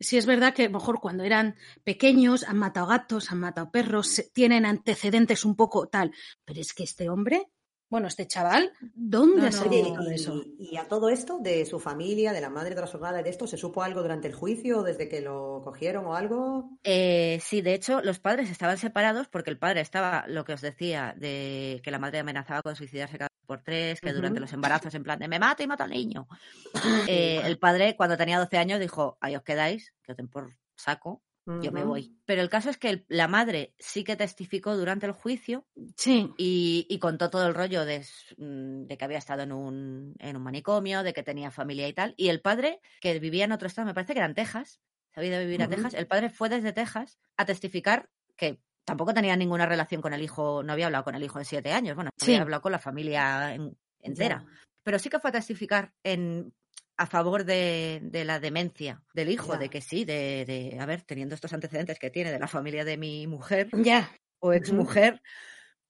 sí 0.00 0.18
es 0.18 0.26
verdad 0.26 0.52
que 0.52 0.64
a 0.64 0.66
lo 0.66 0.72
mejor 0.78 1.00
cuando 1.00 1.22
eran 1.22 1.56
pequeños 1.84 2.42
han 2.42 2.58
matado 2.58 2.88
gatos, 2.88 3.30
han 3.30 3.38
matado 3.38 3.70
perros, 3.70 4.24
tienen 4.32 4.66
antecedentes 4.66 5.44
un 5.44 5.54
poco 5.54 5.86
tal, 5.86 6.12
pero 6.44 6.60
es 6.60 6.72
que 6.74 6.82
este 6.82 7.08
hombre, 7.08 7.46
bueno, 7.92 8.08
este 8.08 8.26
chaval, 8.26 8.72
¿dónde 8.94 9.42
No, 9.42 9.52
salido 9.52 9.92
todo 9.92 10.08
eso? 10.08 10.42
y, 10.58 10.70
y 10.70 10.76
a 10.78 10.88
todo 10.88 11.10
esto, 11.10 11.38
de 11.40 11.66
su 11.66 11.78
familia, 11.78 12.32
de 12.32 12.40
la 12.40 12.48
madre 12.48 12.74
trastornada 12.74 13.20
y 13.20 13.22
de 13.22 13.28
esto, 13.28 13.46
¿se 13.46 13.58
supo 13.58 13.82
algo 13.82 14.00
durante 14.00 14.28
el 14.28 14.34
juicio, 14.34 14.82
desde 14.82 15.10
que 15.10 15.20
lo 15.20 15.60
cogieron 15.62 16.06
o 16.06 16.16
algo? 16.16 16.70
Eh, 16.84 17.38
sí, 17.42 17.60
de 17.60 17.74
hecho, 17.74 18.00
los 18.00 18.18
padres 18.18 18.50
estaban 18.50 18.78
separados 18.78 19.28
porque 19.28 19.50
el 19.50 19.58
padre 19.58 19.82
estaba, 19.82 20.24
lo 20.26 20.46
que 20.46 20.54
os 20.54 20.62
decía, 20.62 21.14
de 21.18 21.82
que 21.84 21.90
la 21.90 21.98
madre 21.98 22.20
amenazaba 22.20 22.62
con 22.62 22.76
suicidarse 22.76 23.18
cada 23.18 23.28
por 23.46 23.62
tres, 23.62 24.00
que 24.00 24.14
durante 24.14 24.40
los 24.40 24.54
embarazos, 24.54 24.94
en 24.94 25.02
plan 25.02 25.18
de 25.18 25.28
me 25.28 25.38
mato 25.38 25.62
y 25.62 25.66
mato 25.66 25.84
al 25.84 25.90
niño. 25.90 26.26
Eh, 27.08 27.42
el 27.44 27.58
padre, 27.58 27.94
cuando 27.94 28.16
tenía 28.16 28.38
12 28.38 28.56
años, 28.56 28.80
dijo, 28.80 29.18
ahí 29.20 29.36
os 29.36 29.42
quedáis, 29.42 29.92
que 30.02 30.12
os 30.12 30.16
den 30.16 30.28
por 30.28 30.56
saco, 30.76 31.20
yo 31.46 31.72
me 31.72 31.84
voy. 31.84 32.16
Pero 32.24 32.40
el 32.42 32.48
caso 32.48 32.70
es 32.70 32.78
que 32.78 32.88
el- 32.90 33.04
la 33.08 33.28
madre 33.28 33.74
sí 33.78 34.04
que 34.04 34.16
testificó 34.16 34.76
durante 34.76 35.06
el 35.06 35.12
juicio 35.12 35.66
Sí, 35.96 36.32
y, 36.38 36.86
y 36.88 36.98
contó 36.98 37.30
todo 37.30 37.46
el 37.46 37.54
rollo 37.54 37.84
de, 37.84 38.04
mm, 38.36 38.86
de 38.86 38.96
que 38.96 39.04
había 39.04 39.18
estado 39.18 39.42
en 39.42 39.52
un, 39.52 40.14
en 40.18 40.36
un 40.36 40.42
manicomio, 40.42 41.02
de 41.02 41.12
que 41.12 41.22
tenía 41.22 41.50
familia 41.50 41.88
y 41.88 41.92
tal. 41.92 42.14
Y 42.16 42.28
el 42.28 42.40
padre, 42.40 42.80
que 43.00 43.18
vivía 43.18 43.44
en 43.44 43.52
otro 43.52 43.66
estado, 43.68 43.86
me 43.86 43.94
parece 43.94 44.12
que 44.12 44.20
era 44.20 44.26
en 44.26 44.34
Texas, 44.34 44.80
se 45.12 45.20
había 45.20 45.30
ido 45.30 45.38
a 45.38 45.44
vivir 45.44 45.62
a. 45.62 45.68
Texas, 45.68 45.94
el 45.94 46.06
padre 46.06 46.30
fue 46.30 46.48
desde 46.48 46.72
Texas 46.72 47.18
a 47.36 47.44
testificar 47.44 48.08
que 48.36 48.60
tampoco 48.84 49.12
tenía 49.14 49.36
ninguna 49.36 49.66
relación 49.66 50.00
con 50.00 50.12
el 50.14 50.22
hijo, 50.22 50.62
no 50.62 50.72
había 50.72 50.86
hablado 50.86 51.04
con 51.04 51.14
el 51.14 51.22
hijo 51.22 51.38
de 51.38 51.44
siete 51.44 51.72
años, 51.72 51.94
bueno, 51.96 52.10
Sí. 52.16 52.32
había 52.32 52.42
hablado 52.42 52.62
con 52.62 52.72
la 52.72 52.78
familia 52.78 53.54
en- 53.54 53.76
entera. 54.00 54.44
Pero 54.84 54.98
sí 54.98 55.08
que 55.08 55.20
fue 55.20 55.30
a 55.30 55.32
testificar 55.34 55.92
en 56.02 56.52
a 56.96 57.06
favor 57.06 57.44
de, 57.44 58.00
de 58.02 58.24
la 58.24 58.38
demencia 58.40 59.02
del 59.14 59.30
hijo, 59.30 59.54
Ya. 59.54 59.58
de 59.58 59.70
que 59.70 59.80
sí, 59.80 60.04
de, 60.04 60.44
de, 60.46 60.78
a 60.78 60.86
ver, 60.86 61.02
teniendo 61.02 61.34
estos 61.34 61.52
antecedentes 61.52 61.98
que 61.98 62.10
tiene 62.10 62.30
de 62.32 62.38
la 62.38 62.48
familia 62.48 62.84
de 62.84 62.96
mi 62.96 63.26
mujer 63.26 63.68
ya. 63.72 64.10
o 64.40 64.52
exmujer, 64.52 65.20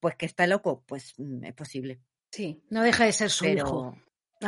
pues 0.01 0.17
que 0.17 0.27
está 0.27 0.47
loco, 0.47 0.85
pues 0.87 1.15
mm, 1.19 1.45
es 1.45 1.55
posible. 1.55 2.01
Sí, 2.31 2.65
no 2.71 2.83
deja 2.83 3.05
de 3.05 3.13
ser 3.13 3.31
su 3.31 3.45
pero 3.45 3.57
hijo. 3.67 3.97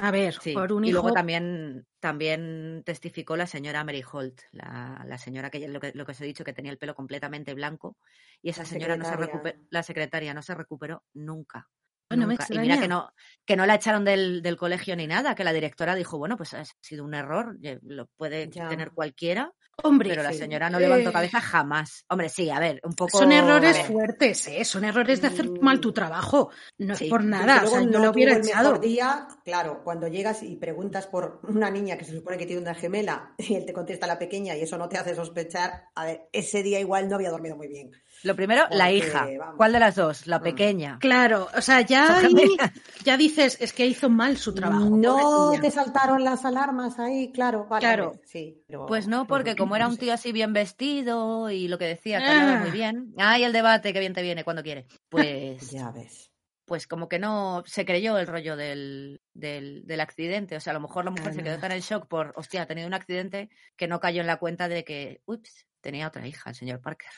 A 0.00 0.11
ver, 0.11 0.34
sí. 0.34 0.52
por 0.55 0.72
un 0.72 0.84
Y 0.84 0.88
hijo. 0.88 0.94
luego 1.02 1.12
también, 1.12 1.86
también 2.00 2.82
testificó 2.84 3.36
la 3.36 3.46
señora 3.46 3.84
Mary 3.84 4.02
Holt, 4.11 4.40
la, 4.50 5.05
la 5.07 5.18
señora 5.18 5.50
que 5.50 5.68
lo 5.68 5.78
que, 5.80 5.92
lo 5.94 6.05
que 6.05 6.12
os 6.12 6.20
he 6.20 6.24
dicho, 6.24 6.42
que 6.44 6.52
tenía 6.52 6.72
el 6.72 6.78
pelo 6.78 6.94
completamente 6.96 7.55
blanco. 7.55 7.96
Y 8.42 8.50
esa 8.50 8.62
La 8.62 8.66
señora 8.68 8.96
no 8.96 9.05
se 9.05 9.16
recuperó, 9.16 9.59
la 9.70 9.82
secretaria 9.84 10.34
no 10.34 10.42
se 10.42 10.55
recuperó 10.55 11.05
nunca. 11.12 11.68
Bueno, 12.09 12.26
me. 12.26 12.36
Y 12.50 12.59
mira 12.59 12.78
que 12.78 12.88
no, 12.88 13.12
que 13.44 13.57
no 13.57 13.66
la 13.66 13.74
echaron 13.76 14.05
del, 14.05 14.42
del 14.42 14.57
colegio 14.57 14.94
ni 14.96 15.07
nada, 15.07 15.34
que 15.34 15.44
la 15.44 15.52
directora 15.52 15.94
dijo, 15.94 16.18
bueno, 16.18 16.36
pues 16.36 16.55
ha 16.55 16.64
sido 16.80 17.05
un 17.05 17.14
error, 17.14 17.57
lo 17.82 18.07
puede 18.16 18.48
Ya. 18.50 18.68
tener 18.68 18.90
cualquiera, 18.92 19.52
Hombre, 19.82 20.11
pero 20.11 20.22
la 20.22 20.32
señora 20.32 20.70
no 20.70 20.78
levantó 20.78 21.11
eh, 21.11 21.12
cabeza 21.12 21.40
jamás. 21.40 22.05
Hombre, 22.09 22.28
sí, 22.28 22.48
a 22.48 22.61
ver, 22.61 22.80
un 22.84 22.92
poco... 22.94 23.18
Son 23.18 23.32
errores 23.32 23.76
a 23.76 23.84
fuertes, 23.84 24.46
¿eh? 24.46 24.64
Son 24.64 24.84
errores 24.84 25.20
de 25.20 25.26
hacer 25.26 25.50
Mm. 25.50 25.59
mal 25.62 25.80
tu 25.80 25.92
trabajo. 25.92 26.50
No 26.78 26.94
es 26.94 27.02
por 27.05 27.24
nada. 27.24 27.64
O 27.64 27.66
sea, 27.66 27.80
no 27.80 27.98
lo 27.98 28.11
hubiera 28.12 28.36
echado. 28.36 28.70
mejor 28.70 28.80
día, 28.80 29.26
claro, 29.44 29.82
cuando 29.82 30.07
llegas 30.07 30.44
y 30.44 30.55
preguntas 30.57 31.09
por 31.09 31.40
una 31.48 31.70
niña 31.70 31.98
que 31.98 32.05
se 32.05 32.12
supone 32.14 32.36
que 32.38 32.46
tiene 32.46 32.62
una 32.62 32.74
gemela 32.74 33.34
y 33.38 33.57
él 33.57 33.66
te 33.66 33.72
contesta 33.72 34.07
la 34.07 34.18
pequeña 34.18 34.57
y 34.57 34.61
eso 34.62 34.78
no 34.78 34.88
te 34.88 34.96
hace 34.96 35.14
sospechar, 35.16 35.86
a 35.96 36.05
ver, 36.05 36.28
ese 36.32 36.62
día 36.62 36.78
igual 36.78 37.09
no 37.09 37.16
había 37.16 37.30
dormido 37.30 37.57
muy 37.57 37.66
bien. 37.66 37.90
Lo 38.23 38.35
primero, 38.37 38.65
la 38.71 38.91
hija. 38.93 39.27
vamos. 39.39 39.57
¿Cuál 39.57 39.73
de 39.73 39.81
las 39.81 39.95
dos? 39.97 40.27
La 40.27 40.39
Mm. 40.39 40.43
pequeña. 40.43 40.99
Claro, 41.01 41.49
o 41.57 41.61
sea, 41.61 41.81
ya, 41.83 42.07
ahí- 42.19 42.57
ya 43.05 43.17
dices, 43.17 43.59
es 43.61 43.73
que 43.73 43.87
hizo 43.87 44.09
mal 44.09 44.37
su 44.39 44.55
trabajo. 44.55 44.89
No 44.91 45.53
te 45.61 45.71
saltaron 45.71 46.25
las 46.25 46.45
alarmas 46.45 46.99
ahí, 46.99 47.31
claro, 47.33 47.67
vale, 47.69 47.81
Claro. 47.81 48.12
sí. 48.25 48.62
pero- 48.67 48.87
Pues 48.87 49.09
no, 49.09 49.27
porque 49.27 49.57
como 49.57 49.77
era 49.77 49.89
un 49.89 49.97
tío 49.97 50.12
así 50.15 50.33
bien 50.33 50.53
vestido 50.53 51.51
y 51.51 51.69
lo 51.69 51.79
que 51.79 51.87
decía, 51.87 52.19
que 52.19 52.27
hablaba 52.27 52.61
muy 52.61 52.69
Ah. 52.71 52.73
bien. 52.73 53.15
Ay, 53.19 53.45
el 53.45 53.53
debate, 53.53 53.93
que 53.93 54.01
bien 54.01 54.15
te 54.15 54.23
viene 54.23 54.45
cuando 54.45 54.62
quiere. 54.62 54.87
Pues, 55.09 55.19
Ya 55.73 55.91
ves. 55.91 56.31
pues 56.67 56.87
como 56.87 57.11
que 57.11 57.19
no 57.19 57.62
se 57.67 57.85
creyó 57.85 58.17
el 58.17 58.27
rollo 58.27 58.57
del, 58.57 59.21
del, 59.35 59.83
del 59.87 60.01
accidente. 60.01 60.57
O 60.57 60.61
sea, 60.61 60.71
a 60.71 60.75
lo 60.75 60.81
mejor 60.81 61.05
la 61.05 61.11
mujer 61.11 61.35
se 61.35 61.43
quedó 61.43 61.59
tan 61.59 61.73
en 61.73 61.81
shock 61.81 62.07
por, 62.09 62.33
hostia, 62.37 62.62
ha 62.62 62.67
tenido 62.67 62.87
un 62.89 62.95
accidente 62.95 63.51
que 63.77 63.87
no 63.87 64.01
cayó 64.01 64.23
en 64.23 64.27
la 64.27 64.39
cuenta 64.39 64.67
de 64.67 64.83
que, 64.83 65.21
ups, 65.27 65.67
tenía 65.83 66.09
otra 66.09 66.27
hija, 66.27 66.49
el 66.51 66.57
señor 66.57 66.81
Parker. 66.81 67.11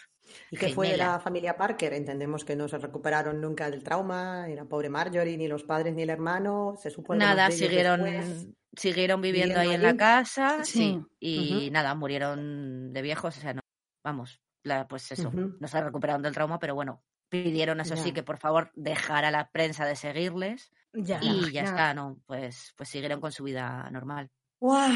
¿Y 0.51 0.57
qué 0.57 0.69
fue 0.71 0.89
de 0.91 0.97
la 0.97 1.19
familia 1.21 1.57
Parker? 1.57 1.93
Entendemos 1.95 2.45
que 2.45 2.57
no 2.57 2.69
se 2.69 2.79
recuperaron 2.79 3.41
nunca 3.41 3.71
del 3.71 3.83
trauma, 3.83 4.47
ni 4.47 4.55
la 4.55 4.65
pobre 4.65 4.89
Marjorie, 4.89 5.37
ni 5.37 5.49
los 5.49 5.63
padres, 5.65 5.95
ni 5.95 6.03
el 6.03 6.11
hermano. 6.11 6.75
Se 6.81 6.91
supone 6.91 7.25
Nada, 7.25 7.51
siguieron, 7.51 8.03
después. 8.03 8.49
siguieron 8.77 9.21
viviendo 9.21 9.55
viviendo 9.55 9.71
ahí 9.71 9.75
en 9.77 9.83
la 9.83 9.97
casa, 9.97 10.65
sí, 10.65 11.01
Sí. 11.21 11.67
y 11.67 11.71
nada, 11.71 11.95
murieron 11.95 12.93
de 12.93 13.03
viejos, 13.03 13.37
o 13.37 13.41
sea, 13.41 13.55
no, 13.55 13.61
vamos, 14.05 14.41
la, 14.63 14.87
pues 14.89 15.11
eso, 15.13 15.31
no 15.33 15.69
se 15.69 15.81
recuperaron 15.81 16.23
del 16.23 16.35
trauma, 16.35 16.59
pero 16.59 16.75
bueno, 16.75 17.03
pidieron 17.29 17.81
eso 17.81 17.97
sí 17.97 18.13
que 18.13 18.23
por 18.23 18.39
favor 18.39 18.71
dejara 18.75 19.29
a 19.29 19.31
la 19.33 19.51
prensa 19.51 19.85
de 19.85 19.97
seguirles 19.97 20.71
Ya, 20.93 21.19
y 21.23 21.47
ya 21.47 21.51
ya. 21.51 21.63
está, 21.65 21.95
no, 21.95 22.21
pues, 22.27 22.73
pues 22.77 22.89
siguieron 22.89 23.21
con 23.21 23.33
su 23.33 23.45
vida 23.45 23.89
normal. 23.91 24.31
¡Guau! 24.61 24.93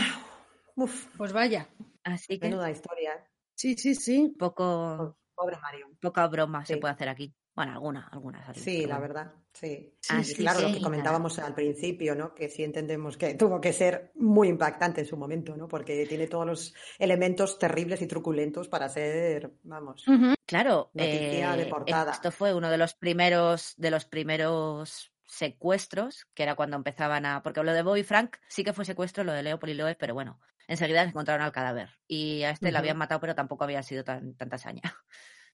Uf, 0.77 1.07
Pues 1.17 1.33
vaya. 1.33 1.69
Así 2.05 2.39
que 2.39 2.49
menuda 2.49 2.71
historia. 2.71 3.13
¿eh? 3.15 3.25
Sí, 3.55 3.77
sí, 3.77 3.95
sí. 3.95 4.35
poco, 4.39 5.19
Pobre 5.41 5.57
Mario. 5.63 5.87
poca 6.01 6.27
broma 6.27 6.65
se 6.67 6.77
puede 6.77 6.93
hacer 6.93 7.09
aquí. 7.09 7.35
Bueno, 7.55 7.73
alguna, 7.73 8.09
algunas. 8.13 8.41
algunas, 8.43 8.63
Sí, 8.63 8.87
la 8.87 8.99
verdad, 8.99 9.33
sí. 9.53 9.97
Sí, 10.01 10.33
Y 10.33 10.35
claro, 10.35 10.61
lo 10.61 10.67
que 10.67 10.73
nada. 10.75 10.85
comentábamos 10.85 11.39
al 11.39 11.55
principio, 11.55 12.15
¿no? 12.15 12.35
Que 12.35 12.49
sí 12.49 12.63
entendemos 12.63 13.17
que 13.17 13.35
tuvo 13.35 13.61
que 13.61 13.73
ser 13.73 14.13
muy 14.17 14.49
impactante 14.49 15.01
en 15.01 15.07
su 15.07 15.17
momento, 15.17 15.57
¿no? 15.57 15.67
Porque 15.67 16.07
tiene 16.07 16.27
todos 16.27 16.47
los 16.47 16.75
elementos 16.99 17.59
terribles 17.59 18.03
y 18.03 18.07
truculentos 18.07 18.69
para 18.69 18.89
ser, 18.89 19.53
vamos. 19.63 20.07
Ujú. 20.07 20.35
Claro, 20.47 20.91
Noticia 20.95 21.57
de 21.57 21.63
eh, 21.63 21.67
portada. 21.67 22.13
esto 22.13 22.31
fue 22.31 22.55
uno 22.55 22.71
de 22.71 22.79
los 22.79 22.95
primeros, 22.95 23.75
de 23.77 23.91
los 23.91 24.05
primeros 24.05 25.13
secuestros, 25.27 26.27
que 26.35 26.43
era 26.43 26.55
cuando 26.55 26.77
empezaban 26.77 27.25
a. 27.25 27.43
Porque 27.43 27.63
lo 27.63 27.73
de 27.73 27.83
Bobby 27.83 28.03
Frank 28.03 28.37
sí 28.49 28.65
que 28.65 28.73
fue 28.73 28.85
secuestro, 28.85 29.25
lo 29.25 29.33
de 29.33 29.43
Leopold 29.43 29.73
y 29.73 29.77
Loeb, 29.77 29.97
pero 29.99 30.15
bueno, 30.15 30.41
enseguida 30.71 31.03
encontraron 31.03 31.45
al 31.45 31.53
cadáver. 31.53 31.91
Y 32.07 32.43
a 32.45 32.51
este 32.51 32.67
Ujú. 32.67 32.73
lo 32.73 32.79
habían 32.79 32.97
matado, 32.97 33.21
pero 33.21 33.35
tampoco 33.35 33.65
había 33.65 33.83
sido 33.83 34.05
tan, 34.05 34.35
tanta 34.37 34.57
hazaña. 34.57 34.83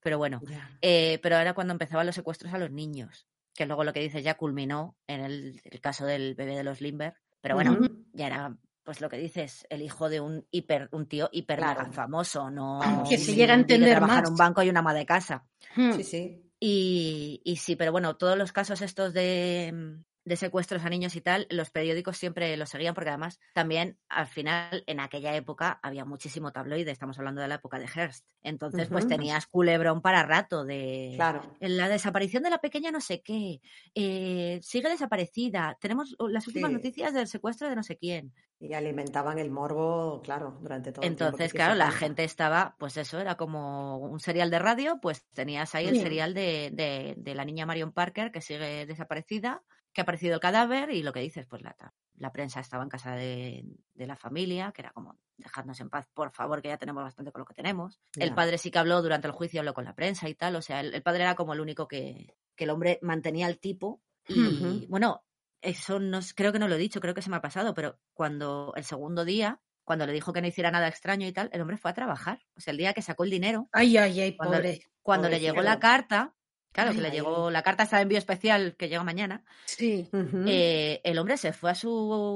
Pero 0.02 0.18
bueno, 0.18 0.40
eh, 0.82 1.18
pero 1.22 1.36
era 1.36 1.52
cuando 1.54 1.72
empezaban 1.72 2.06
los 2.06 2.14
secuestros 2.14 2.52
a 2.54 2.58
los 2.58 2.70
niños, 2.70 3.26
que 3.54 3.66
luego 3.66 3.82
lo 3.82 3.92
que 3.92 3.98
dices 4.00 4.22
ya 4.22 4.34
culminó 4.36 4.96
en 5.08 5.20
el, 5.24 5.60
el 5.64 5.80
caso 5.80 6.06
del 6.06 6.36
bebé 6.36 6.54
de 6.54 6.62
los 6.62 6.80
Limber. 6.80 7.14
Pero 7.40 7.56
bueno, 7.56 7.76
ya 8.12 8.26
era. 8.28 8.56
Pues 8.84 9.00
lo 9.00 9.08
que 9.08 9.16
dices, 9.16 9.66
el 9.68 9.82
hijo 9.82 10.08
de 10.08 10.20
un 10.20 10.46
hiper, 10.52 10.88
un 10.92 11.08
tío 11.08 11.28
hiper 11.32 11.58
Claro. 11.58 11.92
famoso, 11.92 12.50
no 12.52 13.02
Que 13.08 13.18
se 13.18 13.34
llega 13.34 13.54
a 13.54 13.56
entender 13.56 13.90
trabaja 13.98 14.18
en 14.18 14.20
más. 14.20 14.30
un 14.30 14.36
banco 14.36 14.62
y 14.62 14.68
una 14.68 14.78
ama 14.80 14.94
de 14.94 15.06
casa. 15.06 15.48
Hmm. 15.74 15.92
Sí, 15.92 16.04
sí. 16.04 16.52
Y, 16.60 17.40
y 17.44 17.56
sí, 17.56 17.74
pero 17.74 17.90
bueno, 17.90 18.16
todos 18.16 18.38
los 18.38 18.52
casos 18.52 18.80
estos 18.82 19.12
de, 19.12 19.72
mm, 19.74 20.04
de 20.26 20.36
secuestros 20.36 20.84
a 20.84 20.90
niños 20.90 21.16
y 21.16 21.22
tal, 21.22 21.46
los 21.50 21.70
periódicos 21.70 22.18
siempre 22.18 22.56
los 22.58 22.68
seguían 22.68 22.94
porque 22.94 23.10
además 23.10 23.38
también 23.54 23.98
al 24.08 24.26
final 24.26 24.84
en 24.86 25.00
aquella 25.00 25.34
época 25.36 25.80
había 25.82 26.04
muchísimo 26.04 26.52
tabloide, 26.52 26.90
estamos 26.90 27.18
hablando 27.18 27.40
de 27.40 27.48
la 27.48 27.54
época 27.56 27.78
de 27.78 27.86
Hearst. 27.86 28.26
Entonces 28.42 28.88
pues 28.90 29.06
tenías 29.06 29.46
culebrón 29.46 30.02
para 30.02 30.22
rato 30.24 30.64
de 30.64 31.14
Claro. 31.16 31.42
la 31.60 31.88
desaparición 31.88 32.42
de 32.42 32.50
la 32.50 32.58
pequeña 32.58 32.90
no 32.90 33.00
sé 33.00 33.22
qué, 33.22 33.60
eh, 33.94 34.60
sigue 34.62 34.88
desaparecida, 34.90 35.78
tenemos 35.80 36.14
las 36.18 36.46
últimas 36.46 36.70
Sí. 36.70 36.74
noticias 36.74 37.14
del 37.14 37.28
secuestro 37.28 37.68
de 37.68 37.76
no 37.76 37.82
sé 37.82 37.96
quién. 37.96 38.34
Y 38.58 38.72
alimentaban 38.72 39.38
el 39.38 39.50
morbo, 39.50 40.22
claro, 40.22 40.58
durante 40.62 40.90
todo 40.90 41.08
el 41.08 41.14
tiempo 41.16 41.36
Entonces, 41.36 41.46
hiciese 41.46 41.56
claro, 41.56 41.74
la 41.74 41.90
gente 41.92 42.24
estaba, 42.24 42.74
pues 42.78 42.96
eso, 42.96 43.20
era 43.20 43.36
como 43.36 43.98
un 43.98 44.18
serial 44.18 44.50
de 44.50 44.58
radio, 44.58 44.98
pues 45.00 45.26
tenías 45.34 45.74
ahí 45.74 45.88
el 45.88 45.96
serial 45.96 46.32
de, 46.32 46.70
de, 46.72 47.14
de 47.18 47.34
la 47.34 47.44
niña 47.44 47.66
Marion 47.66 47.92
Parker 47.92 48.32
que 48.32 48.40
sigue 48.40 48.86
desaparecida, 48.86 49.62
que 49.96 50.02
ha 50.02 50.04
aparecido 50.04 50.34
el 50.34 50.40
cadáver 50.40 50.90
y 50.90 51.02
lo 51.02 51.10
que 51.14 51.20
dices, 51.20 51.46
pues 51.46 51.62
la, 51.62 51.74
la 52.18 52.30
prensa 52.30 52.60
estaba 52.60 52.82
en 52.82 52.90
casa 52.90 53.16
de, 53.16 53.64
de 53.94 54.06
la 54.06 54.14
familia, 54.14 54.70
que 54.72 54.82
era 54.82 54.90
como, 54.92 55.18
dejadnos 55.38 55.80
en 55.80 55.88
paz, 55.88 56.06
por 56.12 56.32
favor, 56.32 56.60
que 56.60 56.68
ya 56.68 56.76
tenemos 56.76 57.02
bastante 57.02 57.32
con 57.32 57.40
lo 57.40 57.46
que 57.46 57.54
tenemos. 57.54 57.98
El 58.14 58.34
padre 58.34 58.58
sí 58.58 58.70
que 58.70 58.78
habló 58.78 59.00
durante 59.00 59.26
el 59.26 59.32
juicio, 59.32 59.60
habló 59.60 59.72
con 59.72 59.84
la 59.86 59.94
prensa 59.94 60.28
y 60.28 60.34
tal, 60.34 60.54
o 60.56 60.60
sea, 60.60 60.80
el, 60.80 60.94
el 60.94 61.02
padre 61.02 61.22
era 61.22 61.34
como 61.34 61.54
el 61.54 61.60
único 61.60 61.88
que, 61.88 62.36
que 62.54 62.64
el 62.64 62.70
hombre 62.70 62.98
mantenía 63.00 63.48
el 63.48 63.58
tipo 63.58 64.02
y, 64.28 64.38
Ujú. 64.38 64.86
bueno, 64.90 65.24
eso 65.62 65.98
no, 65.98 66.20
creo 66.34 66.52
que 66.52 66.58
no 66.58 66.68
lo 66.68 66.74
he 66.74 66.78
dicho, 66.78 67.00
creo 67.00 67.14
que 67.14 67.22
se 67.22 67.30
me 67.30 67.36
ha 67.36 67.40
pasado, 67.40 67.72
pero 67.72 67.98
cuando 68.12 68.74
el 68.76 68.84
segundo 68.84 69.24
día, 69.24 69.62
cuando 69.82 70.06
le 70.06 70.12
dijo 70.12 70.34
que 70.34 70.42
no 70.42 70.46
hiciera 70.48 70.70
nada 70.70 70.88
extraño 70.88 71.26
y 71.26 71.32
tal, 71.32 71.48
el 71.54 71.62
hombre 71.62 71.78
fue 71.78 71.90
a 71.90 71.94
trabajar. 71.94 72.42
O 72.54 72.60
sea, 72.60 72.72
el 72.72 72.76
día 72.76 72.92
que 72.92 73.00
sacó 73.00 73.24
el 73.24 73.30
dinero, 73.30 73.70
Ay, 73.72 73.96
ay, 73.96 74.20
ay, 74.20 74.36
Cuando- 74.36 74.56
pobre. 74.58 74.80
cuando 75.00 75.28
le 75.30 75.40
llegó 75.40 75.62
la 75.62 75.78
carta, 75.80 76.34
claro, 76.76 76.90
Ay, 76.90 76.96
que 76.96 77.02
le 77.02 77.08
ay. 77.08 77.14
llegó 77.14 77.50
la 77.50 77.62
carta 77.62 77.82
está 77.82 77.96
de 77.96 78.02
envío 78.02 78.18
especial 78.18 78.76
que 78.76 78.88
llega 78.88 79.02
mañana, 79.02 79.44
Sí, 79.64 80.08
eh, 80.46 81.00
el 81.02 81.18
hombre 81.18 81.36
se 81.36 81.52
fue 81.52 81.70
a 81.70 81.74
su 81.74 81.90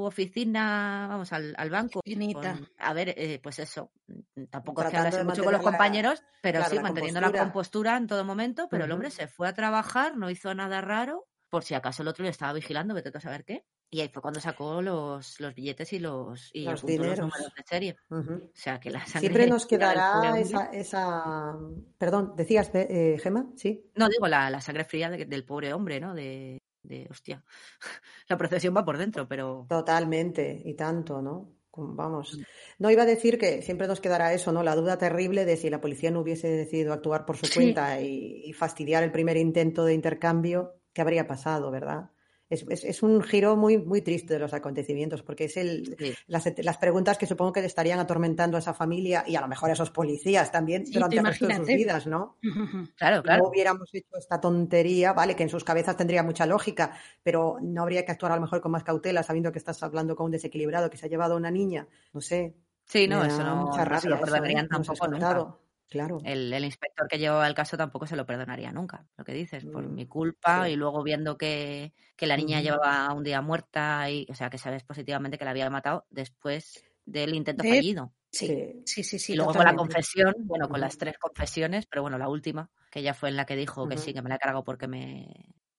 oficina, 0.04 1.06
vamos, 1.08 1.32
al, 1.32 1.54
al 1.56 1.70
banco. 1.70 2.00
con- 2.34 2.68
a 2.78 2.92
ver, 2.92 3.14
eh, 3.16 3.38
pues 3.42 3.58
eso, 3.58 3.92
mm, 4.08 4.44
tampoco 4.50 4.82
es 4.82 4.88
que 4.90 4.96
hablase 4.96 5.22
mucho 5.24 5.44
con 5.44 5.52
los 5.52 5.62
la- 5.62 5.70
compañeros, 5.70 6.22
pero 6.42 6.58
claro, 6.58 6.70
sí, 6.70 6.76
la 6.76 6.82
manteniendo 6.82 7.20
la 7.20 7.30
compostura. 7.32 7.96
en 7.96 8.06
todo 8.06 8.24
momento, 8.24 8.68
pero 8.70 8.84
el 8.84 8.92
hombre 8.92 9.10
se 9.10 9.28
fue 9.28 9.48
a 9.48 9.52
trabajar, 9.54 10.16
no 10.16 10.30
hizo 10.30 10.54
nada 10.54 10.80
raro, 10.80 11.26
por 11.48 11.62
si 11.64 11.74
acaso 11.74 12.02
el 12.02 12.08
otro 12.08 12.24
le 12.24 12.30
estaba 12.30 12.52
vigilando, 12.52 12.94
vete 12.94 13.10
tú 13.10 13.18
a 13.18 13.20
saber 13.20 13.44
qué. 13.44 13.64
Y 13.92 14.00
ahí 14.00 14.08
fue 14.08 14.22
cuando 14.22 14.38
sacó 14.40 14.80
los, 14.82 15.40
los 15.40 15.52
billetes 15.54 15.92
y 15.92 15.98
los, 15.98 16.50
y 16.54 16.62
Los 16.64 16.80
apuntó 16.80 16.96
los 16.98 17.02
dineros. 17.16 17.18
números 17.18 17.52
de 17.56 17.62
serie. 17.66 17.96
O 18.10 18.22
sea, 18.54 18.78
que 18.78 18.88
la 18.90 19.00
sangre 19.00 19.20
Siempre 19.20 19.46
nos 19.48 19.66
quedará 19.66 20.38
esa, 20.38 20.66
esa... 20.66 21.56
Perdón, 21.98 22.34
decías, 22.36 22.70
eh, 22.74 23.18
Gema, 23.20 23.50
sí. 23.56 23.90
No, 23.96 24.08
digo, 24.08 24.28
la, 24.28 24.48
la 24.48 24.60
sangre 24.60 24.84
fría 24.84 25.10
de- 25.10 25.26
del 25.26 25.44
pobre 25.44 25.72
hombre, 25.74 25.98
¿no? 25.98 26.14
De, 26.14 26.58
de, 26.84 27.08
hostia, 27.10 27.44
la 28.28 28.36
procesión 28.38 28.76
va 28.76 28.84
por 28.84 28.96
dentro, 28.96 29.26
pero... 29.26 29.66
Totalmente, 29.68 30.62
y 30.64 30.74
tanto, 30.74 31.20
¿no? 31.20 31.52
Vamos. 31.74 32.36
Mm. 32.36 32.42
No 32.78 32.90
iba 32.90 33.02
a 33.02 33.06
decir 33.06 33.38
que 33.38 33.60
siempre 33.62 33.86
nos 33.88 34.00
quedará 34.00 34.32
eso, 34.32 34.52
¿no? 34.52 34.62
La 34.62 34.76
duda 34.76 34.98
terrible 34.98 35.44
de 35.44 35.56
si 35.56 35.68
la 35.70 35.80
policía 35.80 36.10
no 36.10 36.20
hubiese 36.20 36.48
decidido 36.48 36.92
actuar 36.92 37.24
por 37.24 37.36
su 37.36 37.46
Sí. 37.46 37.54
cuenta 37.54 38.00
y, 38.00 38.42
y 38.44 38.52
fastidiar 38.52 39.02
el 39.02 39.10
primer 39.12 39.36
intento 39.36 39.84
de 39.84 39.94
intercambio, 39.94 40.74
¿qué 40.92 41.00
habría 41.00 41.26
pasado, 41.26 41.70
verdad? 41.70 42.10
Es, 42.50 42.66
es- 42.68 42.84
es 42.84 43.02
un 43.02 43.22
giro 43.22 43.56
muy, 43.56 43.78
muy 43.78 44.02
triste 44.02 44.34
de 44.34 44.40
los 44.40 44.52
acontecimientos, 44.52 45.22
porque 45.22 45.44
es 45.44 45.56
el, 45.56 45.96
Sí. 45.98 46.12
las, 46.26 46.52
las 46.58 46.78
preguntas 46.78 47.16
que 47.16 47.26
supongo 47.26 47.52
que 47.52 47.60
le 47.60 47.66
estarían 47.68 48.00
atormentando 48.00 48.56
a 48.56 48.60
esa 48.60 48.74
familia 48.74 49.24
y 49.26 49.36
a 49.36 49.40
lo 49.40 49.48
mejor 49.48 49.70
a 49.70 49.72
esos 49.74 49.90
policías 49.90 50.50
también 50.52 50.84
Sí, 50.84 50.92
durante 50.94 51.16
el 51.16 51.26
resto 51.26 51.46
de 51.46 51.54
sus 51.54 51.66
vidas, 51.68 52.06
¿no? 52.06 52.36
Claro, 52.96 53.22
claro. 53.22 53.42
no 53.44 53.48
hubiéramos 53.50 53.88
hecho 53.94 54.16
esta 54.18 54.40
tontería, 54.40 55.12
vale, 55.12 55.36
que 55.36 55.44
en 55.44 55.48
sus 55.48 55.64
cabezas 55.64 55.96
tendría 55.96 56.22
mucha 56.22 56.44
lógica, 56.44 56.92
pero 57.22 57.58
no 57.62 57.82
habría 57.82 58.04
que 58.04 58.12
actuar 58.12 58.32
a 58.32 58.34
lo 58.36 58.42
mejor 58.42 58.60
con 58.60 58.72
más 58.72 58.84
cautela, 58.84 59.22
sabiendo 59.22 59.52
que 59.52 59.58
estás 59.58 59.82
hablando 59.82 60.16
con 60.16 60.26
un 60.26 60.32
desequilibrado 60.32 60.90
que 60.90 60.96
se 60.96 61.06
ha 61.06 61.08
llevado 61.08 61.34
a 61.34 61.36
una 61.36 61.50
niña, 61.50 61.88
no 62.12 62.20
sé. 62.20 62.56
Sí, 62.84 63.06
no, 63.06 63.24
eso 63.24 63.44
no, 63.44 63.54
mucha 63.56 63.84
no 63.84 63.96
se 63.96 64.08
lo 64.08 64.16
rabia 64.16 64.24
eso, 64.24 64.44
¿eh? 64.44 64.66
tampoco. 64.68 65.69
Claro. 65.90 66.20
El, 66.24 66.52
el 66.52 66.64
inspector 66.64 67.08
que 67.08 67.18
llevaba 67.18 67.46
el 67.48 67.54
caso 67.54 67.76
tampoco 67.76 68.06
se 68.06 68.14
lo 68.16 68.24
perdonaría 68.24 68.72
nunca, 68.72 69.06
lo 69.18 69.24
que 69.24 69.32
dices, 69.34 69.64
por 69.64 69.82
Mm, 69.84 69.94
mi 69.94 70.06
culpa 70.06 70.66
sí. 70.66 70.72
y 70.72 70.76
luego 70.76 71.02
viendo 71.02 71.36
que, 71.36 71.92
que 72.16 72.26
la 72.26 72.36
niña 72.36 72.60
llevaba 72.60 73.12
un 73.12 73.24
día 73.24 73.42
muerta, 73.42 74.08
y, 74.08 74.26
o 74.30 74.34
sea, 74.34 74.48
que 74.50 74.56
sabes 74.58 74.84
positivamente 74.84 75.36
que 75.36 75.44
la 75.44 75.50
había 75.50 75.68
matado 75.68 76.06
después 76.10 76.84
del 77.04 77.34
intento 77.34 77.64
De- 77.64 77.70
fallido. 77.70 78.12
Sí, 78.32 78.46
Sí. 78.84 79.02
sí, 79.02 79.18
sí, 79.18 79.32
y 79.32 79.36
luego 79.36 79.52
con 79.52 79.64
la 79.64 79.74
confesión, 79.74 80.32
bueno, 80.44 80.68
con 80.68 80.80
las 80.80 80.96
tres 80.96 81.18
confesiones, 81.18 81.86
pero 81.86 82.02
bueno, 82.02 82.16
la 82.18 82.28
última, 82.28 82.70
que 82.90 83.02
ya 83.02 83.12
fue 83.12 83.28
en 83.28 83.36
la 83.36 83.44
que 83.44 83.56
dijo 83.56 83.88
que 83.88 83.96
sí, 83.96 84.14
que 84.14 84.22
me 84.22 84.28
la 84.28 84.36
he 84.36 84.38
cargado 84.38 84.62
porque 84.62 84.86
me, 84.86 85.26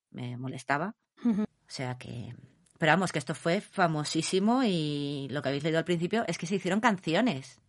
me 0.10 0.36
molestaba. 0.38 0.96
O 1.26 1.46
sea 1.68 1.98
que. 1.98 2.36
Pero 2.78 2.92
vamos, 2.92 3.14
que 3.14 3.20
esto 3.20 3.36
fue 3.36 3.62
famosísimo 3.62 4.64
y 4.66 5.28
lo 5.32 5.42
que 5.42 5.50
habéis 5.50 5.64
leído 5.64 5.80
al 5.80 5.86
principio 5.86 6.26
es 6.28 6.38
que 6.38 6.48
se 6.48 6.56
hicieron 6.56 6.82
canciones. 6.82 7.62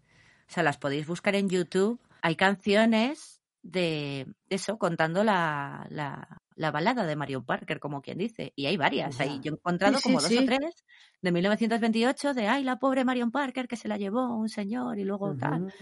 O 0.48 0.52
sea, 0.52 0.62
las 0.64 0.78
podéis 0.78 1.06
buscar 1.06 1.34
en 1.36 1.48
YouTube. 1.48 2.00
Hay 2.22 2.36
canciones 2.36 3.42
de 3.62 4.26
eso, 4.48 4.78
contando 4.78 5.22
la, 5.22 5.86
la, 5.90 6.40
la 6.56 6.70
balada 6.70 7.04
de 7.06 7.14
Mario 7.16 7.44
Parker, 7.44 7.78
como 7.78 8.00
quien 8.02 8.18
dice. 8.18 8.52
Y 8.56 8.66
hay 8.66 8.76
varias. 8.76 9.20
Ahí 9.20 9.38
yo 9.42 9.52
he 9.52 9.54
encontrado 9.54 9.94
Sí, 9.96 10.00
sí, 10.02 10.08
como 10.08 10.20
dos 10.20 10.28
sí. 10.30 10.38
o 10.38 10.44
tres 10.44 10.84
de 11.20 11.32
1928 11.32 12.34
de, 12.34 12.48
ay, 12.48 12.64
la 12.64 12.78
pobre 12.78 13.04
Marion 13.04 13.30
Parker 13.30 13.68
que 13.68 13.76
se 13.76 13.88
la 13.88 13.96
llevó 13.98 14.36
un 14.36 14.48
señor 14.48 14.98
y 14.98 15.04
luego 15.04 15.36
tal. 15.36 15.72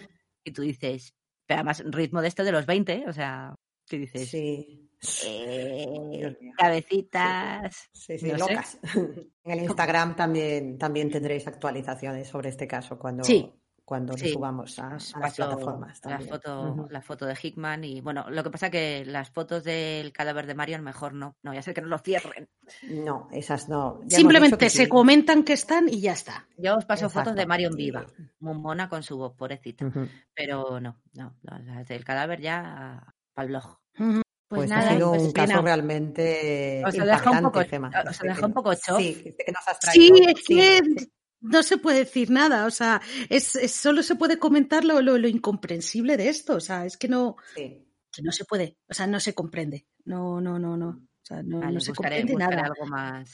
Y 0.45 0.53
tú 0.53 0.63
dices, 0.63 1.15
pero 1.47 1.59
además 1.61 1.83
ritmo 1.87 2.21
de 2.21 2.29
este 2.29 2.43
de 2.45 2.53
los 2.53 2.67
20, 2.67 3.05
o 3.09 3.13
sea, 3.13 3.55
que 3.87 3.99
dices, 3.99 4.29
Sí. 4.31 4.91
eh, 5.27 5.87
mío. 6.11 6.37
cabecitas. 6.57 7.89
Sí, 7.93 8.19
sí, 8.19 8.27
no 8.33 8.39
sé. 8.47 8.53
locas. 8.55 8.79
En 9.45 9.53
el 9.59 9.65
Instagram 9.65 10.15
también, 10.17 10.79
también 10.79 11.11
tendréis 11.11 11.47
actualizaciones 11.47 12.29
sobre 12.29 12.51
este 12.51 12.69
caso 12.69 12.99
cuando, 12.99 13.25
Sí. 13.25 13.51
Cuando 13.91 14.17
Sí. 14.17 14.29
lo 14.29 14.35
subamos 14.35 14.79
a, 14.79 14.95
Os 14.95 15.17
a 15.17 15.19
las 15.19 15.31
paso 15.37 15.49
plataformas. 15.49 16.01
la 16.05 16.21
foto, 16.21 16.87
la 16.91 17.03
foto 17.03 17.27
de 17.27 17.37
Hickman 17.43 17.83
y 17.83 18.01
bueno, 18.01 18.31
lo 18.31 18.45
que 18.45 18.51
pasa 18.51 18.71
que 18.71 19.05
las 19.05 19.31
fotos 19.31 19.65
del 19.65 20.13
cadáver 20.13 20.47
de 20.47 20.55
Marion 20.55 20.85
mejor 20.85 21.13
no, 21.13 21.37
no, 21.43 21.53
ya 21.53 21.61
sé 21.61 21.75
que 21.75 21.81
no 21.81 21.89
lo 21.89 21.99
cierren. 21.99 22.49
No, 22.89 23.27
esas 23.33 23.69
no. 23.69 24.01
Ya 24.07 24.19
Simplemente 24.19 24.71
se 24.71 24.85
sí. 24.85 24.89
comentan 24.89 25.43
que 25.43 25.55
están 25.55 25.89
y 25.89 26.01
ya 26.01 26.13
está. 26.13 26.47
Yo 26.57 26.77
os 26.77 26.85
paso 26.85 27.11
fotos 27.11 27.35
de. 27.35 27.47
Marion 27.47 27.75
viva, 27.75 28.07
muy 28.39 28.55
mona 28.57 28.89
con 28.89 29.03
su 29.03 29.17
voz, 29.19 29.35
pobrecita. 29.35 29.87
Ujú. 29.87 30.07
Pero 30.35 30.79
no, 30.79 31.01
no, 31.15 31.35
las 31.43 31.89
del 31.89 32.05
cadáver 32.05 32.41
ya 32.41 33.13
para 33.35 33.45
el 33.47 33.51
blog. 33.51 33.77
Pues, 33.97 34.23
Pues, 34.49 34.71
ha 34.71 34.77
nada, 34.77 34.93
sido 34.93 35.11
pues 35.11 35.23
un 35.23 35.33
caso 35.33 35.63
realmente 35.63 36.83
Os 36.87 36.97
ha 36.99 37.05
dejado 37.05 37.31
un 37.33 37.37
impactante, 37.39 37.43
poco- 37.43 37.65
Gemma. 37.71 37.89
os 37.89 38.21
ha 38.21 38.23
dejado 38.23 38.37
que- 38.41 38.45
un 38.47 38.53
poco 38.55 38.75
chof. 38.75 38.99
Sí, 38.99 39.35
que 39.45 39.53
nos 39.53 39.67
has 39.69 39.79
Sí, 39.93 40.13
es 40.15 40.45
Sí, 40.45 40.55
que 40.57 40.81
sí 41.01 41.13
no 41.41 41.63
se 41.63 41.79
puede 41.79 42.01
decir 42.01 42.31
nada, 42.31 42.67
o 42.67 42.71
sea, 42.71 43.01
es, 43.29 43.59
solo 43.73 44.03
se 44.03 44.15
puede 44.15 44.39
comentar 44.39 44.85
lo, 44.85 45.01
lo, 45.01 45.17
incomprensible 45.29 46.17
de 46.17 46.29
esto, 46.29 46.57
o 46.57 46.61
sea, 46.61 46.85
es 46.85 46.97
que 46.97 47.09
no, 47.09 47.37
que 47.55 48.23
no 48.23 48.33
se 48.33 48.45
puede, 48.45 48.77
o 48.89 48.95
sea, 48.95 49.07
no 49.07 49.21
se 49.21 49.35
comprende, 49.35 49.87
no, 50.05 50.41
no, 50.41 50.59
no, 50.59 50.77
no, 50.77 50.89
o 50.89 51.25
sea, 51.25 51.43
no, 51.43 51.61
vale, 51.61 51.73
no 51.73 51.81
se 51.81 51.91
buscaré, 51.93 52.17
comprende 52.17 52.33
buscaré 52.33 52.57
nada. 52.57 52.69
algo 52.69 52.87
más, 52.87 53.33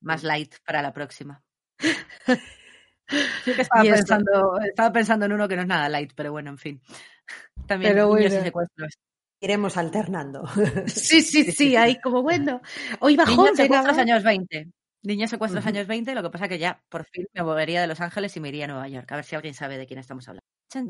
más, 0.00 0.22
light 0.22 0.54
para 0.64 0.82
la 0.82 0.92
próxima. 0.92 1.42
Estaba, 3.46 3.82
pensando, 3.82 4.58
estaba 4.60 4.92
pensando 4.92 5.26
en 5.26 5.32
uno 5.34 5.46
que 5.46 5.56
no 5.56 5.62
es 5.62 5.68
nada 5.68 5.90
light, 5.90 6.12
pero 6.16 6.32
bueno, 6.32 6.50
en 6.50 6.58
fin. 6.58 6.82
También 7.66 7.92
pero 7.92 8.08
bueno. 8.08 8.30
secuestros 8.30 8.98
iremos 9.40 9.76
alternando. 9.76 10.42
Sí, 10.86 11.20
sí, 11.20 11.52
sí, 11.52 11.76
ahí 11.76 12.00
como 12.00 12.22
bueno. 12.22 12.60
Hoy 13.00 13.16
bajó. 13.16 13.44
Niños 13.44 13.98
años 13.98 14.22
20. 14.22 14.72
Niña 15.04 15.28
secuestra 15.28 15.60
los 15.60 15.64
uh 15.64 15.68
-huh. 15.68 15.76
años 15.76 15.86
20, 15.86 16.14
lo 16.14 16.22
que 16.22 16.30
pasa 16.30 16.48
que 16.48 16.58
ya 16.58 16.82
por 16.88 17.04
fin 17.04 17.26
me 17.32 17.42
movería 17.42 17.80
de 17.80 17.86
Los 17.86 18.00
Ángeles 18.00 18.36
y 18.36 18.40
me 18.40 18.48
iría 18.48 18.64
a 18.64 18.68
Nueva 18.68 18.88
York. 18.88 19.10
A 19.12 19.16
ver 19.16 19.24
si 19.24 19.36
alguien 19.36 19.54
sabe 19.54 19.78
de 19.78 19.86
quién 19.86 20.00
estamos 20.00 20.26
hablando. 20.28 20.46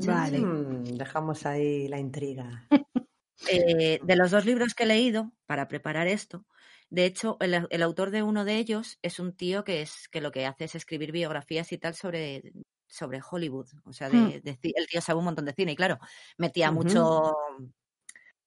Vale, 0.07 0.39
mm, 0.39 0.83
dejamos 0.97 1.45
ahí 1.45 1.87
la 1.87 1.99
intriga. 1.99 2.67
Eh, 3.51 3.99
de 4.01 4.15
los 4.15 4.31
dos 4.31 4.45
libros 4.45 4.73
que 4.73 4.83
he 4.83 4.87
leído 4.87 5.33
para 5.45 5.67
preparar 5.67 6.07
esto, 6.07 6.45
de 6.89 7.05
hecho, 7.05 7.37
el, 7.41 7.67
el, 7.69 7.83
autor 7.83 8.09
de 8.09 8.23
uno 8.23 8.45
de 8.45 8.57
ellos 8.57 8.97
es 9.01 9.19
un 9.19 9.33
tío 9.35 9.63
que, 9.63 9.81
es, 9.81 10.07
que 10.07 10.21
lo 10.21 10.31
que 10.31 10.45
hace 10.45 10.63
es 10.63 10.75
escribir 10.75 11.11
biografías 11.11 11.71
y 11.73 11.77
tal 11.77 11.95
sobre, 11.95 12.53
sobre 12.87 13.19
Hollywood. 13.29 13.67
O 13.83 13.93
sea, 13.93 14.07
el 14.07 14.41
tío 14.41 15.01
sabe 15.01 15.19
un 15.19 15.25
montón 15.25 15.45
de 15.45 15.53
cine 15.53 15.73
y 15.73 15.75
claro, 15.75 15.99
metía 16.37 16.71
mucho 16.71 17.35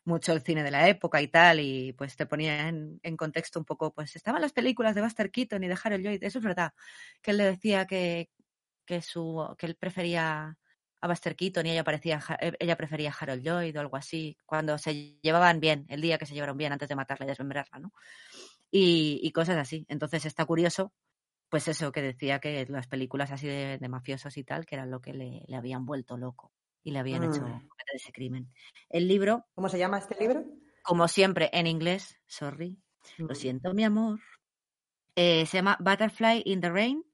mucho 0.09 0.33
el 0.33 0.43
cine 0.43 0.65
de 0.65 0.71
la 0.73 0.89
época 0.89 1.23
y 1.23 1.29
tal, 1.29 1.61
y 1.61 1.93
pues 1.93 2.17
te 2.17 2.27
ponía 2.27 2.69
en, 2.69 3.17
contexto 3.17 3.61
un 3.61 3.65
poco, 3.65 3.93
pues 3.95 4.17
estaban 4.17 4.43
las 4.43 4.53
películas 4.53 4.95
de 4.95 5.03
Buster 5.03 5.31
Keaton 5.31 5.63
y 5.63 5.69
de 5.69 5.79
Harold 5.83 6.05
Lloyd, 6.05 6.25
eso 6.25 6.39
es 6.39 6.45
verdad, 6.45 6.73
que 7.23 7.31
él 7.33 7.37
le 7.37 7.45
decía 7.45 7.87
que, 7.87 8.31
que 8.85 9.03
su 9.03 9.55
que 9.59 9.67
él 9.67 9.77
prefería 9.77 10.57
a 11.01 11.09
Buster 11.09 11.37
Keaton 11.37 11.67
y 11.67 11.71
ella 11.71 11.85
parecía 11.85 12.21
eh, 12.41 12.53
ella 12.59 12.77
prefería 12.77 13.11
a 13.11 13.15
Harold 13.19 13.43
Lloyd 13.43 13.77
o 13.77 13.81
algo 13.81 13.97
así, 13.97 14.37
cuando 14.47 14.79
se 14.79 15.19
llevaban 15.23 15.61
bien, 15.61 15.87
el 15.89 16.01
día 16.01 16.19
que 16.19 16.27
se 16.27 16.35
llevaron 16.35 16.57
bien 16.57 16.73
antes 16.73 16.89
de 16.89 16.97
matarla 16.97 17.27
y 17.27 17.29
desmembrarla, 17.29 17.79
¿no? 17.79 17.93
Y, 18.71 19.21
y 19.23 19.33
cosas 19.33 19.57
así. 19.57 19.87
Entonces 19.89 20.27
está 20.27 20.45
curioso, 20.45 20.93
pues 21.49 21.69
eso, 21.69 21.93
que 21.93 22.03
decía 22.03 22.41
que 22.41 22.67
las 22.69 22.87
películas 22.89 23.31
así 23.31 23.47
de, 23.47 23.79
de 23.79 23.89
mafiosos 23.89 24.37
y 24.37 24.45
tal, 24.45 24.67
que 24.67 24.77
era 24.77 24.87
lo 24.87 25.01
que 25.01 25.15
le, 25.15 25.43
le 25.47 25.57
habían 25.57 25.87
vuelto 25.87 26.17
loco 26.19 26.53
y 26.89 26.91
le 26.91 26.99
habían 26.99 27.23
hecho 27.25 27.41
Mm. 27.43 27.69
cometer 27.69 27.95
ese 27.95 28.13
crimen. 28.13 28.53
El 28.89 29.07
libro, 29.07 29.47
¿Cómo 29.55 29.69
se 29.69 29.79
llama 29.79 29.99
este 29.99 30.17
libro? 30.19 30.45
como 30.83 31.07
siempre, 31.09 31.51
en 31.53 31.67
inglés, 31.67 32.19
sorry, 32.27 32.79
lo 33.19 33.35
Mm. 33.35 33.37
siento, 33.37 33.75
mi 33.75 33.85
amor, 33.85 34.21
eh, 35.15 35.45
se 35.47 35.59
llama 35.59 35.77
Butterfly 35.81 36.43
in 36.47 36.61
the 36.61 36.71
Rain 36.71 37.05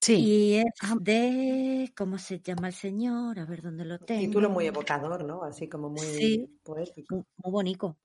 Sí, 0.00 0.14
y 0.22 0.54
es 0.58 0.64
Ah. 0.82 0.94
de, 1.00 1.90
¿cómo 1.96 2.18
se 2.18 2.38
llama 2.40 2.68
el 2.68 2.74
señor? 2.74 3.38
A 3.40 3.46
ver 3.46 3.62
dónde 3.62 3.84
lo 3.84 3.98
tengo. 3.98 4.20
Título 4.20 4.50
muy 4.50 4.66
evocador, 4.66 5.24
¿no? 5.24 5.42
Así 5.42 5.68
como 5.68 5.88
muy 5.88 6.00
Sí. 6.06 6.60
poético. 6.62 7.14
Muy, 7.14 7.24
bonito. 7.50 7.96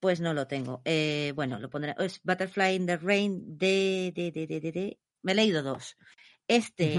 Pues 0.00 0.20
no 0.20 0.32
lo 0.34 0.46
tengo. 0.48 0.80
Eh, 0.86 1.32
bueno, 1.36 1.60
lo 1.60 1.68
pondré. 1.70 1.94
Es 1.98 2.20
Butterfly 2.24 2.74
in 2.74 2.86
the 2.86 2.96
Rain 2.96 3.56
de, 3.58 4.10
de, 4.16 4.32
de, 4.32 4.46
de, 4.46 4.60
de, 4.60 4.72
de- 4.72 4.98
Me 5.22 5.32
he 5.32 5.34
leído 5.36 5.62
dos. 5.62 5.96
Este, 6.48 6.98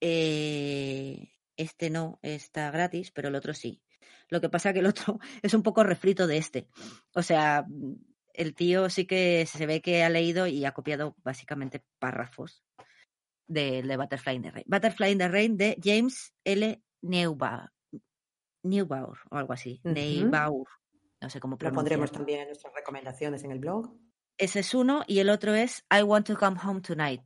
eh, 0.00 1.32
este 1.56 1.90
no 1.90 2.18
está 2.22 2.70
gratis, 2.70 3.10
pero 3.10 3.28
el 3.28 3.34
otro 3.34 3.54
sí. 3.54 3.82
Lo 4.28 4.40
que 4.40 4.48
pasa 4.48 4.72
que 4.72 4.80
el 4.80 4.86
otro 4.86 5.18
es 5.42 5.54
un 5.54 5.62
poco 5.62 5.82
refrito 5.82 6.26
de 6.26 6.38
este. 6.38 6.68
O 7.14 7.22
sea, 7.22 7.66
el 8.32 8.54
tío 8.54 8.90
sí 8.90 9.06
que 9.06 9.46
se 9.46 9.66
ve 9.66 9.80
que 9.80 10.02
ha 10.02 10.10
leído 10.10 10.46
y 10.46 10.64
ha 10.64 10.72
copiado 10.72 11.16
básicamente 11.22 11.84
párrafos 11.98 12.64
de, 13.46 13.82
de 13.82 13.96
Butterfly 13.96 14.36
in 14.36 14.42
the 14.42 14.50
Rain. 14.50 14.64
Butterfly 14.66 15.12
in 15.12 15.18
the 15.18 15.28
Rain 15.28 15.56
de 15.56 15.76
James 15.82 16.34
L. 16.44 16.82
Neubauer. 17.02 17.70
Neubauer 18.62 19.18
o 19.30 19.36
algo 19.36 19.52
así. 19.52 19.80
Neubauer. 19.84 20.66
No 21.20 21.30
sé 21.30 21.40
cómo 21.40 21.56
Lo 21.60 21.72
pondremos 21.72 22.12
también 22.12 22.40
en 22.40 22.46
nuestras 22.48 22.74
recomendaciones 22.74 23.44
en 23.44 23.52
el 23.52 23.58
blog. 23.58 23.96
Ese 24.36 24.60
es 24.60 24.74
uno 24.74 25.04
y 25.06 25.20
el 25.20 25.30
otro 25.30 25.54
es 25.54 25.84
I 25.90 26.02
Want 26.02 26.26
to 26.26 26.36
Come 26.36 26.58
Home 26.62 26.80
Tonight. 26.80 27.22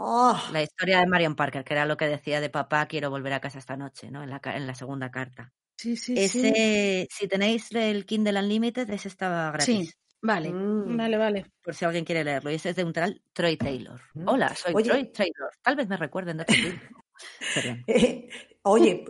¡Oh! 0.00 0.40
La 0.52 0.62
historia 0.62 1.00
de 1.00 1.06
Marion 1.08 1.34
Parker, 1.34 1.64
que 1.64 1.74
era 1.74 1.84
lo 1.84 1.96
que 1.96 2.06
decía 2.06 2.40
de 2.40 2.50
papá, 2.50 2.86
quiero 2.86 3.10
volver 3.10 3.32
a 3.32 3.40
casa 3.40 3.58
esta 3.58 3.76
noche, 3.76 4.10
¿no? 4.12 4.22
En 4.22 4.30
la, 4.30 4.38
ca- 4.38 4.56
en 4.56 4.66
la 4.66 4.74
segunda 4.76 5.10
carta. 5.10 5.52
sí, 5.76 5.96
sí, 5.96 6.16
sí. 6.16 6.38
Ese, 6.38 7.08
si 7.10 7.26
tenéis 7.26 7.72
el 7.72 8.06
Kindle 8.06 8.38
Unlimited, 8.38 8.88
ese 8.90 9.08
estaba 9.08 9.50
gratis. 9.50 9.88
Sí, 9.90 9.92
vale, 10.22 10.50
Mm. 10.52 10.96
vale, 10.96 11.16
vale. 11.16 11.46
Por 11.62 11.74
si 11.74 11.84
alguien 11.84 12.04
quiere 12.04 12.22
leerlo. 12.22 12.50
Y 12.50 12.54
ese 12.54 12.70
es 12.70 12.76
de 12.76 12.84
un 12.84 12.92
tal 12.92 13.20
Troy 13.32 13.56
Taylor. 13.56 14.00
Mm. 14.14 14.28
Hola, 14.28 14.54
soy 14.54 14.74
Oye. 14.74 14.84
Troy 14.88 15.12
Taylor. 15.12 15.50
Tal 15.62 15.74
vez 15.74 15.88
me 15.88 15.96
recuerden 15.96 16.36
de. 16.38 16.44
Eh, 17.86 18.28
oye, 18.62 19.04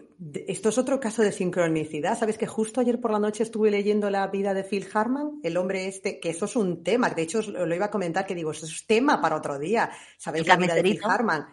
esto 0.47 0.69
es 0.69 0.79
otro 0.79 0.99
caso 1.01 1.23
de 1.23 1.33
sincronicidad. 1.33 2.19
¿Sabes 2.19 2.39
que 2.39 2.47
justo 2.47 2.81
ayer 2.81 3.01
por 3.01 3.11
la 3.13 3.19
noche 3.19 3.43
estuve 3.43 3.71
leyendo 3.71 4.11
la 4.11 4.27
vida 4.29 4.55
de 4.55 4.65
Phil 4.65 4.87
Harman, 4.93 5.41
el 5.43 5.57
hombre 5.57 5.87
este, 5.87 6.19
que 6.21 6.31
eso 6.31 6.45
es 6.47 6.57
un 6.57 6.83
tema, 6.83 7.11
de 7.11 7.23
hecho 7.23 7.39
os 7.41 7.49
lo, 7.49 7.75
iba 7.75 7.87
a 7.87 7.91
comentar, 7.91 8.27
que 8.27 8.35
digo, 8.35 8.51
eso 8.53 8.67
es 8.67 8.87
tema 8.87 9.21
para 9.21 9.37
otro 9.37 9.59
día. 9.59 9.91
¿Sabéis 10.17 10.47
la 10.47 10.57
vida 10.57 10.75
de 10.75 10.83
Phil. 10.83 11.01
Harman? 11.03 11.47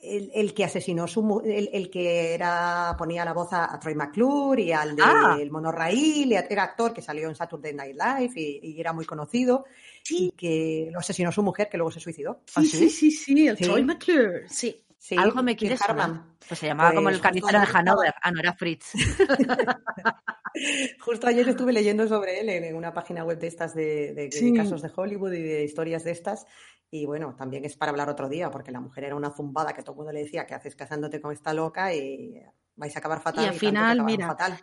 El, 0.00 0.32
el 0.34 0.52
que 0.52 0.64
asesinó 0.64 1.06
su 1.06 1.42
el, 1.44 1.70
el 1.72 1.88
que 1.88 2.34
era 2.34 2.96
ponía 2.98 3.24
la 3.24 3.32
voz 3.32 3.52
a, 3.52 3.72
a 3.72 3.78
Troy 3.78 3.94
McClure 3.94 4.60
y 4.60 4.72
al 4.72 4.96
de 4.96 5.02
Ah. 5.06 5.36
El 5.40 5.52
monorraíl, 5.52 6.32
era 6.32 6.64
actor 6.64 6.92
que 6.92 7.00
salió 7.00 7.28
en 7.28 7.36
Saturday 7.36 7.72
Night 7.72 7.94
Live 7.96 8.32
y, 8.34 8.58
y 8.64 8.80
era 8.80 8.92
muy 8.92 9.04
conocido 9.04 9.64
y 10.10 10.32
que 10.32 10.88
lo 10.92 10.98
asesinó 10.98 11.30
su 11.30 11.44
mujer 11.44 11.68
que 11.68 11.76
luego 11.76 11.92
se 11.92 12.00
suicidó. 12.00 12.40
¿Ah, 12.56 12.62
Sí, 12.62 12.66
sí, 12.66 12.90
sí, 12.90 13.10
sí, 13.12 13.46
el 13.46 13.56
Sí. 13.56 13.62
Troy 13.62 13.84
McClure, 13.84 14.48
sí. 14.48 14.76
Sí, 15.04 15.16
Algo 15.18 15.42
me 15.42 15.56
quiere. 15.56 15.76
Harman. 15.84 16.36
Pues 16.46 16.60
se 16.60 16.68
llamaba 16.68 16.90
como 16.92 17.06
Pues 17.06 17.16
el 17.16 17.20
carnicero 17.20 17.58
de 17.58 17.66
Hanover. 17.74 18.14
Ah, 18.22 18.30
no, 18.30 18.38
era 18.38 18.52
Fritz. 18.54 18.92
Justo 21.00 21.26
ayer 21.26 21.48
estuve 21.48 21.72
leyendo 21.72 22.06
sobre 22.06 22.38
él 22.40 22.48
en 22.50 22.76
una 22.76 22.94
página 22.94 23.24
web 23.24 23.36
de 23.40 23.48
estas 23.48 23.74
de, 23.74 24.12
de- 24.14 24.28
de 24.28 24.30
Sí. 24.30 24.54
casos 24.54 24.80
de 24.80 24.92
Hollywood 24.94 25.32
y 25.32 25.42
de 25.42 25.64
historias 25.64 26.04
de 26.04 26.12
estas. 26.12 26.46
Y 26.88 27.04
bueno, 27.06 27.34
también 27.36 27.64
es 27.64 27.76
para 27.76 27.90
hablar 27.90 28.08
otro 28.10 28.28
día, 28.28 28.48
porque 28.52 28.70
la 28.70 28.78
mujer 28.80 29.02
era 29.02 29.16
una 29.16 29.32
zumbada 29.32 29.72
que 29.72 29.82
todo 29.82 29.94
el 29.94 29.96
mundo 29.96 30.12
le 30.12 30.20
decía 30.22 30.46
que 30.46 30.54
haces 30.54 30.76
casándote 30.76 31.20
con 31.20 31.32
esta 31.32 31.52
loca 31.52 31.92
y 31.92 32.40
vais 32.76 32.94
a 32.94 33.00
acabar 33.00 33.20
fatal. 33.20 33.46
al 33.46 33.50
tanto 33.50 33.60
que 33.60 33.66
final, 33.66 34.04
mira. 34.04 34.28
fatal. 34.28 34.56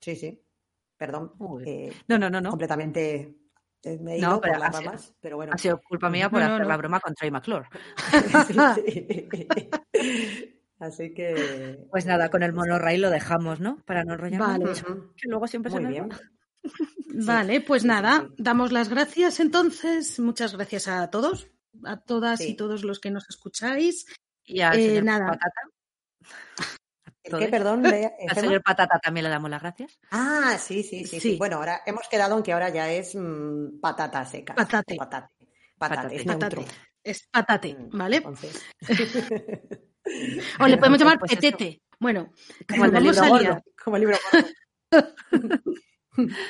Sí, 0.00 0.16
sí. 0.16 0.42
Perdón. 0.96 1.34
Eh, 1.66 1.92
No, 2.08 2.18
no, 2.18 2.30
no, 2.30 2.40
no. 2.40 2.48
completamente 2.50 3.34
me 4.00 4.16
he 4.16 4.20
No, 4.20 4.28
ido 4.28 4.40
por 4.40 4.50
las 4.58 4.62
ha 4.62 4.72
sido- 4.78 4.82
ramas, 4.90 5.14
pero 5.20 5.36
bueno. 5.36 5.52
Ha 5.54 5.58
sido 5.58 5.80
culpa 5.80 6.08
mía 6.10 6.30
por 6.30 6.40
No, 6.40 6.46
hacer 6.46 6.60
no. 6.62 6.68
la 6.68 6.76
broma 6.76 7.00
con 7.00 7.14
Troy 7.14 7.30
McClure. 7.30 7.66
Sí, 8.46 9.06
sí. 9.32 9.48
Así 10.78 11.14
que. 11.14 11.78
Pues 11.90 12.06
nada, 12.06 12.28
con 12.30 12.42
el 12.42 12.52
monorail 12.52 13.00
lo 13.02 13.10
dejamos, 13.10 13.60
¿no? 13.60 13.78
Para 13.84 14.04
no 14.04 14.14
enrollarnos 14.14 14.48
Vale. 14.48 14.64
mucho, 14.64 15.12
que 15.16 15.28
luego 15.28 15.46
siempre 15.46 15.70
se 15.70 15.76
Muy 15.78 15.84
me 15.86 15.90
bien. 15.92 16.08
va. 16.10 16.18
Vale, 17.14 17.60
pues 17.60 17.84
nada, 17.84 18.24
sí. 18.28 18.34
damos 18.38 18.72
las 18.72 18.88
gracias 18.88 19.40
entonces. 19.40 20.18
Muchas 20.20 20.54
gracias 20.56 20.88
a 20.88 21.08
todos, 21.10 21.48
a 21.84 21.98
todas 22.00 22.40
y 22.40 22.54
todos 22.54 22.84
los 22.84 23.00
que 23.00 23.10
nos 23.10 23.28
escucháis. 23.28 24.06
Y 24.44 24.60
al 24.60 24.78
Eh, 24.78 25.02
nada. 25.02 25.26
Patata. 25.26 25.60
¿El 27.24 27.38
qué, 27.38 27.48
perdón? 27.48 27.82
Bea- 27.82 28.12
Al 28.28 28.36
señor 28.36 28.62
Patata 28.62 28.98
también 28.98 29.24
le 29.24 29.30
damos 29.30 29.50
las 29.50 29.60
gracias. 29.62 29.98
Ah, 30.10 30.56
sí, 30.58 30.82
sí, 30.82 31.04
sí, 31.04 31.20
sí. 31.20 31.20
Sí. 31.20 31.36
Bueno, 31.36 31.56
ahora 31.56 31.82
hemos 31.86 32.08
quedado 32.08 32.36
en 32.36 32.42
que 32.42 32.52
ahora 32.52 32.68
ya 32.70 32.90
es 32.90 33.14
mm, 33.14 33.80
patata 33.80 34.24
seca. 34.24 34.54
Patate. 34.54 34.96
Patate. 34.96 35.28
Patate, 35.78 36.16
es 36.16 36.24
Patate. 36.24 36.64
Es 37.04 37.26
patate, 37.30 37.74
Mm, 37.74 37.98
¿vale? 37.98 38.16
Entonces. 38.18 38.62
O 40.60 40.66
le 40.66 40.76
podemos 40.78 40.98
llamar 40.98 41.18
Pues 41.18 41.32
eso. 41.32 41.40
petete. 41.40 41.80
Bueno, 41.98 42.32
Como 42.68 42.84
el 42.86 42.92
libro 43.02 43.28
gordo. 43.28 43.38
liar. 43.38 43.62
Como 43.84 43.96
el 43.96 44.00
libro. 44.02 44.16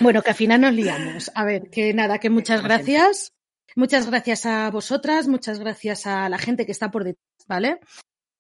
Bueno, 0.01 0.23
que 0.23 0.31
al 0.31 0.37
final 0.37 0.61
nos 0.61 0.73
liamos. 0.73 1.31
A 1.37 1.45
ver, 1.45 1.71
que 1.71 1.95
nada, 1.95 2.19
que 2.19 2.31
muchas 2.31 2.63
gracias. 2.65 3.33
Muchas 3.77 4.07
gracias 4.09 4.45
a 4.45 4.71
vosotras, 4.71 5.29
muchas 5.29 5.59
gracias 5.61 6.07
a 6.07 6.29
la 6.29 6.37
gente 6.39 6.67
que 6.67 6.73
está 6.73 6.91
por 6.91 7.05
detrás, 7.05 7.47
¿vale? 7.47 7.79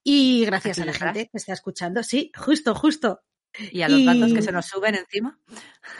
Y 0.04 0.44
gracias 0.46 0.78
Aquí 0.78 0.82
a 0.82 0.86
la 0.86 0.92
detrás. 0.92 1.14
gente 1.14 1.30
que 1.30 1.38
está 1.38 1.52
escuchando. 1.52 2.02
Sí, 2.02 2.32
justo, 2.36 2.74
justo. 2.74 3.22
Y 3.70 3.82
a 3.82 3.88
los 3.88 4.04
datos 4.04 4.30
Y- 4.30 4.34
que 4.34 4.42
se 4.42 4.52
nos 4.52 4.66
suben 4.66 4.94
encima. 4.94 5.38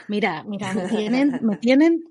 Mira, 0.07 0.43
mira, 0.43 0.73
me 0.73 0.87
tienen, 0.89 1.39
me 1.41 1.57
tienen. 1.57 2.03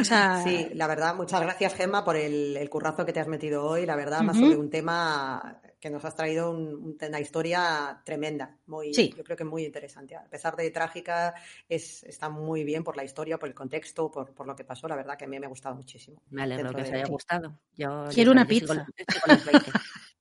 O 0.00 0.04
sea, 0.04 0.42
Sí, 0.44 0.68
la 0.74 0.86
verdad, 0.86 1.14
muchas 1.16 1.40
gracias, 1.42 1.74
Gemma, 1.74 2.04
por 2.04 2.16
el, 2.16 2.56
el 2.56 2.70
currazo 2.70 3.04
que 3.04 3.12
te 3.12 3.20
has 3.20 3.26
metido 3.26 3.64
hoy. 3.66 3.84
La 3.84 3.96
verdad, 3.96 4.22
más 4.22 4.36
Ujú. 4.36 4.46
sobre 4.46 4.58
un 4.58 4.70
tema 4.70 5.60
que 5.80 5.90
nos 5.90 6.04
has 6.04 6.14
traído 6.16 6.50
un- 6.52 6.74
un- 6.74 6.96
una 7.06 7.20
historia 7.20 8.00
tremenda. 8.04 8.56
Muy, 8.66 8.94
Sí. 8.94 9.12
Yo 9.14 9.22
creo 9.24 9.36
que 9.36 9.44
muy 9.44 9.64
interesante. 9.64 10.16
A 10.16 10.24
pesar 10.24 10.56
de 10.56 10.70
trágica, 10.70 11.34
es, 11.68 12.02
está 12.04 12.28
muy 12.30 12.64
bien 12.64 12.82
por 12.84 12.96
la 12.96 13.04
historia, 13.04 13.38
por 13.38 13.48
el 13.48 13.54
contexto, 13.54 14.10
por, 14.10 14.32
por 14.34 14.46
lo 14.46 14.56
que 14.56 14.64
pasó. 14.64 14.88
La 14.88 14.96
verdad 14.96 15.18
que 15.18 15.24
a 15.26 15.28
mí 15.28 15.38
me 15.38 15.46
ha 15.46 15.50
gustado 15.50 15.74
muchísimo. 15.74 16.22
Me 16.30 16.42
alegro 16.44 16.72
que 16.72 16.82
os 16.82 16.88
haya 16.90 17.06
gustado. 17.06 17.58
Yo, 17.76 18.06
Quiero 18.14 18.30
una 18.32 18.42
sabéis, 18.44 18.62
yo 18.62 18.68
sigo- 18.72 18.86
pizza. 18.96 19.20
los 19.26 19.44
20. 19.44 19.70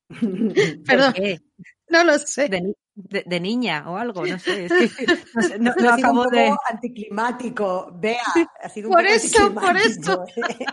Perdón. 0.85 1.13
No 1.89 2.03
lo 2.03 2.17
sé. 2.19 2.49
De, 2.49 2.61
ni- 2.61 2.73
de- 2.95 3.23
de 3.25 3.39
niña 3.39 3.89
o 3.89 3.97
algo, 3.97 4.25
no 4.25 4.39
sé. 4.39 4.65
es 4.65 4.71
que 4.97 5.05
no, 5.33 5.41
sé, 5.41 5.59
no- 5.59 5.71
Ha 5.71 5.95
sido 5.97 6.09
un 6.11 6.17
poco 6.17 6.29
de. 6.29 6.51
anticlimático. 6.69 7.91
Vea, 7.95 8.21
ha 8.61 8.69
sido 8.69 8.89
un 8.89 8.95
Por 8.95 9.03
poco 9.03 9.13
eso, 9.15 9.53
por 9.53 9.63
anticlimático, 9.77 10.25
¿eh? 10.37 10.65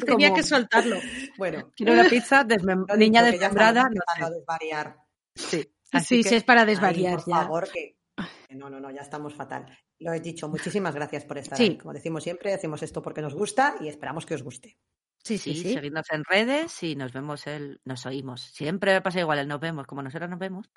Tenía 0.06 0.28
como- 0.28 0.36
que 0.36 0.42
soltarlo. 0.42 0.96
Bueno, 1.36 1.70
Quiero 1.76 1.92
una 1.92 2.04
pizza, 2.08 2.44
desmem- 2.44 2.86
niña 2.96 3.22
desmembrada, 3.22 3.88
desvariar. 4.30 4.96
Sí, 5.34 5.60
Sí, 5.60 5.68
así 5.92 6.22
sí, 6.22 6.28
que- 6.30 6.36
es 6.36 6.44
para 6.44 6.64
desvariar 6.64 7.16
por 7.16 7.26
ya. 7.28 7.34
favor, 7.42 7.68
que... 7.70 7.96
que 8.48 8.54
No, 8.54 8.70
no, 8.70 8.80
no, 8.80 8.90
ya 8.90 9.00
estamos 9.02 9.34
fatal. 9.34 9.66
Lo 9.98 10.14
he 10.14 10.20
dicho, 10.20 10.48
muchísimas 10.48 10.94
gracias 10.94 11.24
por 11.24 11.36
estar 11.36 11.58
Sí. 11.58 11.64
ahí. 11.64 11.76
Como 11.78 11.92
decimos 11.92 12.22
siempre, 12.22 12.54
hacemos 12.54 12.82
esto 12.82 13.02
porque 13.02 13.20
nos 13.20 13.34
gusta 13.34 13.74
y 13.80 13.88
esperamos 13.88 14.24
que 14.24 14.34
os 14.34 14.42
guste. 14.42 14.78
Sí, 15.22 15.36
sí, 15.38 15.54
Sí, 15.54 15.74
seguidnos 15.74 16.06
en 16.10 16.24
redes 16.24 16.82
y 16.82 16.96
nos 16.96 17.12
vemos 17.12 17.46
el, 17.46 17.80
nos 17.84 18.06
oímos. 18.06 18.40
Siempre 18.40 19.00
pasa 19.02 19.20
igual 19.20 19.38
el 19.38 19.48
nos 19.48 19.60
vemos, 19.60 19.86
como 19.86 20.02
nosotros 20.02 20.30
nos 20.30 20.38
vemos. 20.38 20.70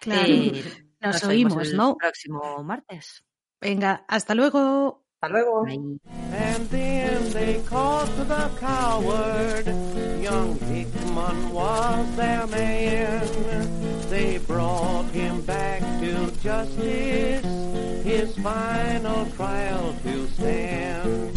Claro. 0.00 0.24
Eh, 0.26 0.64
Nos 1.00 1.22
oímos 1.24 1.52
oímos, 1.54 1.68
el 1.70 1.76
¿no? 1.76 1.96
próximo 1.96 2.62
martes. 2.64 3.24
Venga, 3.60 4.04
hasta 4.08 4.34
luego. 4.34 5.04
Hasta 5.20 5.28
luego. 5.32 5.64
Bye. 5.64 5.98
And 6.32 6.68
then 6.70 7.32
they 7.32 7.62
caught 7.68 8.08
the 8.28 8.50
coward. 8.60 9.66
Young 10.22 10.58
Hickman 10.60 11.52
was 11.52 12.16
their 12.16 12.46
man. 12.48 14.08
They 14.10 14.38
brought 14.38 15.06
him 15.12 15.40
back 15.42 15.80
to 16.00 16.30
justice, 16.42 17.44
his 18.04 18.34
final 18.36 19.26
trial 19.36 19.94
to 20.02 20.26
stand. 20.34 21.33